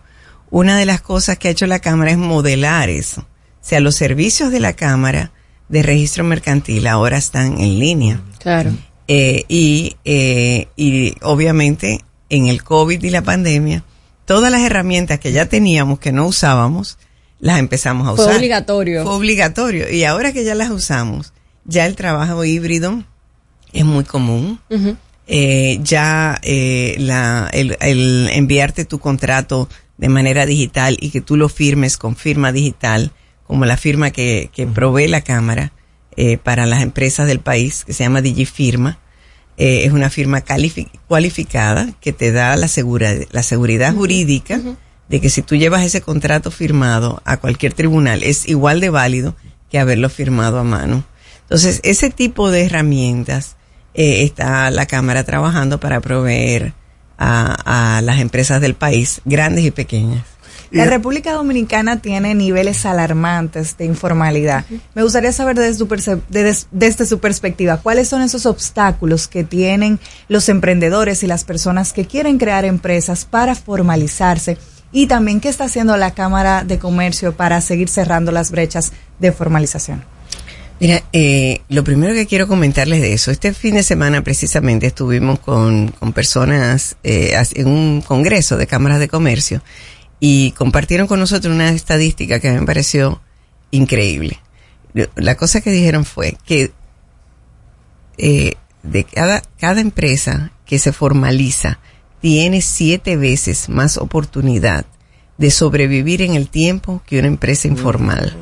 Una 0.51 0.77
de 0.77 0.87
las 0.87 1.01
cosas 1.01 1.39
que 1.39 1.49
ha 1.49 1.51
hecho 1.51 1.66
la 1.66 1.78
Cámara 1.78 2.11
es 2.11 2.19
modelar 2.19 2.91
eso. 2.91 3.23
O 3.23 3.62
sea, 3.62 3.81
los 3.81 3.97
servicios 3.97 4.51
de 4.53 4.61
la 4.61 4.74
Cámara 4.74 5.32
de 5.69 5.82
registro 5.82 6.24
mercantil 6.24 6.87
ahora 6.87 7.16
están 7.16 7.59
en 7.61 7.78
línea. 7.78 8.20
Claro. 8.39 8.73
Eh, 9.09 9.45
y, 9.49 9.97
eh, 10.05 10.69
y 10.77 11.16
obviamente 11.23 12.05
en 12.28 12.47
el 12.47 12.62
COVID 12.62 13.03
y 13.03 13.11
la 13.11 13.23
pandemia, 13.23 13.82
todas 14.24 14.53
las 14.53 14.62
herramientas 14.62 15.19
que 15.19 15.32
ya 15.32 15.47
teníamos 15.47 15.99
que 15.99 16.12
no 16.12 16.27
usábamos, 16.27 16.99
las 17.41 17.59
empezamos 17.59 18.07
a 18.09 18.15
Fue 18.15 18.25
usar. 18.25 18.37
obligatorio. 18.37 19.03
Fue 19.03 19.12
obligatorio. 19.12 19.91
Y 19.91 20.05
ahora 20.05 20.33
que 20.33 20.45
ya 20.45 20.55
las 20.55 20.71
usamos, 20.71 21.33
ya 21.65 21.87
el 21.87 21.97
trabajo 21.97 22.45
híbrido 22.45 23.03
es 23.73 23.85
muy 23.85 24.05
común. 24.05 24.61
Eh, 25.27 25.79
ya 25.83 26.39
eh, 26.43 26.97
la, 26.99 27.49
el, 27.53 27.77
el 27.81 28.29
enviarte 28.33 28.85
tu 28.85 28.99
contrato 28.99 29.69
de 29.97 30.09
manera 30.09 30.45
digital 30.47 30.97
y 31.01 31.11
que 31.11 31.21
tú 31.21 31.37
lo 31.37 31.49
firmes 31.49 31.97
con 31.99 32.17
firma 32.17 32.53
digital, 32.53 33.12
como 33.47 33.65
la 33.65 33.77
firma 33.77 34.11
que, 34.11 34.51
que 34.53 34.67
provee 34.67 35.09
la 35.09 35.21
Cámara 35.21 35.73
eh, 36.17 36.37
para 36.39 36.67
las 36.67 36.83
empresas 36.83 37.27
del 37.29 37.41
país, 37.41 37.85
que 37.85 37.93
se 37.93 38.03
llama 38.05 38.23
Digifirma. 38.23 38.99
Eh, 39.57 39.85
es 39.85 39.93
una 39.93 40.09
firma 40.11 40.43
cualificada 41.07 41.93
que 42.01 42.12
te 42.12 42.33
da 42.33 42.57
la, 42.57 42.67
segura, 42.67 43.12
la 43.31 43.43
seguridad 43.43 43.95
jurídica 43.95 44.61
de 45.11 45.20
que 45.20 45.28
si 45.28 45.43
tú 45.43 45.57
llevas 45.57 45.85
ese 45.85 46.01
contrato 46.01 46.53
firmado 46.53 47.20
a 47.24 47.37
cualquier 47.37 47.74
tribunal 47.74 48.23
es 48.23 48.49
igual 48.49 48.81
de 48.81 48.91
válido 48.91 49.35
que 49.69 49.78
haberlo 49.78 50.09
firmado 50.09 50.59
a 50.59 50.65
mano. 50.65 51.05
Entonces, 51.43 51.81
ese 51.82 52.11
tipo 52.11 52.51
de 52.51 52.65
herramientas 52.66 53.57
eh, 53.93 54.23
está 54.23 54.70
la 54.70 54.87
Cámara 54.87 55.24
trabajando 55.24 55.81
para 55.81 56.01
proveer 56.01 56.74
a, 57.19 57.97
a 57.97 58.03
las 58.03 58.20
empresas 58.20 58.61
del 58.61 58.74
país, 58.74 59.20
grandes 59.24 59.65
y 59.65 59.73
pequeñas. 59.73 60.24
La 60.70 60.85
República 60.85 61.32
Dominicana 61.32 62.01
tiene 62.01 62.35
niveles 62.37 62.87
alarmantes 62.87 63.77
de 63.77 63.87
informalidad. 63.87 64.65
Me 64.95 65.03
gustaría 65.03 65.32
saber 65.32 65.57
desde 65.57 65.74
su, 65.74 66.23
desde 66.70 67.07
su 67.07 67.19
perspectiva, 67.19 67.78
¿cuáles 67.78 68.09
son 68.09 68.23
esos 68.23 68.47
obstáculos 68.47 69.27
que 69.27 69.43
tienen 69.43 69.99
los 70.28 70.49
emprendedores 70.49 71.24
y 71.24 71.27
las 71.27 71.43
personas 71.43 71.93
que 71.93 72.07
quieren 72.07 72.39
crear 72.39 72.65
empresas 72.65 73.24
para 73.24 73.57
formalizarse? 73.57 74.59
Y 74.93 75.07
también, 75.07 75.41
¿qué 75.41 75.49
está 75.49 75.65
haciendo 75.65 75.97
la 75.97 76.15
Cámara 76.15 76.65
de 76.65 76.79
Comercio 76.79 77.37
para 77.37 77.61
seguir 77.61 77.89
cerrando 77.89 78.33
las 78.33 78.51
brechas 78.51 78.93
de 79.19 79.33
formalización? 79.33 80.05
Mira, 80.81 81.03
eh, 81.12 81.61
lo 81.69 81.85
primero 81.85 82.15
que 82.15 82.27
quiero 82.27 82.49
comentarles 82.49 83.03
de 83.03 83.12
eso, 83.12 83.31
este 83.31 83.53
fin 83.53 83.75
de 83.75 83.83
semana 83.83 84.25
precisamente 84.25 84.87
estuvimos 84.87 85.39
con, 85.39 85.89
con 85.89 86.15
personas 86.15 86.97
eh, 87.05 87.35
en 87.55 87.69
un 87.69 88.01
congreso 88.01 88.57
de 88.57 88.67
cámaras 88.67 88.99
de 88.99 89.09
comercio 89.09 89.62
y 90.21 90.53
compartieron 90.53 91.07
con 91.07 91.21
nosotros 91.21 91.55
una 91.55 91.69
estadística 91.71 92.41
que 92.41 92.51
me 92.51 92.65
pareció 92.65 93.21
increíble. 93.71 94.41
La 95.17 95.37
cosa 95.37 95.61
que 95.61 95.71
dijeron 95.71 96.07
fue 96.07 96.37
que 96.47 96.73
eh, 98.17 98.55
de 98.83 99.05
cada, 99.05 99.43
cada 99.59 99.81
empresa 99.81 100.53
que 100.65 100.79
se 100.79 100.93
formaliza 100.93 101.79
tiene 102.21 102.61
siete 102.61 103.17
veces 103.17 103.69
más 103.69 103.97
oportunidad 103.97 104.85
de 105.39 105.51
sobrevivir 105.51 106.23
en 106.23 106.35
el 106.35 106.49
tiempo 106.49 107.03
que 107.07 107.19
una 107.19 107.29
empresa 107.29 107.67
informal. 107.67 108.37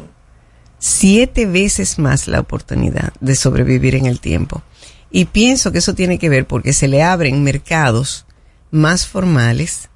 Siete 0.80 1.46
veces 1.46 1.98
más 1.98 2.28
la 2.28 2.40
oportunidad 2.40 3.12
de 3.20 3.36
sobrevivir 3.36 3.94
en 3.94 4.06
el 4.06 4.20
tiempo. 4.20 4.62
Y 5.10 5.26
pienso 5.26 5.72
que 5.72 5.78
eso 5.78 5.94
tiene 5.94 6.18
que 6.18 6.28
ver 6.28 6.46
porque 6.46 6.72
se 6.72 6.88
le 6.88 7.02
abren 7.02 7.42
mercados 7.42 8.26
más 8.70 9.06
formales 9.06 9.88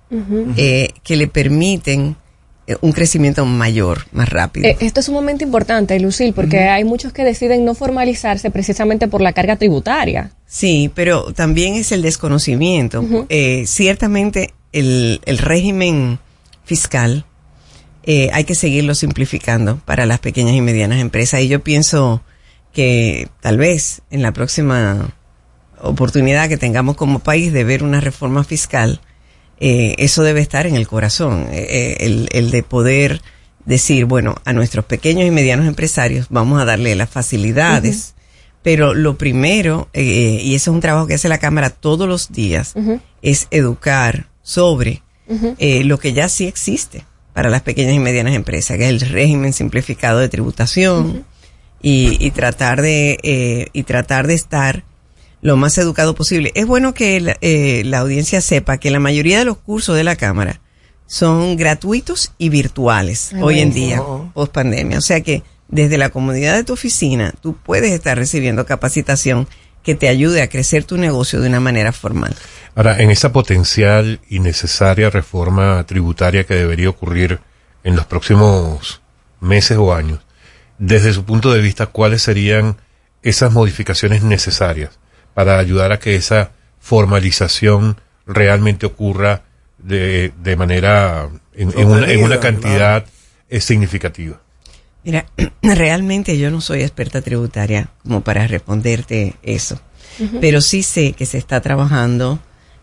eh, 0.56 0.92
que 1.02 1.16
le 1.16 1.26
permiten 1.26 2.16
un 2.80 2.92
crecimiento 2.92 3.44
mayor, 3.44 4.06
más 4.12 4.28
rápido. 4.28 4.68
Eh, 4.68 4.76
esto 4.80 5.00
es 5.00 5.08
un 5.08 5.14
momento 5.14 5.44
importante, 5.44 5.98
Lucil, 5.98 6.32
porque 6.32 6.60
hay 6.60 6.84
muchos 6.84 7.12
que 7.12 7.24
deciden 7.24 7.64
no 7.64 7.74
formalizarse 7.74 8.50
precisamente 8.50 9.08
por 9.08 9.20
la 9.20 9.32
carga 9.32 9.56
tributaria. 9.56 10.30
Sí, 10.46 10.90
pero 10.94 11.32
también 11.32 11.74
es 11.74 11.92
el 11.92 12.02
desconocimiento. 12.02 13.04
Eh, 13.28 13.64
ciertamente 13.66 14.54
el, 14.72 15.20
el 15.26 15.38
régimen 15.38 16.18
fiscal 16.64 17.24
eh, 18.04 18.30
hay 18.32 18.44
que 18.44 18.54
seguirlo 18.54 18.94
simplificando 18.94 19.78
para 19.84 20.06
las 20.06 20.18
pequeñas 20.18 20.54
y 20.54 20.60
medianas 20.60 21.00
empresas. 21.00 21.40
Y 21.40 21.48
yo 21.48 21.62
pienso 21.62 22.22
que 22.72 23.28
tal 23.40 23.58
vez 23.58 24.02
en 24.10 24.22
la 24.22 24.32
próxima 24.32 25.14
oportunidad 25.80 26.48
que 26.48 26.56
tengamos 26.56 26.96
como 26.96 27.18
país 27.18 27.52
de 27.52 27.64
ver 27.64 27.82
una 27.82 28.00
reforma 28.00 28.44
fiscal, 28.44 29.00
eh, 29.64 29.94
eso 29.98 30.24
debe 30.24 30.40
estar 30.40 30.66
en 30.66 30.74
el 30.74 30.88
corazón, 30.88 31.46
eh, 31.52 31.66
eh, 31.70 31.96
el, 32.00 32.28
el 32.32 32.50
de 32.50 32.64
poder 32.64 33.22
decir, 33.64 34.06
bueno, 34.06 34.34
a 34.44 34.52
nuestros 34.52 34.84
pequeños 34.84 35.24
y 35.24 35.30
medianos 35.30 35.68
empresarios 35.68 36.26
vamos 36.30 36.60
a 36.60 36.64
darle 36.64 36.96
las 36.96 37.08
facilidades, 37.08 38.14
pero 38.64 38.92
lo 38.92 39.16
primero, 39.16 39.88
eh, 39.92 40.40
y 40.42 40.56
eso 40.56 40.72
es 40.72 40.74
un 40.74 40.80
trabajo 40.80 41.06
que 41.06 41.14
hace 41.14 41.28
la 41.28 41.38
Cámara 41.38 41.70
todos 41.70 42.08
los 42.08 42.32
días, 42.32 42.74
es 43.22 43.46
educar 43.52 44.26
sobre 44.42 45.02
eh, 45.58 45.84
lo 45.84 45.96
que 46.00 46.12
ya 46.12 46.28
sí 46.28 46.48
existe 46.48 47.04
para 47.32 47.48
las 47.48 47.62
pequeñas 47.62 47.94
y 47.94 48.00
medianas 48.00 48.34
empresas, 48.34 48.76
que 48.78 48.84
es 48.84 48.90
el 48.90 49.00
régimen 49.00 49.52
simplificado 49.52 50.18
de 50.18 50.28
tributación 50.28 51.24
y, 51.80 52.16
y 52.18 52.32
tratar 52.32 52.82
de 52.82 53.70
y 53.72 53.82
tratar 53.84 54.26
de 54.26 54.34
estar 54.34 54.82
lo 55.42 55.56
más 55.56 55.76
educado 55.76 56.14
posible. 56.14 56.52
Es 56.54 56.66
bueno 56.66 56.94
que 56.94 57.20
la, 57.20 57.36
eh, 57.40 57.82
la 57.84 57.98
audiencia 57.98 58.40
sepa 58.40 58.78
que 58.78 58.90
la 58.90 59.00
mayoría 59.00 59.40
de 59.40 59.44
los 59.44 59.58
cursos 59.58 59.96
de 59.96 60.04
la 60.04 60.16
Cámara 60.16 60.60
son 61.06 61.56
gratuitos 61.56 62.32
y 62.38 62.48
virtuales 62.48 63.32
Ay, 63.34 63.42
hoy 63.42 63.60
en 63.60 63.74
día, 63.74 64.02
post 64.32 64.52
pandemia. 64.52 64.96
O 64.96 65.02
sea 65.02 65.20
que 65.20 65.42
desde 65.68 65.98
la 65.98 66.08
comunidad 66.08 66.54
de 66.54 66.64
tu 66.64 66.72
oficina 66.72 67.34
tú 67.42 67.56
puedes 67.56 67.92
estar 67.92 68.16
recibiendo 68.16 68.64
capacitación 68.64 69.48
que 69.82 69.96
te 69.96 70.08
ayude 70.08 70.42
a 70.42 70.48
crecer 70.48 70.84
tu 70.84 70.96
negocio 70.96 71.40
de 71.40 71.48
una 71.48 71.58
manera 71.58 71.92
formal. 71.92 72.34
Ahora, 72.76 73.02
en 73.02 73.10
esa 73.10 73.32
potencial 73.32 74.20
y 74.28 74.38
necesaria 74.38 75.10
reforma 75.10 75.84
tributaria 75.86 76.44
que 76.44 76.54
debería 76.54 76.88
ocurrir 76.88 77.40
en 77.82 77.96
los 77.96 78.06
próximos 78.06 79.02
meses 79.40 79.76
o 79.76 79.92
años, 79.92 80.20
desde 80.78 81.12
su 81.12 81.24
punto 81.24 81.52
de 81.52 81.60
vista, 81.60 81.86
¿cuáles 81.86 82.22
serían 82.22 82.76
esas 83.22 83.52
modificaciones 83.52 84.22
necesarias 84.22 85.01
para 85.34 85.58
ayudar 85.58 85.92
a 85.92 85.98
que 85.98 86.14
esa 86.14 86.52
formalización 86.80 88.00
realmente 88.26 88.86
ocurra 88.86 89.42
de, 89.78 90.32
de 90.42 90.56
manera, 90.56 91.28
en, 91.54 91.72
en 91.76 91.86
una, 91.86 92.10
en 92.10 92.22
una 92.22 92.40
cantidad 92.40 93.04
significativa? 93.60 94.40
Mira, 95.04 95.26
realmente 95.62 96.38
yo 96.38 96.50
no 96.50 96.60
soy 96.60 96.82
experta 96.82 97.22
tributaria 97.22 97.88
como 98.02 98.22
para 98.22 98.46
responderte 98.46 99.34
eso, 99.42 99.80
pero 100.40 100.60
sí 100.60 100.82
sé 100.82 101.12
que 101.12 101.26
se 101.26 101.38
está 101.38 101.60
trabajando 101.60 102.38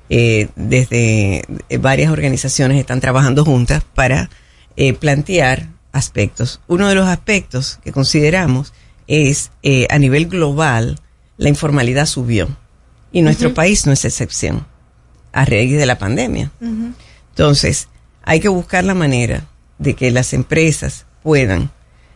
eh, 0.09 0.49
desde 0.55 1.43
eh, 1.69 1.77
varias 1.77 2.11
organizaciones 2.11 2.79
están 2.79 2.99
trabajando 2.99 3.45
juntas 3.45 3.83
para 3.93 4.29
eh, 4.75 4.93
plantear 4.93 5.67
aspectos. 5.91 6.61
Uno 6.67 6.89
de 6.89 6.95
los 6.95 7.07
aspectos 7.07 7.79
que 7.83 7.91
consideramos 7.91 8.73
es 9.07 9.51
eh, 9.63 9.87
a 9.89 9.99
nivel 9.99 10.27
global 10.27 10.99
la 11.39 11.47
informalidad 11.47 12.05
subió 12.05 12.49
y 13.13 13.21
nuestro 13.21 13.53
país 13.53 13.87
no 13.87 13.93
es 13.93 14.03
excepción 14.03 14.67
a 15.31 15.45
raíz 15.45 15.77
de 15.77 15.85
la 15.85 15.97
pandemia. 15.97 16.51
Entonces, 17.29 17.87
hay 18.23 18.41
que 18.41 18.49
buscar 18.49 18.83
la 18.83 18.93
manera 18.93 19.47
de 19.77 19.93
que 19.93 20.11
las 20.11 20.33
empresas 20.33 21.05
puedan, 21.23 21.71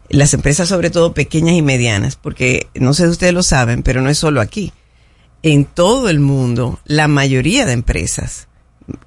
las 0.09 0.33
empresas 0.33 0.67
sobre 0.67 0.89
todo 0.89 1.13
pequeñas 1.13 1.55
y 1.55 1.61
medianas, 1.61 2.17
porque 2.17 2.67
no 2.75 2.93
sé 2.93 3.03
si 3.05 3.11
ustedes 3.11 3.33
lo 3.33 3.43
saben, 3.43 3.81
pero 3.81 4.01
no 4.01 4.09
es 4.09 4.17
solo 4.17 4.41
aquí. 4.41 4.73
En 5.41 5.63
todo 5.63 6.09
el 6.09 6.19
mundo, 6.19 6.81
la 6.83 7.07
mayoría 7.07 7.65
de 7.65 7.71
empresas, 7.71 8.49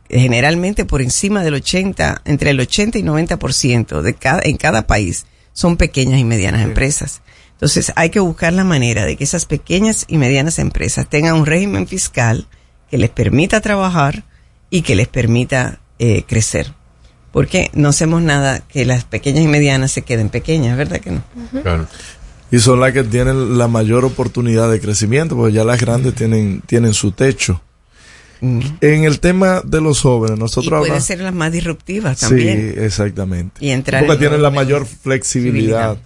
generalmente 0.08 0.86
por 0.86 1.02
encima 1.02 1.44
del 1.44 1.54
80, 1.54 2.22
entre 2.24 2.50
el 2.50 2.60
80 2.60 2.98
y 2.98 3.02
90% 3.02 4.00
de 4.00 4.14
cada, 4.14 4.40
en 4.44 4.56
cada 4.56 4.86
país, 4.86 5.26
son 5.52 5.76
pequeñas 5.76 6.18
y 6.18 6.24
medianas 6.24 6.62
empresas. 6.62 7.20
Entonces, 7.56 7.92
hay 7.96 8.10
que 8.10 8.20
buscar 8.20 8.52
la 8.52 8.64
manera 8.64 9.04
de 9.06 9.16
que 9.16 9.24
esas 9.24 9.46
pequeñas 9.46 10.04
y 10.08 10.18
medianas 10.18 10.58
empresas 10.58 11.08
tengan 11.08 11.34
un 11.36 11.46
régimen 11.46 11.86
fiscal 11.88 12.46
que 12.90 12.98
les 12.98 13.10
permita 13.10 13.60
trabajar 13.60 14.24
y 14.70 14.82
que 14.82 14.94
les 14.94 15.08
permita 15.08 15.80
eh, 15.98 16.24
crecer. 16.28 16.72
Porque 17.32 17.70
no 17.74 17.88
hacemos 17.88 18.22
nada 18.22 18.60
que 18.60 18.84
las 18.84 19.04
pequeñas 19.04 19.44
y 19.44 19.48
medianas 19.48 19.90
se 19.92 20.02
queden 20.02 20.28
pequeñas, 20.28 20.76
¿verdad 20.76 21.00
que 21.00 21.10
no? 21.12 21.22
Y 22.50 22.58
son 22.60 22.78
las 22.80 22.92
que 22.92 23.02
tienen 23.04 23.58
la 23.58 23.68
mayor 23.68 24.04
oportunidad 24.04 24.70
de 24.70 24.80
crecimiento, 24.80 25.34
porque 25.36 25.52
ya 25.54 25.64
las 25.64 25.80
grandes 25.80 26.14
tienen, 26.14 26.62
tienen 26.66 26.94
su 26.94 27.12
techo. 27.12 27.60
En 28.40 29.04
el 29.04 29.18
tema 29.18 29.62
de 29.64 29.80
los 29.80 30.00
jóvenes, 30.02 30.36
Y 30.36 30.40
nosotros 30.40 30.68
puede 30.68 30.82
hablamos- 30.92 31.04
ser 31.04 31.20
las 31.20 31.32
más 31.34 31.50
disruptivas 31.52 32.20
también. 32.20 32.74
Sí, 32.74 32.80
exactamente. 32.80 33.64
Y 33.64 33.70
entrar 33.70 34.02
Porque 34.02 34.12
en 34.12 34.18
tienen 34.20 34.42
la 34.42 34.50
mayor 34.50 34.84
flexibilidad. 34.86 35.94
flexibilidad. 35.94 35.96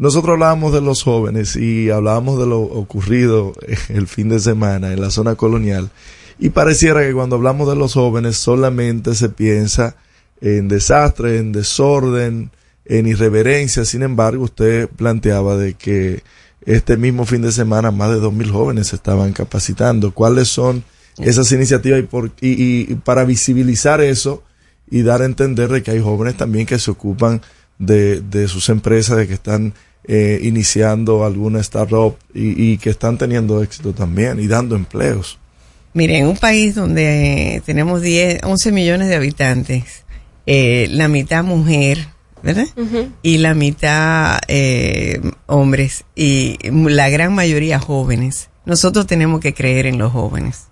Nosotros 0.00 0.32
hablábamos 0.32 0.72
de 0.72 0.80
los 0.80 1.02
jóvenes 1.02 1.56
y 1.56 1.90
hablábamos 1.90 2.38
de 2.38 2.46
lo 2.46 2.62
ocurrido 2.62 3.52
el 3.90 4.06
fin 4.06 4.30
de 4.30 4.40
semana 4.40 4.94
en 4.94 5.00
la 5.02 5.10
zona 5.10 5.34
colonial. 5.34 5.90
Y 6.38 6.48
pareciera 6.48 7.02
que 7.06 7.12
cuando 7.12 7.36
hablamos 7.36 7.68
de 7.68 7.76
los 7.76 7.92
jóvenes 7.92 8.38
solamente 8.38 9.14
se 9.14 9.28
piensa 9.28 9.96
en 10.40 10.68
desastre, 10.68 11.36
en 11.36 11.52
desorden, 11.52 12.50
en 12.86 13.06
irreverencia. 13.06 13.84
Sin 13.84 14.02
embargo, 14.02 14.44
usted 14.44 14.88
planteaba 14.88 15.58
de 15.58 15.74
que 15.74 16.22
este 16.64 16.96
mismo 16.96 17.26
fin 17.26 17.42
de 17.42 17.52
semana 17.52 17.90
más 17.90 18.08
de 18.08 18.22
2.000 18.22 18.50
jóvenes 18.50 18.86
se 18.86 18.96
estaban 18.96 19.34
capacitando. 19.34 20.14
¿Cuáles 20.14 20.48
son 20.48 20.82
esas 21.18 21.52
iniciativas 21.52 22.00
y, 22.00 22.04
por, 22.04 22.30
y, 22.40 22.90
y- 22.90 22.94
para 23.04 23.24
visibilizar 23.24 24.00
eso 24.00 24.42
y 24.90 25.02
dar 25.02 25.20
a 25.20 25.26
entender 25.26 25.68
de 25.68 25.82
que 25.82 25.90
hay 25.90 26.00
jóvenes 26.00 26.38
también 26.38 26.64
que 26.64 26.78
se 26.78 26.90
ocupan 26.90 27.42
de 27.78 28.48
sus 28.48 28.70
empresas, 28.70 29.18
de 29.18 29.26
que 29.28 29.34
están 29.34 29.74
eh, 30.12 30.40
iniciando 30.42 31.24
alguna 31.24 31.60
startup 31.60 32.16
y, 32.34 32.72
y 32.72 32.78
que 32.78 32.90
están 32.90 33.16
teniendo 33.16 33.62
éxito 33.62 33.92
también 33.92 34.40
y 34.40 34.48
dando 34.48 34.74
empleos? 34.74 35.38
Mire, 35.94 36.18
en 36.18 36.26
un 36.26 36.36
país 36.36 36.74
donde 36.74 37.62
tenemos 37.64 38.02
10, 38.02 38.42
11 38.42 38.72
millones 38.72 39.08
de 39.08 39.14
habitantes, 39.14 40.04
eh, 40.46 40.88
la 40.90 41.06
mitad 41.06 41.44
mujer, 41.44 42.08
¿verdad? 42.42 42.66
Y 43.22 43.38
la 43.38 43.54
mitad 43.54 44.40
eh, 44.48 45.20
hombres 45.46 46.04
y 46.16 46.58
la 46.64 47.08
gran 47.08 47.32
mayoría 47.32 47.78
jóvenes. 47.78 48.50
Nosotros 48.66 49.06
tenemos 49.06 49.40
que 49.40 49.54
creer 49.54 49.86
en 49.86 49.96
los 49.98 50.10
jóvenes. 50.10 50.64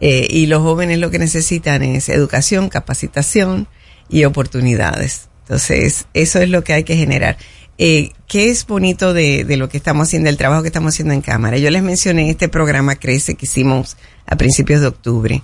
Eh, 0.00 0.26
y 0.28 0.46
los 0.46 0.62
jóvenes 0.62 0.98
lo 0.98 1.12
que 1.12 1.20
necesitan 1.20 1.84
es 1.84 2.08
educación, 2.08 2.68
capacitación 2.68 3.68
y 4.08 4.24
oportunidades. 4.24 5.28
Entonces, 5.42 6.06
eso 6.14 6.40
es 6.40 6.48
lo 6.48 6.64
que 6.64 6.72
hay 6.72 6.82
que 6.82 6.96
generar. 6.96 7.36
Eh, 7.78 8.12
¿Qué 8.28 8.50
es 8.50 8.66
bonito 8.66 9.12
de, 9.12 9.44
de 9.44 9.56
lo 9.56 9.68
que 9.68 9.76
estamos 9.76 10.08
haciendo, 10.08 10.28
el 10.28 10.36
trabajo 10.36 10.62
que 10.62 10.68
estamos 10.68 10.94
haciendo 10.94 11.14
en 11.14 11.22
cámara? 11.22 11.58
Yo 11.58 11.70
les 11.70 11.82
mencioné 11.82 12.30
este 12.30 12.48
programa 12.48 12.96
Crece 12.96 13.34
que 13.34 13.46
hicimos 13.46 13.96
a 14.26 14.36
principios 14.36 14.80
de 14.80 14.86
octubre, 14.86 15.42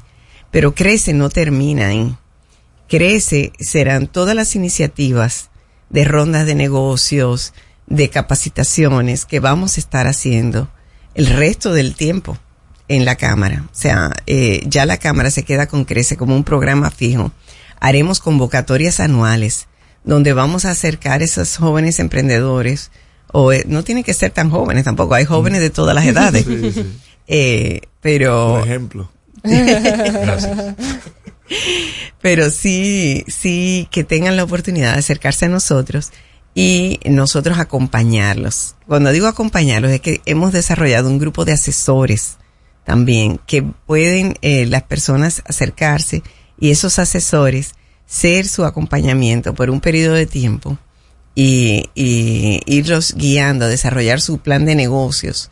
pero 0.51 0.75
Crece 0.75 1.13
no 1.13 1.31
termina 1.31 1.89
ahí. 1.89 2.17
Crece 2.89 3.53
serán 3.59 4.07
todas 4.07 4.35
las 4.35 4.55
iniciativas 4.55 5.51
de 5.91 6.05
rondas 6.05 6.47
de 6.47 6.55
negocios, 6.55 7.53
de 7.87 8.11
capacitaciones 8.11 9.25
que 9.25 9.41
vamos 9.41 9.77
a 9.77 9.81
estar 9.81 10.07
haciendo 10.07 10.69
el 11.15 11.27
resto 11.27 11.73
del 11.73 11.95
tiempo 11.95 12.39
en 12.89 13.05
la 13.05 13.17
Cámara. 13.17 13.65
O 13.67 13.75
sea, 13.75 14.13
eh, 14.27 14.63
ya 14.67 14.87
la 14.87 14.99
Cámara 14.99 15.31
se 15.31 15.43
queda 15.43 15.67
con 15.67 15.85
Crece 15.85 16.17
como 16.17 16.35
un 16.35 16.45
programa 16.45 16.91
fijo. 16.91 17.33
Haremos 17.81 18.21
convocatorias 18.21 19.01
anuales 19.01 19.69
donde 20.09 20.33
vamos 20.33 20.65
a 20.65 20.71
acercar 20.71 21.21
a 21.21 21.25
esos 21.25 21.59
jóvenes 21.59 21.99
emprendedores 21.99 22.91
o 23.31 23.53
eh, 23.53 23.65
no 23.69 23.85
tienen 23.85 24.05
que 24.05 24.15
ser 24.15 24.31
tan 24.31 24.51
jóvenes 24.51 24.85
tampoco, 24.85 25.15
hay 25.15 25.27
jóvenes 25.27 25.61
de 25.61 25.69
todas 25.69 25.95
las 25.95 26.07
edades. 26.07 26.45
Sí, 26.45 26.73
sí. 26.73 26.85
Eh, 27.31 27.83
pero 28.01 28.55
Por 28.55 28.67
ejemplo. 28.67 29.13
Gracias. 29.43 30.77
Pero 32.23 32.49
sí, 32.49 33.23
sí 33.29 33.87
que 33.91 34.03
tengan 34.03 34.35
la 34.39 34.45
oportunidad 34.45 34.95
de 34.95 35.01
acercarse 35.01 35.45
a 35.45 35.51
nosotros 35.51 36.11
y 36.55 37.01
nosotros 37.05 37.59
acompañarlos. 37.59 38.77
Cuando 38.87 39.13
digo 39.13 39.27
acompañarlos 39.27 39.91
es 39.91 40.01
que 40.01 40.23
hemos 40.25 40.55
desarrollado 40.55 41.11
un 41.11 41.19
grupo 41.19 41.45
de 41.45 41.53
asesores 41.53 42.39
también 42.85 43.39
que 43.47 43.63
pueden 43.63 44.39
eh, 44.41 44.65
las 44.65 44.85
personas 44.85 45.43
acercarse 45.45 46.23
y 46.59 46.71
esos 46.71 46.99
asesores 46.99 47.75
ser 48.09 48.49
su 48.49 48.65
acompañamiento 48.65 49.55
por 49.55 49.69
un 49.71 49.81
periodo 49.81 50.15
de 50.15 50.27
tiempo 50.27 50.79
y, 51.35 51.85
y 51.95 52.61
irlos 52.67 53.15
guiando 53.15 53.67
a 53.67 53.69
desarrollar 53.69 54.21
su 54.21 54.39
plan 54.39 54.65
de 54.65 54.75
negocios. 54.75 55.51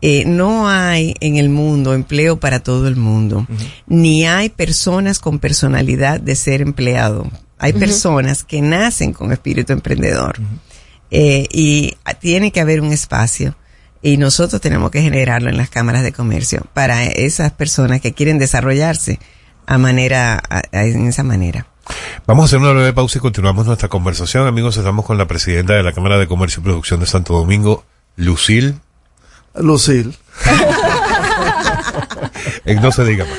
Eh, 0.00 0.24
no 0.26 0.68
hay 0.68 1.14
en 1.20 1.38
el 1.38 1.48
mundo 1.48 1.92
empleo 1.94 2.38
para 2.38 2.60
todo 2.62 2.86
el 2.86 2.94
mundo, 2.94 3.46
ni 3.88 4.26
hay 4.26 4.48
personas 4.48 5.18
con 5.18 5.40
personalidad 5.40 6.20
de 6.20 6.36
ser 6.36 6.60
empleado. 6.60 7.26
Hay 7.58 7.72
personas 7.72 8.44
que 8.44 8.60
nacen 8.62 9.12
con 9.12 9.32
espíritu 9.32 9.72
emprendedor 9.72 10.36
Eh, 11.10 11.46
y 11.50 11.94
tiene 12.20 12.52
que 12.52 12.60
haber 12.60 12.82
un 12.82 12.92
espacio 12.92 13.56
y 14.02 14.18
nosotros 14.18 14.60
tenemos 14.60 14.90
que 14.90 15.00
generarlo 15.00 15.48
en 15.48 15.56
las 15.56 15.70
cámaras 15.70 16.02
de 16.02 16.12
comercio 16.12 16.66
para 16.74 17.06
esas 17.06 17.50
personas 17.52 18.02
que 18.02 18.12
quieren 18.12 18.38
desarrollarse 18.38 19.18
a 19.66 19.78
manera 19.78 20.34
a- 20.50 20.62
a- 20.70 20.84
en 20.84 21.06
esa 21.08 21.22
manera. 21.24 21.66
Vamos 22.26 22.42
a 22.42 22.46
hacer 22.46 22.58
una 22.58 22.72
breve 22.72 22.92
pausa 22.92 23.18
y 23.18 23.20
continuamos 23.20 23.66
nuestra 23.66 23.88
conversación. 23.88 24.46
Amigos, 24.46 24.76
estamos 24.76 25.04
con 25.04 25.18
la 25.18 25.26
presidenta 25.26 25.74
de 25.74 25.82
la 25.82 25.92
Cámara 25.92 26.18
de 26.18 26.26
Comercio 26.26 26.60
y 26.60 26.64
Producción 26.64 27.00
de 27.00 27.06
Santo 27.06 27.34
Domingo, 27.34 27.84
Lucil. 28.16 28.80
Lucil. 29.54 30.16
En 32.64 32.80
no 32.82 32.92
se 32.92 33.04
diga 33.04 33.24
más. 33.24 33.38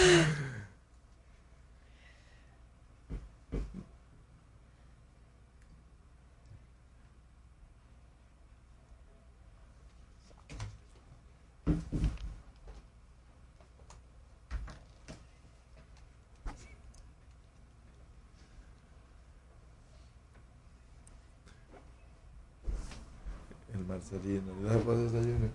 El 23.90 23.96
Marcelino. 23.96 24.54
¿Deja 24.62 24.78
para 24.80 24.98
desayuno? 25.00 25.50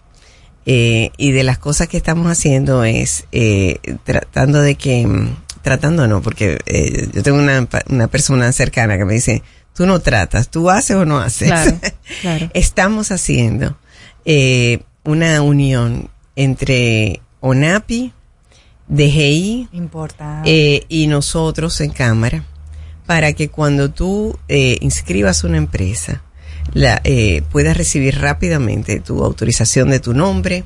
Eh, 0.71 1.13
y 1.17 1.31
de 1.31 1.45
las 1.45 1.57
cosas 1.57 1.89
que 1.89 1.97
estamos 1.97 2.27
haciendo 2.27 2.85
es 2.85 3.25
eh, 3.33 3.79
tratando 4.05 4.61
de 4.61 4.75
que, 4.75 5.07
mm, 5.07 5.37
tratando 5.63 6.07
no, 6.07 6.23
porque 6.23 6.59
eh, 6.67 7.09
yo 7.13 7.23
tengo 7.23 7.39
una, 7.39 7.67
una 7.89 8.09
persona 8.09 8.51
cercana 8.53 8.97
que 8.99 9.05
me 9.05 9.15
dice, 9.15 9.43
tú 9.75 9.87
no 9.87 10.01
tratas, 10.01 10.49
tú 10.49 10.71
haces 10.71 10.97
o 10.97 11.05
no 11.05 11.19
haces. 11.19 11.49
Claro, 11.49 11.79
claro. 12.21 12.51
Estamos 12.55 13.11
haciendo 13.13 13.79
eh, 14.25 14.83
una 15.05 15.41
unión 15.43 16.11
entre 16.37 17.21
ONAPI, 17.41 18.13
DGI 18.89 19.69
eh, 20.45 20.85
y 20.89 21.07
nosotros 21.07 21.81
en 21.81 21.91
Cámara 21.91 22.45
para 23.07 23.33
que 23.33 23.49
cuando 23.49 23.91
tú 23.91 24.39
eh, 24.49 24.77
inscribas 24.81 25.45
una 25.45 25.57
empresa, 25.57 26.23
la, 26.75 27.01
eh, 27.05 27.43
puedas 27.51 27.77
recibir 27.77 28.21
rápidamente 28.21 29.01
tu 29.01 29.25
autorización 29.25 29.91
de 29.91 30.01
tu 30.01 30.13
nombre 30.13 30.65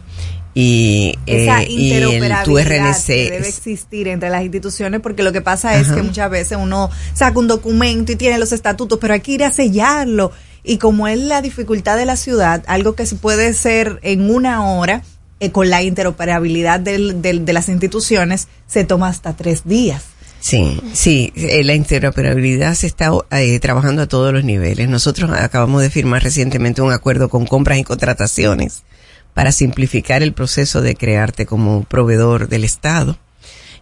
y, 0.54 1.18
esa 1.26 1.62
eh, 1.62 1.66
y 1.70 1.92
el, 1.92 2.04
tu 2.44 2.56
que 2.56 2.64
RNC. 2.64 3.06
debe 3.06 3.48
existir 3.48 4.08
entre 4.08 4.28
las 4.30 4.42
instituciones 4.42 5.00
porque 5.00 5.22
lo 5.22 5.32
que 5.32 5.40
pasa 5.40 5.78
es 5.78 5.86
Ajá. 5.86 5.96
que 5.96 6.02
muchas 6.02 6.30
veces 6.30 6.58
uno 6.60 6.90
saca 7.14 7.38
un 7.38 7.48
documento 7.48 8.12
y 8.12 8.16
tiene 8.16 8.38
los 8.38 8.52
estatutos 8.52 8.98
pero 9.00 9.14
hay 9.14 9.20
que 9.20 9.32
ir 9.32 9.44
a 9.44 9.50
sellarlo 9.50 10.30
y 10.62 10.76
como 10.78 11.08
es 11.08 11.18
la 11.18 11.40
dificultad 11.40 11.96
de 11.96 12.04
la 12.04 12.16
ciudad 12.16 12.62
algo 12.66 12.94
que 12.94 13.06
se 13.06 13.16
puede 13.16 13.52
ser 13.54 13.98
en 14.02 14.30
una 14.30 14.70
hora 14.74 15.02
eh, 15.40 15.50
con 15.50 15.70
la 15.70 15.82
interoperabilidad 15.82 16.80
del- 16.80 17.22
del- 17.22 17.44
de 17.46 17.52
las 17.54 17.68
instituciones 17.70 18.46
se 18.66 18.84
toma 18.84 19.08
hasta 19.08 19.34
tres 19.34 19.62
días 19.64 20.02
Sí, 20.44 20.80
sí, 20.92 21.32
eh, 21.36 21.62
la 21.62 21.74
interoperabilidad 21.74 22.74
se 22.74 22.88
está 22.88 23.12
eh, 23.30 23.60
trabajando 23.60 24.02
a 24.02 24.06
todos 24.08 24.32
los 24.32 24.42
niveles. 24.42 24.88
Nosotros 24.88 25.30
acabamos 25.30 25.82
de 25.82 25.88
firmar 25.88 26.20
recientemente 26.24 26.82
un 26.82 26.92
acuerdo 26.92 27.28
con 27.28 27.46
compras 27.46 27.78
y 27.78 27.84
contrataciones 27.84 28.82
para 29.34 29.52
simplificar 29.52 30.22
el 30.22 30.32
proceso 30.32 30.80
de 30.82 30.94
crearte 30.94 31.46
como 31.46 31.84
proveedor 31.84 32.48
del 32.48 32.64
Estado. 32.64 33.18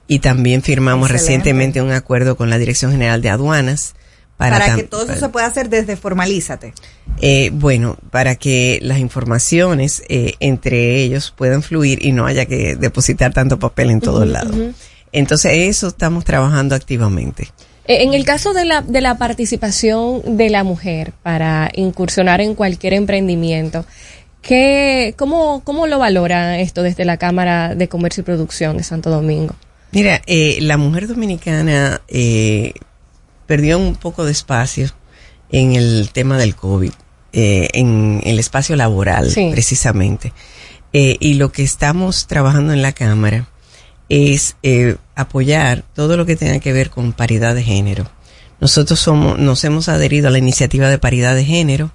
Y 0.06 0.18
también 0.20 0.62
firmamos 0.62 1.10
Excelente. 1.10 1.26
recientemente 1.28 1.82
un 1.82 1.92
acuerdo 1.92 2.36
con 2.36 2.50
la 2.50 2.58
Dirección 2.58 2.90
General 2.92 3.22
de 3.22 3.30
Aduanas 3.30 3.94
para, 4.36 4.74
que 4.74 4.84
todo 4.84 5.02
eso 5.02 5.08
para- 5.08 5.20
se 5.20 5.28
pueda 5.28 5.46
hacer 5.46 5.68
desde 5.68 5.96
Formalízate 5.96 6.72
eh, 7.20 7.50
bueno, 7.52 7.98
para 8.10 8.34
que 8.36 8.78
las 8.82 8.98
informaciones 8.98 10.02
eh, 10.08 10.34
entre 10.40 10.96
ellos 11.02 11.32
puedan 11.36 11.62
fluir 11.62 12.04
y 12.04 12.12
no 12.12 12.24
haya 12.26 12.46
que 12.46 12.74
depositar 12.76 13.32
tanto 13.34 13.58
papel 13.58 13.90
en 13.90 14.00
todos 14.00 14.22
Ujú, 14.22 14.32
lados. 14.32 14.56
ujú. 14.56 14.72
Entonces, 15.12 15.52
eso 15.54 15.88
estamos 15.88 16.24
trabajando 16.24 16.74
activamente. 16.74 17.48
Eh, 17.86 18.02
En 18.04 18.14
el 18.14 18.24
caso 18.24 18.52
de 18.52 18.64
la, 18.64 18.80
de 18.82 19.00
la 19.00 19.18
participación 19.18 20.36
de 20.36 20.48
la 20.50 20.64
mujer 20.64 21.12
para 21.22 21.70
incursionar 21.74 22.40
en 22.40 22.54
cualquier 22.54 22.94
emprendimiento, 22.94 23.84
¿qué, 24.42 25.14
cómo, 25.16 25.62
¿cómo 25.64 25.86
lo 25.86 25.98
valora 25.98 26.58
esto 26.60 26.82
desde 26.82 27.04
la 27.04 27.16
Cámara 27.16 27.74
de 27.74 27.88
Comercio 27.88 28.22
y 28.22 28.24
Producción 28.24 28.76
de 28.76 28.82
Santo 28.82 29.10
Domingo? 29.10 29.54
Mira, 29.92 30.22
eh, 30.26 30.58
la 30.60 30.76
mujer 30.76 31.08
dominicana 31.08 32.00
eh, 32.08 32.74
perdió 33.46 33.78
un 33.78 33.96
poco 33.96 34.24
de 34.24 34.32
espacio 34.32 34.88
en 35.50 35.74
el 35.74 36.10
tema 36.12 36.38
del 36.38 36.54
COVID, 36.54 36.92
eh, 37.32 37.68
en 37.72 38.20
el 38.24 38.38
espacio 38.38 38.76
laboral, 38.76 39.30
Sí. 39.30 39.48
precisamente. 39.50 40.32
Eh, 40.92 41.16
y 41.20 41.34
lo 41.34 41.52
que 41.52 41.62
estamos 41.62 42.26
trabajando 42.26 42.72
en 42.72 42.82
la 42.82 42.92
Cámara 42.92 43.48
es 44.08 44.56
eh, 44.62 44.96
apoyar 45.14 45.84
todo 45.94 46.16
lo 46.16 46.26
que 46.26 46.36
tenga 46.36 46.58
que 46.58 46.72
ver 46.72 46.90
con 46.90 47.12
paridad 47.12 47.54
de 47.54 47.62
género. 47.62 48.10
Nosotros 48.60 48.98
somos, 49.00 49.38
nos 49.38 49.62
hemos 49.64 49.88
adherido 49.88 50.28
a 50.28 50.30
la 50.30 50.38
iniciativa 50.38 50.88
de 50.88 50.98
paridad 50.98 51.34
de 51.34 51.44
género. 51.44 51.92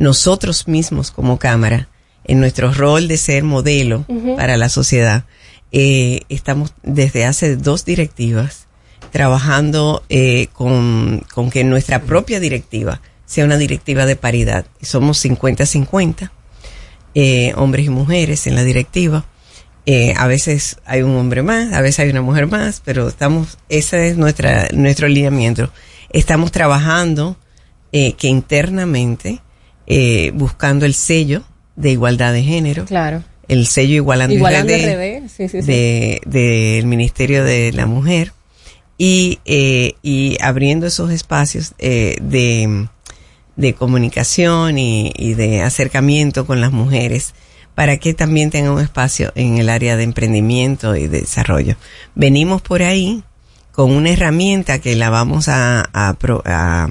Nosotros 0.00 0.66
mismos 0.66 1.12
como 1.12 1.38
Cámara, 1.38 1.88
en 2.24 2.40
nuestro 2.40 2.72
rol 2.72 3.06
de 3.06 3.18
ser 3.18 3.44
modelo 3.44 4.06
para 4.36 4.56
la 4.56 4.68
sociedad, 4.68 5.24
eh, 5.72 6.22
estamos 6.28 6.74
desde 6.82 7.26
hace 7.26 7.56
dos 7.56 7.84
directivas 7.84 8.66
trabajando 9.10 10.02
eh, 10.08 10.48
con, 10.52 11.22
con 11.34 11.50
que 11.50 11.64
nuestra 11.64 12.02
propia 12.02 12.40
directiva 12.40 13.02
sea 13.26 13.44
una 13.44 13.58
directiva 13.58 14.06
de 14.06 14.16
paridad. 14.16 14.64
Somos 14.80 15.22
50-50, 15.24 16.30
eh, 17.14 17.52
hombres 17.56 17.86
y 17.86 17.90
mujeres 17.90 18.46
en 18.46 18.54
la 18.54 18.64
directiva. 18.64 19.26
Eh, 19.86 20.14
a 20.16 20.26
veces 20.26 20.78
hay 20.86 21.02
un 21.02 21.14
hombre 21.16 21.42
más, 21.42 21.74
a 21.74 21.80
veces 21.82 22.00
hay 22.00 22.10
una 22.10 22.22
mujer 22.22 22.46
más, 22.46 22.80
pero 22.84 23.08
estamos, 23.08 23.58
ese 23.68 24.08
es 24.08 24.16
nuestra, 24.16 24.68
nuestro 24.72 25.06
alineamiento. 25.06 25.70
Estamos 26.10 26.52
trabajando 26.52 27.36
que 27.92 28.28
internamente, 28.28 29.40
eh, 29.92 30.30
buscando 30.34 30.86
el 30.86 30.94
sello 30.94 31.42
de 31.76 31.90
igualdad 31.90 32.32
de 32.32 32.42
género. 32.42 32.84
Claro. 32.84 33.24
El 33.48 33.66
sello 33.66 33.94
Igualando, 33.96 34.34
Igualando 34.36 34.72
RD, 34.72 35.28
sí, 35.28 35.48
sí, 35.48 35.60
sí. 35.62 35.66
de- 35.66 36.20
del 36.24 36.86
Ministerio 36.86 37.42
de 37.42 37.72
la 37.72 37.86
Mujer 37.86 38.32
y, 38.96 39.40
eh, 39.44 39.94
y 40.02 40.36
abriendo 40.40 40.86
esos 40.86 41.10
espacios 41.10 41.74
eh, 41.78 42.16
de, 42.22 42.86
de 43.56 43.74
comunicación 43.74 44.78
y, 44.78 45.12
y 45.16 45.34
de 45.34 45.62
acercamiento 45.62 46.46
con 46.46 46.60
las 46.60 46.70
mujeres 46.70 47.34
para 47.74 47.96
que 47.96 48.14
también 48.14 48.50
tengan 48.50 48.72
un 48.74 48.80
espacio 48.82 49.32
en 49.34 49.58
el 49.58 49.68
área 49.68 49.96
de 49.96 50.04
emprendimiento 50.04 50.94
y 50.94 51.08
de 51.08 51.20
desarrollo. 51.22 51.74
Venimos 52.14 52.62
por 52.62 52.82
ahí 52.82 53.24
con 53.72 53.90
una 53.90 54.10
herramienta 54.10 54.78
que 54.80 54.94
la 54.94 55.10
vamos 55.10 55.48
a, 55.48 55.80
a, 55.92 56.14
a- 56.44 56.88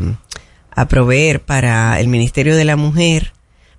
a 0.79 0.87
proveer 0.87 1.41
para 1.41 1.99
el 1.99 2.07
Ministerio 2.07 2.55
de 2.55 2.63
la 2.63 2.77
Mujer, 2.77 3.33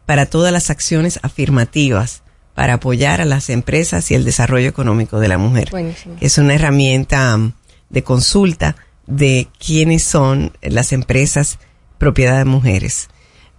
para 0.04 0.26
todas 0.26 0.52
las 0.52 0.68
acciones 0.68 1.18
afirmativas, 1.22 2.22
para 2.54 2.74
apoyar 2.74 3.22
a 3.22 3.24
las 3.24 3.48
empresas 3.48 4.10
y 4.10 4.14
el 4.14 4.26
desarrollo 4.26 4.68
económico 4.68 5.18
de 5.18 5.28
la 5.28 5.38
mujer. 5.38 5.70
Buenísimo. 5.70 6.16
Es 6.20 6.36
una 6.36 6.54
herramienta 6.54 7.34
um, 7.34 7.52
de 7.88 8.02
consulta 8.02 8.76
de 9.06 9.48
quiénes 9.58 10.04
son 10.04 10.52
las 10.60 10.92
empresas 10.92 11.58
propiedad 11.96 12.36
de 12.36 12.44
mujeres 12.44 13.08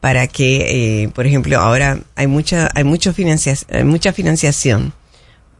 para 0.01 0.27
que, 0.27 1.03
eh, 1.03 1.09
por 1.09 1.25
ejemplo, 1.25 1.59
ahora 1.59 1.99
hay 2.15 2.27
mucha, 2.27 2.69
hay 2.75 2.83
mucho 2.83 3.11
financia, 3.11 3.55
hay 3.71 3.85
mucha 3.85 4.13
financiación 4.13 4.93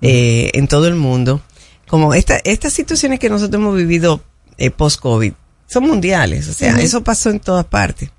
eh, 0.04 0.52
en 0.54 0.68
todo 0.68 0.88
el 0.88 0.96
mundo. 0.96 1.42
Como 1.88 2.14
esta, 2.14 2.38
estas 2.44 2.74
situaciones 2.74 3.20
que 3.20 3.30
nosotros 3.30 3.60
hemos 3.60 3.76
vivido 3.76 4.22
eh, 4.60 4.70
post-COVID 4.70 5.34
son 5.72 5.88
mundiales, 5.88 6.50
o 6.50 6.54
sea, 6.54 6.82
eso 6.82 7.02
pasó 7.02 7.30
en 7.30 7.40
todas 7.40 7.64
partes 7.66 8.10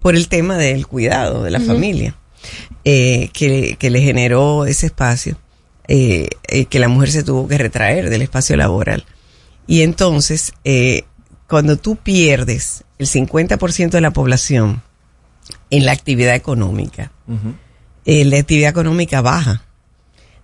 por 0.00 0.16
el 0.16 0.28
tema 0.28 0.56
del 0.56 0.86
cuidado 0.86 1.42
de 1.42 1.50
la 1.50 1.60
familia, 1.60 2.16
eh, 2.86 3.28
que, 3.34 3.76
que 3.78 3.90
le 3.90 4.00
generó 4.00 4.64
ese 4.64 4.86
espacio, 4.86 5.36
eh, 5.88 6.30
eh, 6.48 6.64
que 6.64 6.78
la 6.78 6.88
mujer 6.88 7.10
se 7.10 7.22
tuvo 7.22 7.46
que 7.46 7.58
retraer 7.58 8.08
del 8.08 8.22
espacio 8.22 8.56
laboral. 8.56 9.04
Y 9.66 9.82
entonces, 9.82 10.54
cuando 11.46 11.76
tú 11.76 11.96
pierdes 11.96 12.84
el 12.98 13.06
50% 13.06 13.90
de 13.90 14.00
la 14.00 14.10
población 14.12 14.82
en 15.68 15.84
la 15.84 15.92
actividad 15.92 16.34
económica, 16.34 17.12
la 18.06 18.38
actividad 18.38 18.70
económica 18.70 19.20
baja. 19.20 19.64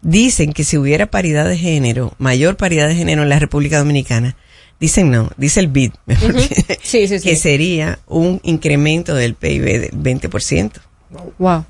Dicen 0.02 0.52
que 0.52 0.64
si 0.64 0.76
hubiera 0.76 1.06
paridad 1.06 1.48
de 1.48 1.56
género, 1.56 2.14
mayor 2.18 2.58
paridad 2.58 2.88
de 2.88 2.94
género 2.94 3.22
en 3.22 3.30
la 3.30 3.38
República 3.38 3.78
Dominicana, 3.78 4.36
dicen 4.80 5.10
no, 5.10 5.30
dice 5.36 5.60
el 5.60 5.68
BID, 5.68 5.92
mejor 6.06 6.34
que- 6.34 6.78
Sí, 6.82 7.08
sí, 7.08 7.18
sí. 7.18 7.28
que 7.28 7.36
sería 7.36 7.98
un 8.06 8.40
incremento 8.44 9.14
del 9.14 9.34
PIB 9.34 9.80
del 9.80 9.90
20%. 9.92 10.72
Wow. 11.38 11.64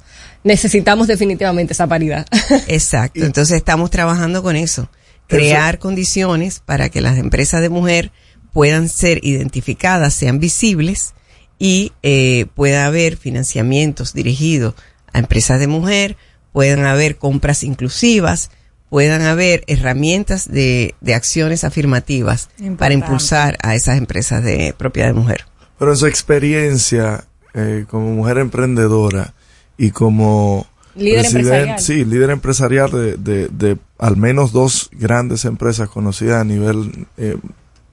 Necesitamos 0.45 1.07
definitivamente 1.07 1.73
esa 1.73 1.87
paridad. 1.87 2.27
Exacto. 2.69 3.25
Entonces 3.25 3.57
estamos 3.57 3.91
trabajando 3.91 4.43
con 4.43 4.57
eso. 4.57 4.89
Crear 5.27 5.79
condiciones 5.79 6.61
para 6.65 6.89
que 6.89 7.01
las 7.01 7.19
empresas 7.19 7.61
de 7.61 7.69
mujer 7.69 8.13
puedan 8.53 8.89
ser 8.89 9.21
identificadas, 9.25 10.15
sean 10.15 10.39
visibles 10.41 11.13
y 11.59 11.93
eh, 12.03 12.47
pueda 12.55 12.87
haber 12.87 13.17
financiamientos 13.17 14.15
dirigidos 14.15 14.75
a 15.13 15.19
empresas 15.19 15.61
de 15.61 15.67
mujer, 15.67 16.17
puedan 16.53 16.87
haber 16.87 17.17
compras 17.19 17.63
inclusivas, 17.63 18.51
puedan 18.91 19.23
haber 19.23 19.65
herramientas 19.67 20.49
de, 20.49 20.95
de 21.01 21.15
acciones 21.15 21.65
afirmativas 21.65 22.49
para 22.79 22.95
impulsar 22.95 23.57
a 23.63 23.75
esas 23.75 23.99
empresas 23.99 24.43
de 24.43 24.75
propiedad 24.77 25.09
de 25.09 25.15
mujer. 25.15 25.45
Pero 25.79 25.93
en 25.93 25.97
su 25.97 26.07
experiencia 26.07 27.25
eh, 27.55 27.85
como 27.89 28.13
mujer 28.13 28.39
emprendedora 28.39 29.35
y 29.77 29.91
como 29.91 30.67
Líder 30.95 31.27
empresarial. 31.27 31.79
sí, 31.79 32.05
líder 32.05 32.31
empresarial 32.31 32.91
de, 32.91 33.17
de, 33.17 33.49
de 33.49 33.79
al 33.99 34.17
menos 34.17 34.53
dos 34.53 34.91
grandes 34.93 35.45
empresas 35.45 35.89
conocidas 35.89 36.41
a 36.41 36.45
nivel 36.45 37.07
eh, 37.17 37.37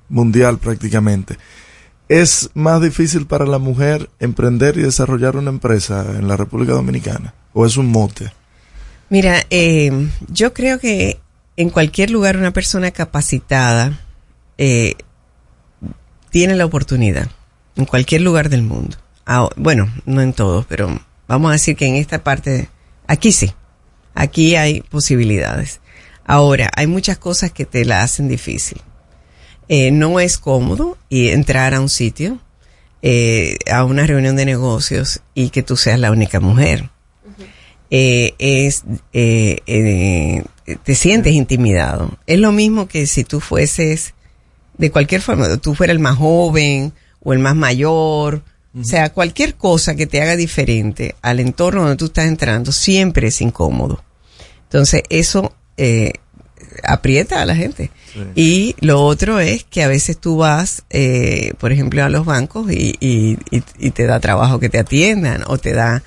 mundial 0.09 0.57
prácticamente. 0.57 1.37
¿Es 2.07 2.51
más 2.53 2.81
difícil 2.81 3.25
para 3.25 3.45
la 3.45 3.57
mujer 3.57 4.09
emprender 4.19 4.77
y 4.77 4.83
desarrollar 4.83 5.37
una 5.37 5.49
empresa 5.49 6.05
en 6.17 6.27
la 6.27 6.37
República 6.37 6.73
Dominicana? 6.73 7.33
¿O 7.53 7.65
es 7.65 7.77
un 7.77 7.87
mote? 7.87 8.31
Mira, 9.09 9.43
eh, 9.49 10.09
yo 10.29 10.53
creo 10.53 10.79
que 10.79 11.19
en 11.57 11.69
cualquier 11.69 12.09
lugar 12.09 12.37
una 12.37 12.51
persona 12.51 12.91
capacitada 12.91 13.99
eh, 14.57 14.95
tiene 16.31 16.55
la 16.55 16.65
oportunidad, 16.65 17.29
en 17.75 17.85
cualquier 17.85 18.21
lugar 18.21 18.49
del 18.49 18.63
mundo. 18.63 18.97
Bueno, 19.55 19.91
no 20.05 20.21
en 20.21 20.33
todos, 20.33 20.65
pero 20.65 20.99
vamos 21.27 21.49
a 21.49 21.53
decir 21.53 21.75
que 21.75 21.87
en 21.87 21.95
esta 21.95 22.23
parte, 22.23 22.69
aquí 23.07 23.31
sí, 23.31 23.53
aquí 24.13 24.55
hay 24.55 24.81
posibilidades. 24.81 25.81
Ahora, 26.25 26.71
hay 26.75 26.87
muchas 26.87 27.17
cosas 27.17 27.51
que 27.51 27.65
te 27.65 27.85
la 27.85 28.01
hacen 28.01 28.27
difícil. 28.27 28.81
Eh, 29.67 29.91
no 29.91 30.19
es 30.19 30.37
cómodo 30.37 30.97
y 31.09 31.29
entrar 31.29 31.73
a 31.73 31.79
un 31.79 31.89
sitio, 31.89 32.39
eh, 33.01 33.57
a 33.71 33.83
una 33.83 34.05
reunión 34.05 34.35
de 34.35 34.45
negocios 34.45 35.21
y 35.33 35.49
que 35.49 35.63
tú 35.63 35.77
seas 35.77 35.99
la 35.99 36.11
única 36.11 36.39
mujer 36.39 36.89
eh, 37.89 38.33
es 38.39 38.83
eh, 39.13 39.59
eh, 39.67 40.43
te 40.83 40.95
sientes 40.95 41.33
intimidado. 41.33 42.17
Es 42.25 42.39
lo 42.39 42.51
mismo 42.51 42.87
que 42.87 43.07
si 43.07 43.23
tú 43.23 43.39
fueses 43.39 44.13
de 44.77 44.91
cualquier 44.91 45.21
forma, 45.21 45.57
tú 45.57 45.75
fueras 45.75 45.93
el 45.93 45.99
más 45.99 46.17
joven 46.17 46.93
o 47.23 47.33
el 47.33 47.39
más 47.39 47.55
mayor, 47.55 48.43
o 48.79 48.83
sea, 48.83 49.13
cualquier 49.13 49.55
cosa 49.55 49.95
que 49.95 50.05
te 50.05 50.21
haga 50.21 50.35
diferente 50.35 51.15
al 51.21 51.39
entorno 51.39 51.81
donde 51.81 51.95
tú 51.95 52.05
estás 52.05 52.25
entrando 52.25 52.71
siempre 52.71 53.27
es 53.27 53.39
incómodo. 53.41 54.03
Entonces 54.63 55.03
eso 55.09 55.53
eh, 55.77 56.13
aprieta 56.83 57.41
a 57.41 57.45
la 57.45 57.55
gente. 57.55 57.91
Y 58.33 58.75
lo 58.79 59.03
otro 59.03 59.39
es 59.39 59.65
que 59.65 59.83
a 59.83 59.89
veces 59.89 60.17
tú 60.17 60.37
vas, 60.37 60.83
eh, 60.89 61.53
por 61.59 61.71
ejemplo, 61.71 62.03
a 62.03 62.09
los 62.09 62.25
bancos 62.25 62.71
y, 62.71 62.95
y, 62.99 63.37
y, 63.51 63.63
y 63.77 63.91
te 63.91 64.05
da 64.05 64.19
trabajo 64.19 64.59
que 64.59 64.69
te 64.69 64.79
atiendan 64.79 65.43
o 65.47 65.57
te 65.57 65.73
da... 65.73 66.03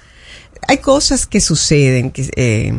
Hay 0.67 0.79
cosas 0.79 1.27
que 1.27 1.41
suceden 1.41 2.11
que... 2.11 2.29
Eh, 2.37 2.73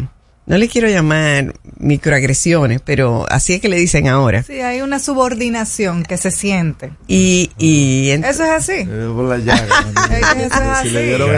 no 0.50 0.58
le 0.58 0.68
quiero 0.68 0.90
llamar 0.90 1.54
microagresiones, 1.78 2.82
pero 2.82 3.28
así 3.30 3.54
es 3.54 3.62
que 3.62 3.70
le 3.70 3.78
dicen 3.78 4.08
ahora. 4.08 4.42
Sí, 4.42 4.62
hay 4.62 4.82
una 4.82 4.98
subordinación 4.98 6.02
que 6.02 6.18
se 6.18 6.32
siente. 6.32 6.90
Y, 7.08 7.52
y 7.60 8.10
Eso 8.10 8.44
es 8.44 8.50
así. 8.50 8.90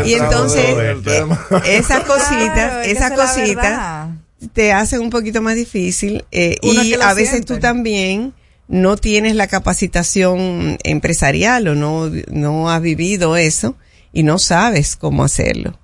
Y 0.06 0.14
entonces 0.14 0.66
eh, 0.66 1.36
esas 1.66 2.06
cositas, 2.06 2.88
esas 2.88 3.12
cositas 3.12 4.10
te 4.54 4.72
hacen 4.72 5.02
un 5.02 5.10
poquito 5.10 5.42
más 5.42 5.56
difícil 5.56 6.24
eh, 6.32 6.56
y 6.62 6.94
a 6.94 7.14
veces 7.14 7.32
siente. 7.32 7.54
tú 7.54 7.60
también 7.60 8.34
no 8.70 8.96
tienes 8.96 9.36
la 9.36 9.48
capacitación 9.48 10.78
empresarial 10.86 11.68
o 11.68 11.76
no, 11.76 12.10
no 12.32 12.72
has 12.72 12.82
vivido 12.82 13.36
eso 13.36 13.76
y 14.14 14.24
no 14.24 14.40
sabes 14.40 14.96
cómo 14.96 15.26
hacerlo. 15.26 15.78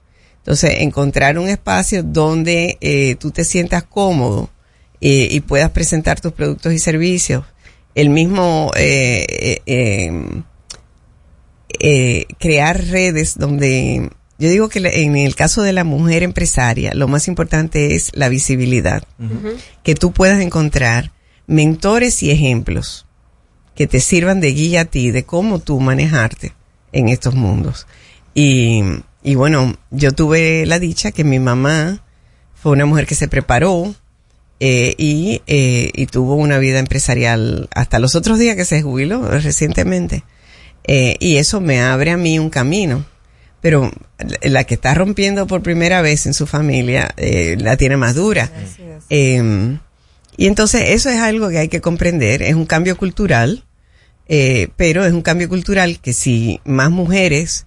Entonces, 0.47 0.79
encontrar 0.79 1.37
un 1.37 1.49
espacio 1.49 2.03
donde 2.03 2.77
eh, 2.79 3.15
tú 3.15 3.31
te 3.31 3.43
sientas 3.43 3.83
cómodo 3.83 4.49
eh, 5.01 5.27
y 5.29 5.41
puedas 5.41 5.71
presentar 5.71 6.21
tus 6.21 6.31
productos 6.31 6.71
y 6.71 6.79
servicios. 6.79 7.43
El 7.95 8.09
mismo 8.09 8.71
eh, 8.77 9.59
eh, 9.65 10.13
crear 12.39 12.81
redes 12.87 13.37
donde 13.37 14.09
yo 14.39 14.49
digo 14.49 14.69
que 14.69 14.79
en 14.79 15.17
el 15.17 15.35
caso 15.35 15.63
de 15.63 15.73
la 15.73 15.83
mujer 15.83 16.23
empresaria, 16.23 16.93
lo 16.93 17.09
más 17.09 17.27
importante 17.27 17.95
es 17.95 18.11
la 18.13 18.29
visibilidad. 18.29 19.03
Que 19.83 19.95
tú 19.95 20.13
puedas 20.13 20.39
encontrar 20.39 21.11
mentores 21.45 22.23
y 22.23 22.31
ejemplos 22.31 23.05
que 23.75 23.85
te 23.85 23.99
sirvan 23.99 24.39
de 24.39 24.53
guía 24.53 24.81
a 24.81 24.85
ti 24.85 25.11
de 25.11 25.25
cómo 25.25 25.59
tú 25.59 25.81
manejarte 25.81 26.53
en 26.93 27.09
estos 27.09 27.35
mundos. 27.35 27.85
Y, 28.39 28.83
y 29.23 29.33
bueno, 29.33 29.75
yo 29.89 30.11
tuve 30.11 30.67
la 30.67 30.77
dicha 30.77 31.11
que 31.11 31.23
mi 31.23 31.39
mamá 31.39 32.03
fue 32.53 32.73
una 32.73 32.85
mujer 32.85 33.07
que 33.07 33.15
se 33.15 33.27
preparó, 33.27 33.95
eh, 34.59 34.93
y, 34.99 35.41
eh, 35.47 35.89
y 35.91 36.05
tuvo 36.05 36.35
una 36.35 36.59
vida 36.59 36.77
empresarial 36.77 37.67
hasta 37.73 37.97
los 37.97 38.13
otros 38.13 38.37
días 38.37 38.55
que 38.55 38.63
se 38.63 38.83
jubiló 38.83 39.27
recientemente. 39.27 40.23
Eh, 40.83 41.15
y 41.19 41.37
eso 41.37 41.61
me 41.61 41.81
abre 41.81 42.11
a 42.11 42.17
mí 42.17 42.37
un 42.37 42.51
camino. 42.51 43.05
Pero 43.59 43.91
la 44.43 44.65
que 44.65 44.75
está 44.75 44.93
rompiendo 44.93 45.47
por 45.47 45.63
primera 45.63 46.03
vez 46.03 46.27
en 46.27 46.35
su 46.35 46.45
familia 46.45 47.09
eh, 47.17 47.57
la 47.59 47.75
tiene 47.75 47.97
más 47.97 48.13
dura. 48.13 48.51
Eh, 49.09 49.77
y 50.37 50.45
entonces 50.45 50.89
eso 50.89 51.09
es 51.09 51.17
algo 51.17 51.49
que 51.49 51.57
hay 51.57 51.69
que 51.69 51.81
comprender, 51.81 52.43
es 52.43 52.53
un 52.53 52.67
cambio 52.67 52.97
cultural, 52.97 53.63
pero 54.27 55.05
es 55.05 55.11
un 55.11 55.23
cambio 55.23 55.49
cultural 55.49 55.99
que 55.99 56.13
si 56.13 56.61
más 56.65 56.91
mujeres 56.91 57.65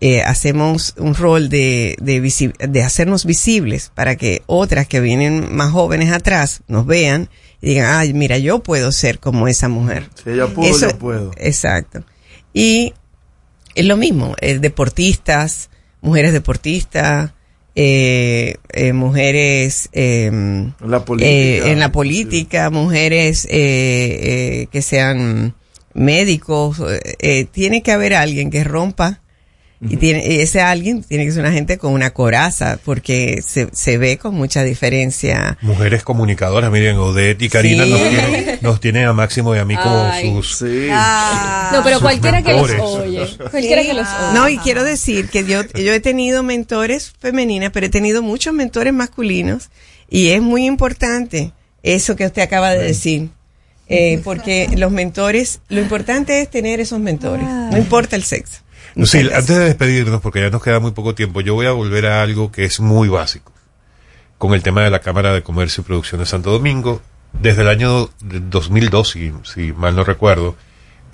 eh, 0.00 0.22
hacemos 0.22 0.94
un 0.98 1.14
rol 1.14 1.48
de, 1.48 1.96
de, 2.00 2.20
de 2.68 2.82
hacernos 2.82 3.24
visibles 3.24 3.90
para 3.94 4.16
que 4.16 4.42
otras 4.46 4.86
que 4.86 5.00
vienen 5.00 5.54
más 5.54 5.70
jóvenes 5.72 6.12
atrás 6.12 6.62
nos 6.68 6.86
vean 6.86 7.28
y 7.60 7.68
digan, 7.70 7.86
ay, 7.94 8.12
mira, 8.12 8.38
yo 8.38 8.60
puedo 8.62 8.92
ser 8.92 9.18
como 9.18 9.48
esa 9.48 9.68
mujer. 9.68 10.08
Si 10.22 10.30
ella 10.30 10.46
pudo, 10.46 10.66
Eso- 10.68 10.90
yo 10.90 10.98
puedo. 10.98 11.30
Exacto. 11.38 12.04
Y 12.52 12.92
es 13.74 13.84
lo 13.84 13.96
mismo, 13.96 14.34
eh, 14.40 14.58
deportistas, 14.58 15.70
mujeres 16.00 16.32
deportistas, 16.32 17.32
eh, 17.74 18.56
eh, 18.72 18.92
mujeres 18.92 19.88
eh, 19.92 20.26
En 20.26 20.74
la 20.80 21.04
política. 21.04 21.30
eh, 21.30 21.70
en 21.72 21.78
la 21.78 21.92
política, 21.92 22.70
mujeres 22.70 23.44
eh, 23.44 23.50
eh, 23.52 24.66
que 24.72 24.82
sean 24.82 25.54
médicos, 25.94 26.80
tiene 27.52 27.82
que 27.82 27.92
haber 27.92 28.14
alguien 28.14 28.50
que 28.50 28.62
rompa 28.64 29.20
y 29.80 29.96
tiene, 29.96 30.26
y 30.26 30.40
ese 30.40 30.60
alguien 30.60 31.04
tiene 31.04 31.24
que 31.24 31.30
ser 31.30 31.40
una 31.42 31.52
gente 31.52 31.78
con 31.78 31.92
una 31.92 32.10
coraza 32.10 32.80
porque 32.84 33.42
se, 33.46 33.68
se 33.72 33.96
ve 33.96 34.18
con 34.18 34.34
mucha 34.34 34.64
diferencia. 34.64 35.56
Mujeres 35.62 36.02
comunicadoras, 36.02 36.70
miren, 36.72 36.96
Odette 36.96 37.42
y 37.42 37.48
Karina 37.48 37.84
Sí. 37.84 37.90
nos, 37.90 38.00
tienen, 38.02 38.58
nos 38.60 38.80
tienen 38.80 39.06
a 39.06 39.12
Máximo 39.12 39.54
y 39.54 39.58
a 39.58 39.64
mí 39.64 39.76
como 39.76 40.02
Ay. 40.04 40.30
sus... 40.32 40.62
No, 40.62 41.80
pero 41.84 41.96
Sus 41.96 42.02
cualquiera 42.02 42.42
que 42.42 42.52
los 42.54 42.70
oye. 42.70 43.26
Cualquiera 43.50 43.82
que 43.82 43.94
los 43.94 44.06
oye. 44.08 44.34
No, 44.34 44.48
y 44.48 44.58
quiero 44.58 44.82
decir 44.82 45.28
que 45.28 45.44
yo, 45.44 45.62
yo 45.64 45.92
he 45.92 46.00
tenido 46.00 46.42
mentores 46.42 47.12
femeninas, 47.20 47.70
pero 47.72 47.86
he 47.86 47.90
tenido 47.90 48.20
muchos 48.22 48.52
mentores 48.54 48.92
masculinos 48.92 49.70
y 50.10 50.30
es 50.30 50.42
muy 50.42 50.66
importante 50.66 51.52
eso 51.84 52.16
que 52.16 52.26
usted 52.26 52.42
acaba 52.42 52.70
de 52.70 52.82
decir. 52.82 53.28
Eh, 53.90 54.20
porque 54.22 54.68
los 54.76 54.90
mentores, 54.92 55.60
lo 55.70 55.80
importante 55.80 56.42
es 56.42 56.50
tener 56.50 56.78
esos 56.78 57.00
mentores, 57.00 57.46
no 57.46 57.78
importa 57.78 58.16
el 58.16 58.22
sexo. 58.22 58.58
Sí, 59.04 59.20
antes 59.20 59.48
de 59.48 59.64
despedirnos, 59.64 60.20
porque 60.20 60.40
ya 60.40 60.50
nos 60.50 60.62
queda 60.62 60.80
muy 60.80 60.90
poco 60.90 61.14
tiempo, 61.14 61.40
yo 61.40 61.54
voy 61.54 61.66
a 61.66 61.72
volver 61.72 62.06
a 62.06 62.20
algo 62.20 62.50
que 62.50 62.64
es 62.64 62.80
muy 62.80 63.08
básico, 63.08 63.52
con 64.38 64.54
el 64.54 64.62
tema 64.62 64.82
de 64.82 64.90
la 64.90 64.98
Cámara 64.98 65.32
de 65.32 65.42
Comercio 65.42 65.82
y 65.82 65.84
Producción 65.84 66.20
de 66.20 66.26
Santo 66.26 66.50
Domingo. 66.50 67.00
Desde 67.32 67.62
el 67.62 67.68
año 67.68 68.10
de 68.20 68.40
2002, 68.40 69.08
si, 69.08 69.32
si 69.44 69.72
mal 69.72 69.94
no 69.94 70.02
recuerdo, 70.02 70.56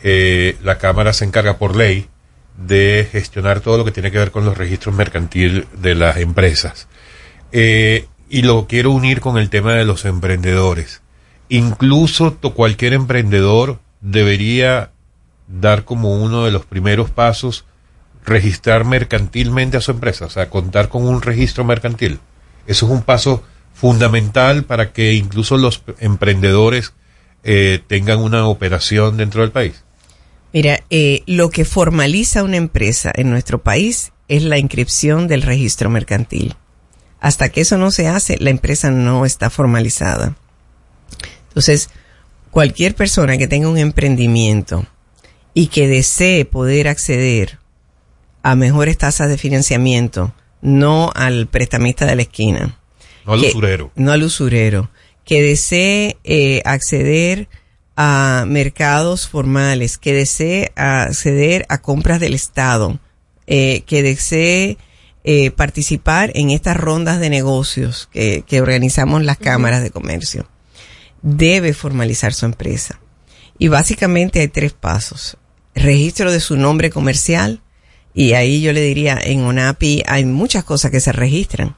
eh, 0.03 0.57
la 0.63 0.79
Cámara 0.79 1.13
se 1.13 1.27
encarga 1.27 1.59
por 1.59 1.77
ley 1.77 2.09
de 2.57 3.07
gestionar 3.11 3.61
todo 3.61 3.77
lo 3.77 3.85
que 3.85 3.93
tiene 3.93 4.11
que 4.11 4.19
ver 4.19 4.31
con 4.31 4.47
los 4.47 4.57
registros 4.57 4.95
mercantil 4.95 5.67
de 5.77 5.95
las 5.95 6.17
empresas. 6.17 6.89
Eh, 7.53 8.07
y 8.31 8.43
lo 8.43 8.67
quiero 8.67 8.93
unir 8.93 9.21
con 9.21 9.37
el 9.37 9.51
tema 9.51 9.75
de 9.75 9.85
los 9.85 10.07
emprendedores. 10.07 11.03
Incluso 11.51 12.39
cualquier 12.39 12.95
emprendedor 12.95 13.79
debería 14.01 14.91
dar 15.49 15.85
como 15.85 16.15
uno 16.17 16.47
de 16.47 16.51
los 16.51 16.65
primeros 16.65 17.11
pasos 17.11 17.67
registrar 18.25 18.85
mercantilmente 18.85 19.77
a 19.77 19.81
su 19.81 19.91
empresa, 19.91 20.27
o 20.27 20.31
sea, 20.31 20.51
contar 20.51 20.89
con 20.89 21.07
un 21.07 21.23
registro 21.23 21.65
mercantil. 21.65 22.19
Eso 22.67 22.87
es 22.87 22.93
un 22.93 23.03
paso 23.03 23.43
fundamental 23.75 24.65
para 24.65 24.93
que 24.93 25.15
incluso 25.15 25.59
los 25.59 25.83
emprendedores 25.99 26.95
eh, 27.43 27.81
tengan 27.87 28.21
una 28.21 28.47
operación 28.47 29.17
dentro 29.17 29.43
del 29.43 29.51
país. 29.51 29.85
Mira, 30.53 30.81
eh, 30.89 31.23
lo 31.27 31.51
que 31.51 31.65
formaliza 31.65 32.45
una 32.45 32.57
empresa 32.57 33.13
en 33.15 33.31
nuestro 33.31 33.63
país 33.63 34.13
es 34.29 34.45
la 34.45 34.59
inscripción 34.59 35.27
del 35.29 35.43
registro 35.43 35.91
mercantil. 35.91 36.55
Hasta 37.21 37.49
que 37.49 37.63
eso 37.63 37.77
no 37.77 37.91
se 37.91 38.07
hace, 38.07 38.39
la 38.39 38.51
empresa 38.51 38.91
no 38.91 39.27
está 39.27 39.51
formalizada. 39.51 40.37
Entonces, 41.49 41.91
cualquier 42.51 42.95
persona 42.95 43.37
que 43.37 43.49
tenga 43.49 43.69
un 43.69 43.79
emprendimiento 43.79 44.87
y 45.55 45.67
que 45.67 45.89
desee 45.89 46.45
poder 46.45 46.89
acceder 46.89 47.59
a 48.45 48.55
mejores 48.55 48.99
tasas 48.99 49.29
de 49.29 49.39
financiamiento, 49.39 50.33
no 50.61 51.11
al 51.15 51.47
prestamista 51.49 52.05
de 52.07 52.15
la 52.15 52.23
esquina. 52.23 52.79
No 53.27 53.33
al 53.33 53.41
que- 53.41 53.49
usurero. 53.49 53.91
No 53.97 54.13
al 54.13 54.23
usurero. 54.23 54.91
Que 55.25 55.43
desee 55.43 56.19
eh, 56.25 56.61
acceder 56.67 57.49
a 57.97 58.45
mercados 58.47 59.27
formales, 59.29 59.97
que 59.99 60.13
desee 60.13 60.73
acceder 60.77 61.65
a 61.71 61.81
compras 61.81 62.21
del 62.21 62.35
Estado, 62.35 62.99
eh, 63.47 63.83
que 63.87 64.03
desee 64.03 64.77
eh, 65.25 65.51
participar 65.51 66.31
en 66.35 66.51
estas 66.51 66.77
rondas 66.77 67.21
de 67.21 67.31
negocios 67.31 68.11
que, 68.13 68.45
que 68.47 68.61
organizamos 68.61 69.23
las 69.25 69.39
cámaras 69.39 69.83
de 69.83 69.91
comercio, 69.91 70.47
debe 71.23 71.73
formalizar 71.73 72.35
su 72.35 72.45
empresa. 72.45 73.01
Y 73.59 73.69
básicamente 73.69 74.41
hay 74.41 74.49
tres 74.49 74.75
pasos. 74.75 75.39
Registro 75.75 76.31
de 76.31 76.41
su 76.41 76.57
nombre 76.59 76.91
comercial, 76.91 77.63
y 78.15 78.33
ahí 78.35 78.61
yo 78.63 78.73
le 78.73 78.81
diría, 78.81 79.19
en 79.21 79.41
ONAPI 79.41 80.05
hay 80.07 80.25
muchas 80.25 80.65
cosas 80.65 80.91
que 80.91 81.01
se 81.01 81.13
registran, 81.13 81.75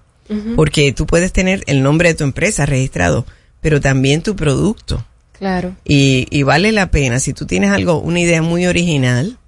porque 0.57 0.93
tú 0.93 1.07
puedes 1.07 1.33
tener 1.33 1.63
el 1.67 1.83
nombre 1.83 2.09
de 2.11 2.15
tu 2.17 2.25
empresa 2.25 2.67
registrado, 2.67 3.25
pero 3.61 3.81
también 3.81 4.23
tu 4.23 4.37
producto. 4.37 5.05
Claro. 5.39 5.75
Y, 5.85 6.27
y 6.31 6.43
vale 6.45 6.73
la 6.73 6.91
pena, 6.91 7.21
si 7.21 7.33
tú 7.33 7.47
tienes 7.47 7.71
algo, 7.71 8.01
una 8.01 8.21
idea 8.21 8.43
muy 8.43 8.67
original, 8.67 9.39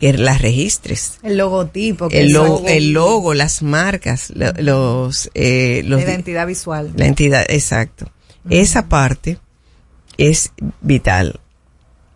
que 0.00 0.12
las 0.12 0.40
registres. 0.42 1.18
El 1.24 1.38
logotipo. 1.38 2.08
que 2.08 2.20
El 2.20 2.26
es 2.28 2.32
logo, 2.32 2.68
el 2.68 2.92
logo, 2.92 3.34
las 3.34 3.62
marcas, 3.62 4.30
lo- 4.34 4.52
los, 4.60 5.28
eh, 5.34 5.82
los, 5.84 6.00
La 6.04 6.08
identidad 6.10 6.46
visual. 6.46 6.92
la 6.94 7.06
entidad, 7.06 7.44
exacto. 7.48 8.10
Esa 8.48 8.88
parte 8.88 9.38
es 10.18 10.52
vital. 10.80 11.40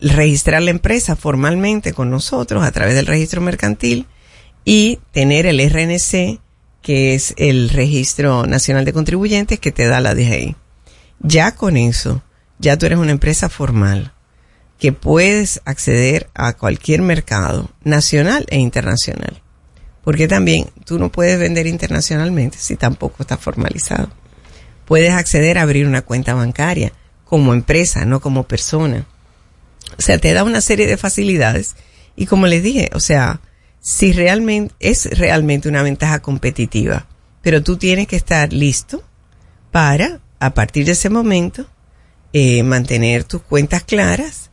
Registrar 0.00 0.62
la 0.62 0.70
empresa 0.70 1.14
formalmente 1.16 1.92
con 1.92 2.10
nosotros 2.10 2.64
a 2.64 2.72
través 2.72 2.94
del 2.94 3.06
registro 3.06 3.40
mercantil 3.40 4.06
y 4.64 5.00
tener 5.12 5.46
el 5.46 5.58
RNC, 5.58 6.40
que 6.82 7.14
es 7.14 7.34
el 7.36 7.70
Registro 7.70 8.46
Nacional 8.46 8.84
de 8.84 8.92
Contribuyentes 8.92 9.58
que 9.58 9.72
te 9.72 9.86
da 9.86 10.00
la 10.00 10.14
DGI. 10.14 10.56
Ya 11.20 11.54
con 11.54 11.76
eso, 11.76 12.22
ya 12.58 12.76
tú 12.76 12.86
eres 12.86 12.98
una 12.98 13.12
empresa 13.12 13.48
formal 13.48 14.12
que 14.78 14.92
puedes 14.92 15.60
acceder 15.64 16.28
a 16.34 16.54
cualquier 16.54 17.02
mercado 17.02 17.70
nacional 17.84 18.46
e 18.48 18.58
internacional. 18.58 19.40
Porque 20.02 20.26
también 20.26 20.70
tú 20.84 20.98
no 20.98 21.12
puedes 21.12 21.38
vender 21.38 21.68
internacionalmente 21.68 22.58
si 22.58 22.74
tampoco 22.74 23.18
está 23.20 23.36
formalizado. 23.36 24.10
Puedes 24.84 25.12
acceder 25.12 25.58
a 25.58 25.62
abrir 25.62 25.86
una 25.86 26.02
cuenta 26.02 26.34
bancaria 26.34 26.92
como 27.24 27.54
empresa, 27.54 28.04
no 28.04 28.20
como 28.20 28.42
persona. 28.42 29.06
O 29.96 30.02
sea, 30.02 30.18
te 30.18 30.32
da 30.32 30.42
una 30.42 30.60
serie 30.60 30.88
de 30.88 30.96
facilidades. 30.96 31.76
Y 32.16 32.26
como 32.26 32.48
les 32.48 32.64
dije, 32.64 32.90
o 32.92 33.00
sea, 33.00 33.40
si 33.82 34.12
realmente 34.12 34.74
es 34.80 35.18
realmente 35.18 35.68
una 35.68 35.82
ventaja 35.82 36.20
competitiva, 36.20 37.06
pero 37.42 37.62
tú 37.62 37.76
tienes 37.76 38.06
que 38.06 38.16
estar 38.16 38.52
listo 38.52 39.02
para, 39.70 40.20
a 40.38 40.54
partir 40.54 40.86
de 40.86 40.92
ese 40.92 41.10
momento, 41.10 41.66
eh, 42.32 42.62
mantener 42.62 43.24
tus 43.24 43.42
cuentas 43.42 43.82
claras 43.82 44.50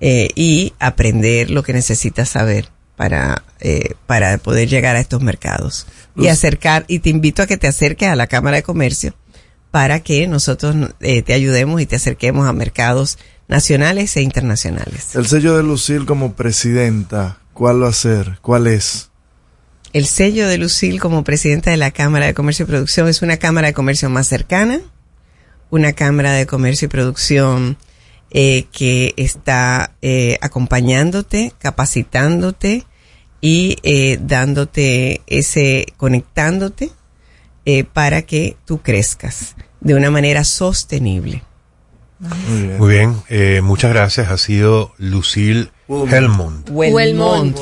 eh, 0.00 0.30
y 0.34 0.72
aprender 0.78 1.50
lo 1.50 1.62
que 1.62 1.74
necesitas 1.74 2.30
saber 2.30 2.70
para, 2.96 3.42
eh, 3.60 3.94
para 4.06 4.38
poder 4.38 4.68
llegar 4.68 4.96
a 4.96 5.00
estos 5.00 5.22
mercados. 5.22 5.86
Y 6.16 6.28
acercar, 6.28 6.84
y 6.88 7.00
te 7.00 7.10
invito 7.10 7.42
a 7.42 7.46
que 7.46 7.56
te 7.56 7.68
acerques 7.68 8.08
a 8.08 8.16
la 8.16 8.26
Cámara 8.26 8.56
de 8.56 8.62
Comercio 8.62 9.14
para 9.70 10.00
que 10.00 10.26
nosotros 10.26 10.74
eh, 11.00 11.22
te 11.22 11.32
ayudemos 11.32 11.80
y 11.80 11.86
te 11.86 11.96
acerquemos 11.96 12.48
a 12.48 12.52
mercados 12.52 13.18
nacionales 13.46 14.16
e 14.16 14.22
internacionales. 14.22 15.14
El 15.14 15.26
sello 15.26 15.56
de 15.56 15.62
Lucil 15.62 16.06
como 16.06 16.34
presidenta, 16.34 17.38
¿cuál 17.58 17.82
va 17.82 17.88
a 17.88 17.92
ser? 17.92 18.38
¿Cuál 18.40 18.68
es? 18.68 19.10
El 19.92 20.06
sello 20.06 20.46
de 20.46 20.58
Lucil 20.58 21.00
como 21.00 21.24
presidenta 21.24 21.72
de 21.72 21.76
la 21.76 21.90
Cámara 21.90 22.26
de 22.26 22.34
Comercio 22.34 22.62
y 22.62 22.68
Producción 22.68 23.08
es 23.08 23.20
una 23.20 23.36
Cámara 23.38 23.66
de 23.66 23.74
Comercio 23.74 24.08
más 24.08 24.28
cercana, 24.28 24.80
una 25.68 25.92
Cámara 25.92 26.32
de 26.32 26.46
Comercio 26.46 26.86
y 26.86 26.88
Producción 26.88 27.76
eh, 28.30 28.66
que 28.70 29.12
está 29.16 29.92
eh, 30.02 30.38
acompañándote, 30.40 31.52
capacitándote 31.58 32.86
y 33.40 33.78
eh, 33.82 34.18
dándote 34.20 35.22
ese, 35.26 35.86
conectándote 35.96 36.92
eh, 37.64 37.82
para 37.82 38.22
que 38.22 38.56
tú 38.66 38.82
crezcas 38.82 39.56
de 39.80 39.94
una 39.94 40.12
manera 40.12 40.44
sostenible. 40.44 41.42
Muy 42.78 42.94
bien, 42.94 43.16
eh, 43.28 43.62
muchas 43.64 43.92
gracias. 43.92 44.30
Ha 44.30 44.38
sido 44.38 44.92
Lucil 44.96 45.72
Helmond. 45.88 46.68
Huelmont. 46.70 47.56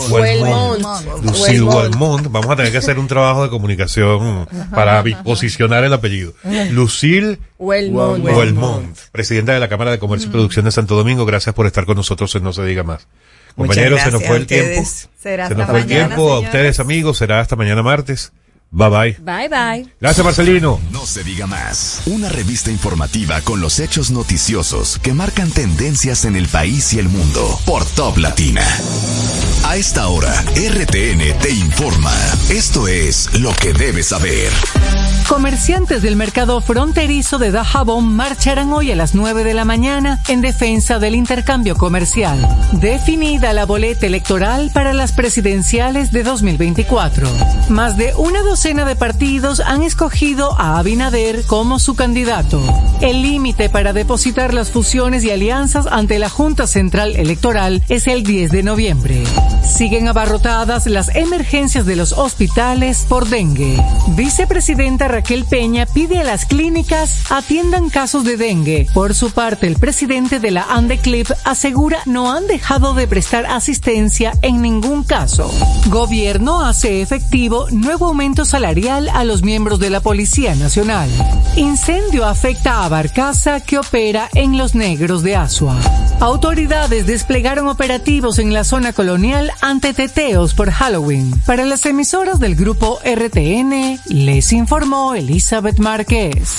Lucille 1.23 1.63
Huelmont. 1.63 2.27
Vamos 2.31 2.51
a 2.51 2.57
tener 2.57 2.73
que 2.73 2.79
hacer 2.79 2.99
un 2.99 3.07
trabajo 3.07 3.45
de 3.45 3.51
comunicación 3.51 4.49
para 4.75 5.05
posicionar 5.23 5.85
el 5.85 5.93
apellido. 5.93 6.33
Lucille 6.73 7.39
Huelmont. 7.59 8.99
Presidenta 9.13 9.53
de 9.53 9.61
la 9.61 9.69
Cámara 9.69 9.93
de 9.93 9.99
Comercio 9.99 10.29
y 10.29 10.33
Producción 10.33 10.65
de 10.65 10.73
Santo 10.73 10.97
Domingo. 10.97 11.25
Gracias 11.25 11.55
por 11.55 11.67
estar 11.67 11.87
con 11.87 11.97
nosotros 11.97 12.35
en 12.35 12.43
No 12.43 12.53
Se 12.53 12.65
Diga 12.65 12.83
Más. 12.83 13.07
Muchas 13.55 13.77
Compañeros, 13.77 14.01
se 14.03 14.11
nos 14.11 14.25
fue 14.25 14.37
el 14.37 14.47
tiempo. 14.47 14.89
Será 15.19 15.49
Se 15.49 15.55
nos 15.55 15.71
fue 15.71 15.79
el 15.81 15.87
tiempo. 15.87 16.33
A 16.33 16.41
ustedes, 16.41 16.79
amigos, 16.81 17.19
será 17.19 17.41
hasta 17.41 17.57
mañana 17.57 17.83
martes. 17.83 18.33
Bye 18.71 18.91
bye. 18.91 19.17
Bye 19.21 19.49
bye. 19.49 19.95
Gracias, 20.01 20.25
Marcelino. 20.25 20.81
No 20.91 21.07
se 21.07 21.25
diga 21.25 21.47
más. 21.47 22.03
Una 22.07 22.29
revista 22.29 22.71
informativa 22.71 23.41
con 23.43 23.61
los 23.61 23.81
hechos 23.81 24.11
noticiosos 24.11 24.99
que 24.99 25.15
marcan 25.15 25.51
tendencias 25.51 26.25
en 26.25 26.37
el 26.37 26.49
país 26.49 26.93
y 26.93 26.99
el 26.99 27.09
mundo 27.09 27.59
por 27.65 27.85
Top 27.85 28.19
Latina. 28.19 28.63
A 29.67 29.75
esta 29.75 30.07
hora, 30.07 30.45
RTN 30.55 31.39
te 31.41 31.51
informa. 31.51 32.15
Esto 32.51 32.87
es 32.87 33.41
lo 33.41 33.53
que 33.53 33.73
debes 33.73 34.07
saber. 34.07 34.53
Comerciantes 35.29 36.03
del 36.03 36.15
mercado 36.15 36.61
fronterizo 36.61 37.39
de 37.39 37.51
Dajabón 37.51 38.15
marcharán 38.15 38.73
hoy 38.73 38.93
a 38.93 38.97
las 38.97 39.17
9 39.17 39.43
de 39.43 39.55
la 39.55 39.65
mañana 39.65 40.21
en 40.29 40.41
defensa 40.41 41.01
del 41.01 41.17
intercambio 41.17 41.77
comercial. 41.77 42.49
Definida 42.75 43.53
la 43.53 43.67
boleta 43.67 44.07
electoral 44.07 44.71
para 44.73 44.93
las 44.93 45.11
presidenciales 45.11 46.13
de 46.13 46.23
2024. 46.23 47.29
Más 47.69 47.97
de 47.97 48.15
una 48.15 48.43
docena 48.43 48.85
de 48.85 48.95
partidos 48.95 49.59
han 49.59 49.83
escogido 49.83 50.57
a 50.61 50.79
Abinader 50.79 51.45
como 51.45 51.81
su 51.81 51.97
candidato. 51.97 52.63
El 53.01 53.21
límite 53.23 53.69
para 53.69 53.93
depositar 53.93 54.55
las 54.55 54.71
fusiones 54.71 55.25
y 55.25 55.33
alianzas 55.33 55.89
ante 55.91 56.21
la 56.21 56.31
Junta 56.31 56.69
Central 56.69 57.17
Electoral 57.17 57.83
es 57.89 58.07
el 58.07 58.23
10 58.23 58.53
de 58.53 58.63
noviembre. 58.63 59.25
Siguen 59.63 60.09
abarrotadas 60.09 60.87
las 60.87 61.15
emergencias 61.15 61.85
de 61.87 61.97
los 61.97 62.13
hospitales 62.13 63.05
por 63.09 63.29
dengue. 63.29 63.83
Vicepresidenta 64.09 65.09
Raquel 65.09 65.45
Peña 65.45 65.87
pide 65.87 66.19
a 66.19 66.25
las 66.25 66.47
clínicas 66.47 67.31
atiendan 67.31 67.91
casos 67.91 68.25
de 68.25 68.37
dengue. 68.37 68.89
Por 68.95 69.15
su 69.15 69.31
parte, 69.31 69.67
el 69.67 69.77
presidente 69.77 70.41
de 70.41 70.51
la 70.51 70.63
Andeclip 70.63 71.29
asegura 71.45 71.99
no 72.07 72.33
han 72.33 72.47
dejado 72.47 72.95
de 72.95 73.07
prestar 73.07 73.47
asistencia 73.47 74.33
en 74.43 74.63
ningún 74.63 75.05
caso. 75.05 75.51
Gobierno 75.87 76.63
hace 76.63 77.03
efectivo 77.03 77.67
nuevo 77.71 78.07
aumento 78.07 78.45
salarial 78.45 79.09
a 79.09 79.25
los 79.25 79.43
miembros 79.43 79.79
de 79.79 79.91
la 79.91 80.01
Policía 80.01 80.55
Nacional. 80.55 81.11
Incendio 81.57 82.25
afecta 82.25 82.85
a 82.85 82.89
Barcaza 82.89 83.61
que 83.61 83.79
opera 83.79 84.29
en 84.35 84.57
Los 84.57 84.75
Negros 84.75 85.23
de 85.23 85.37
Asua. 85.37 85.77
Autoridades 86.21 87.07
desplegaron 87.07 87.69
operativos 87.69 88.39
en 88.39 88.55
la 88.55 88.65
zona 88.65 88.93
colonial 88.93 89.46
ante 89.61 89.95
teteos 89.95 90.55
por 90.55 90.71
Halloween. 90.71 91.33
Para 91.47 91.65
las 91.65 91.87
emisoras 91.87 92.39
del 92.39 92.57
grupo 92.57 92.99
RTN, 93.05 94.01
les 94.07 94.53
informó 94.53 95.15
Elizabeth 95.15 95.79
Márquez. 95.79 96.55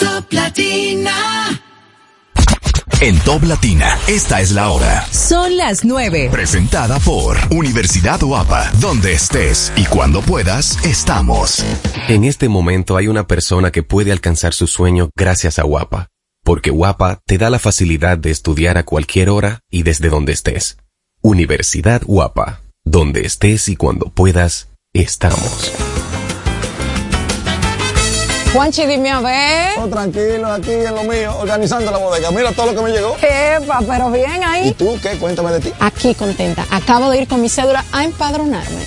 Top 0.00 0.32
Latina. 0.32 1.60
En 3.00 3.16
Top 3.20 3.44
Latina, 3.44 3.96
esta 4.08 4.40
es 4.40 4.50
la 4.50 4.70
hora. 4.70 5.06
Son 5.12 5.56
las 5.56 5.84
9. 5.84 6.30
Presentada 6.32 6.98
por 6.98 7.36
Universidad 7.50 8.20
UAPA, 8.20 8.72
donde 8.80 9.12
estés 9.12 9.72
y 9.76 9.84
cuando 9.84 10.20
puedas, 10.20 10.84
estamos. 10.84 11.64
En 12.08 12.24
este 12.24 12.48
momento 12.48 12.96
hay 12.96 13.06
una 13.06 13.28
persona 13.28 13.70
que 13.70 13.84
puede 13.84 14.10
alcanzar 14.10 14.52
su 14.52 14.66
sueño 14.66 15.10
gracias 15.16 15.60
a 15.60 15.62
Guapa, 15.62 16.08
porque 16.48 16.70
Guapa 16.70 17.20
te 17.26 17.36
da 17.36 17.50
la 17.50 17.58
facilidad 17.58 18.16
de 18.16 18.30
estudiar 18.30 18.78
a 18.78 18.84
cualquier 18.86 19.28
hora 19.28 19.60
y 19.70 19.82
desde 19.82 20.08
donde 20.08 20.32
estés. 20.32 20.78
Universidad 21.20 22.00
Guapa, 22.02 22.62
donde 22.86 23.26
estés 23.26 23.68
y 23.68 23.76
cuando 23.76 24.06
puedas, 24.06 24.68
estamos. 24.94 25.70
Juanchi, 28.54 28.86
dime 28.86 29.10
a 29.10 29.20
ver. 29.20 29.78
Oh, 29.78 29.88
tranquilo, 29.88 30.46
aquí 30.50 30.72
en 30.72 30.94
lo 30.94 31.04
mío, 31.04 31.36
organizando 31.38 31.90
la 31.90 31.98
bodega. 31.98 32.30
Mira 32.30 32.50
todo 32.52 32.72
lo 32.72 32.74
que 32.74 32.82
me 32.82 32.96
llegó. 32.96 33.14
Epa, 33.20 33.80
pero 33.86 34.10
bien 34.10 34.42
ahí. 34.42 34.68
¿Y 34.68 34.72
tú 34.72 34.98
qué? 35.02 35.18
Cuéntame 35.18 35.50
de 35.50 35.60
ti. 35.60 35.72
Aquí 35.80 36.14
contenta. 36.14 36.64
Acabo 36.70 37.10
de 37.10 37.20
ir 37.20 37.28
con 37.28 37.42
mi 37.42 37.50
cédula 37.50 37.84
a 37.92 38.04
empadronarme. 38.04 38.86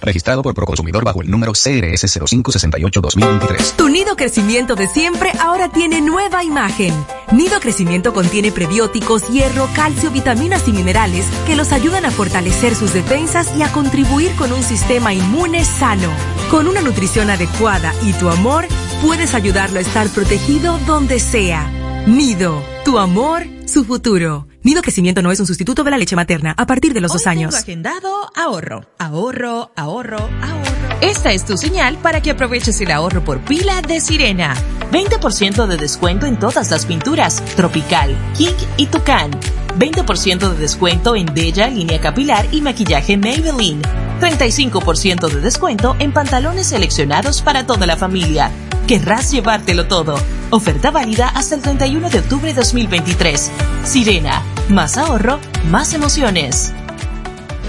Registrado 0.00 0.42
por 0.42 0.54
Proconsumidor 0.54 1.04
bajo 1.04 1.22
el 1.22 1.30
número 1.30 1.52
CRS 1.52 2.04
0568-2023. 2.20 3.76
Tu 3.76 3.88
nido 3.88 4.16
crecimiento 4.16 4.74
de 4.74 4.88
siempre 4.88 5.32
ahora 5.40 5.70
tiene 5.70 6.00
nueva 6.00 6.44
imagen. 6.44 6.94
Nido 7.32 7.60
crecimiento 7.60 8.12
contiene 8.12 8.52
prebióticos, 8.52 9.28
hierro, 9.28 9.68
calcio, 9.74 10.10
vitaminas 10.10 10.66
y 10.68 10.72
minerales 10.72 11.26
que 11.46 11.56
los 11.56 11.72
ayudan 11.72 12.04
a 12.04 12.10
fortalecer 12.10 12.74
sus 12.74 12.92
defensas 12.94 13.54
y 13.56 13.62
a 13.62 13.72
contribuir 13.72 14.34
con 14.36 14.52
un 14.52 14.62
sistema 14.62 15.12
inmune 15.12 15.64
sano. 15.64 16.10
Con 16.50 16.66
una 16.66 16.80
nutrición 16.80 17.30
adecuada 17.30 17.92
y 18.02 18.12
tu 18.14 18.28
amor, 18.28 18.66
puedes 19.02 19.34
ayudarlo 19.34 19.78
a 19.78 19.82
estar 19.82 20.08
protegido 20.08 20.78
donde 20.86 21.20
sea. 21.20 21.70
Nido, 22.06 22.62
tu 22.84 22.98
amor, 22.98 23.44
su 23.66 23.84
futuro. 23.84 24.47
Nido 24.68 24.82
crecimiento 24.82 25.22
no 25.22 25.32
es 25.32 25.40
un 25.40 25.46
sustituto 25.46 25.82
de 25.82 25.90
la 25.90 25.96
leche 25.96 26.14
materna 26.14 26.54
a 26.54 26.66
partir 26.66 26.92
de 26.92 27.00
los 27.00 27.10
dos 27.10 27.26
años. 27.26 27.54
agendado 27.54 28.30
ahorro, 28.36 28.84
ahorro, 28.98 29.70
ahorro, 29.74 30.18
ahorro. 30.18 30.98
Esta 31.00 31.32
es 31.32 31.46
tu 31.46 31.56
señal 31.56 31.96
para 31.96 32.20
que 32.20 32.32
aproveches 32.32 32.78
el 32.82 32.90
ahorro 32.90 33.24
por 33.24 33.40
pila 33.40 33.80
de 33.80 33.98
Sirena. 34.02 34.54
20% 34.92 35.66
de 35.66 35.76
descuento 35.78 36.26
en 36.26 36.38
todas 36.38 36.70
las 36.70 36.84
pinturas, 36.84 37.42
Tropical, 37.56 38.14
King 38.36 38.52
y 38.76 38.84
Tucán. 38.88 39.30
20% 39.78 40.52
de 40.52 40.58
descuento 40.58 41.14
en 41.14 41.26
Bella, 41.32 41.68
línea 41.68 42.00
capilar 42.00 42.46
y 42.50 42.60
maquillaje 42.60 43.16
Maybelline. 43.16 43.80
35% 44.20 45.28
de 45.28 45.40
descuento 45.40 45.94
en 46.00 46.12
pantalones 46.12 46.66
seleccionados 46.66 47.42
para 47.42 47.64
toda 47.66 47.86
la 47.86 47.96
familia. 47.96 48.50
Querrás 48.88 49.30
llevártelo 49.30 49.86
todo. 49.86 50.18
Oferta 50.50 50.90
válida 50.90 51.28
hasta 51.28 51.54
el 51.54 51.62
31 51.62 52.10
de 52.10 52.18
octubre 52.18 52.48
de 52.48 52.54
2023. 52.54 53.50
Sirena, 53.84 54.42
más 54.68 54.96
ahorro, 54.96 55.38
más 55.70 55.94
emociones. 55.94 56.72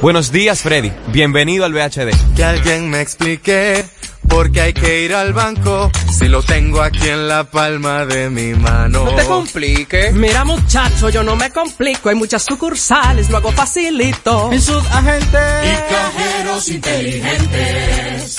Buenos 0.01 0.31
días, 0.31 0.61
Freddy. 0.61 0.91
Bienvenido 1.11 1.65
al 1.65 1.73
VHD. 1.73 2.15
Que 2.35 2.43
alguien 2.43 2.89
me 2.89 3.01
explique 3.01 3.85
por 4.29 4.51
qué 4.51 4.61
hay 4.61 4.73
que 4.73 5.03
ir 5.03 5.13
al 5.13 5.33
banco 5.33 5.91
si 6.17 6.27
lo 6.27 6.41
tengo 6.43 6.81
aquí 6.81 7.07
en 7.07 7.27
la 7.27 7.43
palma 7.43 8.05
de 8.05 8.29
mi 8.29 8.53
mano. 8.53 9.05
No 9.05 9.15
te 9.15 9.25
compliques. 9.25 10.13
Mira, 10.13 10.45
muchacho, 10.45 11.09
yo 11.09 11.23
no 11.23 11.35
me 11.35 11.49
complico. 11.51 12.09
Hay 12.09 12.15
muchas 12.15 12.43
sucursales, 12.43 13.29
lo 13.29 13.37
hago 13.37 13.51
facilito. 13.51 14.51
En 14.51 14.61
subagentes 14.61 15.41
y 15.65 15.93
cajeros 15.93 16.69
inteligentes. 16.69 18.37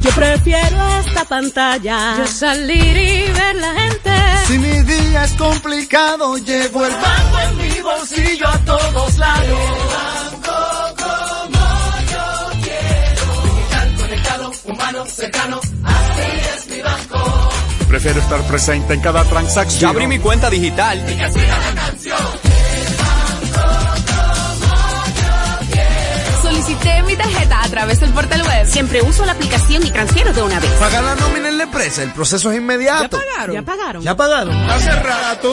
Yo 0.00 0.10
prefiero 0.10 0.98
esta 1.06 1.24
pantalla. 1.24 2.16
Yo 2.18 2.26
salir 2.26 2.96
y 2.96 3.32
ver 3.32 3.56
la 3.56 3.72
gente. 3.74 4.10
Si 4.46 4.58
mi 4.58 4.82
día 4.82 5.24
es 5.24 5.32
complicado, 5.32 6.36
llevo 6.36 6.84
el 6.84 6.92
banco 6.92 7.38
en 7.48 7.56
mi 7.56 7.80
bolsillo 7.80 8.48
a 8.48 8.58
todos 8.58 9.16
lados. 9.16 10.43
Humano, 14.84 15.06
cercano. 15.06 15.60
Así 15.84 16.22
es 16.54 16.66
mi 16.68 16.82
banco. 16.82 17.48
Prefiero 17.88 18.20
estar 18.20 18.42
presente 18.46 18.94
en 18.94 19.00
cada 19.00 19.24
transacción. 19.24 19.80
Ya 19.80 19.88
abrí 19.88 20.06
mi 20.06 20.18
cuenta 20.18 20.50
digital. 20.50 20.98
Y 20.98 21.16
que 21.16 21.32
siga 21.32 21.58
la 21.58 21.82
canción. 21.82 22.18
Solicité 26.42 27.02
mi 27.02 27.16
tarjeta 27.16 27.62
a 27.62 27.68
través 27.68 28.00
del 28.00 28.10
portal 28.12 28.42
web 28.42 28.50
Web. 28.50 28.66
Siempre 28.66 29.02
uso 29.02 29.24
la 29.24 29.32
aplicación 29.32 29.86
y 29.86 29.90
transfiero 29.90 30.32
de 30.32 30.42
una 30.42 30.60
vez. 30.60 30.70
Paga 30.72 31.00
la 31.00 31.14
nómina 31.14 31.48
en 31.48 31.58
la 31.58 31.64
empresa, 31.64 32.02
el 32.02 32.12
proceso 32.12 32.50
es 32.50 32.58
inmediato. 32.58 33.18
¿Ya 33.18 33.24
pagaron? 33.24 33.54
¿Ya 33.54 33.62
pagaron? 33.62 34.02
¿Ya 34.02 34.16
pagaron? 34.16 34.70
Hace 34.70 34.90
rato. 34.90 35.52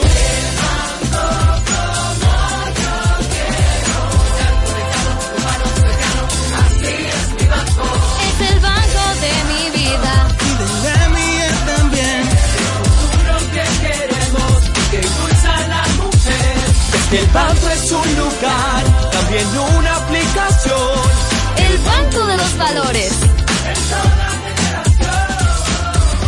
El 17.18 17.26
banco 17.26 17.68
es 17.68 17.92
un 17.92 18.16
lugar, 18.16 19.10
también 19.10 19.46
una 19.76 19.96
aplicación. 19.96 21.00
El 21.58 21.78
banco 21.78 22.26
de 22.26 22.36
los 22.36 22.56
valores. 22.56 23.12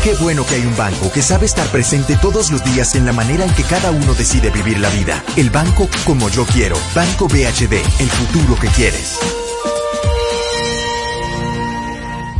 Qué 0.03 0.15
bueno 0.17 0.45
que 0.45 0.57
hay 0.57 0.67
un 0.67 0.77
banco 0.77 1.11
que 1.11 1.23
sabe 1.23 1.47
estar 1.47 1.67
presente 1.69 2.17
todos 2.17 2.51
los 2.51 2.63
días 2.63 2.95
en 2.95 3.07
la 3.07 3.13
manera 3.13 3.45
en 3.45 3.55
que 3.55 3.63
cada 3.63 3.91
uno 3.91 4.13
decide 4.13 4.51
vivir 4.51 4.79
la 4.79 4.91
vida. 4.91 5.25
El 5.37 5.49
banco 5.49 5.89
como 6.05 6.29
yo 6.29 6.45
quiero. 6.45 6.77
Banco 6.95 7.27
BHD, 7.27 7.73
el 8.01 8.11
futuro 8.11 8.59
que 8.61 8.69
quieres. 8.69 9.19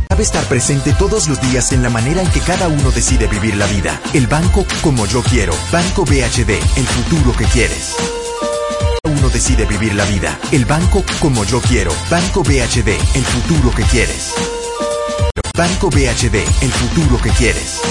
Sabe 0.07 0.21
estar 0.21 0.43
presente 0.45 0.93
todos 0.93 1.27
los 1.27 1.41
días 1.41 1.71
en 1.71 1.81
la 1.81 1.89
manera 1.89 2.21
en 2.21 2.29
que 2.29 2.39
cada 2.41 2.67
uno 2.67 2.91
decide 2.91 3.25
vivir 3.25 3.57
la 3.57 3.65
vida. 3.65 3.99
El 4.13 4.27
banco 4.27 4.63
como 4.83 5.07
yo 5.07 5.23
quiero. 5.23 5.53
Banco 5.71 6.05
BHD, 6.05 6.51
el 6.77 6.87
futuro 6.87 7.35
que 7.35 7.45
quieres. 7.45 7.95
Decide 9.29 9.65
vivir 9.65 9.95
la 9.95 10.05
vida. 10.05 10.39
El 10.51 10.65
banco 10.65 11.03
como 11.19 11.43
yo 11.43 11.61
quiero. 11.61 11.91
Banco 12.09 12.43
BHD, 12.43 12.89
el 13.15 13.25
futuro 13.25 13.71
que 13.75 13.83
quieres. 13.83 14.33
Banco 15.57 15.89
BHD, 15.89 16.35
el 16.61 16.71
futuro 16.71 17.21
que 17.21 17.29
quieres. 17.31 17.81